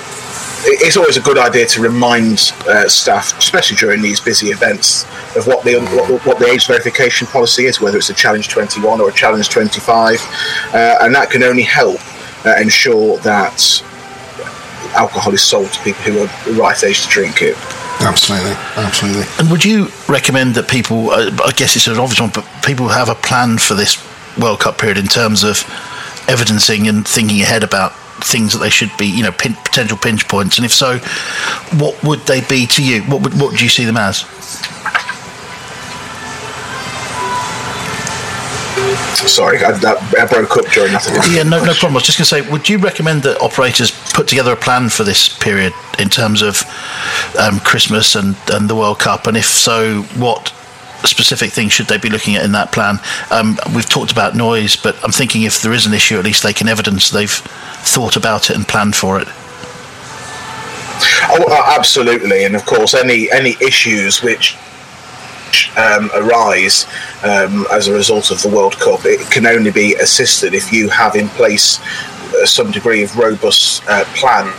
it's 0.66 0.96
always 0.96 1.16
a 1.16 1.20
good 1.20 1.38
idea 1.38 1.66
to 1.66 1.82
remind 1.82 2.52
uh, 2.66 2.88
staff, 2.88 3.36
especially 3.38 3.76
during 3.76 4.00
these 4.00 4.18
busy 4.18 4.48
events, 4.48 5.04
of 5.36 5.46
what 5.46 5.62
the 5.64 5.78
what, 5.80 6.24
what, 6.24 6.38
the 6.38 6.46
age 6.46 6.66
verification 6.66 7.26
policy 7.26 7.66
is, 7.66 7.80
whether 7.80 7.98
it's 7.98 8.08
a 8.08 8.14
challenge 8.14 8.48
21 8.48 9.00
or 9.00 9.10
a 9.10 9.12
challenge 9.12 9.50
25, 9.50 10.20
uh, 10.72 10.98
and 11.02 11.14
that 11.14 11.30
can 11.30 11.42
only 11.42 11.62
help 11.62 12.00
uh, 12.46 12.54
ensure 12.58 13.18
that 13.18 13.82
alcohol 14.94 15.32
is 15.32 15.42
sold 15.42 15.72
to 15.72 15.82
people 15.82 16.02
who 16.02 16.18
are 16.20 16.44
the 16.44 16.60
right 16.60 16.82
age 16.84 17.02
to 17.02 17.08
drink 17.08 17.42
it. 17.42 17.56
Absolutely, 18.00 18.52
absolutely. 18.76 19.24
And 19.38 19.50
would 19.50 19.64
you 19.64 19.88
recommend 20.08 20.54
that 20.56 20.68
people? 20.68 21.10
Uh, 21.10 21.30
I 21.44 21.52
guess 21.52 21.76
it's 21.76 21.86
an 21.86 21.98
obvious 21.98 22.20
one, 22.20 22.30
but 22.34 22.46
people 22.64 22.88
have 22.88 23.08
a 23.08 23.14
plan 23.14 23.58
for 23.58 23.74
this 23.74 23.96
World 24.38 24.60
Cup 24.60 24.78
period 24.78 24.98
in 24.98 25.06
terms 25.06 25.44
of 25.44 25.64
evidencing 26.28 26.88
and 26.88 27.06
thinking 27.06 27.40
ahead 27.40 27.62
about 27.62 27.92
things 28.22 28.52
that 28.52 28.58
they 28.58 28.70
should 28.70 28.90
be, 28.98 29.06
you 29.06 29.22
know, 29.22 29.32
pin, 29.32 29.54
potential 29.54 29.96
pinch 29.96 30.26
points? 30.28 30.58
And 30.58 30.64
if 30.64 30.72
so, 30.72 30.98
what 31.78 32.02
would 32.02 32.20
they 32.20 32.40
be 32.40 32.66
to 32.66 32.84
you? 32.84 33.02
What 33.02 33.22
would 33.22 33.34
what 33.34 33.52
would 33.52 33.60
you 33.60 33.68
see 33.68 33.84
them 33.84 33.96
as? 33.96 34.24
Sorry, 38.96 39.58
I, 39.64 39.70
I, 39.70 40.26
broke 40.26 40.56
up 40.56 40.66
during 40.72 40.92
that. 40.92 41.30
Yeah, 41.30 41.42
no, 41.42 41.64
no 41.64 41.72
problem. 41.72 41.92
I 41.92 41.94
was 41.94 42.04
just 42.04 42.18
going 42.18 42.42
to 42.42 42.46
say, 42.46 42.50
would 42.52 42.68
you 42.68 42.78
recommend 42.78 43.22
that 43.22 43.40
operators 43.40 43.90
put 44.12 44.28
together 44.28 44.52
a 44.52 44.56
plan 44.56 44.88
for 44.88 45.04
this 45.04 45.28
period 45.28 45.72
in 45.98 46.08
terms 46.08 46.42
of 46.42 46.62
um, 47.38 47.60
Christmas 47.60 48.14
and, 48.14 48.36
and 48.52 48.68
the 48.68 48.74
World 48.74 48.98
Cup? 48.98 49.26
And 49.26 49.36
if 49.36 49.46
so, 49.46 50.02
what 50.16 50.52
specific 51.04 51.52
things 51.52 51.72
should 51.72 51.86
they 51.86 51.98
be 51.98 52.10
looking 52.10 52.36
at 52.36 52.44
in 52.44 52.52
that 52.52 52.72
plan? 52.72 52.98
Um, 53.30 53.58
we've 53.74 53.88
talked 53.88 54.12
about 54.12 54.34
noise, 54.34 54.76
but 54.76 55.02
I'm 55.04 55.12
thinking 55.12 55.42
if 55.42 55.62
there 55.62 55.72
is 55.72 55.86
an 55.86 55.94
issue, 55.94 56.18
at 56.18 56.24
least 56.24 56.42
they 56.42 56.52
can 56.52 56.68
evidence 56.68 57.10
they've 57.10 57.30
thought 57.30 58.16
about 58.16 58.50
it 58.50 58.56
and 58.56 58.66
planned 58.66 58.96
for 58.96 59.20
it. 59.20 59.28
Oh, 61.26 61.44
uh, 61.48 61.76
absolutely, 61.78 62.44
and 62.44 62.54
of 62.54 62.64
course, 62.66 62.94
any 62.94 63.30
any 63.32 63.56
issues 63.60 64.22
which 64.22 64.56
um, 65.76 66.10
arise 66.14 66.86
um, 67.22 67.66
as 67.72 67.88
a 67.88 67.92
result 67.92 68.30
of 68.30 68.42
the 68.42 68.48
World 68.48 68.76
Cup, 68.78 69.00
it 69.04 69.30
can 69.30 69.46
only 69.46 69.70
be 69.70 69.94
assisted 69.94 70.54
if 70.54 70.72
you 70.72 70.88
have 70.88 71.16
in 71.16 71.28
place 71.30 71.80
uh, 71.80 72.46
some 72.46 72.70
degree 72.70 73.02
of 73.02 73.16
robust 73.16 73.82
uh, 73.88 74.04
plan 74.14 74.52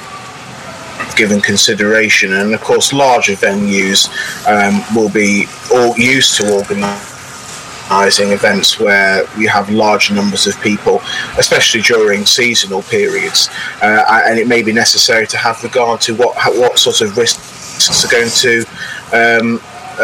given 1.16 1.42
consideration. 1.42 2.34
And 2.34 2.54
of 2.54 2.62
course, 2.62 2.94
larger 2.94 3.34
venues 3.34 4.10
um, 4.48 4.84
will 4.96 5.10
be 5.10 5.46
all 5.74 5.98
used 5.98 6.36
to 6.38 6.54
organising 6.56 8.32
events 8.32 8.80
where 8.80 9.26
you 9.38 9.50
have 9.50 9.70
large 9.70 10.12
numbers 10.12 10.48
of 10.48 10.60
people, 10.62 11.02
especially 11.38 11.82
during 11.82 12.26
seasonal 12.26 12.82
periods. 12.84 13.50
Uh, 13.82 14.24
and 14.28 14.40
it 14.40 14.48
may 14.48 14.62
be 14.64 14.74
necessary 14.74 15.28
to 15.28 15.38
have 15.38 15.64
regard 15.64 16.02
to 16.02 16.16
what 16.16 16.36
what 16.56 16.80
sort 16.80 17.02
of 17.02 17.18
risks 17.18 18.04
are 18.04 18.12
going 18.12 18.30
to. 18.30 18.66
Um, 19.14 19.62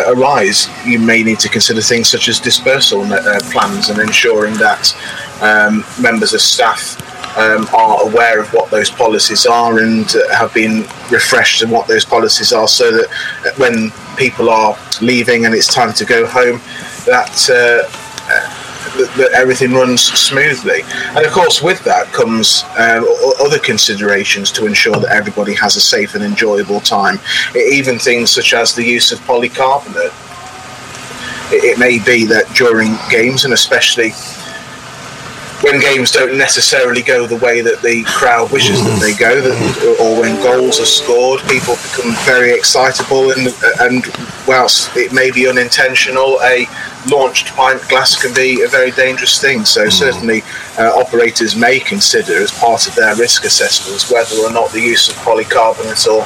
arise, 0.08 0.68
you 0.86 1.00
may 1.00 1.24
need 1.24 1.39
to 1.39 1.50
consider 1.50 1.82
things 1.82 2.10
such 2.10 2.28
as 2.28 2.39
dispersal 2.39 3.04
uh, 3.04 3.39
plans 3.52 3.89
and 3.89 4.00
ensuring 4.00 4.54
that 4.56 4.96
um, 5.42 5.84
members 6.02 6.34
of 6.34 6.42
staff 6.42 6.98
um, 7.38 7.68
are 7.74 8.04
aware 8.04 8.42
of 8.42 8.54
what 8.54 8.70
those 8.72 8.89
policies 8.89 9.46
are 9.46 9.80
and 9.80 10.16
uh, 10.16 10.36
have 10.36 10.54
been 10.54 10.82
refreshed 11.10 11.62
and 11.62 11.72
what 11.72 11.88
those 11.88 12.06
policies 12.06 12.52
are 12.52 12.68
so 12.68 12.92
that 12.92 13.58
when 13.58 13.92
people 14.18 14.50
are 14.50 14.78
leaving 15.02 15.46
and 15.46 15.56
it's 15.56 15.74
time 15.74 15.94
to 15.94 16.06
go 16.06 16.26
home 16.26 16.60
that, 17.06 17.50
uh, 17.50 18.61
that, 18.98 19.14
that 19.18 19.32
everything 19.34 19.74
runs 19.74 20.02
smoothly. 20.02 20.82
And 21.16 21.26
of 21.26 21.32
course 21.32 21.62
with 21.62 21.84
that 21.86 22.08
comes 22.14 22.64
uh, 22.78 23.04
other 23.39 23.60
considerations 23.60 24.52
to 24.54 24.66
ensure 24.66 24.96
that 24.96 25.12
everybody 25.12 25.54
has 25.56 25.76
a 25.76 25.82
safe 25.82 26.16
and 26.16 26.24
enjoyable 26.24 26.80
time. 26.82 27.20
Even 27.56 28.00
things 28.00 28.30
such 28.30 28.54
as 28.54 28.76
the 28.76 28.84
use 28.84 29.12
of 29.12 29.20
polycarbonate. 29.20 30.14
It 31.54 31.78
may 31.78 32.00
be 32.00 32.26
that 32.28 32.48
during 32.56 32.96
games 33.10 33.44
and 33.44 33.54
especially 33.54 34.14
when 35.62 35.80
games 35.80 36.12
don't 36.12 36.38
necessarily 36.38 37.02
go 37.02 37.28
the 37.28 37.38
way 37.38 37.62
that 37.62 37.82
the 37.82 38.04
crowd 38.04 38.52
wishes 38.52 38.84
that 38.84 39.00
they 39.00 39.14
go, 39.14 39.42
that, 39.42 39.98
or 40.02 40.20
when 40.20 40.36
goals 40.42 40.80
are 40.80 40.86
scored, 40.86 41.39
people 41.42 41.76
become 41.76 42.16
very 42.26 42.52
excitable, 42.52 43.32
and 43.32 43.48
and 43.80 44.06
whilst 44.48 44.96
it 44.98 45.14
may 45.14 45.30
be 45.30 45.48
unintentional, 45.48 46.39
a 46.42 46.66
launched 47.08 47.56
pint 47.56 47.82
glass 47.89 48.22
can 48.22 48.34
be 48.34 48.62
a 48.62 48.68
very 48.68 48.91
dangerous 48.91 49.39
thing. 49.39 49.66
So 49.66 49.86
mm. 49.86 49.91
certainly, 49.91 50.43
uh, 50.78 50.91
operators 50.95 51.56
may 51.56 51.80
consider 51.80 52.41
as 52.41 52.52
part 52.52 52.88
of 52.88 52.95
their 52.95 53.16
risk 53.16 53.45
assessments 53.45 54.12
whether 54.12 54.36
or 54.38 54.52
not 54.52 54.72
the 54.72 54.82
use 54.82 55.10
of 55.10 55.16
polycarbonate 55.18 56.08
or 56.08 56.24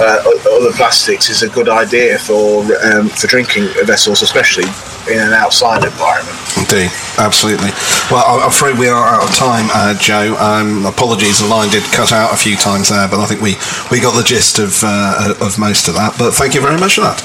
uh, 0.00 0.58
other 0.58 0.72
plastics 0.72 1.28
is 1.30 1.42
a 1.42 1.48
good 1.48 1.68
idea 1.68 2.18
for 2.18 2.64
um, 2.84 3.08
for 3.08 3.26
drinking 3.26 3.68
vessels, 3.84 4.22
especially 4.22 4.68
in 5.10 5.18
an 5.20 5.32
outside 5.32 5.84
environment. 5.84 6.36
Indeed, 6.58 6.90
absolutely. 7.18 7.70
Well, 8.10 8.24
I'm 8.26 8.48
afraid 8.48 8.78
we 8.78 8.88
are 8.88 9.06
out 9.06 9.22
of 9.22 9.34
time, 9.34 9.68
uh, 9.72 9.94
Joe. 9.98 10.36
Um, 10.38 10.84
apologies, 10.84 11.38
the 11.38 11.46
line 11.46 11.70
did 11.70 11.84
cut 11.92 12.12
out 12.12 12.32
a 12.32 12.36
few 12.36 12.56
times 12.56 12.88
there, 12.88 13.08
but 13.08 13.20
I 13.20 13.26
think 13.26 13.40
we, 13.40 13.54
we 13.90 14.00
got 14.00 14.16
the 14.16 14.24
gist 14.24 14.58
of 14.58 14.82
uh, 14.82 15.34
of 15.40 15.58
most 15.58 15.88
of 15.88 15.94
that. 15.94 16.16
But 16.18 16.32
thank 16.32 16.54
you 16.54 16.60
very 16.60 16.78
much 16.78 16.96
for 16.96 17.02
that. 17.02 17.20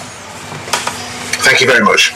Thank 1.41 1.61
you 1.61 1.67
very 1.67 1.83
much. 1.83 2.13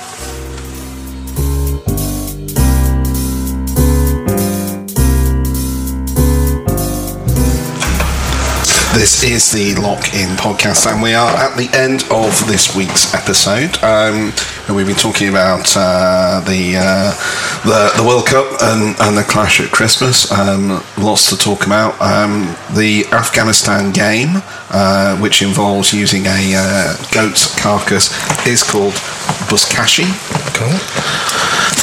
This 8.95 9.23
is 9.25 9.51
the 9.51 9.75
Lock 9.75 10.13
In 10.13 10.37
podcast, 10.37 10.89
and 10.89 11.03
we 11.03 11.13
are 11.13 11.35
at 11.35 11.57
the 11.57 11.67
end 11.77 12.03
of 12.09 12.31
this 12.47 12.73
week's 12.77 13.13
episode. 13.13 13.75
Um, 13.83 14.31
and 14.67 14.75
we've 14.75 14.87
been 14.87 14.95
talking 14.95 15.27
about 15.27 15.67
uh, 15.75 16.39
the, 16.47 16.77
uh, 16.79 17.11
the 17.67 18.01
the 18.01 18.07
World 18.07 18.25
Cup 18.25 18.47
and, 18.61 18.95
and 19.01 19.17
the 19.17 19.23
clash 19.23 19.59
at 19.59 19.69
Christmas. 19.69 20.31
Um, 20.31 20.81
lots 20.97 21.29
to 21.29 21.35
talk 21.35 21.65
about. 21.65 21.99
Um, 21.99 22.55
the 22.73 23.03
Afghanistan 23.11 23.91
game, 23.91 24.41
uh, 24.71 25.17
which 25.17 25.41
involves 25.41 25.91
using 25.93 26.25
a 26.25 26.53
uh, 26.55 26.95
goat's 27.11 27.53
carcass, 27.59 28.15
is 28.47 28.63
called 28.63 28.93
buzkashi. 29.51 30.07
Cool. 30.55 30.71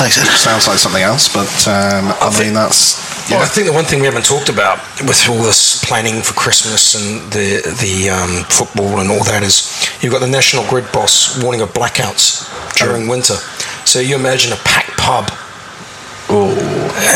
Thanks. 0.00 0.16
Ed. 0.16 0.32
Sounds 0.32 0.66
like 0.66 0.78
something 0.78 1.02
else, 1.02 1.28
but 1.28 1.68
um, 1.68 2.08
I, 2.24 2.32
I 2.32 2.42
mean 2.42 2.54
that's 2.54 3.01
yeah. 3.28 3.36
Well, 3.36 3.44
I 3.44 3.48
think 3.48 3.66
the 3.66 3.72
one 3.72 3.84
thing 3.84 4.00
we 4.00 4.06
haven't 4.06 4.24
talked 4.26 4.48
about 4.48 4.78
with 5.06 5.28
all 5.28 5.42
this 5.42 5.82
planning 5.84 6.22
for 6.22 6.34
Christmas 6.34 6.94
and 6.94 7.30
the 7.32 7.60
the 7.80 8.10
um, 8.10 8.44
football 8.48 9.00
and 9.00 9.10
all 9.10 9.24
that 9.24 9.42
is 9.42 9.70
you've 10.02 10.12
got 10.12 10.20
the 10.20 10.28
National 10.28 10.64
Grid 10.68 10.90
boss 10.92 11.42
warning 11.42 11.60
of 11.60 11.72
blackouts 11.72 12.48
during 12.76 13.08
winter. 13.08 13.34
So 13.84 13.98
you 14.00 14.14
imagine 14.16 14.52
a 14.52 14.56
packed 14.64 14.96
pub, 14.98 15.30
Ooh. 16.30 16.54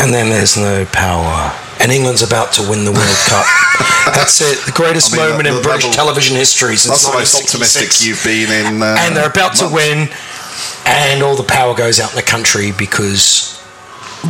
and 0.01 0.13
then 0.13 0.29
there's 0.29 0.57
no 0.57 0.85
power. 0.91 1.51
and 1.79 1.91
England's 1.91 2.21
about 2.23 2.51
to 2.53 2.61
win 2.69 2.85
the 2.85 2.91
World 2.91 3.17
Cup. 3.29 3.45
That's 4.15 4.41
it. 4.41 4.65
The 4.65 4.71
greatest 4.71 5.13
I 5.13 5.17
mean, 5.17 5.29
moment 5.29 5.47
the- 5.49 5.57
in 5.57 5.61
British 5.63 5.85
level- 5.85 5.95
television 5.95 6.35
history 6.35 6.75
since 6.75 7.03
That's 7.03 7.05
the 7.05 7.13
most 7.19 7.33
1966. 7.35 7.53
optimistic 7.53 7.89
you've 8.07 8.23
been 8.23 8.49
in. 8.75 8.81
Uh, 8.81 8.95
and 8.99 9.15
they're 9.15 9.29
about 9.29 9.55
to 9.57 9.67
win, 9.69 10.09
and 10.85 11.21
all 11.23 11.35
the 11.35 11.43
power 11.47 11.73
goes 11.75 11.99
out 11.99 12.09
in 12.11 12.15
the 12.15 12.23
country 12.25 12.71
because 12.71 13.61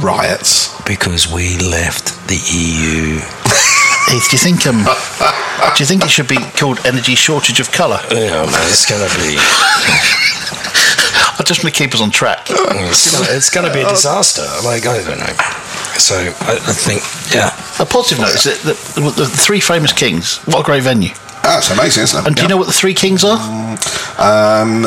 Riots. 0.01 0.69
because 0.85 1.27
we 1.31 1.57
left 1.57 2.15
the 2.27 2.35
EU. 2.37 3.19
Heath, 4.07 4.27
do 4.29 4.35
you 4.35 4.39
think 4.39 4.65
um, 4.65 4.83
do 5.75 5.83
you 5.83 5.85
think 5.85 6.03
it 6.05 6.09
should 6.09 6.27
be 6.29 6.37
called 6.55 6.79
energy 6.85 7.15
shortage 7.15 7.59
of 7.59 7.71
colour? 7.71 7.99
Yeah, 8.11 8.45
man, 8.45 8.67
it's 8.71 8.85
gonna 8.85 9.09
be 9.19 9.35
I 11.39 11.43
just 11.45 11.63
want 11.63 11.75
to 11.75 11.83
keep 11.83 11.93
us 11.93 12.01
on 12.01 12.09
track. 12.11 12.47
it's 12.49 13.11
gonna, 13.11 13.27
it's 13.35 13.49
gonna 13.49 13.73
be 13.73 13.81
a 13.81 13.89
disaster. 13.89 14.43
Like 14.63 14.85
I 14.87 15.03
don't 15.03 15.19
know. 15.19 15.35
So 15.99 16.15
I, 16.15 16.53
I 16.55 16.73
think 16.73 17.01
yeah. 17.35 17.51
A 17.81 17.85
positive 17.85 18.19
note 18.19 18.35
is 18.35 18.43
that 18.45 18.59
the, 18.63 19.01
the, 19.01 19.23
the 19.23 19.25
three 19.27 19.59
famous 19.59 19.91
kings. 19.93 20.37
What 20.45 20.61
a 20.61 20.63
great 20.63 20.83
venue! 20.83 21.09
That's 21.43 21.69
amazing, 21.71 22.03
isn't 22.03 22.19
it? 22.21 22.27
And 22.27 22.35
do 22.35 22.41
you 22.43 22.47
know 22.47 22.57
what 22.57 22.67
the 22.67 22.73
three 22.73 22.93
kings 22.93 23.23
are? 23.23 23.37
Um, 24.19 24.83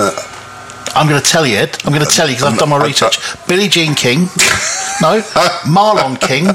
I'm 0.94 1.08
going 1.08 1.20
to 1.22 1.26
tell 1.28 1.46
you, 1.46 1.56
Ed. 1.56 1.76
I'm 1.84 1.92
going 1.92 2.04
to 2.04 2.10
tell 2.10 2.28
you 2.28 2.34
because 2.34 2.52
I've 2.52 2.58
done 2.58 2.68
my 2.70 2.76
Uh, 2.78 2.84
research. 2.86 3.18
Billie 3.46 3.68
Jean 3.68 3.94
King, 3.94 4.20
no, 5.02 5.22
Marlon 5.66 6.20
King. 6.20 6.48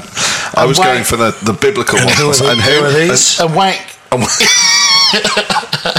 I 0.54 0.64
was 0.66 0.78
and 0.78 0.86
going 0.86 1.04
for 1.04 1.16
the, 1.16 1.30
the 1.42 1.52
biblical 1.52 1.98
And 1.98 2.06
one. 2.06 2.14
who 2.16 2.30
are, 2.30 2.34
the, 2.34 2.48
And 2.50 2.60
who 2.60 2.84
are 2.84 2.92
these? 2.92 3.40
and 3.40 3.54
Wank. 3.54 3.80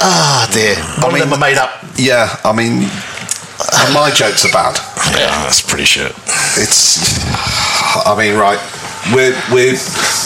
Ah 0.00 0.48
dear, 0.52 0.76
one 1.02 1.12
mean- 1.12 1.22
of 1.22 1.30
them 1.30 1.38
are 1.38 1.40
made 1.42 1.58
up. 1.58 1.70
Yeah, 1.96 2.30
I 2.44 2.52
mean, 2.52 2.86
and 2.86 3.90
my 3.94 4.10
jokes 4.14 4.44
are 4.46 4.52
bad. 4.52 4.78
Yeah, 5.18 5.42
that's 5.42 5.60
pretty 5.60 5.84
shit. 5.84 6.12
It's, 6.54 7.18
I 8.06 8.14
mean, 8.16 8.36
right. 8.38 8.60
We're, 9.12 9.34
we're, 9.50 9.74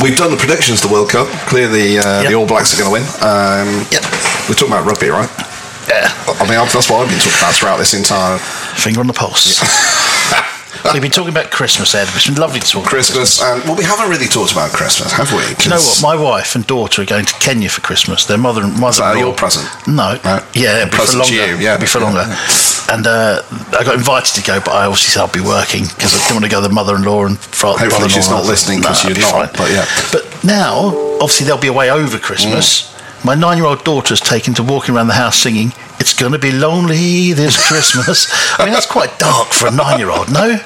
we've 0.02 0.16
done 0.18 0.30
the 0.30 0.36
predictions 0.36 0.82
of 0.84 0.88
the 0.90 0.92
World 0.92 1.08
Cup. 1.10 1.26
Clearly, 1.48 1.96
uh, 1.98 2.22
the 2.28 2.34
All 2.34 2.46
Blacks 2.46 2.74
are 2.74 2.82
going 2.82 2.90
to 2.90 2.92
win. 3.00 3.06
Um, 3.24 3.86
Yep. 3.90 4.02
We're 4.48 4.54
talking 4.58 4.74
about 4.74 4.84
rugby, 4.84 5.08
right? 5.08 5.30
Yeah, 5.92 6.08
I 6.40 6.48
mean, 6.48 6.56
that's 6.56 6.88
what 6.88 7.04
I've 7.04 7.08
been 7.10 7.18
talking 7.20 7.38
about 7.38 7.54
throughout 7.54 7.76
this 7.76 7.92
entire 7.92 8.38
finger 8.38 9.00
on 9.00 9.06
the 9.06 9.12
pulse. 9.12 9.60
We've 10.92 11.02
been 11.04 11.10
talking 11.12 11.28
about 11.30 11.50
Christmas, 11.50 11.94
Ed. 11.94 12.08
It's 12.16 12.26
been 12.26 12.36
lovely 12.40 12.60
to 12.60 12.66
talk. 12.66 12.82
about 12.84 12.90
Christmas. 12.90 13.42
And 13.42 13.62
well, 13.64 13.76
we 13.76 13.84
haven't 13.84 14.08
really 14.08 14.26
talked 14.26 14.52
about 14.52 14.72
Christmas, 14.72 15.12
have 15.12 15.30
we? 15.32 15.44
Do 15.60 15.64
you 15.64 15.70
know 15.70 15.76
what? 15.76 16.00
My 16.02 16.16
wife 16.16 16.54
and 16.56 16.66
daughter 16.66 17.02
are 17.02 17.04
going 17.04 17.26
to 17.26 17.34
Kenya 17.34 17.68
for 17.68 17.82
Christmas. 17.82 18.24
Their 18.24 18.38
mother 18.38 18.62
and 18.62 18.72
mother. 18.80 19.02
that 19.02 19.18
your 19.18 19.34
present? 19.34 19.68
No. 19.86 20.16
No. 20.24 20.40
Yeah, 20.54 20.80
it'll 20.80 20.86
be 20.86 20.90
for 20.90 20.96
Present 21.04 21.24
to 21.26 21.36
longer. 21.36 21.52
you, 21.56 21.60
yeah. 21.62 21.74
It'll 21.74 21.80
be 21.84 21.86
for 21.86 22.00
longer. 22.00 22.24
And 22.90 23.06
uh, 23.06 23.42
I 23.78 23.84
got 23.84 23.94
invited 23.94 24.32
to 24.40 24.42
go, 24.42 24.60
but 24.60 24.72
I 24.72 24.86
obviously 24.86 25.12
said 25.12 25.20
I'll 25.20 25.28
be 25.32 25.44
working 25.44 25.84
because 25.92 26.16
I 26.16 26.18
didn't 26.24 26.40
want 26.40 26.44
to 26.46 26.50
go 26.50 26.60
with 26.62 26.70
the 26.70 26.74
mother-in-law 26.74 27.26
and 27.26 27.38
fa- 27.38 27.76
Hopefully 27.76 27.88
brother-in-law 27.90 28.16
she's 28.16 28.30
not 28.30 28.44
listening 28.48 28.80
that. 28.80 28.96
listening 28.96 29.04
'cause 29.04 29.04
No, 29.04 29.10
you're 29.12 29.18
it'll 29.18 29.32
be 29.32 29.44
not, 29.44 29.56
but 29.60 29.68
yeah. 29.70 29.84
But 30.10 30.24
now, 30.44 30.88
obviously, 31.20 31.46
they'll 31.46 31.58
be 31.60 31.68
away 31.68 31.90
over 31.90 32.18
Christmas. 32.18 32.88
My 33.24 33.34
nine-year-old 33.34 33.84
daughter 33.84 33.92
daughter's 33.92 34.20
taken 34.20 34.54
to 34.54 34.62
walking 34.62 34.96
around 34.96 35.06
the 35.06 35.14
house 35.14 35.36
singing, 35.38 35.72
"It's 36.00 36.12
going 36.14 36.32
to 36.32 36.38
be 36.38 36.50
lonely 36.50 37.32
this 37.32 37.56
Christmas." 37.68 38.26
I 38.58 38.64
mean, 38.64 38.72
that's 38.74 38.86
quite 38.86 39.18
dark 39.18 39.52
for 39.52 39.68
a 39.68 39.70
nine-year-old. 39.70 40.32
No, 40.32 40.58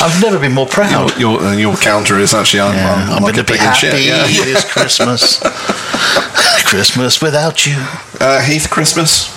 I've 0.00 0.20
never 0.20 0.38
been 0.38 0.52
more 0.52 0.66
proud. 0.66 1.16
Your, 1.18 1.38
your, 1.38 1.40
uh, 1.40 1.52
your 1.56 1.76
counter 1.76 2.18
is 2.18 2.34
actually 2.34 2.60
I'm, 2.60 2.74
Yeah, 2.74 2.94
I'm, 2.94 3.10
I'm 3.14 3.22
going 3.22 3.34
to 3.34 3.44
be 3.44 3.56
happy 3.56 3.78
shit. 3.78 4.06
Yeah. 4.06 4.26
this 4.26 4.70
Christmas. 4.70 5.40
Christmas 6.66 7.22
without 7.22 7.66
you. 7.66 7.76
Uh, 8.20 8.40
Heath, 8.42 8.68
Christmas. 8.68 9.33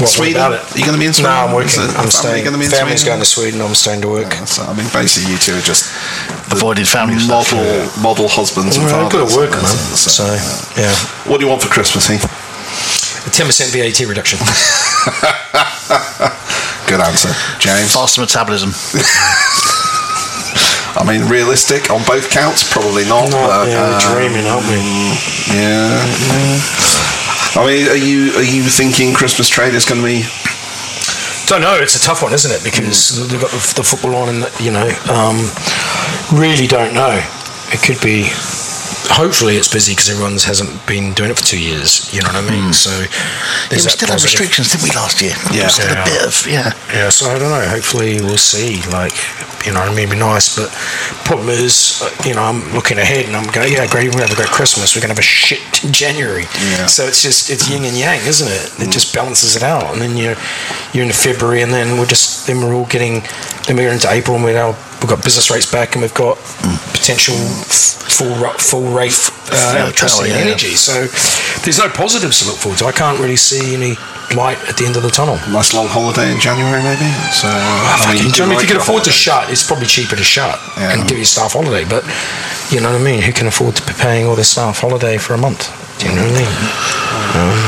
What 0.00 0.08
Sweden? 0.08 0.36
about 0.40 0.52
it? 0.52 0.62
Are 0.74 0.78
you 0.78 0.84
gonna 0.86 0.98
be 0.98 1.06
in 1.06 1.12
Sweden? 1.12 1.30
No, 1.32 1.44
I'm 1.46 1.52
working. 1.52 1.82
it- 1.84 1.96
I'm 1.96 2.10
staying. 2.10 2.44
gonna 2.44 2.58
be 2.58 2.64
in 2.64 2.70
Family's 2.70 3.00
Sweden? 3.02 3.12
going 3.12 3.20
to 3.20 3.26
Sweden. 3.28 3.60
I'm 3.60 3.74
staying 3.74 4.00
to 4.02 4.08
work. 4.08 4.32
So, 4.46 4.62
I 4.64 4.72
mean, 4.72 4.88
basically, 4.92 5.32
you 5.32 5.38
two 5.38 5.56
are 5.56 5.60
just 5.60 5.84
Avoided 6.50 6.88
family 6.88 7.18
stuff. 7.20 7.52
model 7.52 7.90
model 8.00 8.28
husbands 8.28 8.76
and 8.76 8.86
Well, 8.86 8.94
I've 9.06 9.12
fathers. 9.12 9.34
got 9.34 9.34
to 9.34 9.36
work, 9.38 9.50
man. 9.62 9.66
So, 9.96 10.10
So 10.10 10.24
yeah, 10.80 10.94
what 11.28 11.38
do 11.38 11.44
you 11.44 11.50
want 11.50 11.62
for 11.62 11.68
Christmas, 11.68 12.06
Heath? 12.08 12.24
a 13.26 13.30
ten 13.30 13.46
percent 13.46 13.70
VAT 13.70 14.04
reduction. 14.06 14.38
Good 16.86 17.00
answer, 17.00 17.30
James. 17.60 17.92
Faster 17.94 18.20
metabolism. 18.20 18.74
I 20.96 21.04
mean, 21.06 21.28
realistic 21.28 21.88
on 21.90 22.02
both 22.04 22.30
counts, 22.30 22.64
probably 22.68 23.04
not. 23.06 23.30
No, 23.30 23.46
but, 23.46 23.68
yeah, 23.68 23.78
uh, 23.78 24.00
dreaming, 24.14 24.44
aren't 24.46 24.66
we? 24.66 24.80
Yeah. 25.54 26.02
I 27.56 27.66
mean, 27.66 27.88
are 27.88 27.96
you 27.96 28.32
are 28.38 28.46
you 28.46 28.62
thinking 28.62 29.12
Christmas 29.12 29.48
trade 29.48 29.74
is 29.74 29.84
going 29.84 30.00
to 30.00 30.06
be? 30.06 30.22
Don't 31.46 31.62
know. 31.62 31.74
It's 31.82 31.96
a 31.96 32.00
tough 32.00 32.22
one, 32.22 32.32
isn't 32.32 32.50
it? 32.50 32.62
Because 32.62 33.26
they've 33.28 33.40
got 33.40 33.50
the, 33.50 33.74
the 33.76 33.82
football 33.82 34.14
on, 34.14 34.28
and 34.28 34.60
you 34.60 34.70
know, 34.70 34.86
um, 35.10 35.50
really 36.32 36.68
don't 36.68 36.94
know. 36.94 37.18
It 37.72 37.82
could 37.82 38.00
be. 38.00 38.30
Hopefully, 39.10 39.56
it's 39.56 39.66
busy 39.68 39.92
because 39.92 40.08
everyone 40.08 40.32
hasn't 40.38 40.70
been 40.86 41.12
doing 41.14 41.30
it 41.30 41.36
for 41.38 41.44
two 41.44 41.60
years. 41.60 42.12
You 42.14 42.22
know 42.22 42.28
what 42.28 42.44
I 42.44 42.50
mean? 42.50 42.72
So 42.72 42.90
Yeah, 42.90 43.06
we 43.70 43.78
still 43.78 44.08
had 44.08 44.22
restrictions, 44.22 44.70
didn't 44.70 44.84
we, 44.86 44.94
last 44.94 45.20
year? 45.20 45.34
Yeah. 45.52 45.66
A 45.66 46.04
bit 46.06 46.22
of, 46.26 46.46
yeah. 46.46 46.72
Yeah, 46.94 47.10
so 47.10 47.30
I 47.30 47.38
don't 47.38 47.50
know. 47.50 47.66
Hopefully, 47.68 48.20
we'll 48.20 48.38
see. 48.38 48.80
Like, 48.90 49.12
you 49.66 49.72
know, 49.74 49.80
I 49.80 49.88
mean, 49.90 50.06
it'd 50.06 50.10
be 50.10 50.18
nice. 50.18 50.54
But 50.54 50.70
problem 51.26 51.50
is, 51.50 52.00
uh, 52.02 52.10
you 52.24 52.34
know, 52.34 52.42
I'm 52.42 52.62
looking 52.72 52.98
ahead 52.98 53.26
and 53.26 53.36
I'm 53.36 53.50
going, 53.50 53.72
yeah, 53.72 53.86
great. 53.86 54.06
We're 54.06 54.22
gonna 54.22 54.30
have 54.30 54.38
a 54.38 54.40
great 54.40 54.54
Christmas. 54.54 54.94
We're 54.94 55.02
gonna 55.02 55.14
have 55.14 55.18
a 55.18 55.26
shit 55.26 55.60
January. 55.90 56.46
Yeah. 56.70 56.86
So 56.86 57.04
it's 57.06 57.22
just 57.22 57.50
it's 57.50 57.68
yin 57.68 57.84
and 57.84 57.96
yang, 57.96 58.20
isn't 58.26 58.48
it? 58.48 58.88
It 58.88 58.92
just 58.92 59.14
balances 59.14 59.56
it 59.56 59.62
out. 59.62 59.92
And 59.92 60.00
then 60.00 60.16
you're 60.16 60.36
you're 60.94 61.04
into 61.04 61.18
February, 61.18 61.62
and 61.62 61.72
then 61.72 61.98
we're 61.98 62.06
just 62.06 62.46
then 62.46 62.62
we're 62.62 62.74
all 62.74 62.86
getting 62.86 63.22
then 63.66 63.76
we're 63.76 63.92
into 63.92 64.08
April, 64.10 64.36
and 64.36 64.44
we're 64.44 64.54
now 64.54 64.78
we've 65.00 65.10
got 65.10 65.24
business 65.24 65.50
rates 65.50 65.70
back, 65.70 65.94
and 65.94 66.02
we've 66.02 66.14
got 66.14 66.36
potential 66.92 67.34
full 67.34 68.34
full 68.58 68.86
rate 68.92 69.16
uh, 69.52 69.76
electricity 69.80 70.30
power, 70.30 70.38
and 70.38 70.46
yeah. 70.46 70.50
energy. 70.52 70.74
So 70.76 71.06
there's 71.64 71.78
no 71.78 71.88
positives 71.88 72.40
to 72.40 72.46
look 72.48 72.58
forward 72.58 72.78
to. 72.78 72.86
I 72.86 72.92
can't 72.92 73.18
really 73.18 73.36
see 73.36 73.74
any 73.74 73.96
light 74.36 74.58
at 74.68 74.76
the 74.76 74.86
end 74.86 74.96
of 74.96 75.02
the 75.02 75.10
tunnel. 75.10 75.36
Nice 75.50 75.74
long 75.74 75.88
holiday 75.88 76.30
in 76.30 76.38
January, 76.38 76.82
maybe. 76.82 77.08
So, 77.34 77.48
I 77.50 77.98
I 77.98 78.14
mean, 78.14 78.30
you 78.30 78.44
I 78.44 78.46
mean, 78.46 78.56
if 78.56 78.62
you 78.62 78.68
can 78.68 78.76
afford 78.78 79.02
to 79.04 79.10
shut, 79.10 79.50
it's 79.50 79.66
probably 79.66 79.86
cheaper 79.86 80.14
to 80.14 80.22
shut 80.22 80.58
Yeah. 80.78 80.92
and 80.94 81.08
give 81.08 81.18
your 81.18 81.26
staff 81.26 81.52
holiday. 81.52 81.82
But 81.84 82.04
you 82.70 82.80
know 82.80 82.92
what 82.92 83.00
I 83.00 83.04
mean? 83.04 83.22
Who 83.22 83.32
can 83.32 83.46
afford 83.48 83.74
to 83.76 83.82
be 83.86 83.92
paying 83.98 84.26
all 84.26 84.36
their 84.36 84.44
staff 84.46 84.78
holiday 84.80 85.18
for 85.18 85.34
a 85.34 85.38
month? 85.38 85.66
Do 85.98 86.06
you 86.08 86.14
know 86.14 86.22
what 86.22 86.32
I 86.32 86.46
mean? 86.46 86.54
Um, 87.34 87.58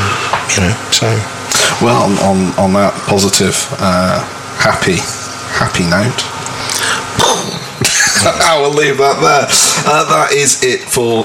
you 0.55 0.59
know, 0.63 0.73
so 0.91 1.07
Well, 1.83 1.99
on, 2.03 2.13
on, 2.23 2.37
on 2.57 2.73
that 2.79 2.93
positive, 3.11 3.55
uh, 3.79 4.23
happy, 4.57 4.97
happy 5.59 5.83
note, 5.85 6.23
I 8.25 8.57
will 8.61 8.73
leave 8.73 8.97
that 8.99 9.19
there. 9.19 9.47
Uh, 9.85 10.03
that 10.05 10.31
is 10.31 10.63
it 10.63 10.79
for 10.79 11.23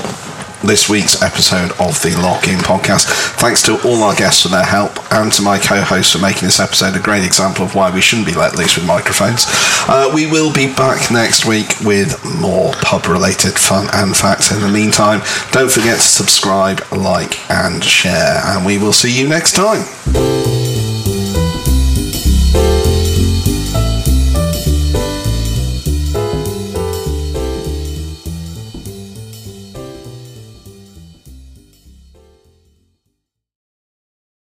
this 0.66 0.88
week's 0.88 1.22
episode 1.22 1.70
of 1.78 2.02
the 2.02 2.10
Lock 2.20 2.48
In 2.48 2.58
podcast. 2.58 3.06
Thanks 3.38 3.62
to 3.62 3.80
all 3.86 4.02
our 4.02 4.16
guests 4.16 4.42
for 4.42 4.48
their 4.48 4.64
help 4.64 4.90
and 5.12 5.32
to 5.34 5.42
my 5.42 5.58
co 5.58 5.80
hosts 5.80 6.12
for 6.12 6.18
making 6.18 6.42
this 6.42 6.58
episode 6.58 6.96
a 6.96 7.00
great 7.00 7.24
example 7.24 7.64
of 7.64 7.76
why 7.76 7.94
we 7.94 8.00
shouldn't 8.00 8.26
be 8.26 8.34
let 8.34 8.56
loose 8.56 8.76
with 8.76 8.84
microphones. 8.86 9.44
Uh, 9.86 10.10
we 10.12 10.26
will 10.26 10.52
be 10.52 10.74
back 10.74 11.10
next 11.12 11.46
week 11.46 11.78
with 11.84 12.18
more 12.40 12.72
pub 12.82 13.06
related 13.06 13.54
fun 13.54 13.86
and 13.92 14.16
facts. 14.16 14.50
In 14.50 14.60
the 14.60 14.68
meantime, 14.68 15.20
don't 15.52 15.70
forget 15.70 16.00
to 16.00 16.06
subscribe, 16.06 16.80
like, 16.90 17.48
and 17.48 17.84
share, 17.84 18.42
and 18.44 18.66
we 18.66 18.76
will 18.78 18.92
see 18.92 19.16
you 19.16 19.28
next 19.28 19.54
time. 19.54 20.57